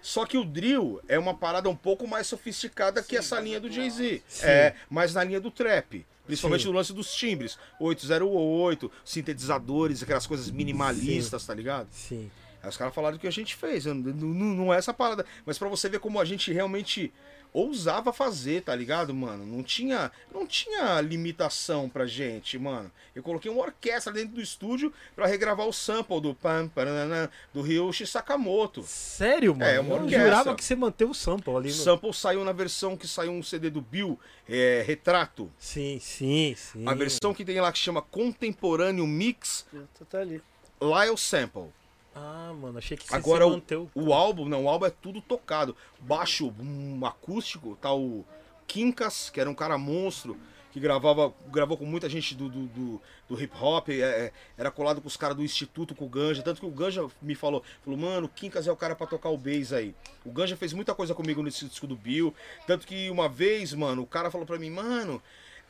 [0.02, 3.70] Só que o drill é uma parada um pouco mais sofisticada que essa linha do
[3.70, 4.22] Jay-Z.
[4.28, 4.46] Sim.
[4.46, 6.04] É, mais na linha do trap.
[6.26, 6.68] Principalmente Sim.
[6.68, 7.58] no lance dos timbres.
[7.80, 11.88] 808, sintetizadores, aquelas coisas minimalistas, tá ligado?
[11.90, 12.30] Sim.
[12.62, 13.84] Aí os caras falaram do que a gente fez.
[13.86, 14.14] Não, não,
[14.54, 15.24] não é essa parada.
[15.46, 17.12] Mas pra você ver como a gente realmente
[17.54, 19.46] ousava fazer, tá ligado, mano?
[19.46, 22.90] Não tinha, não tinha limitação pra gente, mano.
[23.14, 27.62] Eu coloquei uma orquestra dentro do estúdio pra regravar o sample do pam, paranana, do
[27.62, 28.82] Ryoshi Sakamoto.
[28.82, 29.64] Sério, mano?
[29.70, 30.24] É, uma eu orquestra.
[30.24, 31.82] jurava que você manteve o sample ali O no...
[31.82, 34.18] sample saiu na versão que saiu um CD do Bill,
[34.48, 35.50] é, Retrato.
[35.56, 36.82] Sim, sim, sim.
[36.88, 39.64] A versão que tem lá que chama Contemporâneo Mix,
[40.10, 40.42] Tá ali.
[40.80, 41.72] lá é o sample.
[42.14, 43.88] Ah, mano, achei que você Agora se o, manteve.
[43.94, 45.76] o álbum, não, o álbum é tudo tocado.
[46.00, 48.24] Baixo, um acústico, tá o
[48.66, 50.36] Quincas, que era um cara monstro,
[50.72, 54.70] que gravava, gravou com muita gente do, do, do- do hip hop, é, é, era
[54.70, 57.62] colado com os caras do Instituto, com o Ganja, tanto que o Ganja me falou,
[57.82, 59.94] falou, mano, o Quincas é o cara pra tocar o bass aí.
[60.24, 62.34] O Ganja fez muita coisa comigo nesse disco do Bill,
[62.66, 65.22] tanto que uma vez, mano, o cara falou pra mim, mano,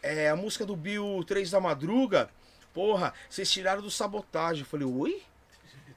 [0.02, 2.28] é, a música do Bill 3 da Madruga,
[2.72, 4.60] porra, vocês tiraram do sabotagem.
[4.62, 5.22] Eu falei, oi?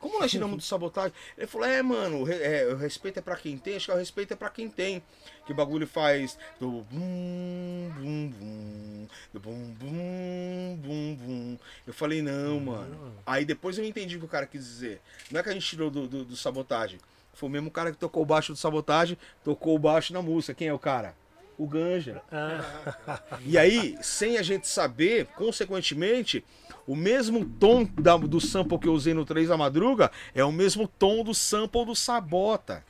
[0.08, 1.12] Como nós tiramos do sabotagem?
[1.38, 4.32] Ele falou, é, mano, é, o respeito é pra quem tem, acho que o respeito
[4.32, 5.04] é pra quem tem.
[5.46, 11.58] Que o bagulho faz do bum, bum, bum, do bum, bum, bum, bum.
[11.86, 13.14] Eu falei, não, mano.
[13.26, 15.02] Aí depois eu entendi o que o cara quis dizer.
[15.30, 17.00] Não é que a gente tirou do, do, do sabotagem.
[17.34, 20.54] Foi o mesmo cara que tocou o baixo do sabotagem, tocou o baixo na música.
[20.54, 21.14] Quem é o cara?
[21.58, 22.22] O Ganja.
[22.32, 26.44] Ah, E aí, sem a gente saber, consequentemente,
[26.86, 30.52] o mesmo tom da- do sample que eu usei no 3 da Madruga é o
[30.52, 32.84] mesmo tom do sample do Sabota.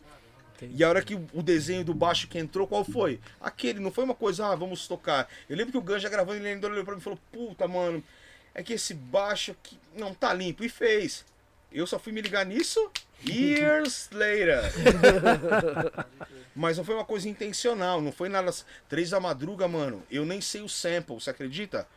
[0.62, 3.20] E a hora que o desenho do baixo que entrou, qual foi?
[3.40, 5.30] Aquele, não foi uma coisa, ah, vamos tocar.
[5.48, 8.04] Eu lembro que o Ganja gravando, ele olhou pra mim e falou, puta, mano,
[8.56, 10.64] é que esse baixo aqui não tá limpo.
[10.64, 11.24] E fez.
[11.72, 12.92] Eu só fui me ligar nisso
[13.26, 14.62] years later.
[16.56, 18.52] Mas não foi uma coisa intencional, não foi nada.
[18.90, 20.04] Três da madruga, mano.
[20.10, 21.88] Eu nem sei o sample, você acredita?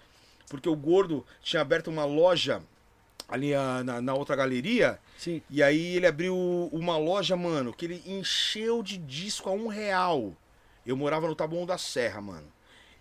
[0.48, 2.62] Porque o gordo tinha aberto uma loja
[3.28, 4.98] ali ah, na, na outra galeria.
[5.16, 5.40] Sim.
[5.48, 6.36] E aí ele abriu
[6.72, 10.34] uma loja, mano, que ele encheu de disco a um real.
[10.84, 12.46] Eu morava no Tabuão da Serra, mano.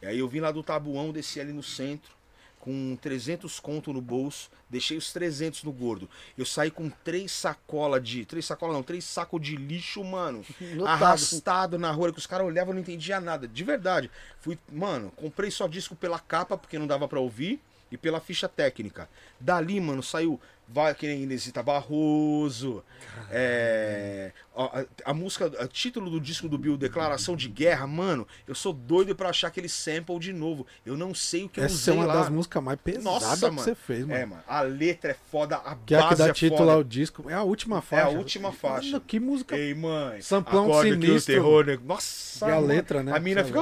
[0.01, 2.11] E aí eu vim lá do Tabuão, desci ali no centro,
[2.59, 6.09] com 300 conto no bolso, deixei os 300 no gordo.
[6.37, 8.25] Eu saí com três sacolas de...
[8.25, 10.43] Três sacolas não, três sacos de lixo, mano.
[10.75, 11.03] Lotado.
[11.03, 13.47] Arrastado na rua, que os caras olhavam e não entendia nada.
[13.47, 14.11] De verdade.
[14.39, 17.61] Fui, mano, comprei só disco pela capa, porque não dava pra ouvir,
[17.91, 19.09] e pela ficha técnica.
[19.39, 20.39] Dali, mano, saiu
[20.71, 22.83] vai que nem Inesita Barroso.
[23.31, 28.27] É, a, a- a música, o título do disco do Bill, Declaração de Guerra, mano,
[28.47, 30.67] eu sou doido pra achar aquele sample de novo.
[30.85, 32.13] Eu não sei o que eu Essa usei é uma lá.
[32.13, 34.13] das músicas mais pesadas que você fez, mano.
[34.13, 34.43] É, mano.
[34.47, 36.73] A letra é foda, a Que é a que base dá é título foda.
[36.73, 37.29] ao disco.
[37.29, 38.03] É a última faixa.
[38.03, 38.91] É a última faixa.
[38.91, 39.57] Mano, que música.
[39.57, 40.21] Ei, mãe.
[40.21, 41.33] Samplão acorda que sinistro.
[41.33, 41.79] o terror, né?
[41.83, 42.67] Nossa, E a mano.
[42.67, 43.11] letra, né?
[43.15, 43.59] A mina fica.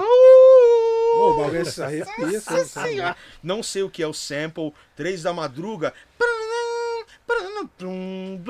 [1.18, 2.90] Pô, o bagulho se arrepia, Nossa você sabe.
[2.90, 3.18] Senhora.
[3.42, 4.74] Não sei o que é o sample.
[4.96, 5.94] Três da madruga.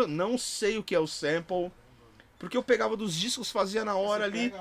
[0.07, 1.71] Não sei o que é o sample.
[2.37, 4.53] Porque eu pegava dos discos, fazia na hora ali.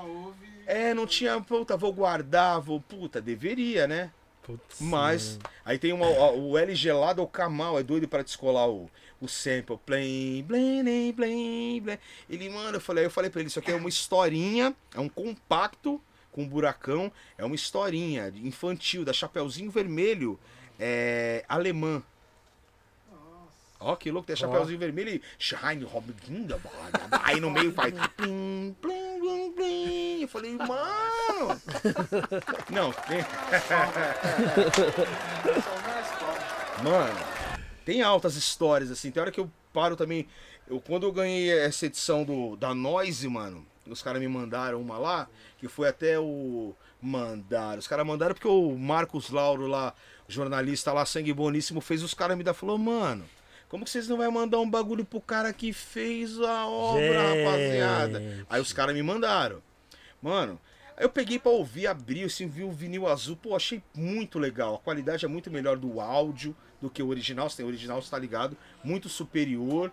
[0.65, 1.39] É, não tinha.
[1.41, 2.81] Puta, vou guardar, vou.
[2.81, 4.11] Puta, deveria, né?
[4.47, 5.39] putz, Mas.
[5.65, 8.89] Aí tem uma, o L gelado ou Kamal, é doido pra descolar o,
[9.19, 9.77] o sample.
[9.85, 11.99] Blém, blém, blém, blém, blém.
[12.29, 15.09] Ele, mano, eu falei, eu falei pra ele, isso aqui é uma historinha, é um
[15.09, 16.01] compacto
[16.37, 20.39] com um buracão, é uma historinha infantil da Chapeuzinho Vermelho,
[20.79, 22.03] é, alemã.
[23.79, 26.13] Ó, que louco, tem Chapeuzinho Vermelho e Shine Robin
[27.23, 27.91] Aí no meio faz.
[28.15, 30.21] Plim, plim, plim, plim.
[30.21, 31.59] Eu falei, mano.
[32.69, 33.25] Não, tem.
[36.83, 37.19] Mano,
[37.83, 39.09] tem altas histórias, assim.
[39.09, 40.27] Tem hora que eu paro também.
[40.69, 44.97] Eu, quando eu ganhei essa edição do, da Noise, mano, os caras me mandaram uma
[44.97, 45.27] lá,
[45.57, 46.75] que foi até o.
[47.01, 47.79] Mandaram.
[47.79, 49.93] Os caras mandaram porque o Marcos Lauro lá,
[50.27, 52.53] jornalista lá, sangue boníssimo, fez os caras me dar.
[52.53, 53.25] Falou, mano.
[53.69, 57.43] Como que vocês não vai mandar um bagulho pro cara que fez a obra, Gente.
[57.43, 58.45] rapaziada?
[58.49, 59.61] Aí os caras me mandaram.
[60.21, 60.59] Mano,
[60.95, 64.75] aí eu peguei pra ouvir, abri, assim, vi o vinil azul, pô, achei muito legal.
[64.75, 67.49] A qualidade é muito melhor do áudio do que o original.
[67.49, 68.55] Se tem o original, você tá ligado?
[68.83, 69.91] Muito superior.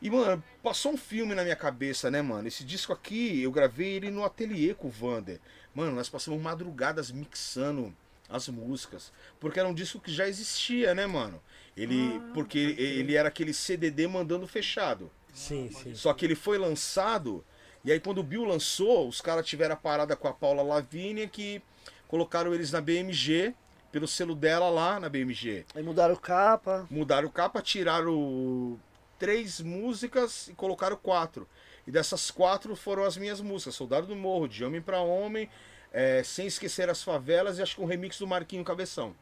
[0.00, 2.46] E, mano, passou um filme na minha cabeça, né, mano?
[2.46, 5.40] Esse disco aqui, eu gravei ele no ateliê com o Vander.
[5.74, 7.94] Mano, nós passamos madrugadas mixando
[8.28, 9.12] as músicas.
[9.40, 11.42] Porque era um disco que já existia, né, mano?
[11.76, 15.10] Ele, porque ele era aquele CDD mandando fechado.
[15.32, 15.94] Sim, sim.
[15.94, 17.44] Só que ele foi lançado,
[17.84, 21.28] e aí quando o Bill lançou, os caras tiveram a parada com a Paula Lavínia,
[21.28, 21.62] que
[22.08, 23.54] colocaram eles na BMG,
[23.92, 25.64] pelo selo dela lá na BMG.
[25.74, 26.86] Aí mudaram capa.
[26.90, 28.78] Mudaram o capa, tiraram
[29.18, 31.48] três músicas e colocaram quatro.
[31.86, 35.48] E dessas quatro foram as minhas músicas: Soldado do Morro, De Homem pra Homem,
[35.92, 39.14] é, Sem Esquecer as Favelas e acho que um remix do Marquinho Cabeção.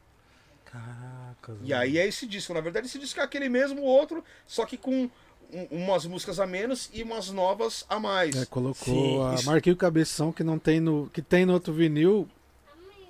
[0.64, 1.56] Caraca.
[1.62, 2.52] E aí é esse disco.
[2.52, 5.08] Na verdade, esse disco é aquele mesmo outro, só que com
[5.52, 8.34] um- umas músicas a menos e umas novas a mais.
[8.34, 11.72] É, colocou Sim, a isso- Marquinho Cabeção que não tem no que tem no outro
[11.72, 12.28] vinil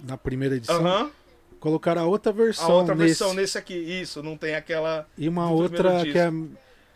[0.01, 0.77] na primeira edição.
[0.87, 1.11] Aham.
[1.59, 5.09] Colocaram a outra A versão outra nesse versão nesse aqui, isso, não tem aquela.
[5.17, 6.31] e uma outra que é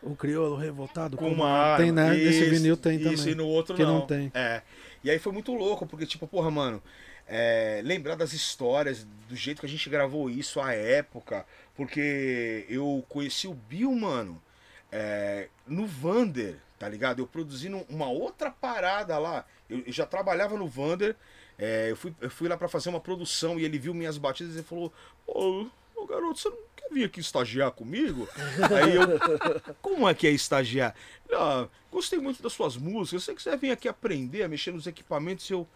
[0.02, 1.84] o crioulo revoltado com com uma arma.
[1.84, 2.10] tem né?
[2.10, 3.32] Nesse Isso, vinil tem Isso, também.
[3.32, 4.00] e no outro que não.
[4.00, 4.30] não tem.
[4.34, 4.62] É.
[5.02, 6.82] E aí foi muito louco, porque, tipo, porra, mano,
[7.26, 13.04] é, lembrar das histórias, do jeito que a gente gravou isso, a época, porque eu
[13.08, 14.42] conheci o Bill, mano,
[14.90, 17.20] é, no Vander, tá ligado?
[17.20, 19.44] Eu produzindo uma outra parada lá.
[19.68, 21.14] Eu, eu já trabalhava no Vander,
[21.58, 24.56] é, eu, fui, eu fui lá pra fazer uma produção e ele viu minhas batidas
[24.56, 24.92] e falou:
[25.26, 26.58] Ô, ô garoto, você não
[26.90, 28.28] vir aqui estagiar comigo?
[28.76, 30.94] Aí eu, como é que é estagiar?
[31.32, 35.48] Ah, gostei muito das suas músicas, você quiser vir aqui aprender a mexer nos equipamentos,
[35.50, 35.66] eu.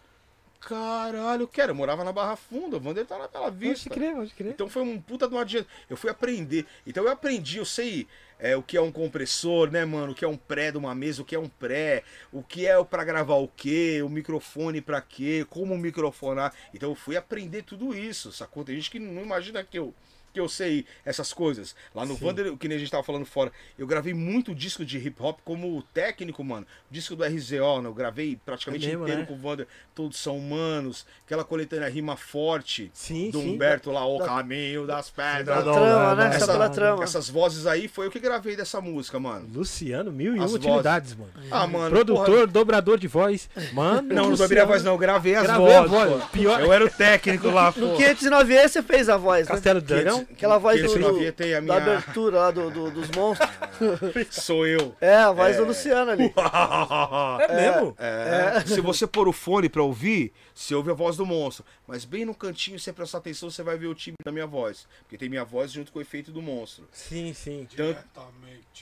[0.59, 1.71] Caralho, eu quero.
[1.71, 3.89] Eu morava na Barra Funda, o Vander tá na Bela Pode Vista.
[3.89, 4.51] crer, pode crer.
[4.51, 5.69] Então foi um puta de adianta.
[5.87, 6.65] Eu fui aprender.
[6.87, 8.07] Então eu aprendi, eu sei
[8.39, 10.11] é, o que é um compressor, né, mano?
[10.11, 12.65] O que é um pré de uma mesa, o que é um pré, o que
[12.65, 16.53] é pra gravar o quê, o microfone pra quê, como microfonar.
[16.73, 18.63] Então eu fui aprender tudo isso, sacou?
[18.63, 19.93] Tem gente que não imagina que eu.
[20.35, 21.73] Que eu sei essas coisas.
[21.95, 22.25] Lá no Sim.
[22.25, 25.15] Vander, o que nem a gente tava falando fora, eu gravei muito disco de hip
[25.23, 26.67] hop como técnico, mano.
[26.91, 27.87] Disco do RZO, né?
[27.87, 29.25] Eu gravei praticamente É mesmo, inteiro né?
[29.27, 29.65] com o Vander.
[29.95, 31.05] Todos são humanos.
[31.25, 33.53] Aquela coletânea rima forte Sim, do sim.
[33.55, 35.63] Humberto lá, O Caminho das Da Pedras.
[35.63, 36.35] Não, trama, né?
[36.35, 37.03] Essa pela trama.
[37.05, 39.47] Essas vozes aí foi eu que gravei dessa música, mano.
[39.53, 41.31] Luciano, mil e As utilidades, mano.
[41.49, 41.91] Ah, mano.
[41.91, 42.47] Produtor, porra.
[42.47, 43.49] dobrador de voz.
[43.71, 44.97] Mano, Não, não dobrei a voz, não.
[44.97, 45.91] Gravei as Gravei a vozes.
[45.91, 46.23] voz.
[46.23, 46.27] pô.
[46.27, 46.59] Pior.
[46.59, 47.73] Eu era o técnico lá.
[47.77, 49.53] No 509E você fez a voz, né?
[49.55, 50.24] Castelo do Dragão?
[50.31, 51.77] Aquela voz do, 509E tem a da minha...
[51.77, 53.49] abertura lá do, do- dos monstros.
[54.31, 54.95] Sou eu.
[54.99, 56.33] É, a voz do Luciano ali.
[57.47, 57.95] É mesmo?
[57.97, 61.65] É, Se você pôr o fone pra ouvir, você ouve a voz do monstro.
[61.87, 64.47] Mas bem no cantinho, se você prestar atenção, você vai ver o timbre da minha
[64.47, 64.87] voz.
[65.01, 66.87] Porque tem minha voz junto com o efeito do monstro.
[66.91, 67.67] Sim, sim.
[67.75, 68.03] Tanto-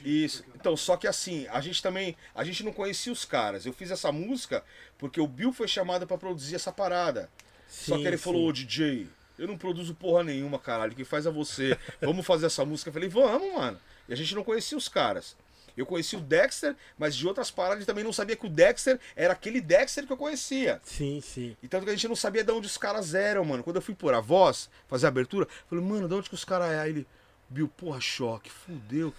[0.03, 0.43] Isso.
[0.55, 3.65] Então, só que assim, a gente também, a gente não conhecia os caras.
[3.65, 4.63] Eu fiz essa música
[4.97, 7.29] porque o Bill foi chamado pra produzir essa parada.
[7.67, 8.23] só Sim, que ele sim.
[8.23, 9.07] falou, ô DJ,
[9.37, 11.77] eu não produzo porra nenhuma, caralho, quem faz é você.
[12.01, 12.89] Vamos fazer essa música.
[12.89, 13.79] Eu falei, vamos, mano.
[14.07, 15.35] E a gente não conhecia os caras.
[15.75, 19.33] Eu conheci o Dexter, mas de outras paradas também não sabia que o Dexter era
[19.33, 20.79] aquele Dexter que eu conhecia.
[20.83, 21.57] Sim, sim.
[21.63, 23.63] E tanto que a gente não sabia de onde os caras eram, mano.
[23.63, 26.35] Quando eu fui pôr a voz, fazer a abertura, eu falei, mano, de onde que
[26.35, 26.79] os caras é?
[26.79, 27.07] Aí ele,
[27.49, 29.11] Bill, porra, choque, fudeu.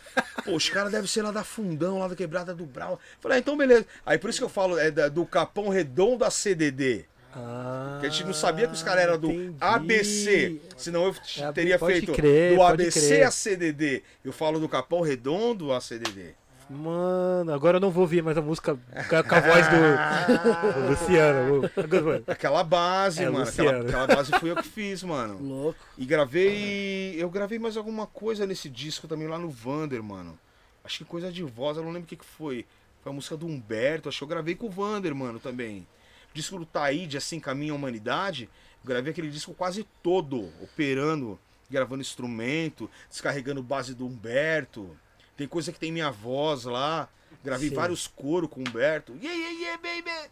[0.44, 3.00] Pô, os caras devem ser lá da Fundão, lá da Quebrada do Brau.
[3.20, 3.84] Falei, ah, então beleza.
[4.06, 7.04] Aí por isso que eu falo, é da- do Capão Redondo a CDD.
[7.36, 9.56] Ah, Que a gente não sabia que os caras eram do entendi.
[9.60, 10.60] ABC.
[10.76, 13.26] Senão eu É, teria pode feito crer, do ABC crer.
[13.26, 14.02] a CDD.
[14.24, 16.34] Eu falo do Capão Redondo a CDD.
[16.70, 19.76] Mano, agora eu não vou ouvir mais a música com a, voz do,
[20.88, 21.70] Luciano.
[22.26, 23.46] Aquela base, É, mano.
[23.48, 25.38] Aquela, aquela base fui eu que fiz, mano.
[25.42, 25.78] Louco.
[25.98, 27.14] E gravei.
[27.18, 30.38] Eu gravei mais alguma coisa nesse disco também lá no Vander, mano.
[30.82, 32.64] Acho que coisa de voz, eu não lembro o que, que foi.
[33.02, 35.86] Foi a música do Humberto, acho que eu gravei com o Vander, mano, também.
[36.34, 38.50] Disco do Taíde, Assim Caminha a Humanidade.
[38.84, 41.38] Gravei aquele disco quase todo, operando,
[41.70, 44.94] gravando instrumento, descarregando base do Humberto.
[45.36, 47.08] Tem coisa que tem minha voz lá.
[47.42, 47.74] Gravei Sim.
[47.74, 49.12] vários coros com o Humberto.
[49.22, 50.30] Yeah, yeah, yeah, baby!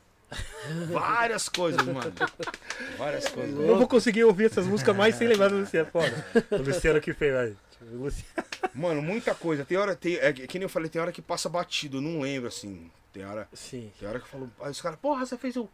[0.92, 2.12] Várias coisas, mano.
[2.96, 3.58] Várias coisas.
[3.58, 5.90] eu vou conseguir ouvir essas músicas mais sem lembrar do Luciano.
[5.90, 6.26] Foda.
[6.50, 7.56] O Luciano que fez, vai.
[7.82, 8.46] O Luciano.
[8.74, 9.64] Mano, muita coisa.
[9.64, 12.20] Tem hora, tem, é, que nem eu falei, tem hora que passa batido, eu não
[12.20, 12.90] lembro assim.
[13.12, 13.92] Tem hora, Sim.
[13.98, 15.68] tem hora que eu falo, aí os caras, porra, você fez o.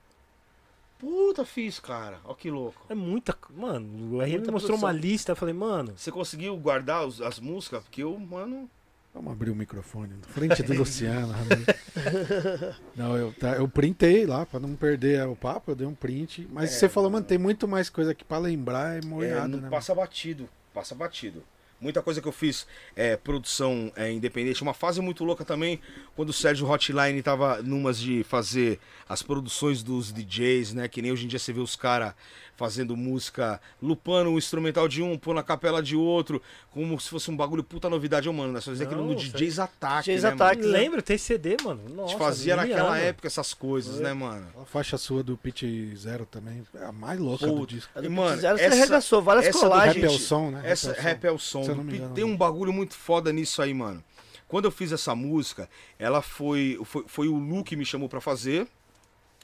[0.99, 2.19] Puta, fiz, cara.
[2.25, 2.85] Ó que louco.
[2.89, 3.37] É muita.
[3.57, 5.11] Mano, o RM me Muita mostrou uma produção.
[5.11, 5.33] lista.
[5.33, 5.93] Eu falei, mano.
[5.97, 7.83] Você conseguiu guardar os- as músicas?
[7.85, 8.69] Porque eu, mano.
[9.15, 10.15] Vamos abrir o microfone.
[10.15, 11.33] Na frente do Luciano.
[11.33, 11.65] Ramiro.
[12.95, 16.47] Não, eu, tá, eu printei lá pra não perder o papo, eu dei um print.
[16.53, 19.49] Mas É, você falou, mano, tem muito mais coisa aqui pra lembrar, é É, molhado,
[19.57, 19.69] não né?
[19.70, 21.43] passa batido, passa batido.
[21.81, 24.63] Muita coisa que eu fiz é produção é, independente.
[24.63, 25.81] Uma fase muito louca também,
[26.17, 30.89] quando o Sérgio Hotline tava numas de fazer as produções dos DJs, né?
[30.89, 32.15] Que nem hoje em dia você vê os caras
[32.59, 37.31] fazendo música, lupando um instrumental de um, pôr na capela de outro, como se fosse
[37.31, 38.53] um bagulho puta novidade, ô, mano.
[38.53, 40.63] Nós fazia aquilo no DJs Ataque, DJs né, Ataque?
[40.63, 41.81] Lembro, tem CD, mano.
[41.87, 44.45] A Nossa, gente fazia naquela época essas coisas, né, mano?
[44.61, 45.63] A faixa sua do Pitch
[45.97, 47.93] Zero também é a mais louca do Putz, disco.
[47.95, 49.95] A do E, mano, Zero, você essa- arregaçou várias essa do colagens.
[49.95, 50.63] Rap é o som, né?
[50.65, 51.63] Essa Rap é o rap é o som.
[51.63, 52.15] Engano.
[52.15, 54.03] Tem um bagulho muito foda nisso aí, mano.
[54.49, 56.77] Quando eu fiz essa música, ela foi.
[56.85, 58.67] Foi, foi o Lu que me chamou pra fazer,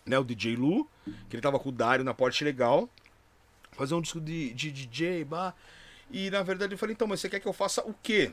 [0.05, 0.19] né?
[0.19, 0.89] O DJ Lu,
[1.29, 2.89] que ele tava com o Dário na Porte Legal.
[3.77, 5.55] Fazer um disco de, de DJ, bah.
[6.11, 8.31] E na verdade eu falei, então, mas você quer que eu faça o quê?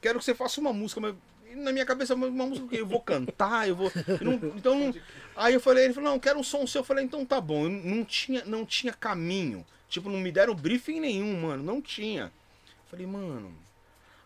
[0.00, 1.14] Quero que você faça uma música, mas
[1.56, 3.90] na minha cabeça, uma música que eu vou cantar, eu vou.
[4.20, 4.94] eu não- então
[5.36, 6.80] Aí eu falei, ele falou, não, quero um som seu.
[6.80, 7.64] Eu falei, então tá bom.
[7.64, 9.66] Eu não tinha, não tinha caminho.
[9.88, 11.62] Tipo, não me deram briefing nenhum, mano.
[11.62, 12.24] Não tinha.
[12.24, 13.52] Eu falei, mano.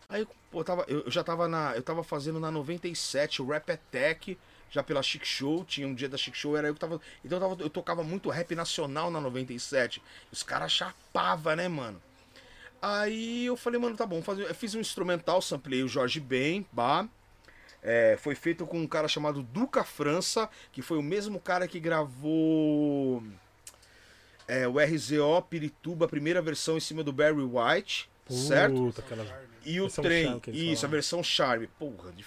[0.07, 1.75] Aí, pô, eu, tava, eu, já tava na.
[1.75, 4.37] Eu tava fazendo na 97 o Rap Attack,
[4.69, 5.63] já pela Chic Show.
[5.65, 6.99] Tinha um dia da Chic Show, era eu que tava.
[7.23, 10.01] Então eu, tava, eu tocava muito rap nacional na 97.
[10.31, 12.01] Os caras chapavam, né, mano?
[12.81, 16.65] Aí eu falei, mano, tá bom, fazer, eu fiz um instrumental, samplei o Jorge Ben,
[16.71, 17.07] bah.
[17.83, 21.79] É, foi feito com um cara chamado Duca França, que foi o mesmo cara que
[21.79, 23.23] gravou
[24.47, 28.75] é, o RZO Pirituba, a primeira versão em cima do Barry White, certo?
[28.75, 29.25] Puta, aquela-
[29.65, 30.91] E o trem, isso, a falam.
[30.91, 31.67] versão Charme.
[31.79, 32.25] Porra, de...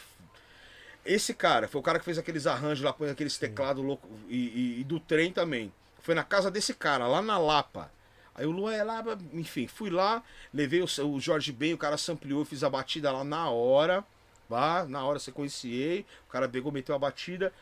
[1.04, 4.36] esse cara foi o cara que fez aqueles arranjos lá, põe aqueles teclados loucos e,
[4.36, 5.72] e- e do trem também.
[6.00, 7.90] Foi na casa desse cara, lá na Lapa.
[8.34, 10.22] Aí o Lu é lá, enfim, fui lá,
[10.54, 14.02] levei o, o Jorge Ben, o cara sampleou, fiz a batida lá na hora,
[14.48, 17.52] vá, na hora sequenciei, o cara pegou, meteu a batida.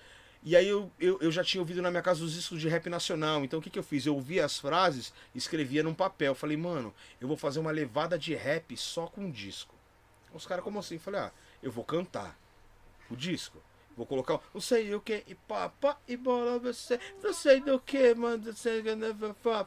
[0.42, 2.88] E aí eu, eu, eu já tinha ouvido na minha casa os discos de rap
[2.88, 3.44] nacional.
[3.44, 4.06] Então o que, que eu fiz?
[4.06, 6.34] Eu ouvia as frases, escrevia num papel.
[6.34, 9.74] Falei, mano, eu vou fazer uma levada de rap só com disco.
[10.32, 10.98] Os caras, como assim?
[10.98, 12.38] Falei, ah, eu vou cantar
[13.10, 13.58] o disco.
[13.96, 17.78] Vou colocar, um, não sei o que, e papá, e bola, você, não sei do
[17.78, 18.82] que, mano, você,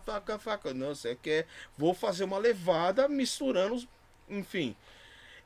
[0.04, 1.46] faca, faca, não sei o que.
[1.78, 3.88] Vou fazer uma levada misturando os,
[4.28, 4.76] enfim.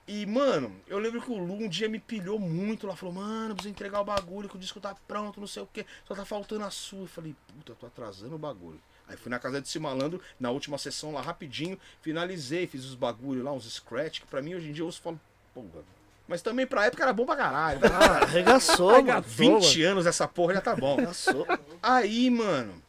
[0.08, 3.54] E, mano, eu lembro que o Lu um dia me pilhou muito lá, falou, mano,
[3.56, 6.24] precisa entregar o bagulho, que o disco tá pronto, não sei o que, só tá
[6.24, 7.02] faltando a sua.
[7.02, 8.80] Eu falei, puta, tô atrasando o bagulho.
[9.06, 13.44] Aí fui na casa desse malandro, na última sessão lá, rapidinho, finalizei, fiz os bagulho
[13.44, 15.20] lá, uns scratch, que pra mim hoje em dia eu falo,
[15.54, 15.97] porra.
[16.28, 17.80] Mas também pra época era bom pra caralho.
[17.86, 19.12] Ah, arregaçou, mano.
[19.12, 19.62] Arregaçou.
[19.62, 20.96] 20 anos essa porra já tá bom.
[20.96, 21.48] Arregaçou.
[21.82, 22.82] Aí, mano,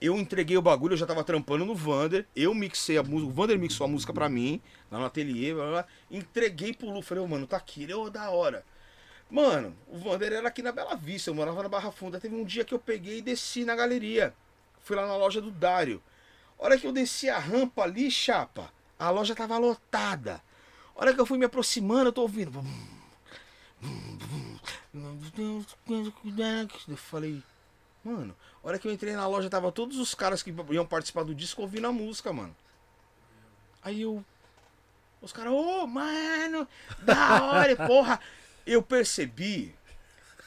[0.00, 3.34] eu entreguei o bagulho, eu já tava trampando no Vander, eu mixei a música, o
[3.34, 4.60] Vander mixou a música pra mim,
[4.90, 7.94] lá no ateliê, blá, blá, blá, entreguei pro Lu, falei, ô, mano, tá aqui, ele,
[7.94, 8.64] ô, da hora.
[9.28, 12.44] Mano, o Vander era aqui na Bela Vista, eu morava na Barra Funda, teve um
[12.44, 14.32] dia que eu peguei e desci na galeria,
[14.80, 16.00] fui lá na loja do Dário.
[16.58, 20.40] Hora que eu desci a rampa ali, chapa, a loja tava lotada.
[20.96, 22.64] Hora que eu fui me aproximando, eu tô ouvindo...
[26.88, 27.42] Eu falei,
[28.02, 31.22] mano, a hora que eu entrei na loja, tava todos os caras que iam participar
[31.22, 32.56] do disco ouvindo a música, mano.
[33.82, 34.24] Aí eu.
[35.20, 36.66] Os caras, ô, mano,
[37.02, 38.18] da hora, porra.
[38.66, 39.74] Eu percebi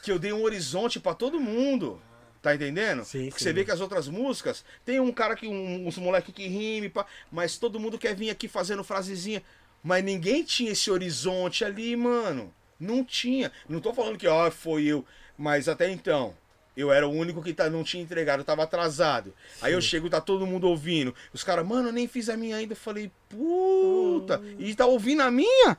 [0.02, 2.00] que eu dei um horizonte pra todo mundo.
[2.42, 3.04] Tá entendendo?
[3.04, 3.44] Sim, Porque sim.
[3.44, 6.88] você vê que as outras músicas tem um cara que, um, uns moleque que rime,
[6.88, 9.42] pá, mas todo mundo quer vir aqui fazendo frasezinha.
[9.82, 12.52] Mas ninguém tinha esse horizonte ali, mano.
[12.78, 13.52] Não tinha.
[13.68, 15.04] Não tô falando que, ó, foi eu.
[15.36, 16.34] Mas até então,
[16.76, 19.34] eu era o único que tá, não tinha entregado, eu tava atrasado.
[19.60, 21.14] Aí eu chego, tá todo mundo ouvindo.
[21.32, 22.72] Os caras, mano, eu nem fiz a minha ainda.
[22.72, 25.78] Eu falei, puta, e tá ouvindo a minha?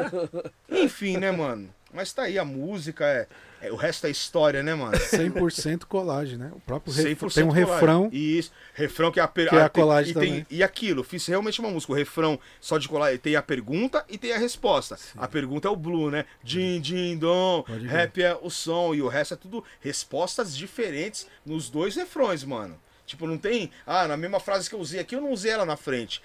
[0.70, 1.72] Enfim, né, mano?
[1.94, 3.26] Mas tá aí, a música é.
[3.66, 4.96] é- o resto é história, né, mano?
[4.98, 6.50] 100% colagem, né?
[6.54, 7.28] O próprio refrão.
[7.28, 7.72] 100% Tem um colagem.
[7.74, 8.08] refrão.
[8.12, 9.48] Isso, refrão que é a per...
[9.48, 10.46] Que é a colagem e, tem- também.
[10.50, 11.92] e aquilo, fiz realmente uma música.
[11.92, 14.98] O refrão só de colagem tem a pergunta e tem a resposta.
[15.16, 16.24] A pergunta é o blue, né?
[16.42, 21.70] Din, din, dom, rap é o som e o resto é tudo respostas diferentes nos
[21.70, 22.78] dois refrões, mano.
[23.06, 23.70] Tipo, não tem.
[23.86, 26.22] Ah, na mesma frase que eu usei aqui, eu não usei ela na frente.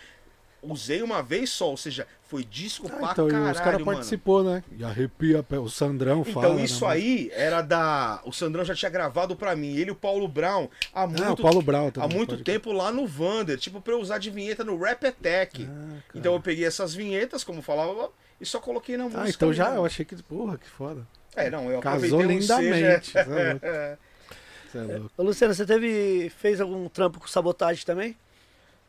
[0.62, 4.44] Usei uma vez só, ou seja, foi disco Ah, pra então, caralho, os caras participou,
[4.44, 4.62] né?
[4.78, 6.46] E arrepia, o Sandrão fala.
[6.48, 6.94] Então, né, isso mano?
[6.94, 8.20] aí era da.
[8.26, 9.76] O Sandrão já tinha gravado pra mim.
[9.78, 12.10] Ele e o Paulo Brown há muito, Ah, o Paulo Brau também.
[12.10, 15.66] há muito tempo lá no Vander, tipo, pra eu usar de vinheta no Rap Attack.
[15.72, 19.24] Ah, então eu peguei essas vinhetas, como falava, e só coloquei na música.
[19.24, 19.80] Ah, então já, mesmo.
[19.80, 20.16] eu achei que.
[20.24, 21.08] Porra, que foda.
[21.36, 23.12] É, não, eu Casou aproveitei um lindamente.
[23.12, 24.00] seja- Você é louco.
[24.72, 25.12] Você é louco.
[25.18, 26.30] Ô, Luciano, você teve.
[26.38, 28.16] fez algum trampo com sabotagem também?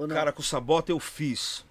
[0.00, 0.14] Ou não?
[0.16, 1.64] Cara, com o Sabota eu fiz.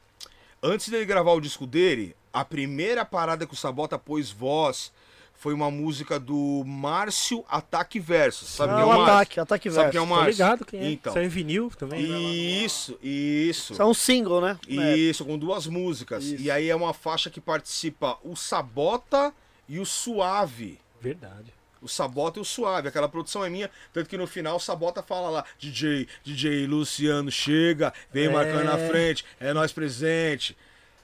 [0.61, 4.91] Antes dele gravar o disco dele, a primeira parada que o Sabota pôs voz
[5.33, 8.45] foi uma música do Márcio Ataque Verso.
[8.45, 9.03] Sabe Ah, quem é o Márcio?
[9.13, 9.91] ataque, ataque Sabe verso.
[9.91, 10.31] quem é o Tô Márcio?
[10.31, 10.91] ligado quem é.
[10.91, 11.13] Então.
[11.13, 12.01] Saiu em vinil também.
[12.07, 12.19] né?
[12.19, 13.71] Isso, isso.
[13.73, 14.59] Isso é um single, né?
[14.67, 16.25] Isso, com duas músicas.
[16.25, 16.43] Isso.
[16.43, 19.33] E aí é uma faixa que participa o Sabota
[19.67, 20.77] e o Suave.
[21.01, 21.53] Verdade.
[21.81, 22.87] O Sabota e o Suave.
[22.87, 23.69] Aquela produção é minha.
[23.93, 28.29] Tanto que no final o Sabota fala lá: DJ, DJ Luciano chega, vem É.
[28.29, 30.55] marcando na frente, é nós presente.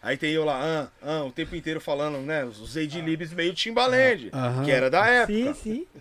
[0.01, 2.45] Aí tem eu lá, ah, ah, o tempo inteiro falando, né?
[2.45, 4.63] Os Ed Libs meio Timbaland, Aham.
[4.63, 5.33] que era da época.
[5.33, 5.87] Sim, sim.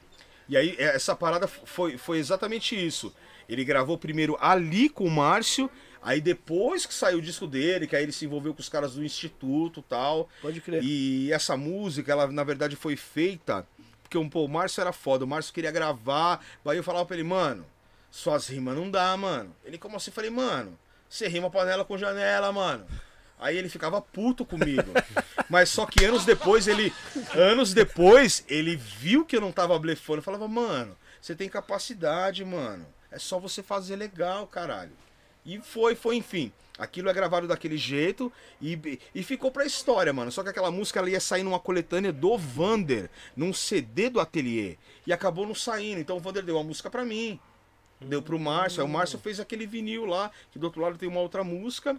[0.47, 3.15] E aí, é, essa parada foi, foi exatamente isso.
[3.49, 5.71] Ele gravou primeiro ali com o Márcio,
[6.03, 8.93] aí depois que saiu o disco dele, que aí ele se envolveu com os caras
[8.93, 10.29] do Instituto e tal.
[10.43, 10.85] Pode crer.
[10.85, 13.67] E essa música, ela na verdade foi feita
[14.15, 16.41] porque um, pô, o Márcio era foda, o Márcio queria gravar.
[16.65, 17.67] Aí eu falava pra ele, mano,
[18.11, 19.55] suas rimas não dá, mano.
[19.65, 20.11] Ele, como assim?
[20.11, 20.79] Eu falei, mano,
[21.09, 22.87] você rima panela com janela, mano.
[23.41, 24.93] Aí ele ficava puto comigo.
[25.51, 26.93] Mas só que anos depois, ele.
[27.35, 30.19] Anos depois, ele viu que eu não tava blefando.
[30.19, 32.87] Eu falava, mano, você tem capacidade, mano.
[33.11, 34.93] É só você fazer legal, caralho.
[35.45, 36.53] E foi, foi, enfim.
[36.77, 40.33] Aquilo é gravado daquele jeito e, e ficou pra história, mano.
[40.33, 44.77] Só que aquela música ela ia sair numa coletânea do Vander, num CD do ateliê.
[45.07, 46.01] E acabou não saindo.
[46.01, 47.39] Então o Vander deu uma música pra mim.
[48.01, 48.83] Deu pro Márcio.
[48.83, 51.97] Aí o Márcio fez aquele vinil lá, que do outro lado tem uma outra música,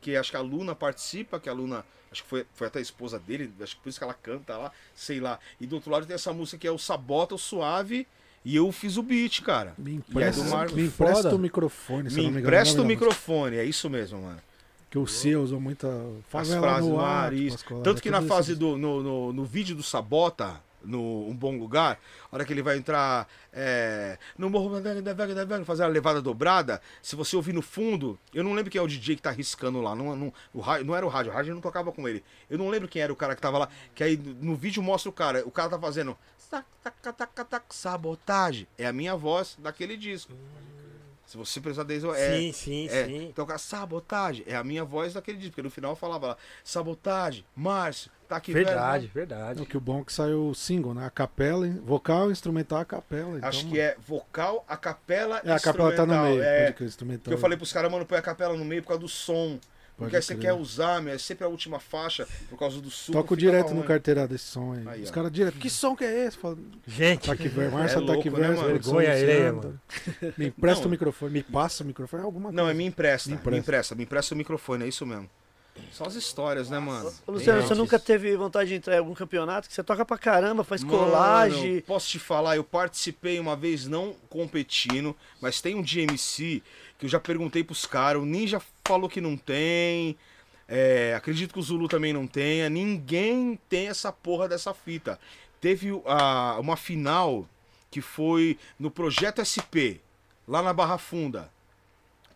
[0.00, 1.84] que acho que a Luna participa, que a Luna.
[2.10, 4.56] Acho que foi, foi até a esposa dele, acho que por isso que ela canta
[4.56, 5.38] lá, sei lá.
[5.60, 8.06] E do outro lado tem essa música que é o Sabota, o Suave,
[8.44, 9.74] e eu fiz o beat, cara.
[9.76, 13.04] Me é empresta, Marco me empresta o microfone, Me me empresta o música.
[13.06, 14.40] microfone, é isso mesmo, mano.
[14.90, 17.26] Que o Cia usou muita As favela frases no ar.
[17.26, 17.62] ar, isso.
[17.82, 18.60] Tanto é que na fase isso.
[18.60, 18.78] do.
[18.78, 21.98] No, no, no vídeo do Sabota, no Um Bom Lugar,
[22.30, 25.64] a hora que ele vai entrar é, no Morro da Vega, da Vega, da Vega,
[25.64, 28.86] fazer a levada dobrada, se você ouvir no fundo, eu não lembro quem é o
[28.88, 29.94] DJ que tá riscando lá.
[29.94, 32.24] Não, não, o rádio, não era o rádio, o rádio não tocava com ele.
[32.48, 33.68] Eu não lembro quem era o cara que tava lá.
[33.94, 35.42] Que aí no vídeo mostra o cara.
[35.46, 36.16] O cara tá fazendo.
[36.48, 38.66] Tac, tac, tac, tac, Sabotagem.
[38.76, 40.32] É a minha voz daquele disco.
[41.28, 42.38] Se você prestar atenção, é.
[42.38, 43.26] sim, sim, É, sim.
[43.28, 47.44] então, sabotagem é a minha voz daquele disco, porque no final eu falava lá, sabotagem,
[47.54, 49.62] Márcio, tá aqui Verdade, velho, verdade.
[49.62, 51.04] O que o bom é que saiu o single, né?
[51.04, 53.32] A capela, vocal, instrumental, a capela.
[53.32, 53.40] né?
[53.42, 56.42] Acho então, que é vocal, a capela É, a capela tá no meio.
[56.42, 56.84] É, que
[57.26, 59.60] eu falei pros caras, mano, põe a capela no meio por causa do som.
[59.98, 62.88] Porque Pode aí você quer usar, meu, é sempre a última faixa, por causa do
[62.88, 63.18] suco.
[63.18, 64.84] Toco direto no carteirada desse som aí.
[64.86, 66.36] Aí, Os caras direto, que som que é esse?
[66.38, 68.70] Fala, Gente, Ataque Verso, Márcio É Ataque louco, né, Verso, mano?
[68.74, 69.80] produção Vergonha alheia, Luciano.
[70.38, 70.86] Me empresta Não.
[70.86, 72.78] o microfone, me passa o microfone, alguma Não, é coisa.
[72.78, 73.58] me empresta, Me me empresta.
[73.60, 75.28] empresta, me empresta o microfone, é isso mesmo.
[75.92, 77.12] São as histórias, né, mano?
[77.26, 77.78] Ô, Luciano, Tem você antes.
[77.78, 79.68] nunca teve vontade de entrar em algum campeonato?
[79.68, 81.80] Que você toca pra caramba, faz Mano, colagem.
[81.82, 86.62] posso te falar, eu participei uma vez não competindo, mas tem um DMC
[86.98, 90.16] que eu já perguntei pros caras, o Ninja falou que não tem.
[90.68, 92.68] é, acredito que o Zulu também não tenha.
[92.68, 95.18] Ninguém tem essa porra dessa fita.
[95.60, 97.48] Teve a, uma final
[97.90, 100.00] que foi no Projeto SP,
[100.46, 101.50] lá na Barra Funda.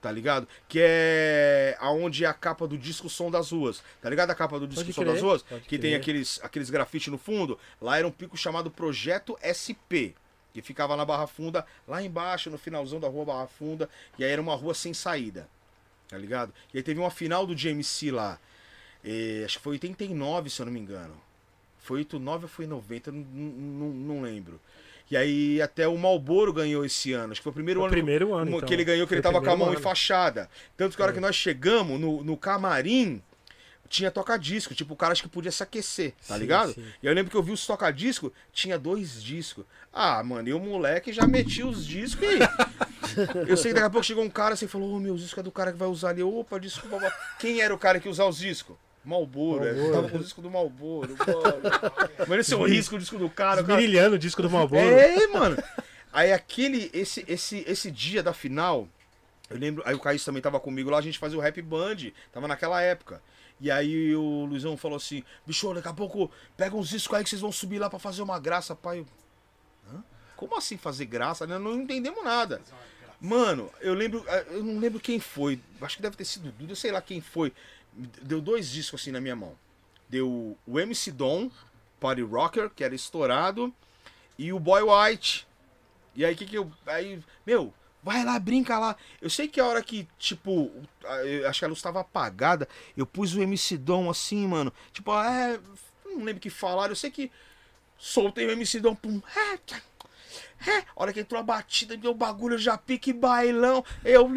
[0.00, 0.48] Tá ligado?
[0.68, 3.84] Que é aonde é a capa do disco Som das Ruas.
[4.00, 5.42] Tá ligado a capa do disco Pode Som crer, das Ruas?
[5.42, 6.00] pode Que tem crer.
[6.00, 7.56] aqueles, aqueles grafite no fundo.
[7.80, 10.16] Lá era um pico chamado Projeto SP.
[10.52, 13.88] Que ficava na Barra Funda, lá embaixo, no finalzão da rua Barra Funda.
[14.18, 15.48] E aí era uma rua sem saída.
[16.08, 16.52] Tá ligado?
[16.72, 18.38] E aí teve uma final do GMC lá.
[19.04, 21.14] eh, acho que foi 89, se eu não me engano.
[21.80, 24.60] Foi 89 ou foi 90, não, não, não lembro.
[25.10, 27.32] E aí até o Malboro ganhou esse ano.
[27.32, 28.68] Acho que foi o primeiro o ano primeiro ano, um- então.
[28.68, 29.78] que ele ganhou, que Foi ele tava com a mão ano.
[29.78, 30.48] enfaixada.
[30.76, 33.20] Tanto que a hora que nós chegamos no, no camarim,
[33.92, 34.74] tinha toca-disco.
[34.74, 36.72] Tipo, o cara acho que podia se aquecer, tá Sim, ligado?
[36.72, 36.84] sim.
[37.02, 39.64] E eu lembro que eu vi os toca-disco, tinha dois discos.
[39.92, 42.38] Ah, mano, e o moleque já metia os discos e.
[43.46, 45.20] eu sei que daqui a pouco chegou um cara assim e falou: Ô meu, os
[45.20, 46.22] discos é do cara que vai usar ali.
[46.22, 46.98] Opa, desculpa.
[46.98, 48.74] mas Quem era o cara que ia usar os discos?
[49.04, 49.72] Malboro, é.
[49.72, 49.92] Malboro.
[49.94, 51.16] Tava com o disco do Malboro.
[52.26, 53.62] Mano, esse é o risco, o disco do cara.
[53.62, 54.80] Brilhando o disco do Malboro.
[54.82, 55.62] É, mano.
[56.12, 58.88] Aí aquele, esse, esse, esse dia da final,
[59.50, 61.96] eu lembro, aí o Caís também tava comigo lá, a gente fazia o Rap Band,
[62.32, 63.20] tava naquela época.
[63.60, 67.30] E aí o Luizão falou assim, bicho, daqui a pouco pega uns discos aí que
[67.30, 69.06] vocês vão subir lá pra fazer uma graça, pai.
[69.88, 70.02] Hã?
[70.36, 71.46] Como assim fazer graça?
[71.46, 72.60] Nós Não entendemos nada.
[73.20, 76.72] Mano, eu lembro, eh, eu não lembro quem foi, acho que deve ter sido Duda,
[76.72, 77.52] eu sei lá quem foi.
[78.20, 79.56] Deu dois discos assim na minha mão.
[80.08, 81.48] Deu o MC Dom,
[82.00, 83.72] Party Rocker, que era estourado,
[84.36, 85.46] e o Boy White.
[86.16, 86.70] E aí, que que eu.
[86.84, 87.72] Aí, meu,
[88.02, 88.96] vai lá, brinca lá.
[89.20, 90.70] Eu sei que a hora que, tipo,
[91.48, 94.72] acho que a luz tava apagada, eu pus o MC Dom assim, mano.
[94.92, 95.58] Tipo, é.
[96.04, 97.30] Não lembro o que falaram, eu sei que
[97.98, 99.20] soltei o MC Dom, pum.
[99.36, 99.92] é.
[100.64, 103.84] É, a hora que entrou a batida, deu bagulho, eu já pique bailão.
[104.04, 104.30] Eu.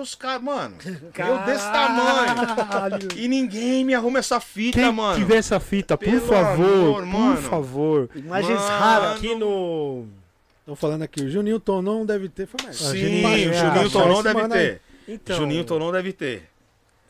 [0.00, 0.76] Os caras, mano.
[0.82, 3.08] Eu desse tamanho.
[3.16, 5.18] E ninguém me arruma essa fita, Quem mano.
[5.18, 7.42] tiver essa fita, por Pelo favor, amor, por mano.
[7.42, 8.10] favor.
[8.14, 9.16] Imagens raras.
[9.18, 10.06] Aqui no.
[10.68, 12.46] Estão falando aqui, o Juninho Tonon deve ter.
[12.46, 12.76] Foi mais.
[12.76, 14.82] Sim, Juninho- o ah, Juninho só Tonon deve ter.
[15.08, 16.50] Então, Juninho Tonon deve ter.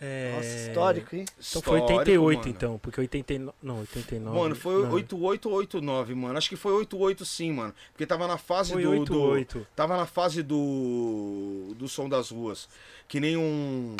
[0.01, 0.33] é...
[0.37, 1.25] Nossa, histórico, hein?
[1.25, 2.51] Então foi Histórico, 88, mano.
[2.51, 3.57] então, porque 89.
[3.61, 4.39] Não, 89.
[4.39, 4.93] Mano, foi não.
[4.93, 6.39] 88 ou 89, mano.
[6.39, 7.75] Acho que foi 88 sim, mano.
[7.91, 9.23] Porque tava na fase Foi do, do.
[9.23, 9.67] 88.
[9.75, 11.75] Tava na fase do.
[11.77, 12.69] Do som das ruas.
[13.09, 13.97] Que nem um.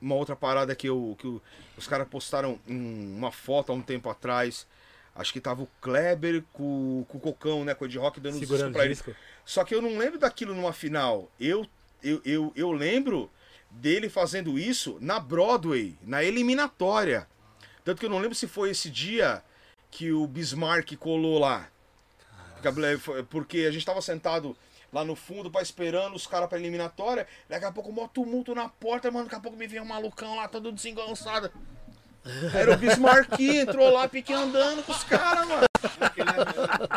[0.00, 1.40] Uma outra parada que, eu, que
[1.76, 4.66] os caras postaram um- uma foto há um tempo atrás.
[5.14, 7.74] Acho que tava o Kleber com, com o Cocão, né?
[7.74, 8.94] Com o Ed Rock dando Segurando pra o ele.
[8.94, 9.14] disco.
[9.44, 11.30] Só que eu não lembro daquilo numa final.
[11.38, 11.66] Eu,
[12.02, 13.30] eu, eu, eu lembro
[13.70, 17.28] dele fazendo isso na Broadway, na eliminatória.
[17.84, 19.42] Tanto que eu não lembro se foi esse dia
[19.90, 21.68] que o Bismarck colou lá.
[22.60, 24.56] Porque a Porque gente tava sentado
[24.92, 27.26] lá no fundo pra esperando os caras pra eliminatória.
[27.48, 29.24] Daqui a pouco, mó tumulto na porta, mano.
[29.26, 31.52] Daqui a pouco me vem um malucão lá, todo desengonçado.
[32.54, 35.66] Era o Bismarck, entrou lá, pique andando com os caras, mano.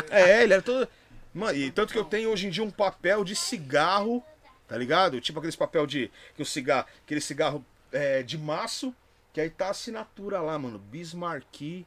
[0.10, 0.88] É, ele era todo.
[1.34, 4.24] Mano, e tanto que eu tenho hoje em dia um papel de cigarro,
[4.68, 5.20] tá ligado?
[5.20, 6.10] Tipo aqueles papel de.
[6.36, 6.88] Que o cigarro.
[7.04, 8.96] Aquele cigarro é, de maço,
[9.34, 10.80] que aí tá a assinatura lá, mano.
[10.80, 11.86] Bismarck.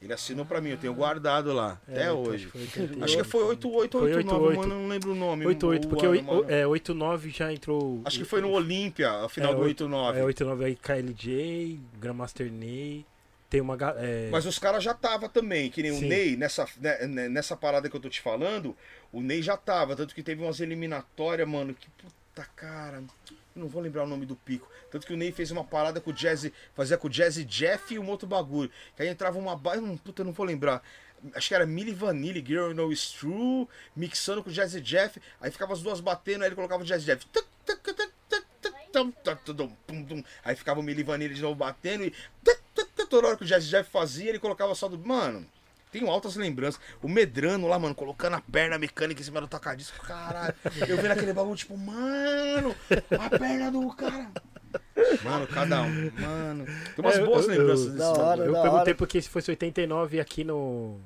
[0.00, 1.80] Ele assinou pra mim, eu tenho guardado lá.
[1.88, 2.46] É, até então, hoje.
[2.48, 3.04] foi 88.
[3.04, 4.60] Acho que foi 8889, Foi 88.
[4.60, 4.74] mano.
[4.74, 5.46] eu Não lembro o nome.
[5.46, 8.02] 88, o porque ano, o, é, 89 já entrou.
[8.04, 10.18] Acho que foi no Olímpia, a final É, do oito- 89.
[10.20, 13.06] É 89 aí KLJ, Grandmaster Ney.
[13.48, 13.76] Tem uma.
[13.96, 16.08] É, Mas os caras já tava também, que nem o Sim.
[16.08, 18.76] Ney, nessa, né, né, nessa parada que eu tô te falando,
[19.12, 23.02] o Ney já tava, tanto que teve umas eliminatórias, mano, que puta cara,
[23.58, 24.70] não vou lembrar o nome do pico.
[24.90, 27.94] Tanto que o Ney fez uma parada com o Jazz, fazia com o Jazz Jeff
[27.94, 28.70] e um outro bagulho.
[28.94, 29.76] Que aí entrava uma ba...
[29.76, 30.82] hum, puta, eu não vou lembrar.
[31.34, 35.50] Acho que era Milli Vanilli, Girl No It's True, mixando com o Jazz Jeff, aí
[35.50, 37.26] ficava as duas batendo, aí ele colocava o Jazz Jeff.
[40.44, 42.12] Aí ficava o Milli Vanilli de novo batendo e
[43.06, 44.98] toda hora que o Jazz Jeff fazia, ele colocava só do.
[44.98, 45.46] Mano,
[45.98, 46.80] tenho altas lembranças.
[47.02, 50.54] O Medrano lá, mano, colocando a perna mecânica em cima do tocadisco, caralho.
[50.86, 52.74] Eu vendo aquele bagulho, tipo, mano,
[53.18, 54.30] a perna do cara.
[55.24, 56.10] Mano, cada um.
[56.18, 56.64] Mano.
[56.66, 58.94] Tem umas É, boas eu- lembranças eu- desse hora, eu perguntei hora.
[58.94, 60.98] porque se fosse 89 aqui no.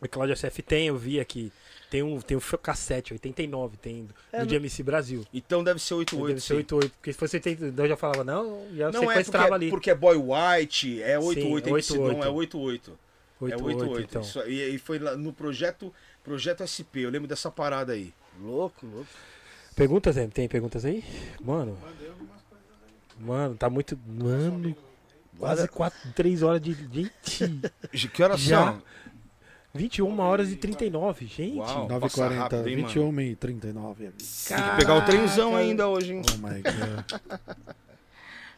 [0.00, 1.52] O Cláudio SF tem, eu vi aqui.
[1.90, 5.24] Tem um, tem um cassete, 89, tem do, É, do no- DMC Brasil.
[5.32, 6.40] Então deve ser Deve 88.
[6.40, 6.54] ser sim.
[6.54, 6.92] 88.
[6.96, 9.70] Porque se fosse 82, eu já falava, não, já Não é sequestrava porque, ali.
[9.70, 12.24] porque é Boy White, é 88, Sim, MC, não 88.
[12.26, 12.98] é 88.
[13.40, 14.00] É 88, 88.
[14.10, 14.22] então.
[14.22, 15.92] Isso, e, e foi lá no projeto,
[16.24, 18.12] projeto SP, eu lembro dessa parada aí.
[18.40, 19.06] Louco, louco.
[19.74, 20.28] Perguntas, Em?
[20.30, 21.04] Tem perguntas aí?
[21.42, 21.76] Mano.
[23.18, 23.98] Mano, tá muito.
[24.06, 24.74] Mano.
[25.38, 26.72] Quase 4, 3 horas de.
[26.72, 27.60] Gente.
[28.12, 28.72] Que horas Já?
[28.72, 28.82] são?
[29.74, 31.58] 21 horas e 39, gente.
[31.58, 31.86] Uau.
[32.00, 34.24] Passa 9h40, rápido, hein, 21 e 39 aqui.
[34.48, 35.68] Tem que pegar o trenzão Caraca.
[35.68, 36.22] ainda hoje, hein?
[36.32, 37.20] Oh my god.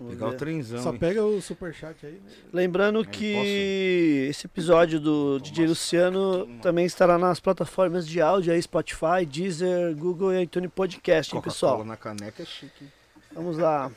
[0.06, 0.82] Pegar o trenzão.
[0.82, 0.98] Só hein?
[0.98, 2.12] pega o superchat aí.
[2.12, 2.30] né?
[2.52, 9.26] Lembrando que esse episódio do DJ Luciano também estará nas plataformas de áudio aí, Spotify,
[9.26, 11.84] Deezer, Google e iTunes Podcast, hein, pessoal?
[11.84, 12.86] na caneca é chique.
[13.32, 13.90] Vamos lá.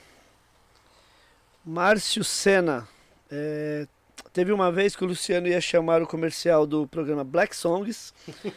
[1.64, 2.88] Márcio Senna.
[3.30, 3.88] É,
[4.34, 8.14] teve uma vez que o Luciano ia chamar o comercial do programa Black Songs.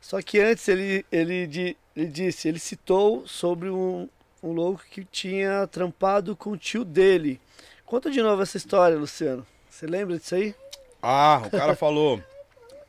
[0.00, 4.08] Só que antes ele, ele, ele disse, ele citou sobre um,
[4.42, 7.40] um louco que tinha trampado com o tio dele.
[7.84, 9.46] Conta de novo essa história, Luciano.
[9.68, 10.54] Você lembra disso aí?
[11.02, 12.22] Ah, o cara falou.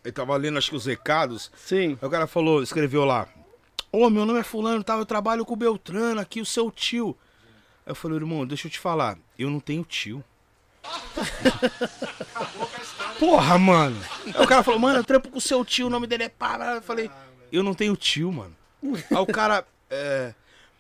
[0.04, 1.52] Ele tava lendo, acho que os recados.
[1.56, 1.98] Sim.
[2.02, 3.28] Aí o cara falou, escreveu lá.
[3.92, 4.96] Ô, meu nome é Fulano, tá?
[4.96, 7.16] Eu trabalho com o Beltrano aqui, o seu tio.
[7.86, 10.24] Aí eu falei, irmão, deixa eu te falar, eu não tenho tio.
[13.20, 14.02] Porra, mano.
[14.26, 16.30] Aí o cara falou, mano, eu trampo com o seu tio, o nome dele é
[16.30, 16.76] pá.
[16.76, 17.12] Eu falei,
[17.52, 18.56] eu não tenho tio, mano.
[18.84, 19.66] Aí o cara.
[19.90, 20.34] É...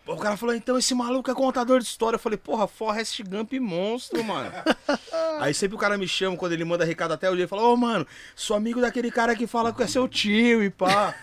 [0.05, 2.15] O cara falou, então esse maluco é contador de história.
[2.15, 4.51] Eu falei, porra, Forrest Gump monstro, mano.
[5.39, 7.61] Aí sempre o cara me chama quando ele manda recado até o dia e fala,
[7.61, 8.05] ô mano,
[8.35, 11.15] sou amigo daquele cara que fala que é seu tio e pá.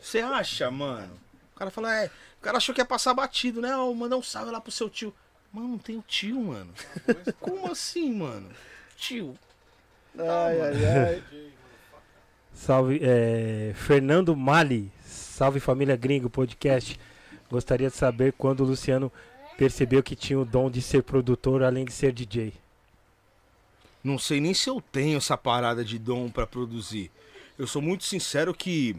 [0.00, 1.12] Você acha, mano?
[1.54, 2.06] O cara fala, é.
[2.38, 3.76] O cara achou que ia passar batido, né?
[3.76, 5.12] Ó, mandar um salve lá pro seu tio.
[5.52, 6.72] Mano, não tenho tio, mano.
[7.40, 8.48] Como assim, mano?
[8.96, 9.36] Tio.
[10.16, 11.22] Ai, ai, ai.
[12.54, 14.90] Salve, é, Fernando Mali.
[15.04, 16.98] Salve família Gringo Podcast.
[17.50, 19.10] Gostaria de saber quando o Luciano
[19.56, 22.52] percebeu que tinha o dom de ser produtor além de ser DJ.
[24.02, 27.10] Não sei nem se eu tenho essa parada de dom pra produzir.
[27.58, 28.96] Eu sou muito sincero que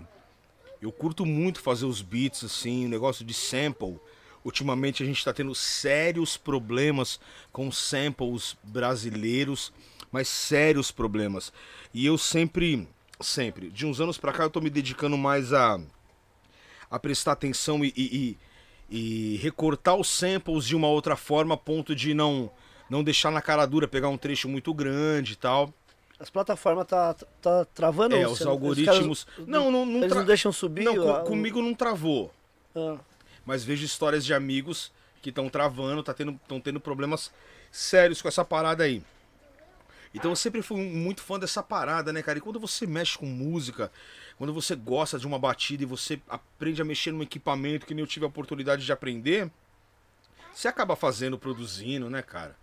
[0.82, 4.00] eu curto muito fazer os beats assim, o negócio de sample.
[4.44, 7.20] Ultimamente a gente tá tendo sérios problemas
[7.52, 9.72] com samples brasileiros,
[10.12, 11.52] mas sérios problemas.
[11.94, 12.88] E eu sempre
[13.20, 13.70] Sempre.
[13.70, 15.80] De uns anos pra cá eu tô me dedicando mais a,
[16.90, 18.38] a prestar atenção e, e,
[18.90, 22.50] e, recortar os samples de uma outra forma, a ponto de não,
[22.90, 25.74] não deixar na cara dura, pegar um trecho muito grande e tal.
[26.20, 29.24] As plataformas tá, tá travando É, os algoritmos.
[29.26, 30.84] caras- Não, não, não, Eles tra- não deixam subir?
[30.84, 32.34] não, co- a- comigo não travou.
[32.76, 32.98] Ah,
[33.46, 34.92] Mas vejo histórias de amigos
[35.22, 37.32] que estão travando, tá tendo, estão tendo problemas
[37.72, 39.04] sérios com essa parada aí.
[40.14, 42.38] Então eu sempre fui muito fã dessa parada, né, cara?
[42.38, 43.92] E quando você mexe com música,
[44.38, 48.04] quando você gosta de uma batida e você aprende a mexer num equipamento que nem
[48.04, 49.50] eu tive a oportunidade de aprender,
[50.54, 52.56] você acaba fazendo, produzindo, né, cara?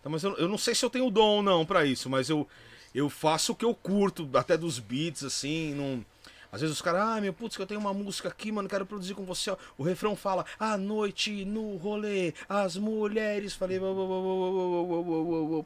[0.00, 2.30] Então, mas eu, eu não sei se eu tenho dom ou não para isso, mas
[2.30, 2.48] eu,
[2.94, 6.04] eu faço o que eu curto, até dos beats, assim, não.
[6.52, 8.84] Às vezes os caras, ah, meu putz, que eu tenho uma música aqui, mano, quero
[8.84, 9.56] produzir com você.
[9.78, 13.54] O refrão fala, à noite no rolê, as mulheres.
[13.54, 13.78] Falei,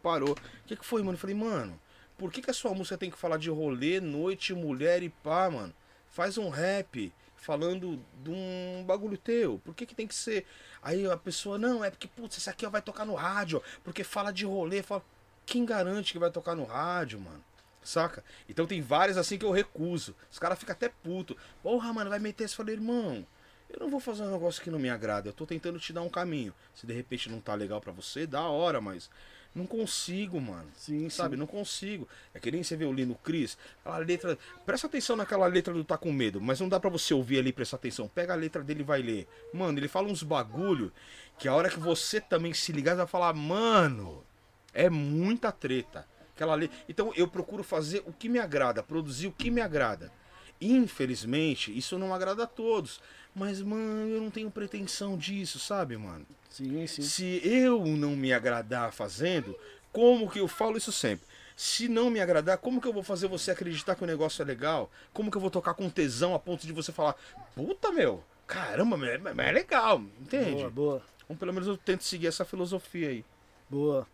[0.02, 0.33] parou.
[0.33, 1.16] O que, que foi, mano?
[1.16, 1.81] Falei, mano,
[2.17, 5.51] por que, que a sua música tem que falar de rolê, noite, mulher e pá,
[5.51, 5.75] mano?
[6.09, 9.60] Faz um rap falando de um bagulho teu.
[9.65, 10.47] Por que, que tem que ser.
[10.83, 14.02] Aí a pessoa, não, é porque, putz, esse aqui ó, vai tocar no rádio, porque
[14.02, 14.83] fala de rolê.
[14.83, 15.05] Fala...
[15.44, 17.44] Quem garante que vai tocar no rádio, mano?
[17.83, 18.25] Saca?
[18.49, 20.17] Então tem várias assim que eu recuso.
[20.31, 21.36] Os caras ficam até puto.
[21.62, 22.57] Porra, mano, vai meter esse.
[22.57, 23.26] Falei, irmão,
[23.68, 25.28] eu não vou fazer um negócio que não me agrada.
[25.28, 26.55] Eu tô tentando te dar um caminho.
[26.75, 29.10] Se de repente não tá legal pra você, da hora, mas
[29.55, 30.68] não consigo, mano.
[30.76, 31.41] sim, Sabe, sim.
[31.41, 32.08] não consigo.
[32.34, 34.39] É que nem você vê o Lino Cris, aquela letra.
[34.66, 37.50] Presta atenção naquela letra do Tá Com Medo, mas não dá pra você ouvir ali
[37.50, 38.08] e prestar atenção.
[38.08, 39.28] Pega a letra dele e vai ler.
[39.52, 40.92] Mano, ele fala uns bagulho
[41.39, 44.24] que a hora que você também se ligar, você vai falar, mano,
[44.73, 46.07] é muita treta.
[46.34, 46.68] Aquela le...
[46.89, 50.12] Então eu procuro fazer o que me agrada, produzir o que me agrada.
[50.60, 53.00] Infelizmente, isso não agrada a todos.
[53.35, 56.25] Mas, mano, eu não tenho pretensão disso, sabe, mano?
[56.49, 57.03] Sim, sim.
[57.03, 59.59] Se eu não me agradar fazendo,
[59.93, 61.27] como que eu falo isso sempre?
[61.57, 64.45] Se não me agradar, como que eu vou fazer você acreditar que o negócio é
[64.45, 64.91] legal?
[65.13, 67.17] Como que eu vou tocar com tesão a ponto de você falar,
[67.55, 70.55] puta meu, caramba, mas é, é legal, entende?
[70.55, 73.25] Boa, boa, Então pelo menos eu tento seguir essa filosofia aí.
[73.69, 74.07] boa.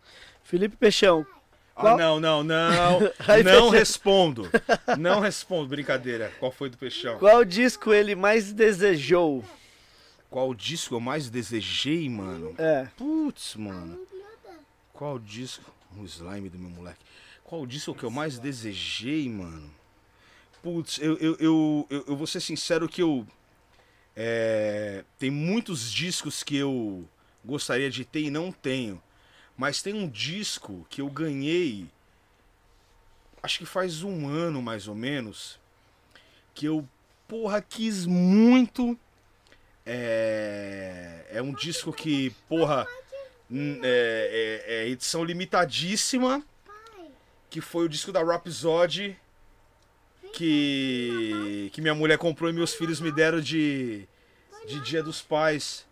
[0.43, 1.25] Felipe Peixão,
[1.75, 2.99] Ah, não, não, não.
[3.43, 4.49] Não respondo.
[4.99, 6.31] Não respondo, brincadeira.
[6.39, 7.17] Qual foi do Peixão?
[7.17, 9.43] qual disco ele mais desejou?
[10.29, 12.53] Qual disco eu mais desejei, mano?
[12.57, 13.99] É, Putz, mano.
[14.93, 15.73] Qual disco?
[15.97, 16.99] O slime do meu moleque.
[17.43, 19.69] Qual disco que eu mais desejei, mano?
[20.63, 23.27] Putz, eu, eu, eu, eu, vou ser sincero que eu.
[24.15, 27.03] É, tem muitos discos que eu
[27.43, 29.01] gostaria de ter e não tenho.
[29.61, 31.85] Mas tem um disco que eu ganhei.
[33.43, 35.59] Acho que faz um ano mais ou menos.
[36.55, 36.83] Que eu,
[37.27, 38.97] porra, quis muito.
[39.85, 42.87] É, é um disco que, porra,
[43.51, 46.43] é, é- é edição limitadíssima.
[47.47, 49.15] Que foi o disco da Rhapsody.
[50.33, 54.07] Que, que minha mulher comprou e meus filhos me deram de,
[54.67, 55.85] de Dia dos Pais.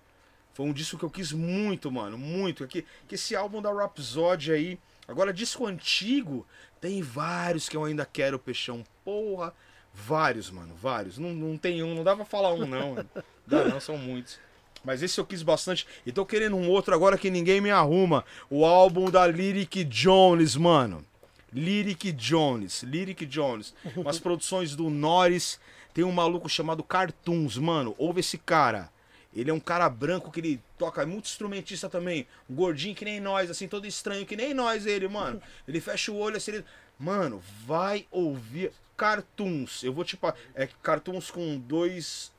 [0.60, 2.68] Foi um disco que eu quis muito, mano, muito.
[2.68, 4.80] Que, que esse álbum da Rhapsody aí.
[5.08, 6.46] Agora, disco antigo,
[6.82, 8.84] tem vários que eu ainda quero, Peixão.
[9.06, 9.54] Porra,
[9.94, 11.18] vários, mano, vários.
[11.18, 12.96] Não, não tem um, não dá pra falar um, não.
[12.96, 13.10] mano.
[13.48, 14.38] Dá não, são muitos.
[14.84, 15.88] Mas esse eu quis bastante.
[16.06, 18.26] E tô querendo um outro agora que ninguém me arruma.
[18.50, 21.06] O álbum da Lyric Jones, mano.
[21.54, 22.84] Lyric Jones.
[22.84, 23.74] Lyric Jones.
[23.96, 25.58] Umas produções do Norris.
[25.94, 27.96] Tem um maluco chamado Cartoons, mano.
[27.98, 28.92] Ouve esse cara.
[29.34, 32.28] Ele é um cara branco que ele toca, é muito instrumentista também.
[32.50, 35.42] Um gordinho que nem nós, assim, todo estranho que nem nós, ele, mano.
[35.68, 36.66] Ele fecha o olho assim, ele...
[36.98, 39.84] Mano, vai ouvir Cartoons.
[39.84, 40.18] Eu vou te...
[40.18, 42.32] pa- É Cartoons com dois...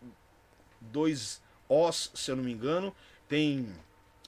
[0.81, 2.95] Dois Os, se eu não me engano.
[3.29, 3.69] Tem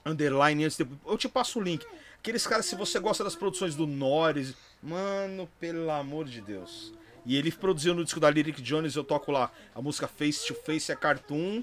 [0.07, 0.77] underline antes.
[0.77, 1.85] depois- Eu te passo o link.
[2.19, 4.55] Aqueles caras, se você gosta das produções do Norris...
[4.85, 6.93] Mano, pelo amor de Deus.
[7.25, 10.55] E ele produziu no disco da Lyric Jones, eu toco lá a música Face to
[10.55, 11.63] Face é Cartoon.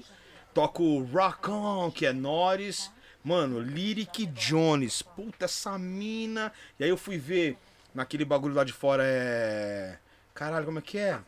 [0.54, 2.90] Toco Rock On, que é Norris.
[3.22, 5.02] Mano, Lyric Jones.
[5.02, 6.52] Puta, essa mina.
[6.78, 7.56] E aí eu fui ver
[7.94, 9.98] naquele bagulho lá de fora é.
[10.34, 11.18] Caralho, como é que é?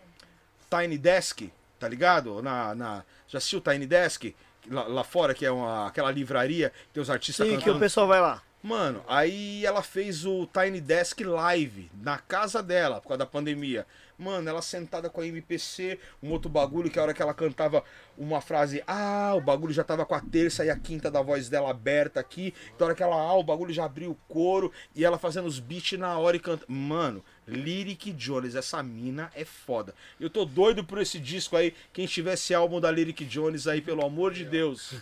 [0.70, 2.42] Tiny Desk, tá ligado?
[2.42, 3.05] Na, na...
[3.28, 4.34] Já assistiu Tiny Desk?
[4.70, 7.76] Lá, lá fora, que é uma, aquela livraria, tem os artistas sim, que cantando.
[7.76, 8.41] o pessoal vai lá.
[8.62, 13.84] Mano, aí ela fez o Tiny Desk Live na casa dela, por causa da pandemia.
[14.23, 17.83] Mano, ela sentada com a MPC, um outro bagulho que a hora que ela cantava
[18.17, 21.49] uma frase, ah, o bagulho já tava com a terça e a quinta da voz
[21.49, 22.55] dela aberta aqui.
[22.75, 25.47] Então a hora que ela, ah, o bagulho já abriu o coro e ela fazendo
[25.47, 26.65] os beats na hora e canta.
[26.68, 29.94] Mano, Lyric Jones, essa mina é foda.
[30.20, 31.75] Eu tô doido por esse disco aí.
[31.92, 34.92] Quem tiver esse álbum da Lyric Jones aí, pelo amor de Deus.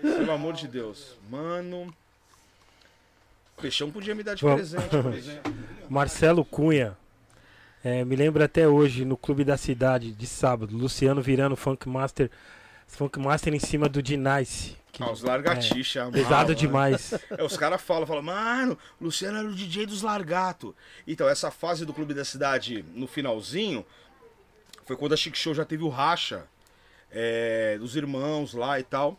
[0.00, 1.16] pelo amor de Deus.
[1.28, 1.92] Mano.
[3.60, 5.52] Peixão podia me dar de presente, por exemplo.
[5.88, 6.96] Marcelo Cunha.
[7.84, 12.30] É, me lembro até hoje, no Clube da Cidade, de sábado, Luciano virando Funk Master,
[12.86, 14.76] Funk Master em cima do D-Nice.
[14.90, 17.12] que- Ah, os largatixa, é, pesado demais.
[17.30, 20.74] É, os caras falam, falam, mano, Luciano era o DJ dos Largato.
[21.06, 23.86] Então, essa fase do Clube da Cidade, no finalzinho,
[24.84, 26.44] foi quando a Chic Show já teve o racha
[27.12, 29.16] é, dos irmãos lá e tal.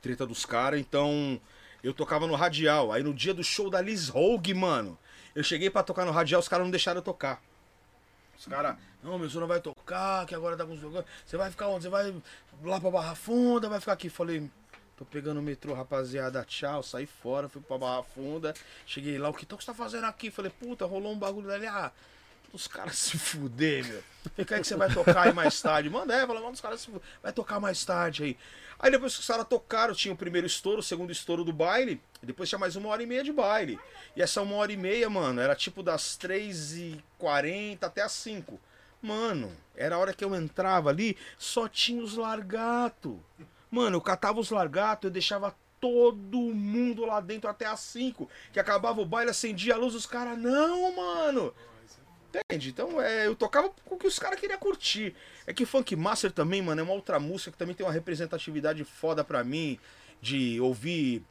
[0.00, 0.78] Treta dos caras.
[0.78, 1.40] Então,
[1.82, 2.92] eu tocava no Radial.
[2.92, 4.96] Aí no dia do show da Liz Hogue, mano,
[5.34, 7.42] eu cheguei pra tocar no Radial, os caras não deixaram eu tocar.
[8.40, 11.50] Os caras, não, meu senhor não vai tocar, que agora tá com os Você vai
[11.50, 11.82] ficar onde?
[11.82, 12.22] Você vai
[12.64, 14.08] lá pra Barra Funda, vai ficar aqui.
[14.08, 14.50] Falei,
[14.96, 16.82] tô pegando o metrô, rapaziada, tchau.
[16.82, 18.54] Saí fora, fui pra Barra Funda.
[18.86, 20.30] Cheguei lá, o que então você tá fazendo aqui?
[20.30, 21.66] Falei, puta, rolou um bagulho dali.
[21.66, 21.92] Ah,
[22.52, 24.02] os caras se fuder, meu.
[24.36, 25.88] Fica aí que você vai tocar aí mais tarde.
[25.88, 27.02] Manda, é, fala, manda os caras se fuder.
[27.22, 28.36] Vai tocar mais tarde aí.
[28.78, 32.00] Aí depois que os caras tocaram, tinha o primeiro estouro, o segundo estouro do baile.
[32.22, 33.78] E depois tinha mais uma hora e meia de baile.
[34.16, 38.58] E essa uma hora e meia, mano, era tipo das 3h40 até as 5
[39.02, 43.18] Mano, era a hora que eu entrava ali, só tinha os largato.
[43.70, 48.28] Mano, eu catava os largato, eu deixava todo mundo lá dentro até as 5.
[48.52, 51.54] Que acabava o baile, acendia a luz, os caras, não, mano.
[52.32, 52.70] Entende?
[52.70, 55.14] Então, é, eu tocava com o que os caras queriam curtir.
[55.46, 58.84] É que Funk Master também, mano, é uma outra música que também tem uma representatividade
[58.84, 59.78] foda pra mim.
[60.22, 61.24] De ouvir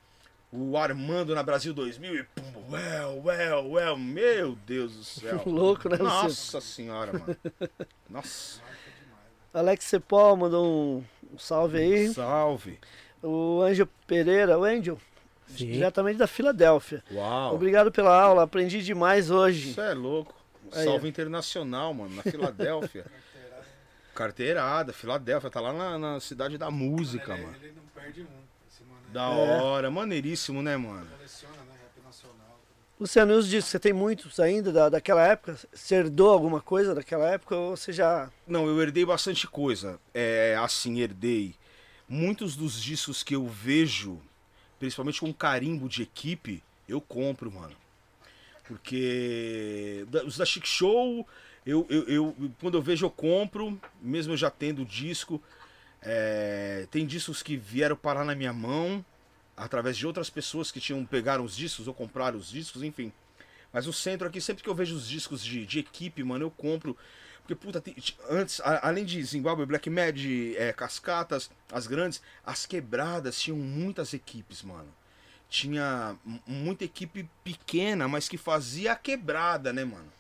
[0.52, 5.44] o Armando na Brasil 2000 e pum, well, well, well, meu Deus do céu.
[5.46, 6.24] Louco, né, Luciano?
[6.24, 7.38] Nossa senhora, mano.
[8.10, 8.60] Nossa.
[9.54, 11.04] Alex Cepol mandou um,
[11.34, 12.14] um salve aí.
[12.14, 12.80] Salve.
[13.22, 14.98] O Angel Pereira, o Angel,
[15.48, 15.72] Sim.
[15.72, 17.04] diretamente da Filadélfia.
[17.12, 17.54] Uau.
[17.56, 19.72] Obrigado pela aula, aprendi demais hoje.
[19.72, 20.39] Isso é louco.
[20.74, 23.06] Aí, Salve internacional, mano, na Filadélfia.
[24.14, 27.56] Carteirada, Filadélfia, tá lá na, na cidade da música, mano.
[27.62, 28.26] Ele não perde um.
[28.70, 29.62] Esse mano aí Da É.
[29.62, 31.08] hora, maneiríssimo, né, mano?
[31.16, 31.74] coleciona, né?
[31.96, 32.60] Rap nacional.
[33.00, 35.58] Luciano, e os discos, você tem muitos ainda da, daquela época?
[35.74, 38.30] Você herdou alguma coisa daquela época ou você já...
[38.46, 39.98] Não, eu herdei bastante coisa.
[40.14, 41.56] É, assim, herdei.
[42.08, 44.20] Muitos dos discos que eu vejo,
[44.80, 47.76] principalmente com carimbo de equipe, eu compro, mano.
[48.70, 51.28] Porque os da Chic Show,
[51.66, 55.42] eu, eu, eu- quando eu vejo, eu compro, mesmo eu já tendo disco.
[56.04, 59.04] É, tem discos que vieram parar na minha mão,
[59.58, 63.12] através de outras pessoas que tinham pegaram os discos ou compraram os discos, enfim.
[63.74, 66.52] Mas o centro aqui, sempre que eu vejo os discos de, de equipe, mano, eu
[66.52, 66.96] compro.
[67.40, 67.84] Porque, puta,
[68.30, 70.16] antes, a- além de Zimbabwe, Black Mad,
[70.58, 74.94] é, Cascatas, as grandes, as quebradas tinham muitas equipes, mano.
[75.50, 80.12] Tinha muita equipe pequena, mas que fazia a quebrada, né, mano?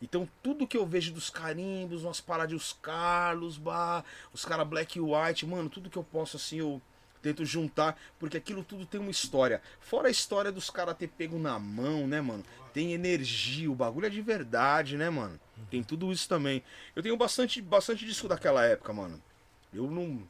[0.00, 4.98] Então tudo que eu vejo dos carimbos, umas paradas os Carlos, bah, os caras Black
[4.98, 6.80] e White, mano, tudo que eu posso assim, eu
[7.22, 9.60] tento juntar, porque aquilo tudo tem uma história.
[9.80, 12.44] Fora a história dos caras ter pego na mão, né, mano?
[12.72, 15.40] Tem energia, o bagulho é de verdade, né, mano?
[15.70, 16.62] Tem tudo isso também.
[16.94, 19.20] Eu tenho bastante, bastante disco daquela época, mano.
[19.72, 20.22] Eu não.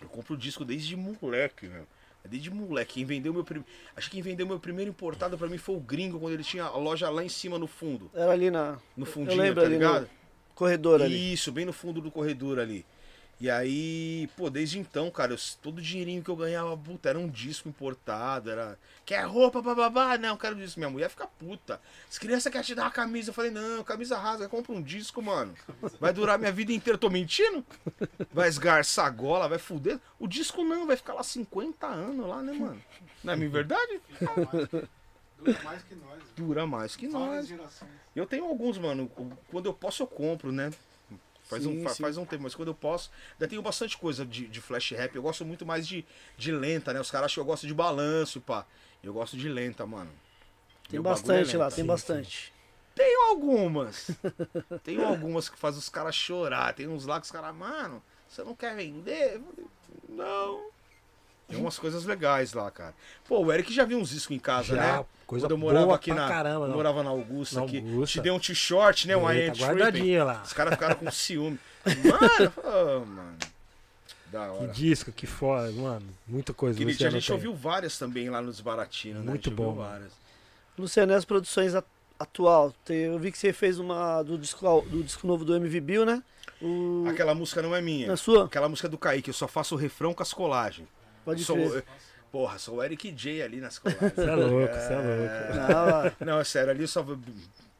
[0.00, 1.86] Eu compro disco desde moleque, meu.
[2.28, 2.94] Desde moleque.
[2.94, 3.68] Quem vendeu meu primeiro.
[3.96, 6.64] Acho que quem vendeu meu primeiro importado pra mim foi o gringo, quando ele tinha
[6.64, 8.10] a loja lá em cima no fundo.
[8.14, 8.78] Era ali na...
[8.96, 10.08] No Eu fundinho, lembro tá ligado?
[10.54, 11.32] corredor ali.
[11.32, 12.84] Isso, bem no fundo do corredor ali.
[13.40, 17.18] E aí, pô, desde então, cara, eu- todo o dinheirinho que eu ganhava, puta, era
[17.18, 18.78] um disco importado, era.
[19.04, 20.16] Quer roupa, bababá?
[20.16, 20.78] Não, quero disco.
[20.80, 21.80] Minha mulher fica puta.
[22.08, 23.30] As crianças querem te dar uma camisa.
[23.30, 25.52] Eu falei, não, camisa rasa, compra um disco, mano.
[26.00, 26.96] Vai durar minha vida inteira.
[26.96, 27.64] Tô mentindo?
[28.32, 29.98] Vai esgarçar a gola, vai fuder.
[30.18, 32.80] O disco não, vai ficar lá 50 anos lá, né, mano?
[33.22, 34.00] Não é minha verdade?
[35.38, 36.22] Dura mais que nós.
[36.36, 37.50] Dura mais que nós.
[38.16, 39.10] Eu tenho alguns, mano.
[39.50, 40.70] Quando eu posso, eu compro, né?
[41.44, 42.02] Faz, Sim, um, sim.
[42.02, 43.10] faz um tempo, mas quando eu posso.
[43.32, 45.14] Ainda tenho bastante coisa de, de flash rap.
[45.14, 46.04] Eu gosto muito mais de,
[46.36, 47.00] de lenta, né?
[47.00, 48.66] Os caras acham que eu gosto de balanço, pá.
[49.02, 50.10] Eu gosto de lenta, mano.
[50.88, 51.74] Tem Meu é bastante lá, lento.
[51.74, 52.52] tem Sim, bastante.
[52.94, 54.10] Tenho algumas.
[54.82, 56.72] Tenho algumas que fazem os caras chorar.
[56.74, 59.40] Tem uns lá que os caras, mano, você não quer vender?
[59.40, 59.66] Falei,
[60.08, 60.70] não.
[61.48, 62.94] Tem umas coisas legais lá, cara.
[63.28, 65.04] Pô, o Eric já viu uns discos em casa, Já, né?
[65.26, 66.28] coisa Quando eu morava boa aqui pra na.
[66.28, 66.74] caramba, eu não.
[66.76, 67.78] morava na Augusta Na aqui.
[67.78, 68.12] Augusta.
[68.18, 69.16] Te dei um t-shirt, né?
[69.16, 69.60] Um I Tripping.
[69.62, 70.42] guardadinha lá.
[70.44, 71.58] Os caras ficaram com ciúme.
[71.86, 73.36] Mano, oh, mano.
[74.32, 74.68] Da Que hora.
[74.72, 76.06] disco, que foda, mano.
[76.26, 76.76] Muita coisa.
[76.78, 77.34] Aquele dia a Luciano gente tem.
[77.36, 79.30] ouviu várias também lá no Desbaratino, né?
[79.30, 80.12] Muito bom, várias.
[80.78, 81.72] Luciano, e as produções
[82.18, 82.74] atual?
[82.88, 86.22] Eu vi que você fez uma do disco, do disco novo do MV Bill, né?
[86.60, 88.08] O, Aquela música não é minha.
[88.08, 88.46] na sua?
[88.46, 90.88] Aquela música do Kaique, eu só faço o refrão com as colagens.
[91.24, 91.84] Pode Sou- crer.
[92.30, 94.12] Porra, sou o Eric J ali nas colagens.
[94.12, 96.16] Você é louco, você é louco.
[96.20, 97.06] Não, Não, é sério, ali eu só.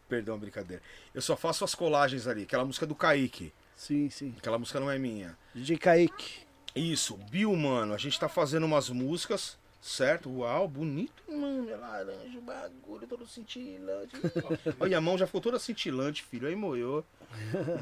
[0.09, 0.81] Perdão, brincadeira.
[1.13, 2.43] Eu só faço as colagens ali.
[2.45, 3.53] Aquela música do Kaique.
[3.77, 4.33] sim, sim.
[4.39, 5.37] Aquela música não é minha.
[5.55, 6.45] DJ Kaique.
[6.77, 10.29] Isso, Bill, mano, a gente tá fazendo umas músicas, certo?
[10.41, 11.69] Uau, bonito, mano.
[11.71, 14.15] É laranja, o bagulho todo cintilante.
[14.79, 16.47] Olha, a mão já ficou toda cintilante, filho.
[16.49, 17.05] Aí moiou.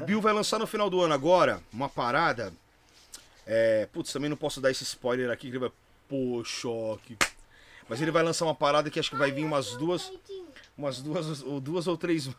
[0.01, 2.51] O Bill vai lançar no final do ano agora uma parada.
[3.45, 5.71] É, putz, também não posso dar esse spoiler aqui que ele vai.
[6.07, 7.17] Pô, choque.
[7.87, 10.11] Mas ele vai lançar uma parada que acho que vai vir umas duas.
[10.77, 12.29] Umas duas ou duas ou três.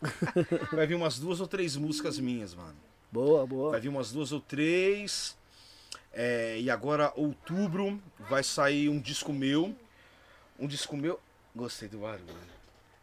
[0.72, 2.76] vai vir umas duas ou três músicas minhas, mano.
[3.10, 3.72] Boa, boa.
[3.72, 5.36] Vai vir umas duas ou três.
[6.12, 9.74] É, e agora, outubro, vai sair um disco meu.
[10.58, 11.20] Um disco meu.
[11.54, 12.24] Gostei do barulho.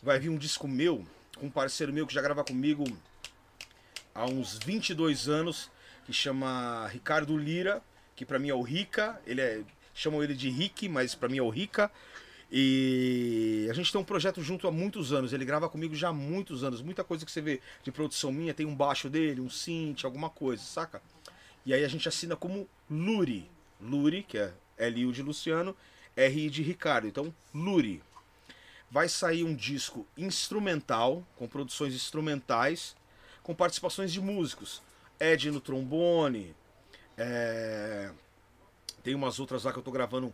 [0.01, 1.05] Vai vir um disco meu
[1.35, 2.85] com um parceiro meu que já grava comigo
[4.14, 5.69] há uns 22 anos,
[6.06, 7.82] que chama Ricardo Lira,
[8.16, 9.19] que pra mim é o Rica.
[9.25, 9.64] Ele é.
[9.93, 11.90] Chamam ele de Rick, mas pra mim é o Rica.
[12.51, 15.34] E a gente tem um projeto junto há muitos anos.
[15.34, 16.82] Ele grava comigo já há muitos anos.
[16.82, 20.30] Muita coisa que você vê de produção minha tem um baixo dele, um synth, alguma
[20.30, 21.01] coisa, saca?
[21.66, 23.50] E aí a gente assina como Luri.
[23.82, 25.75] Luri, que é L-U de Luciano,
[26.16, 27.08] R de Ricardo.
[27.08, 28.03] Então, Luri.
[28.92, 32.95] Vai sair um disco instrumental, com produções instrumentais,
[33.42, 34.82] com participações de músicos.
[35.19, 36.55] Ed no trombone.
[37.17, 38.11] é,
[39.03, 40.33] Tem umas outras lá que eu tô gravando,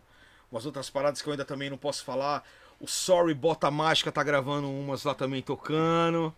[0.50, 2.44] umas outras paradas que eu ainda também não posso falar.
[2.80, 6.34] O Sorry Bota Mágica tá gravando umas lá também tocando.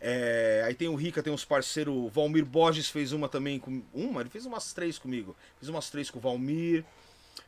[0.00, 1.94] É, aí tem o Rica, tem uns parceiros.
[1.94, 3.82] O Valmir Borges fez uma também com.
[3.92, 4.20] Uma?
[4.20, 5.34] Ele fez umas três comigo.
[5.58, 6.84] Fiz umas três com o Valmir.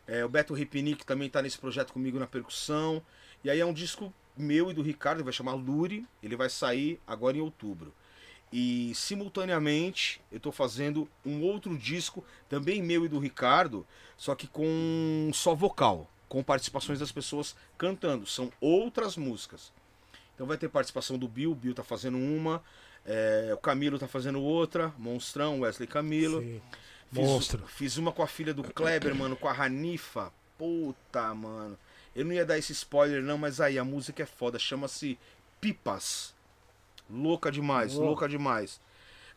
[0.06, 3.02] É, o Beto Ripinic também tá nesse projeto comigo na percussão.
[3.44, 6.06] E aí é um disco meu e do Ricardo, vai chamar Luri.
[6.22, 7.92] Ele vai sair agora em outubro.
[8.52, 14.46] E simultaneamente eu tô fazendo um outro disco, também meu e do Ricardo, só que
[14.46, 18.26] com só vocal, com participações das pessoas cantando.
[18.26, 19.72] São outras músicas.
[20.34, 22.62] Então vai ter participação do Bill, o Bill tá fazendo uma,
[23.04, 26.40] é, o Camilo tá fazendo outra, Monstrão, Wesley Camilo.
[26.40, 26.60] Sim.
[27.12, 27.66] Fiz, Monstro.
[27.66, 30.32] Fiz uma com a filha do Kleber, mano, com a Ranifa.
[30.58, 31.78] Puta, mano.
[32.14, 35.18] Eu não ia dar esse spoiler não, mas aí a música é foda, chama-se
[35.60, 36.34] Pipas.
[37.10, 38.06] Louca demais, Boa.
[38.06, 38.80] louca demais.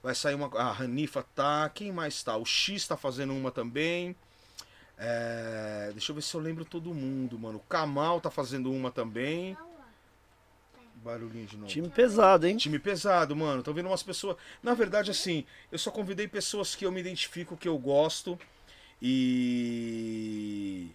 [0.01, 0.48] Vai sair uma.
[0.57, 1.69] A Ranifa tá.
[1.69, 2.35] Quem mais tá?
[2.38, 4.15] O X tá fazendo uma também.
[4.98, 7.57] É, Deixa eu ver se eu lembro todo mundo, mano.
[7.57, 9.57] O Kamal tá fazendo uma também.
[10.95, 11.67] Barulhinho de novo.
[11.69, 12.57] Time pesado, hein?
[12.57, 13.64] Time pesado, mano.
[13.64, 14.35] Tô vendo umas pessoas.
[14.61, 18.38] Na verdade, assim, eu só convidei pessoas que eu me identifico, que eu gosto.
[19.61, 20.89] E.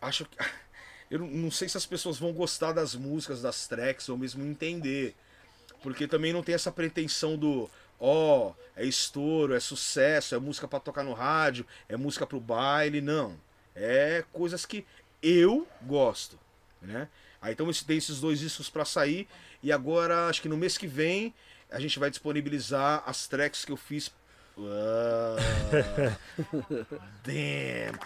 [0.00, 0.36] Acho que.
[1.10, 4.42] Eu não- não sei se as pessoas vão gostar das músicas, das tracks, ou mesmo
[4.42, 5.14] entender.
[5.84, 7.70] Porque também não tem essa pretensão do.
[8.00, 13.02] Ó, é estouro, é sucesso, é música pra tocar no rádio, é música pro baile.
[13.02, 13.36] Não.
[13.76, 14.86] É coisas que
[15.22, 16.38] eu gosto,
[16.80, 17.06] né?
[17.38, 19.28] Aí então tem esses dois discos pra sair.
[19.62, 21.34] E agora, acho que no mês que vem,
[21.70, 24.10] a gente vai disponibilizar as tracks que eu fiz.
[24.58, 25.36] Ah,
[27.22, 27.98] damn!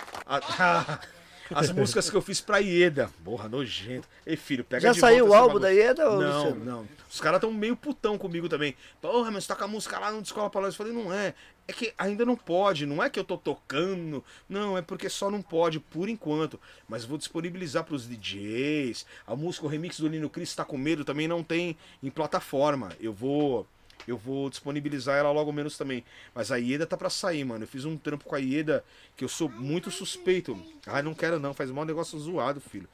[1.55, 3.11] As músicas que eu fiz pra Ieda.
[3.25, 4.09] Porra, nojento.
[4.27, 6.65] Ei, filho, pega Já de saiu o álbum da Ieda, ô, Não, Luciano?
[6.65, 6.89] não.
[7.11, 8.75] Os caras tão meio putão comigo também.
[9.01, 10.75] Porra, mas você toca a música lá, não descola pra nós.
[10.75, 11.35] Eu falei, não é.
[11.67, 12.87] É que ainda não pode.
[12.87, 14.23] Não é que eu tô tocando.
[14.49, 16.59] Não, é porque só não pode por enquanto.
[16.89, 19.05] Mas vou disponibilizar pros DJs.
[19.27, 22.91] A música, o remix do Lino Cris tá com medo também não tem em plataforma.
[23.01, 23.67] Eu vou.
[24.07, 26.05] Eu vou disponibilizar ela logo menos também.
[26.35, 27.65] Mas a Ieda tá pra sair, mano.
[27.65, 28.85] Eu fiz um trampo com a Ieda
[29.17, 30.61] que eu sou muito suspeito.
[30.87, 31.53] Ah, não quero não.
[31.53, 32.89] Faz mal negócio zoado, filho.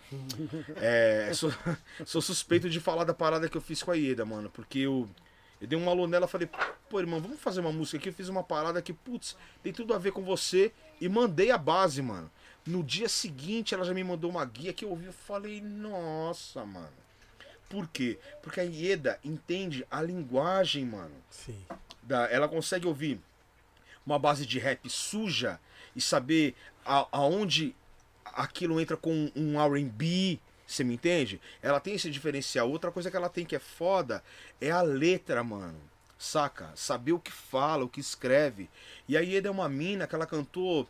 [0.76, 1.52] É, sou,
[2.05, 4.50] sou suspeito de falar da parada que eu fiz com a Ieda, mano.
[4.50, 5.08] Porque eu,
[5.60, 6.49] eu dei um alô nela falei,
[6.89, 8.08] pô, irmão, vamos fazer uma música aqui.
[8.08, 10.73] Eu fiz uma parada que, putz, tem tudo a ver com você.
[11.00, 12.31] E mandei a base, mano.
[12.66, 15.07] No dia seguinte, ela já me mandou uma guia que eu ouvi.
[15.07, 17.03] Eu falei, nossa, mano.
[17.68, 18.18] Por quê?
[18.42, 21.64] Porque a Ieda entende a linguagem, mano Sim.
[22.02, 23.20] da- ela consegue ouvir
[24.06, 25.58] uma base de rap suja
[25.96, 27.74] e saber a- aonde
[28.24, 31.40] aquilo entra com um R&B, você me entende?
[31.62, 32.70] Ela tem esse diferencial.
[32.70, 34.22] Outra coisa que ela tem que é foda
[34.60, 35.80] é a letra, mano.
[36.18, 36.70] Saca?
[36.74, 38.70] Saber o que fala, o que escreve.
[39.08, 40.88] E a Ieda é uma mina que ela cantou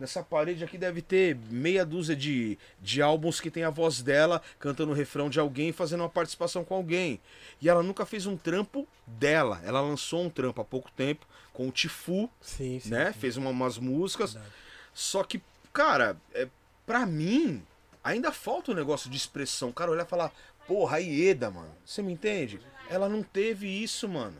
[0.00, 4.40] Nessa parede aqui deve ter meia dúzia de, de álbuns que tem a voz dela
[4.58, 7.20] cantando o refrão de alguém fazendo uma participação com alguém.
[7.60, 9.60] E ela nunca fez um trampo dela.
[9.62, 12.88] Ela lançou um trampo há pouco tempo com o Tifu, Sim, sim.
[12.88, 13.12] né?
[13.12, 13.18] sim.
[13.20, 14.32] Fez uma- umas músicas.
[14.32, 14.54] Verdade.
[14.94, 16.48] Só que, cara, é,
[16.86, 17.62] pra mim,
[18.02, 19.68] ainda falta um negócio de expressão.
[19.68, 20.32] O cara olhar e falar,
[20.66, 21.70] porra, a Ieda, mano.
[21.84, 22.58] Você me entende?
[22.88, 24.38] Ela não teve isso, mano.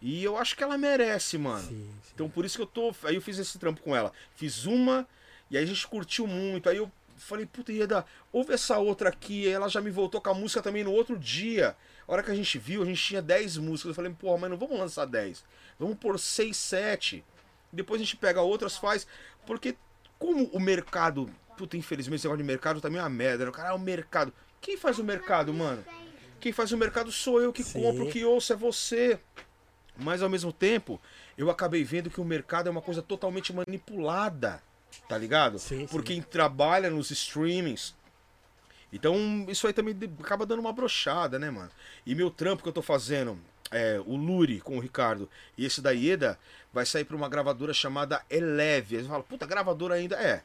[0.00, 1.66] E eu acho que ela merece, mano.
[1.66, 2.10] Sim, sim.
[2.14, 2.94] Então por isso que eu tô.
[3.04, 4.12] Aí eu fiz esse trampo com ela.
[4.36, 5.06] Fiz uma,
[5.50, 6.68] e aí a gente curtiu muito.
[6.68, 9.46] Aí eu falei, puta, Ieda, ouve essa outra aqui.
[9.46, 11.76] Aí ela já me voltou com a música também no outro dia.
[12.06, 13.90] A hora que a gente viu, a gente tinha 10 músicas.
[13.90, 15.44] Eu falei, porra, mas não vamos lançar 10.
[15.78, 17.24] Vamos pôr 6, 7.
[17.72, 19.06] Depois a gente pega outras, faz.
[19.46, 19.76] Porque
[20.18, 21.28] como o mercado.
[21.56, 23.44] Puta, infelizmente, esse negócio de mercado também é uma merda.
[23.44, 23.50] Né?
[23.50, 24.32] O cara é o mercado.
[24.60, 25.84] Quem faz o mercado, mano?
[26.40, 27.82] Quem faz o mercado sou eu que Sim.
[27.82, 29.18] compro, que ouço, é você.
[29.98, 31.00] Mas ao mesmo tempo,
[31.36, 34.62] eu acabei vendo que o mercado é uma coisa totalmente manipulada,
[35.08, 35.58] tá ligado?
[35.58, 36.06] Sim, Por sim.
[36.06, 37.94] quem trabalha nos streamings.
[38.92, 41.70] Então, isso aí também acaba dando uma brochada, né, mano?
[42.06, 43.38] E meu trampo que eu tô fazendo,
[43.70, 46.38] é, o Luri com o Ricardo e esse da Ieda,
[46.72, 48.96] vai sair pra uma gravadora chamada Eleve.
[48.96, 50.42] Eles falam, puta, gravadora ainda é.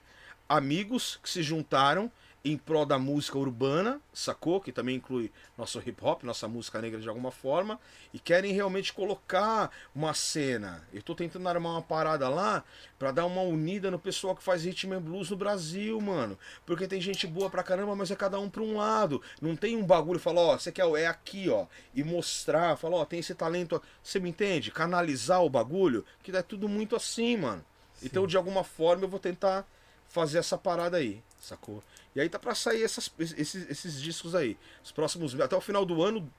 [0.50, 2.12] Amigos que se juntaram
[2.46, 4.60] em prol da música urbana, sacou?
[4.60, 7.80] Que também inclui nosso hip hop, nossa música negra de alguma forma,
[8.14, 10.86] e querem realmente colocar uma cena.
[10.94, 12.64] Eu tô tentando armar uma parada lá
[13.00, 16.38] pra dar uma unida no pessoal que faz rhythm and blues no Brasil, mano.
[16.66, 19.22] Porque tem gente boa pra caramba, mas é cada um pra um lado.
[19.42, 21.66] Não tem um bagulho falar, ó, você quer é aqui, ó,
[21.96, 24.70] e mostrar, falar, ó, tem esse talento, você me entende?
[24.70, 27.64] Canalizar o bagulho, que é tudo muito assim, mano.
[28.02, 29.66] Então, de alguma forma, eu vou tentar
[30.10, 31.82] fazer essa parada aí, sacou?
[32.16, 34.58] E aí tá pra sair essas- esses, esses discos aí.
[34.84, 35.40] Os próximos.
[35.40, 36.32] Até o final do ano,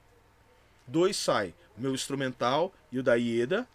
[0.86, 1.54] dois sai.
[1.76, 3.66] O meu instrumental e o da Ieda.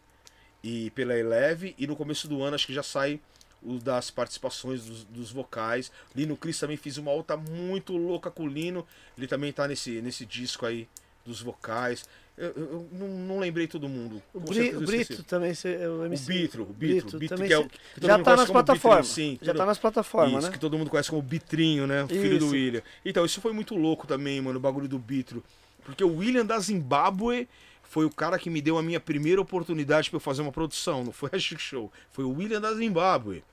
[0.63, 1.75] E pela Eleve.
[1.77, 3.19] E no começo do ano acho que já sai
[3.61, 5.91] o das participações dos, dos vocais.
[6.15, 8.87] Lino Cris também fiz uma outra muito louca com o Lino.
[9.17, 10.87] Ele também tá nesse, nesse disco aí
[11.25, 12.05] dos vocais.
[12.39, 14.21] Eu, eu- não, não lembrei todo mundo.
[14.33, 16.31] O, Bri- Brito também, cê- é o O MC.
[16.31, 19.07] Bitro, o Bitro, o Bitro também que é o que já tá nas plataformas.
[19.07, 20.53] sim, já todo- tá nas plataformas, isso, né?
[20.53, 22.05] que todo mundo conhece como Bitrinho, né?
[22.05, 22.53] O filho do Isso.
[22.55, 22.81] William.
[23.03, 25.43] Então, isso foi muito louco também, mano, o bagulho do Bitro.
[25.83, 27.47] Porque o William da Zimbábue
[27.83, 31.03] foi o cara que me deu a minha primeira oportunidade pra eu fazer uma produção.
[31.03, 31.91] Não foi a Chic Show.
[32.11, 33.43] Foi o William da Zimbábue.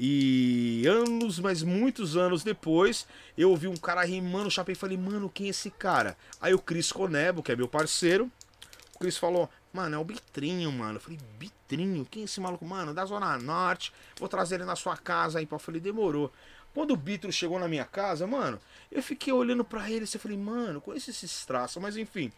[0.00, 3.04] E anos, mas muitos anos depois,
[3.36, 6.16] eu ouvi um cara rimando, chapei e falei, mano, quem é esse cara?
[6.40, 8.30] Aí o Cris Conebo, que é meu parceiro,
[8.94, 10.98] o Cris falou, mano, é o Bitrinho, mano.
[10.98, 12.06] Eu falei, Bitrinho?
[12.08, 12.64] Quem é esse maluco?
[12.64, 15.48] Mano, da Zona Norte, vou trazer ele na sua casa aí.
[15.50, 16.32] Eu falei, demorou.
[16.72, 18.60] Quando o Bitro chegou na minha casa, mano,
[18.92, 22.30] eu fiquei olhando pra ele e eu falei, mano, conheço esses traços, mas enfim,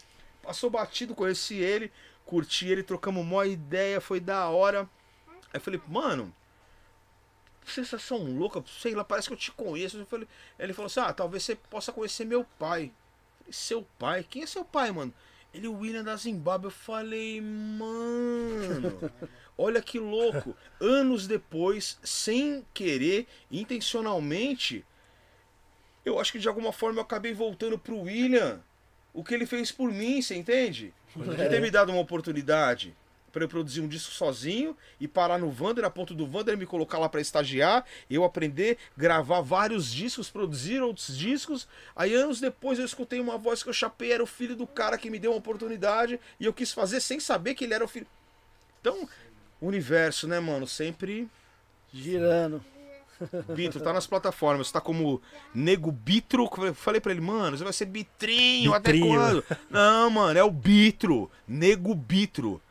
[0.42, 1.92] passou batido, conheci ele,
[2.24, 4.88] curti ele, trocamos uma ideia, foi da hora.
[5.28, 6.32] Aí eu falei, mano,
[7.66, 9.98] sensação louca, sei lá, parece que eu te conheço.
[9.98, 10.26] Eu falei,
[10.58, 12.92] ele falou assim: ah, talvez você possa conhecer meu pai.
[13.38, 14.26] Falei, seu pai?
[14.28, 15.12] Quem é seu pai, mano?
[15.52, 16.66] Ele é o William da Zimbábue.
[16.66, 19.10] Eu falei, mano,
[19.58, 20.56] olha que louco.
[20.80, 24.84] Anos depois, sem querer, intencionalmente,
[26.04, 28.62] eu acho que de alguma forma eu acabei voltando pro William.
[29.12, 30.94] O que ele fez por mim, você entende?
[31.16, 32.96] De ter me dado uma oportunidade
[33.32, 36.66] para eu produzir um disco sozinho e parar no Vander, a ponto do Vander me
[36.66, 41.68] colocar lá para estagiar, eu aprender, gravar vários discos, produzir outros discos.
[41.94, 44.98] Aí anos depois eu escutei uma voz que eu chapei, era o filho do cara
[44.98, 47.88] que me deu uma oportunidade e eu quis fazer sem saber que ele era o
[47.88, 48.06] filho.
[48.80, 49.08] Então,
[49.60, 51.28] o universo, né, mano, sempre
[51.92, 52.62] Girando.
[53.54, 55.20] Bitro, tá nas plataformas, tá como
[55.54, 56.48] Nego Bitro.
[56.74, 59.14] Falei pra ele, mano, você vai ser Bitrinho, até Bitrinho.
[59.14, 59.44] quando?
[59.68, 62.62] Não, mano, é o Bitro, Nego Bitro.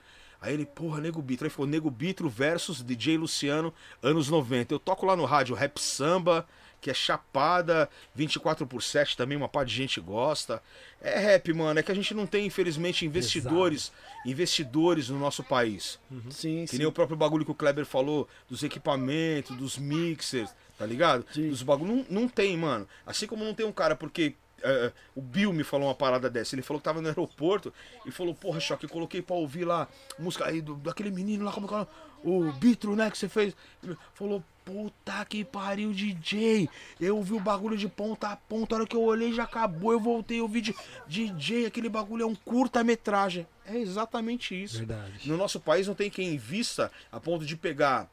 [0.42, 1.45] Aí ele, porra, Nego Bitro.
[1.45, 4.74] Aí ficou Nego Bitro versus DJ Luciano, anos 90.
[4.74, 6.48] Eu toco lá no rádio Rap Samba,
[6.80, 10.64] que é chapada, 24 por 7 também, uma parte de gente gosta.
[11.01, 13.92] É rap, mano, é que a gente não tem, infelizmente, investidores,
[14.26, 16.00] investidores no nosso país.
[16.30, 16.77] Sim, Que sim.
[16.77, 21.26] nem o próprio bagulho que o Kleber falou, dos equipamentos, dos mixers, tá ligado?
[21.34, 21.50] Sim.
[21.50, 21.95] Dos bagulho.
[21.95, 22.88] Não, não tem, mano.
[23.06, 24.35] Assim como não tem um cara, porque.
[24.64, 26.56] É, o Bill me falou uma parada dessa.
[26.56, 27.74] Ele falou que tava no aeroporto
[28.06, 31.52] e falou: Porra, Choque, eu coloquei pra ouvir lá música aí do, daquele menino lá,
[31.52, 31.88] como é que é
[32.24, 33.56] o Bitro, né, que você fez.
[33.84, 36.70] Ele falou: Puta que pariu, DJ.
[37.00, 38.76] Eu ouvi o bagulho de ponta a ponta.
[38.76, 39.92] A hora que eu olhei já acabou.
[39.92, 40.76] Eu voltei, eu vi de
[41.08, 41.66] DJ.
[41.66, 43.48] Aquele bagulho é um curta-metragem.
[43.66, 44.78] É exatamente isso.
[44.78, 45.28] Verdade.
[45.28, 48.08] No nosso país não tem quem invista a ponto de pegar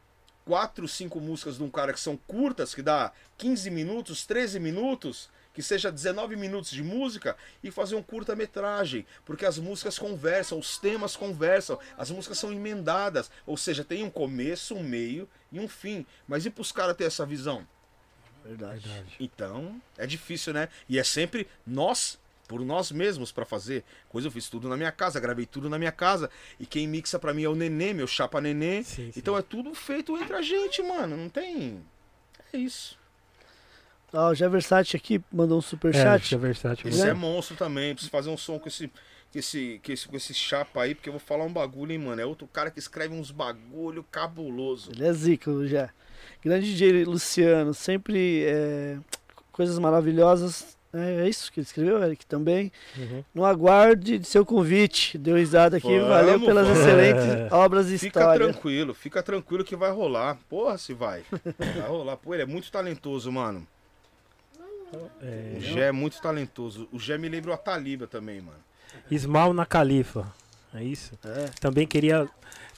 [0.47, 5.29] quatro, cinco músicas de um cara que são curtas, que dá 15 minutos, 13 minutos,
[5.57, 10.77] que seja 19 minutos de música e fazer um curta-metragem, porque as músicas conversam, os
[10.77, 15.67] temas conversam, as músicas são emendadas, ou seja, tem um começo, um meio e um
[15.67, 16.05] fim.
[16.29, 17.67] Mas e pros caras ter essa visão?
[18.45, 18.87] Verdade.
[18.87, 19.17] Verdade.
[19.19, 20.69] Então, é difícil, né?
[20.87, 23.83] E é sempre nós, por nós mesmos, pra fazer.
[24.11, 26.31] Coisa eu fiz tudo na minha casa, gravei tudo na minha casa.
[26.61, 28.83] E quem mixa pra mim é o Nenê, meu chapa Nenê.
[28.83, 29.13] Sim, sim.
[29.17, 31.17] Então é tudo feito entre a gente, mano.
[31.17, 31.83] Não tem.
[32.53, 32.99] É isso.
[34.17, 36.25] Ó, o Javersat aqui mandou um superchat.
[36.25, 36.89] isso é versátil.
[36.89, 37.93] Esse é monstro também.
[37.95, 38.89] Preciso fazer um som com esse.
[39.33, 41.99] Com esse, com esse, com esse chapa aí, porque eu vou falar um bagulho, hein,
[41.99, 42.23] mano.
[42.23, 44.91] É outro cara que escreve uns bagulho cabuloso.
[44.93, 45.91] Ele é zica, o já.
[46.43, 48.97] Grande DJ Luciano, sempre é,
[49.53, 50.77] coisas maravilhosas.
[50.95, 52.73] É, é isso que ele escreveu, Eric, também.
[52.97, 53.25] Uhum.
[53.35, 55.19] No aguarde de seu convite.
[55.19, 55.89] Deu risada aqui.
[55.89, 56.81] Vamos, Valeu pelas vamos.
[56.83, 58.51] excelentes obras e Fica histórias.
[58.53, 60.39] tranquilo, fica tranquilo que vai rolar.
[60.49, 61.23] Porra, se vai.
[61.59, 62.17] Vai rolar.
[62.17, 63.67] Pô, ele é muito talentoso, mano.
[65.23, 66.89] É, O Gé é muito talentoso.
[66.93, 68.59] O Gé me lembra o Ataliba também, mano.
[69.11, 70.33] Ismael na Califa.
[70.75, 71.19] É isso?
[71.25, 71.47] É.
[71.61, 72.29] Também queria,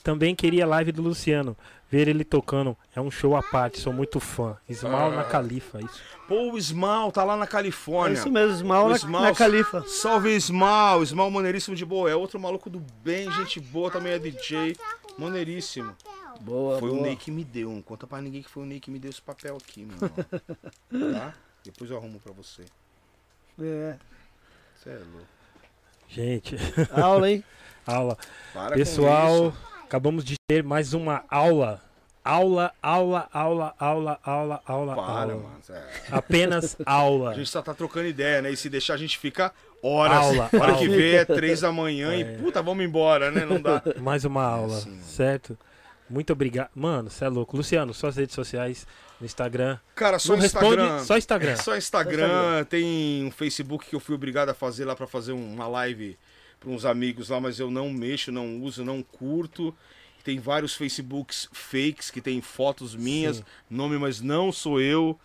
[0.03, 1.57] também queria live do Luciano.
[1.91, 4.57] Ver ele tocando é um show à parte, sou muito fã.
[4.69, 6.03] Ismael na Califa, isso.
[6.29, 8.15] Pô, o Ismal tá lá na É Califórnia.
[8.19, 9.83] isso mesmo, Ismael O na, Ismael- na Califa.
[9.87, 12.11] Salve Ismal, Ismal maneiríssimo de boa.
[12.11, 14.77] É outro maluco do bem, gente boa, também é DJ.
[15.19, 15.95] Maneiríssimo.
[16.43, 17.07] Boa, Foi o boa.
[17.07, 17.71] Ney que me deu.
[17.71, 19.97] Não conta pra ninguém que foi o Ney que me deu esse papel aqui, irmão.
[21.15, 21.35] tá?
[21.65, 22.63] Depois eu arrumo pra você.
[23.61, 23.97] É.
[24.77, 25.27] Você é louco.
[26.09, 26.57] Gente,
[26.93, 27.45] Aula, hein?
[27.87, 28.17] aula.
[28.55, 29.53] Para Pessoal,
[29.85, 31.83] acabamos de ter mais uma aula.
[32.25, 35.35] Aula, aula, aula, aula, aula, aula, Para, aula.
[35.37, 35.61] mano.
[35.71, 35.83] É.
[36.11, 37.31] Apenas aula.
[37.31, 38.51] A gente só tá trocando ideia, né?
[38.51, 40.19] E se deixar a gente fica horas.
[40.19, 40.97] Aula, A hora que aula.
[40.97, 42.21] vê é três da manhã É.
[42.21, 43.45] e puta, vamos embora, né?
[43.47, 43.83] Não dá.
[44.01, 45.03] Mais uma aula, assim, mano.
[45.05, 45.59] certo?
[46.09, 46.71] Muito obrigado.
[46.75, 47.57] Mano, você é louco.
[47.57, 48.87] Luciano, suas redes sociais,
[49.21, 49.79] no Instagram.
[49.95, 51.05] Cara, só Não responde, Instagram.
[51.05, 51.51] só Instagram.
[51.53, 55.33] É só Instagram, tem um Facebook que eu fui obrigado a fazer lá pra fazer
[55.33, 56.17] uma live
[56.59, 59.75] para uns amigos lá, mas eu não mexo, não uso, não curto.
[60.25, 63.45] Tem vários Facebooks fakes que tem fotos minhas, Sim.
[63.71, 65.19] nome, mas não sou eu.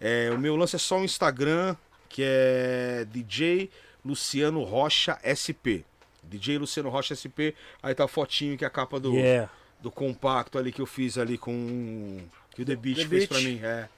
[0.00, 1.76] É, o meu lance é só o Instagram,
[2.08, 3.70] que é DJ
[4.04, 5.84] Luciano Rocha SP.
[6.24, 9.50] DJ Luciano Rocha SP, aí tá a fotinho que é a capa do, Yeah.
[9.82, 12.20] Do compacto ali que eu fiz ali com
[12.54, 13.28] que o The Beat The fez Beat.
[13.28, 13.60] pra mim.
[13.62, 13.88] É.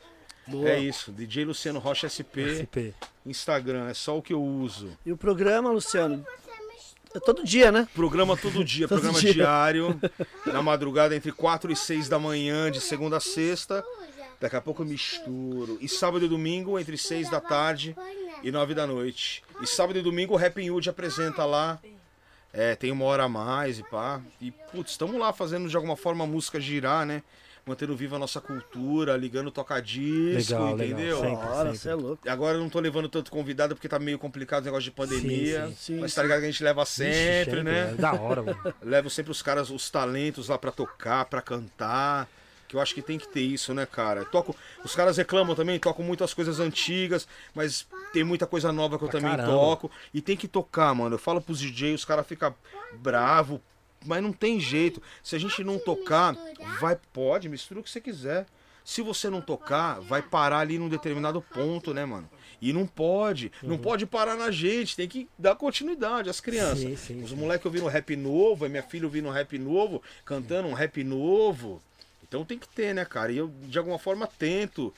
[0.47, 0.69] Boa.
[0.69, 2.93] É isso, DJ Luciano Rocha SP, SP.
[3.25, 4.91] Instagram, é só o que eu uso.
[5.05, 6.25] E o programa, Luciano?
[7.15, 7.89] É todo dia, né?
[7.95, 9.33] Programa todo dia, Todo programa dia.
[9.33, 9.99] diário,
[10.45, 13.83] na madrugada entre 4 e 6 da manhã, de segunda a sexta.
[14.41, 15.79] Daqui a pouco eu misturo.
[15.81, 17.97] E sábado e domingo, entre 6 da tarde
[18.43, 19.43] e 9 da noite.
[19.63, 21.79] E sábado e domingo o Rap Hood apresenta lá.
[22.57, 24.20] É, tem uma hora a mais e pá.
[24.41, 27.20] E, putz, estamos lá fazendo de alguma forma a música girar, né?
[27.66, 30.86] Mantendo viva a nossa cultura, ligando toca-disco, Legal, legal.
[30.99, 31.20] entendeu?
[31.20, 31.78] Sempre, Ora, sempre.
[31.78, 32.28] você é louco.
[32.28, 35.62] Agora eu não tô levando tanto convidado porque tá meio complicado o negócio de pandemia.
[35.68, 36.00] Sim, sim, sim.
[36.00, 37.91] mas tá ligado que a gente leva sempre, Ixi, né?
[37.91, 38.74] É da hora, mano.
[38.84, 42.28] Levo sempre os caras, os talentos lá pra tocar, pra cantar.
[42.75, 44.25] Que eu acho que tem que ter isso, né, cara?
[44.25, 49.05] Toco, os caras reclamam também, toco muitas coisas antigas, mas tem muita coisa nova que
[49.05, 49.53] eu Pra também caramba.
[49.53, 49.89] toco.
[50.12, 51.15] E tem que tocar, mano.
[51.15, 52.53] Eu falo pros DJs, os caras ficam
[52.94, 53.61] bravos,
[54.05, 55.01] mas não tem jeito.
[55.23, 56.36] Se a gente não tocar,
[56.81, 58.44] vai, pode, mistura o que você quiser.
[58.85, 62.28] Se você não tocar, vai parar ali num determinado ponto, né, mano?
[62.61, 66.81] E não pode, não pode parar na gente, tem que dar continuidade às crianças.
[66.81, 70.73] Sim, sim, Os moleques ouvindo rap novo, a minha filha ouvindo rap novo, cantando um
[70.75, 71.81] rap novo.
[72.35, 73.31] Então tem que ter, né, cara?
[73.31, 74.93] E eu, de alguma forma, tento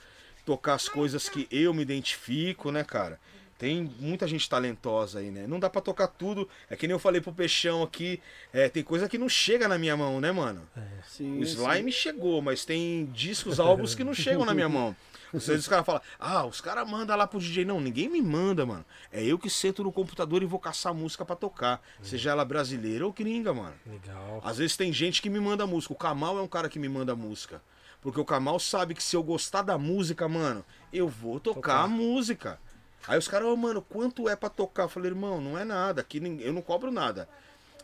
[0.46, 3.20] tocar as coisas que eu me identifico, né, cara?
[3.58, 5.46] Tem muita gente talentosa aí, né?
[5.46, 6.48] Não dá pra tocar tudo.
[6.70, 8.20] É que nem eu falei pro Peixão aqui.
[8.54, 10.66] É, tem coisa que não chega na minha mão, né, mano?
[11.06, 14.96] Sim, O Slime chegou, mas tem discos, álbuns que não chegam na minha mão.
[15.36, 17.64] Às vezes os caras falam, ah, os caras mandam lá pro DJ.
[17.64, 18.84] Não, ninguém me manda, mano.
[19.12, 21.80] É eu que sento no computador e vou caçar música pra tocar.
[22.02, 23.74] Seja ela brasileira ou gringa, mano.
[23.86, 24.40] Legal.
[24.44, 25.92] Às vezes tem gente que me manda música.
[25.92, 27.62] O Kamal é um cara que me manda música.
[28.00, 31.84] Porque o Kamal sabe que se eu gostar da música, mano, eu vou tocar, Tocar.
[31.84, 32.60] a música.
[33.08, 34.84] Aí os caras, ô, mano, quanto é pra tocar?
[34.84, 36.00] Eu falei, irmão, não é nada.
[36.00, 37.28] Aqui eu não cobro nada.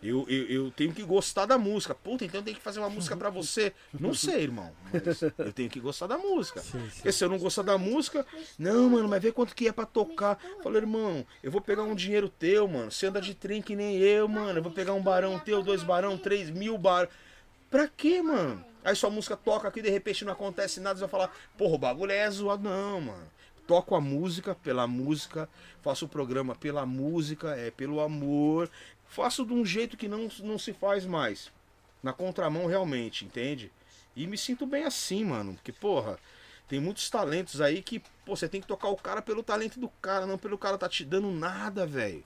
[0.03, 1.95] Eu, eu, eu tenho que gostar da música.
[1.95, 3.73] Puta, então tem que fazer uma música pra você.
[3.99, 4.73] Não sei, irmão.
[4.93, 6.61] Mas eu tenho que gostar da música.
[6.61, 6.97] Sim, sim.
[6.97, 8.27] Porque se eu não gostar da música,
[8.59, 10.39] não, mano, mas vê quanto que é pra tocar.
[10.63, 12.91] Falei, irmão, eu vou pegar um dinheiro teu, mano.
[12.91, 14.59] Você anda de trem que nem eu, mano.
[14.59, 17.09] Eu vou pegar um barão teu, dois barão, três mil bar.
[17.71, 18.65] Pra quê, mano?
[18.85, 21.79] Aí sua música toca aqui, de repente não acontece nada, você vai falar, porra, o
[21.79, 22.69] bagulho é zoado.
[22.69, 23.31] Não, mano.
[23.65, 25.49] Toco a música pela música,
[25.81, 28.69] faço o programa pela música, é pelo amor.
[29.13, 31.53] Faço de um jeito que não, não se faz mais.
[32.03, 33.71] Na contramão, realmente, entende?
[34.17, 35.53] E me sinto bem assim, mano.
[35.53, 36.19] Porque, porra,
[36.67, 39.91] tem muitos talentos aí que, pô, você tem que tocar o cara pelo talento do
[40.01, 42.25] cara, não pelo cara tá te dando nada, velho.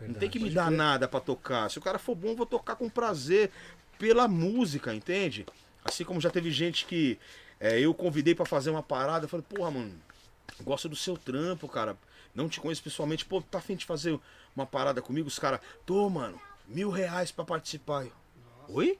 [0.00, 1.70] Não tem que me dar nada pra tocar.
[1.70, 3.50] Se o cara for bom, eu vou tocar com prazer
[3.98, 5.44] pela música, entende?
[5.84, 7.18] Assim como já teve gente que
[7.60, 9.92] é, eu convidei pra fazer uma parada, eu falei, porra, mano,
[10.62, 11.94] gosto do seu trampo, cara.
[12.34, 14.18] Não te conheço pessoalmente, pô, tá afim de fazer
[14.56, 15.28] uma parada comigo?
[15.28, 18.04] Os caras, tô, mano, mil reais pra participar.
[18.04, 18.12] Eu,
[18.68, 18.98] Oi?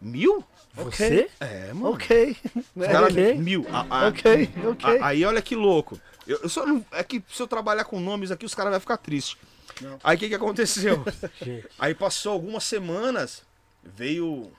[0.00, 0.44] Mil?
[0.74, 1.30] Você?
[1.40, 1.94] É, mano.
[1.94, 2.36] Ok.
[2.74, 3.34] Os caras, Ok.
[3.36, 3.66] mil.
[3.70, 4.98] A- a- Ok, ok.
[5.00, 5.98] a- Aí olha que louco.
[6.26, 8.80] Eu, eu só não, é que se eu trabalhar com nomes aqui, os caras vão
[8.80, 9.36] ficar tristes.
[9.80, 9.98] Não.
[10.04, 11.02] Aí o que, que aconteceu?
[11.78, 13.42] Aí passou algumas semanas,
[13.82, 14.50] veio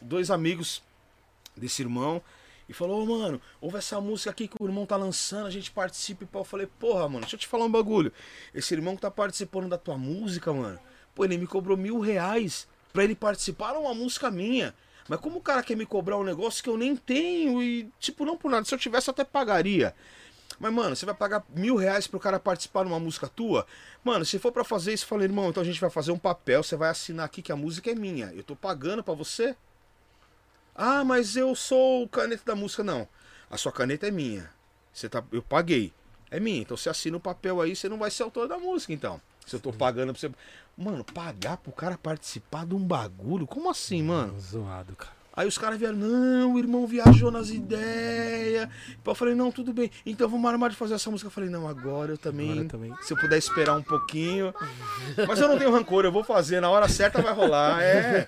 [0.00, 0.80] dois amigos
[1.56, 2.22] desse irmão
[2.68, 5.70] e falou, ô mano, ouve essa música aqui que o irmão tá lançando, a gente
[5.70, 6.42] participa e pau.
[6.42, 8.12] Eu falei, porra, mano, deixa eu te falar um bagulho.
[8.54, 10.78] Esse irmão que tá participando da tua música, mano,
[11.14, 14.74] pô, ele me cobrou mil reais pra ele participar de uma música minha.
[15.08, 18.26] Mas como o cara quer me cobrar um negócio que eu nem tenho e, tipo,
[18.26, 19.94] não por nada, se eu tivesse eu até pagaria.
[20.60, 23.66] Mas, mano, você vai pagar mil reais pro cara participar de uma música tua?
[24.04, 26.18] Mano, se for pra fazer isso, eu falei, irmão, então a gente vai fazer um
[26.18, 28.26] papel, você vai assinar aqui que a música é minha.
[28.34, 29.56] Eu tô pagando pra você.
[30.80, 32.84] Ah, mas eu sou o caneta da música.
[32.84, 33.08] Não.
[33.50, 34.48] A sua caneta é minha.
[34.92, 35.92] Você tá, eu paguei.
[36.30, 36.60] É minha.
[36.60, 39.20] Então você assina o papel aí, você não vai ser autor da música, então.
[39.44, 40.30] Se eu tô pagando pra você.
[40.76, 43.44] Mano, pagar pro cara participar de um bagulho?
[43.44, 44.38] Como assim, mano?
[44.38, 45.17] Zoado, cara.
[45.38, 48.68] Aí os caras vieram, não, o irmão viajou nas ideias.
[49.06, 49.88] Eu falei, não, tudo bem.
[50.04, 51.28] Então vamos armar de fazer essa música.
[51.28, 52.50] Eu falei, não, agora eu também.
[52.50, 52.92] Agora também.
[53.02, 54.52] Se eu puder esperar um pouquinho.
[55.28, 56.60] Mas eu não tenho rancor, eu vou fazer.
[56.60, 57.80] Na hora certa vai rolar.
[57.80, 58.26] É,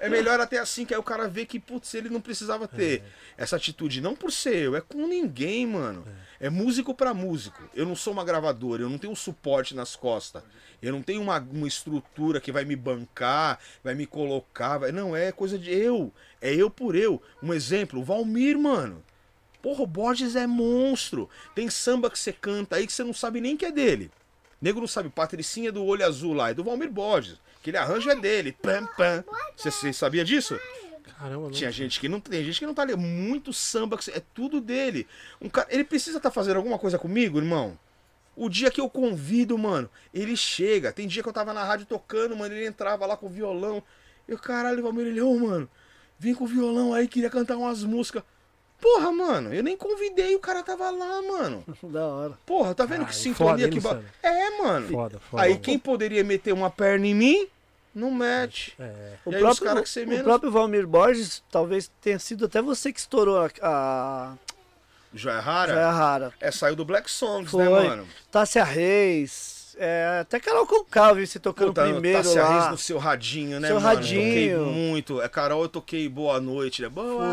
[0.00, 3.02] é melhor até assim, que aí o cara vê que, putz, ele não precisava ter
[3.38, 4.02] essa atitude.
[4.02, 6.04] Não por ser eu, é com ninguém, mano.
[6.38, 7.62] É músico pra músico.
[7.74, 10.42] Eu não sou uma gravadora, eu não tenho um suporte nas costas.
[10.82, 14.76] Eu não tenho uma, uma estrutura que vai me bancar, vai me colocar.
[14.76, 14.92] Vai...
[14.92, 16.12] Não, é coisa de eu.
[16.44, 17.22] É eu por eu.
[17.42, 19.02] Um exemplo, o Valmir, mano.
[19.62, 21.26] Porra, o Borges é monstro.
[21.54, 24.10] Tem samba que você canta aí que você não sabe nem que é dele.
[24.60, 27.40] Nego não sabe, Patricinha do Olho Azul lá, é do Valmir Borges.
[27.58, 28.52] Aquele arranjo é dele.
[28.52, 29.24] Pam, pam.
[29.56, 30.60] Você, sabia disso?
[31.18, 31.50] Caramba.
[31.50, 32.94] Tinha gente que não tem gente que não tá ali.
[32.94, 35.06] Muito samba, é tudo dele.
[35.40, 37.78] Um cara, ele precisa estar fazendo alguma coisa comigo, irmão?
[38.36, 40.92] O dia que eu convido, mano, ele chega.
[40.92, 43.82] Tem dia que eu tava na rádio tocando, mano, ele entrava lá com o violão.
[44.28, 45.70] Eu, caralho, Valmir, ele, ô, mano,
[46.24, 48.22] vim com o violão aí, queria cantar umas músicas.
[48.80, 51.64] Porra, mano, eu nem convidei, o cara tava lá, mano.
[51.84, 52.38] Da hora.
[52.44, 53.80] Porra, tá vendo Ah, que sintonia que.
[53.80, 54.02] Ba...
[54.22, 54.88] É, mano.
[54.88, 55.42] Foda, foda.
[55.42, 57.46] Aí quem poderia meter uma perna em mim,
[57.94, 58.74] não mete.
[58.78, 62.18] É, O aí os próprio, cara que você o menos- próprio Valmir Borges talvez tenha
[62.18, 64.34] sido até você que estourou a, a
[65.14, 65.72] Joia Rara?
[65.72, 66.32] Joia Rara.
[66.40, 67.64] É, saiu do Black Songs, Foi.
[67.64, 68.06] né, mano?
[68.30, 72.58] Tássia Reis, é, até Carol eu vi você tocando Puta, primeiro Tássia lá.
[72.58, 73.86] Reis no seu radinho, né, Seu mano?
[73.86, 74.58] radinho.
[74.58, 75.22] Toquei muito.
[75.22, 76.88] É, Carol, eu toquei Boa Noite, né?
[76.88, 77.26] Boa Foi.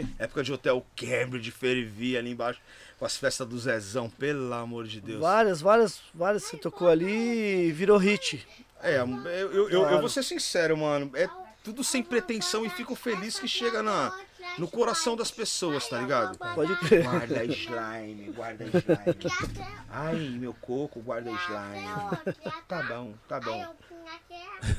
[0.00, 0.14] Noite.
[0.18, 2.60] Época de Hotel Cambridge, Ferivia ali embaixo.
[2.98, 5.20] Com as festas do Zezão, pelo amor de Deus.
[5.20, 8.46] Várias, várias, várias você tocou ali e virou hit.
[8.82, 10.00] É, eu, eu, eu, eu Claro.
[10.00, 11.10] vou ser sincero, mano.
[11.14, 11.28] É
[11.64, 14.14] tudo sem pretensão e fico feliz que chega na,
[14.58, 16.38] no coração das pessoas, tá ligado?
[16.54, 17.02] Pode crer.
[17.04, 19.74] Guarda slime, guarda slime.
[19.90, 22.34] Ai, meu coco, guarda slime.
[22.68, 23.74] Tá bom, tá bom.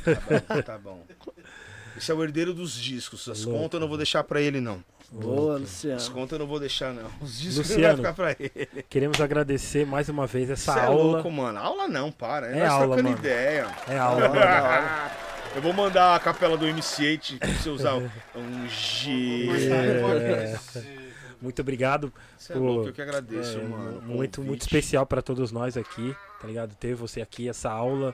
[0.04, 1.06] Tá bom, tá bom.
[1.98, 3.28] Esse é o herdeiro dos discos.
[3.30, 3.60] As Louco.
[3.62, 4.84] contas eu não vou deixar pra ele, não.
[5.12, 6.12] Boa, As Luciano.
[6.12, 7.10] contas eu não vou deixar, não.
[7.22, 8.04] Os discos não Luciano.
[8.04, 8.84] vai ficar pra ele.
[8.90, 11.04] Queremos agradecer mais uma vez essa Você é aula.
[11.04, 11.58] louco, mano.
[11.60, 12.48] Aula não, para.
[12.48, 13.12] É Nós aula, mano.
[13.12, 13.68] ideia.
[13.88, 14.30] É aula.
[15.56, 19.48] Eu vou mandar a capela do MC8 pra você usar um G.
[21.42, 22.12] Muito obrigado.
[22.38, 24.02] Você é louco, eu que agradeço, É, mano.
[24.02, 26.76] muito, muito especial para todos nós aqui, tá ligado?
[26.76, 28.14] Ter você aqui, essa aula.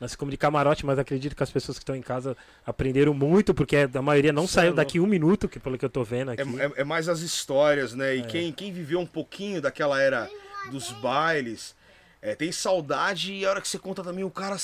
[0.00, 3.54] Nós ficamos de camarote, mas acredito que as pessoas que estão em casa aprenderam muito,
[3.54, 6.02] porque a maioria não Cê é saiu daqui um minuto, que pelo que eu tô
[6.04, 6.42] vendo aqui.
[6.42, 8.16] É, é- é mais as histórias, né?
[8.16, 8.22] E É.
[8.24, 10.28] quem, quem viveu um pouquinho daquela era
[10.70, 11.74] dos bailes,
[12.20, 14.56] é, tem saudade e a hora que você conta também o cara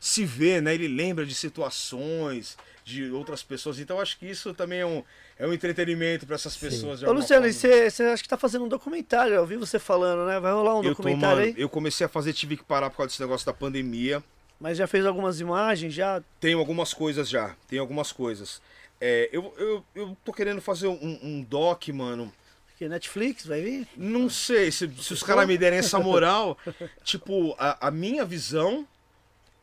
[0.00, 0.74] se vê, né?
[0.74, 3.80] Ele lembra de situações, de outras pessoas.
[3.80, 5.02] Então acho que isso também é um,
[5.36, 7.02] é um entretenimento para essas pessoas.
[7.02, 7.74] Ô, Luciano, e forma.
[7.74, 9.34] você, você acha que tá fazendo um documentário?
[9.34, 10.38] Eu ouvi você falando, né?
[10.38, 11.54] Vai rolar um eu, tô, documentário mano, aí?
[11.60, 14.22] eu comecei a fazer, tive que parar por causa desse negócio da pandemia.
[14.58, 16.22] Mas já fez algumas imagens, já.
[16.40, 18.62] Tenho algumas coisas já, tem algumas coisas.
[19.00, 22.32] É, eu, eu, eu tô querendo fazer um, um doc, mano.
[22.78, 23.88] Que Netflix vai vir?
[23.96, 26.56] Não sei, se, se os caras me derem essa moral,
[27.02, 28.86] tipo, a, a minha visão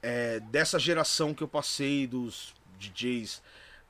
[0.04, 3.42] é, dessa geração que eu passei, dos DJs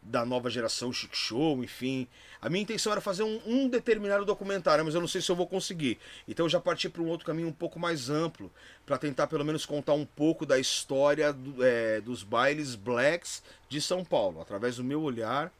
[0.01, 2.07] da nova geração, Chic Show, enfim.
[2.41, 5.35] A minha intenção era fazer um, um determinado documentário, mas eu não sei se eu
[5.35, 5.97] vou conseguir.
[6.27, 8.51] Então eu já parti para um outro caminho um pouco mais amplo,
[8.85, 13.81] para tentar pelo menos contar um pouco da história do- é, dos bailes blacks de
[13.81, 15.51] São Paulo, através do meu olhar.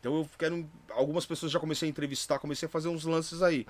[0.00, 0.68] Então eu quero.
[0.90, 3.66] Algumas pessoas já comecei a entrevistar, comecei a fazer uns lances aí.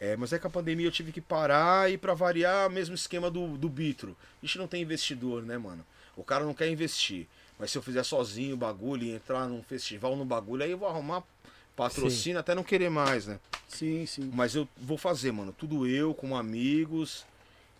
[0.00, 3.30] É, mas é que a pandemia eu tive que parar e pra variar, mesmo esquema
[3.30, 4.16] do, do Bitro.
[4.42, 5.84] A gente não tem investidor, né, mano?
[6.16, 7.26] O cara não quer investir.
[7.58, 10.76] Mas se eu fizer sozinho o bagulho e entrar num festival, num bagulho, aí eu
[10.78, 11.22] vou arrumar
[11.74, 13.38] patrocínio até não querer mais, né?
[13.68, 14.30] Sim, sim.
[14.34, 15.52] Mas eu vou fazer, mano.
[15.56, 17.24] Tudo eu, com amigos.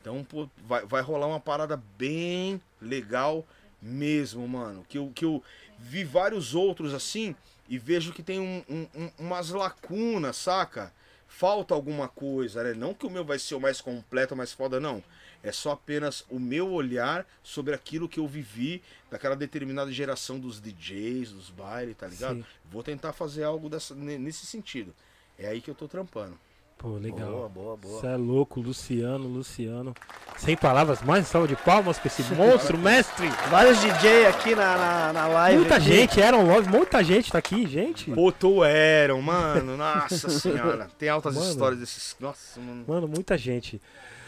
[0.01, 3.47] Então, pô, vai, vai rolar uma parada bem legal
[3.81, 4.85] mesmo, mano.
[4.89, 5.43] Que eu, que eu
[5.79, 7.35] vi vários outros assim
[7.69, 10.93] e vejo que tem um- um- um- umas lacunas, saca?
[11.39, 12.73] Falta alguma coisa, né?
[12.73, 15.05] Não que o meu vai ser o mais completo, mais foda, não.
[15.43, 20.59] É só apenas o meu olhar sobre aquilo que eu vivi daquela determinada geração dos
[20.61, 22.37] DJs, dos bailes, tá ligado?
[22.39, 22.45] Sim.
[22.71, 24.95] Vou tentar fazer algo dessa, ne- nesse sentido.
[25.39, 26.39] É aí que eu tô trampando.
[26.79, 27.31] Pô, legal.
[27.31, 28.01] Boa, boa, boa.
[28.01, 29.95] Você é louco, Luciano, Luciano.
[30.37, 33.27] Sem palavras, mais uma salva de palmas pra esse monstro, mestre.
[33.51, 35.59] Vários DJ aqui na, na, na live.
[35.61, 35.85] Muita aqui.
[35.87, 38.11] gente, Aaron Love, muita gente tá aqui, gente.
[38.11, 39.77] Puto Eram, mano.
[39.77, 40.89] Nossa senhora.
[40.99, 41.49] Tem altas Mano.
[41.49, 42.15] histórias desses.
[42.21, 42.85] Nossa, mano.
[42.87, 43.81] Mano, muita gente.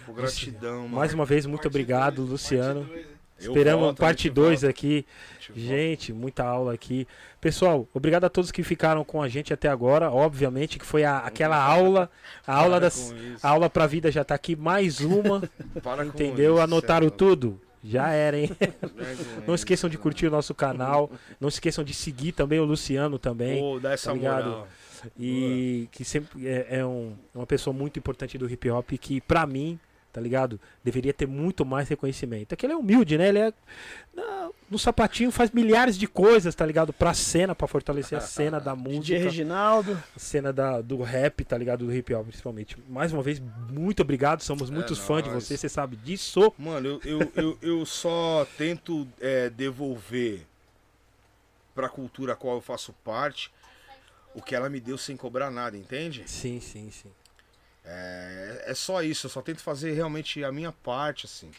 [0.07, 0.97] Pô, gratidão, mano.
[0.97, 2.89] Mais uma vez, muito obrigado, Luciano.
[3.41, 5.07] Eu Esperamos volto, parte gente 2 volta, aqui.
[5.55, 6.21] gente volta.
[6.23, 7.07] Muita aula aqui.
[7.41, 10.11] Pessoal, obrigado a todos que ficaram com a gente até agora.
[10.11, 12.11] Obviamente que foi a- aquela aula,
[12.47, 15.49] a aula Para das a aula pra vida já tá aqui mais uma,
[15.83, 16.55] Para entendeu?
[16.55, 17.61] isso, Anotaram é tudo.
[17.85, 18.51] Já era, hein?
[19.47, 21.09] Não esqueçam de curtir o nosso canal.
[21.41, 23.61] Não esqueçam de seguir também o Luciano também.
[23.61, 24.67] Pô, dá essa tá moral.
[25.17, 29.47] E que sempre é, é um- uma pessoa muito importante do hip hop que, pra
[29.47, 29.79] mim,
[30.19, 30.61] tá ligado?
[30.83, 32.53] Deveria ter muito mais reconhecimento.
[32.53, 33.29] É que ele é humilde, né?
[33.29, 33.53] Ele é.
[34.69, 36.93] no sapatinho faz milhares de coisas, tá ligado?
[36.93, 40.03] Pra cena, pra fortalecer a cena da DJ música, Reginaldo.
[40.17, 41.87] a cena da, do rap, tá ligado?
[41.87, 42.77] Do hip hop, principalmente.
[42.89, 43.41] Mais uma vez,
[43.71, 44.43] muito obrigado.
[44.43, 46.53] Somos muitos fãs de você, você sabe disso.
[46.59, 50.41] Mano, eu, eu, eu, eu só tento é, devolver
[51.77, 53.53] pra cultura a qual eu faço parte
[54.35, 56.25] o que ela me deu sem cobrar nada, entende?
[56.27, 57.11] Sim, sim, sim.
[57.91, 61.51] É, é só isso, eu só tento fazer realmente a minha parte, assim.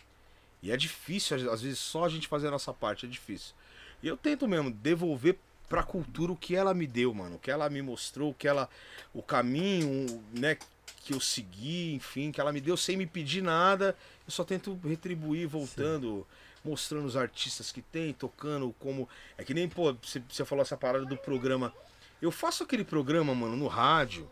[0.62, 3.56] E é difícil, às- vezes, só a gente fazer a nossa parte, é difícil.
[4.04, 7.36] E eu tento mesmo devolver pra cultura o que ela me deu, mano.
[7.36, 8.70] O que ela me mostrou, o que ela.
[9.14, 10.58] O caminho, né,
[11.04, 13.96] que eu segui, enfim, que ela me deu sem me pedir nada.
[14.28, 16.28] Eu só tento retribuir, voltando,
[16.64, 19.10] mostrando os artistas que tem, tocando como.
[19.38, 21.74] É que nem, pô, você falou essa parada do programa.
[22.22, 24.30] Eu faço aquele programa, mano, no rádio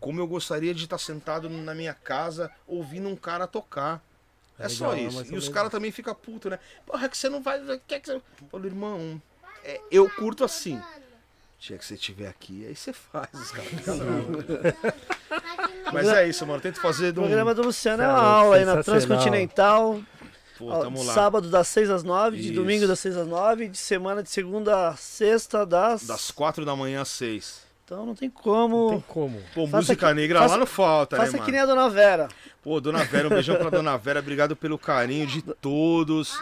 [0.00, 4.02] como eu gostaria de estar sentado na minha casa ouvindo um cara tocar.
[4.58, 5.34] É, É só legal, é isso.
[5.34, 6.58] E os caras também ficam putos, né?
[6.86, 7.60] Porra, que você não vai.
[7.86, 8.14] Quer que você...
[8.16, 9.20] Eu falo, irmão,
[9.64, 10.80] é, eu curto assim.
[11.58, 13.70] Tinha que você estiver aqui, aí você faz, os caras.
[15.92, 16.60] Mas é isso, mano.
[16.60, 17.24] Tento fazer O um.
[17.24, 18.82] programa do Luciano é uma aula aí na.
[18.82, 20.00] Transcontinental.
[20.58, 21.12] Pô, tamo lá.
[21.12, 24.88] Sábado das 6 às 9, de domingo das 6 às 9, de semana de segunda
[24.88, 26.06] a sexta das.
[26.06, 27.65] Das quatro da manhã às seis.
[27.86, 28.90] Então não tem como.
[28.90, 29.40] Tem como.
[29.54, 31.52] Pô, Faça música que- negra faça- lá não falta, Faça né, que mano?
[31.52, 32.26] nem a dona Vera.
[32.60, 34.18] Pô, Dona Vera, um beijão pra Dona Vera.
[34.18, 36.36] Obrigado pelo carinho de todos.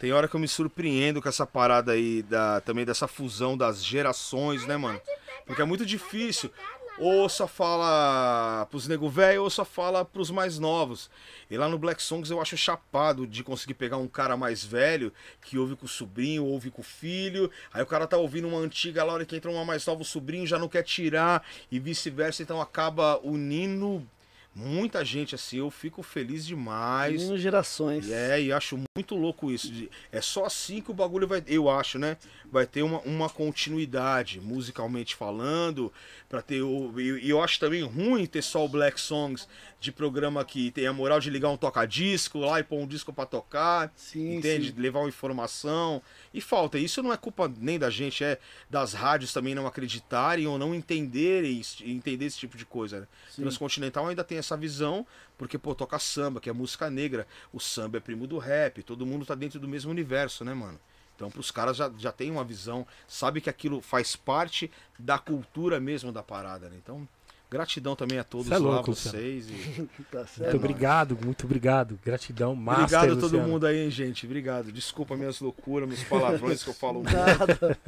[0.00, 3.84] Tem hora que eu me surpreendo com essa parada aí, da, também dessa fusão das
[3.84, 5.00] gerações, né, mano?
[5.46, 6.50] Porque é muito difícil.
[6.98, 11.10] Ou só fala pros nego velho, ou só fala pros mais novos.
[11.50, 15.12] E lá no Black Songs eu acho chapado de conseguir pegar um cara mais velho,
[15.40, 17.50] que ouve com o sobrinho, ouve com o filho.
[17.72, 20.04] Aí o cara tá ouvindo uma antiga, lá hora que entra uma mais nova, o
[20.04, 22.42] sobrinho já não quer tirar, e vice-versa.
[22.42, 24.06] Então acaba unindo
[24.54, 25.58] muita gente assim.
[25.58, 27.20] Eu fico feliz demais.
[27.22, 28.10] Unindo gerações.
[28.10, 29.70] É, e acho muito louco isso.
[29.70, 31.42] de- É só assim que o bagulho vai.
[31.46, 32.16] Eu acho, né?
[32.50, 35.92] Vai ter uma, uma continuidade, musicalmente falando.
[36.28, 36.92] Pra ter o.
[37.00, 39.48] E e eu acho também ruim ter só o Black Songs
[39.80, 43.14] de programa que tem a moral de ligar um toca-disco lá e pôr um disco
[43.14, 43.90] pra tocar.
[43.96, 44.68] Sim, entende?
[44.68, 44.80] sim.
[44.80, 46.02] Levar uma informação.
[46.34, 46.78] E falta.
[46.78, 50.74] Isso não é culpa nem da gente, é das rádios também não acreditarem ou não
[50.74, 53.00] entenderem entender esse tipo de coisa.
[53.00, 53.06] Né?
[53.34, 55.06] Transcontinental ainda tem essa visão,
[55.38, 57.26] porque, pô, toca samba, que é música negra.
[57.50, 60.78] O samba é primo do rap, todo mundo tá dentro do mesmo universo, né, mano?
[61.16, 65.78] Então, pros caras já, já tem uma visão, sabe que aquilo faz parte da cultura
[65.78, 66.76] mesmo da parada, né?
[66.82, 67.06] Então,
[67.50, 69.48] gratidão também a todos Cê é lá, louco, vocês.
[69.50, 71.98] e- Tá Muito obrigado, muito obrigado.
[72.04, 73.48] Gratidão, master, Obrigado a todo Luciano.
[73.48, 74.24] mundo aí, hein, gente.
[74.26, 74.70] Obrigado.
[74.72, 77.14] Desculpa minhas loucuras, meus palavrões que eu falo muito.
[77.16, 77.78] Nada.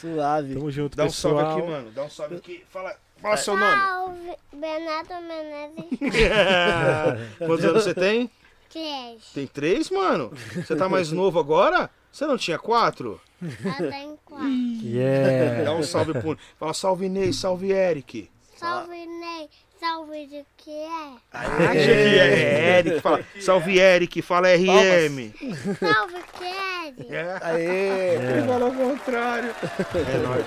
[0.00, 0.54] Suave.
[0.54, 1.36] Tamo junto, Dá um pessoal.
[1.38, 1.90] salve aqui, mano.
[1.92, 2.64] Dá um salve aqui.
[2.70, 3.80] Fala, fala seu nome.
[3.80, 5.98] Salve, Bernardo Menezes.
[7.38, 8.30] Quantos anos você tem?
[8.70, 9.24] Três.
[9.32, 10.32] Tem três, mano?
[10.54, 11.88] Você tá mais novo agora?
[12.12, 13.20] Você não tinha quatro?
[13.42, 14.48] Eu tenho quatro.
[14.82, 15.64] Yeah.
[15.64, 16.38] Dá um salve pro.
[16.58, 18.30] Fala salve Ney, salve Eric.
[18.56, 19.48] Salve, Ney.
[19.78, 21.12] Salve de que é?
[21.32, 23.00] Acha que é Eric.
[23.00, 25.32] Fala, salve Eric, fala RM.
[25.78, 27.14] Salve, Kelly.
[27.14, 27.38] É.
[27.42, 28.14] Aê!
[28.14, 29.50] Ele falou ao contrário.
[29.94, 30.46] É nóis.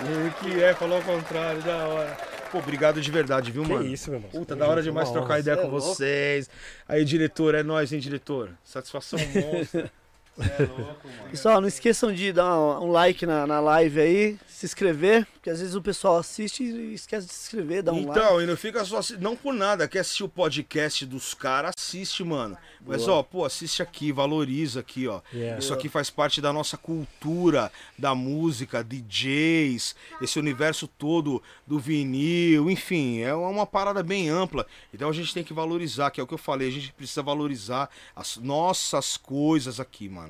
[0.00, 2.16] O que é, falou ao contrário, da hora.
[2.52, 3.86] Pô, obrigado de verdade, viu, Que mano?
[3.86, 4.30] isso, meu irmão.
[4.30, 5.80] Puta, da hora demais trocar ideia é com louco.
[5.80, 6.48] vocês.
[6.86, 8.50] Aí, diretor, é nóis, hein, diretor?
[8.62, 9.18] Satisfação
[9.52, 9.90] monstra.
[10.36, 11.30] Cê é louco, mano.
[11.30, 15.60] Pessoal, não esqueçam de dar um like na, na live aí, se inscrever, porque às
[15.60, 18.18] vezes o pessoal assiste e esquece de se inscrever, dá um like.
[18.18, 22.22] Então, e não fica só não por nada, quer assistir o podcast dos caras, assiste,
[22.22, 22.56] mano.
[22.86, 25.20] Mas ó, pô, assiste aqui, valoriza aqui, ó.
[25.32, 25.58] Yeah.
[25.58, 32.70] Isso aqui faz parte da nossa cultura, da música, DJs, esse universo todo do vinil,
[32.70, 34.66] enfim, é uma parada bem ampla.
[34.94, 37.22] Então a gente tem que valorizar, que é o que eu falei, a gente precisa
[37.22, 40.21] valorizar as nossas coisas aqui, mano.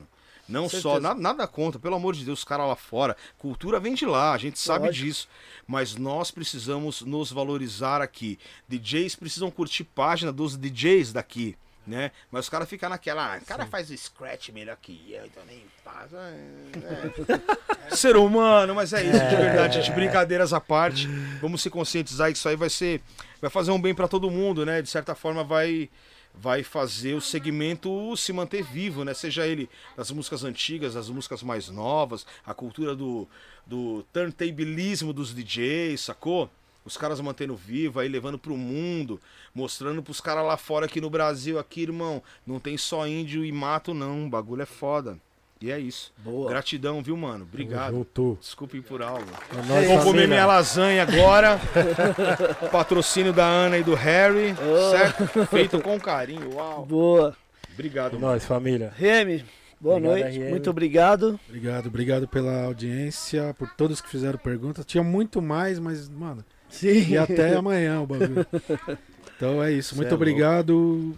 [0.52, 0.82] Não Certeza.
[0.82, 3.16] só, nada, nada contra, pelo amor de Deus, os caras lá fora.
[3.38, 5.06] Cultura vem de lá, a gente sabe Lógico.
[5.06, 5.28] disso.
[5.66, 8.38] Mas nós precisamos nos valorizar aqui.
[8.68, 11.56] DJs precisam curtir página dos DJs daqui.
[11.84, 12.12] Né?
[12.30, 13.34] Mas os caras ficam naquela.
[13.34, 16.12] Ah, o cara faz o scratch melhor que eu, então nem faz.
[16.12, 17.96] É, é.
[17.96, 19.90] Ser humano, mas é isso, de verdade, gente.
[19.92, 21.08] Brincadeiras à parte.
[21.40, 23.02] Vamos se conscientizar que isso aí vai ser.
[23.40, 24.80] Vai fazer um bem pra todo mundo, né?
[24.80, 25.90] De certa forma, vai
[26.34, 29.14] vai fazer o segmento se manter vivo, né?
[29.14, 33.28] Seja ele das músicas antigas, das músicas mais novas, a cultura do,
[33.66, 36.50] do turntablismo dos DJs, sacou?
[36.84, 39.20] Os caras mantendo vivo, aí levando pro mundo,
[39.54, 43.52] mostrando pros caras lá fora aqui no Brasil, aqui, irmão, não tem só índio e
[43.52, 44.26] mato, não.
[44.26, 45.16] O bagulho é foda.
[45.62, 46.12] E é isso.
[46.18, 46.50] Boa.
[46.50, 47.44] Gratidão, viu, mano?
[47.44, 47.92] Obrigado.
[47.92, 48.36] Junto.
[48.40, 49.24] Desculpem por algo.
[49.56, 51.60] É nóis, Vou comer minha lasanha agora.
[52.72, 54.56] Patrocínio da Ana e do Harry.
[54.90, 55.46] Certo?
[55.46, 56.54] Feito com carinho.
[56.54, 56.84] Uau.
[56.84, 57.36] Boa.
[57.74, 58.26] Obrigado, É mano.
[58.26, 58.92] nóis, família.
[58.96, 59.44] Remy,
[59.80, 60.38] boa Obrigado, noite.
[60.40, 60.50] RM.
[60.50, 61.40] Muito obrigado.
[61.48, 64.84] Obrigado, obrigado pela audiência, por todos que fizeram perguntas.
[64.84, 67.06] Tinha muito mais, mas, mano, Sim.
[67.08, 68.44] e até amanhã o bagulho.
[69.36, 69.94] Então é isso.
[69.94, 71.16] Muito é obrigado.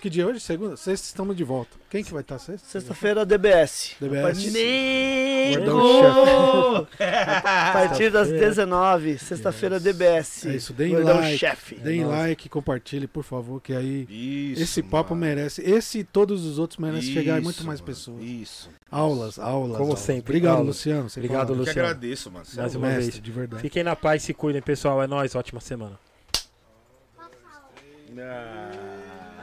[0.00, 0.40] Que dia é hoje?
[0.40, 0.76] Segunda?
[0.78, 1.76] Sexta estamos de volta.
[1.90, 2.66] Quem que vai estar sexta?
[2.66, 3.96] Sexta-feira, DBS.
[4.00, 4.18] DBS.
[4.18, 10.46] A partir, Gordão a partir das 19 sexta-feira, DBS.
[10.46, 11.36] É isso, deem Gordão like.
[11.36, 11.74] chefe.
[11.74, 12.16] Deem Nossa.
[12.16, 14.06] like, compartilhe, por favor, que aí
[14.52, 14.62] Isso.
[14.62, 15.26] esse papo mano.
[15.26, 15.60] merece.
[15.62, 17.92] Esse e todos os outros merecem chegar muito mais mano.
[17.92, 18.22] pessoas.
[18.22, 18.70] Isso.
[18.90, 19.76] Aulas, aulas.
[19.76, 20.00] Como aulas.
[20.00, 20.66] sempre, Obrigado, aulas.
[20.68, 21.08] Luciano.
[21.14, 21.50] Obrigado, fala.
[21.50, 21.88] Eu que Luciano.
[21.88, 22.46] agradeço, mano.
[22.56, 23.22] Mais É o uma mestre, vez.
[23.22, 23.62] de verdade.
[23.62, 25.02] Fiquem na paz, se cuidem, pessoal.
[25.02, 25.98] É nóis, ótima semana.
[28.18, 28.89] Ah.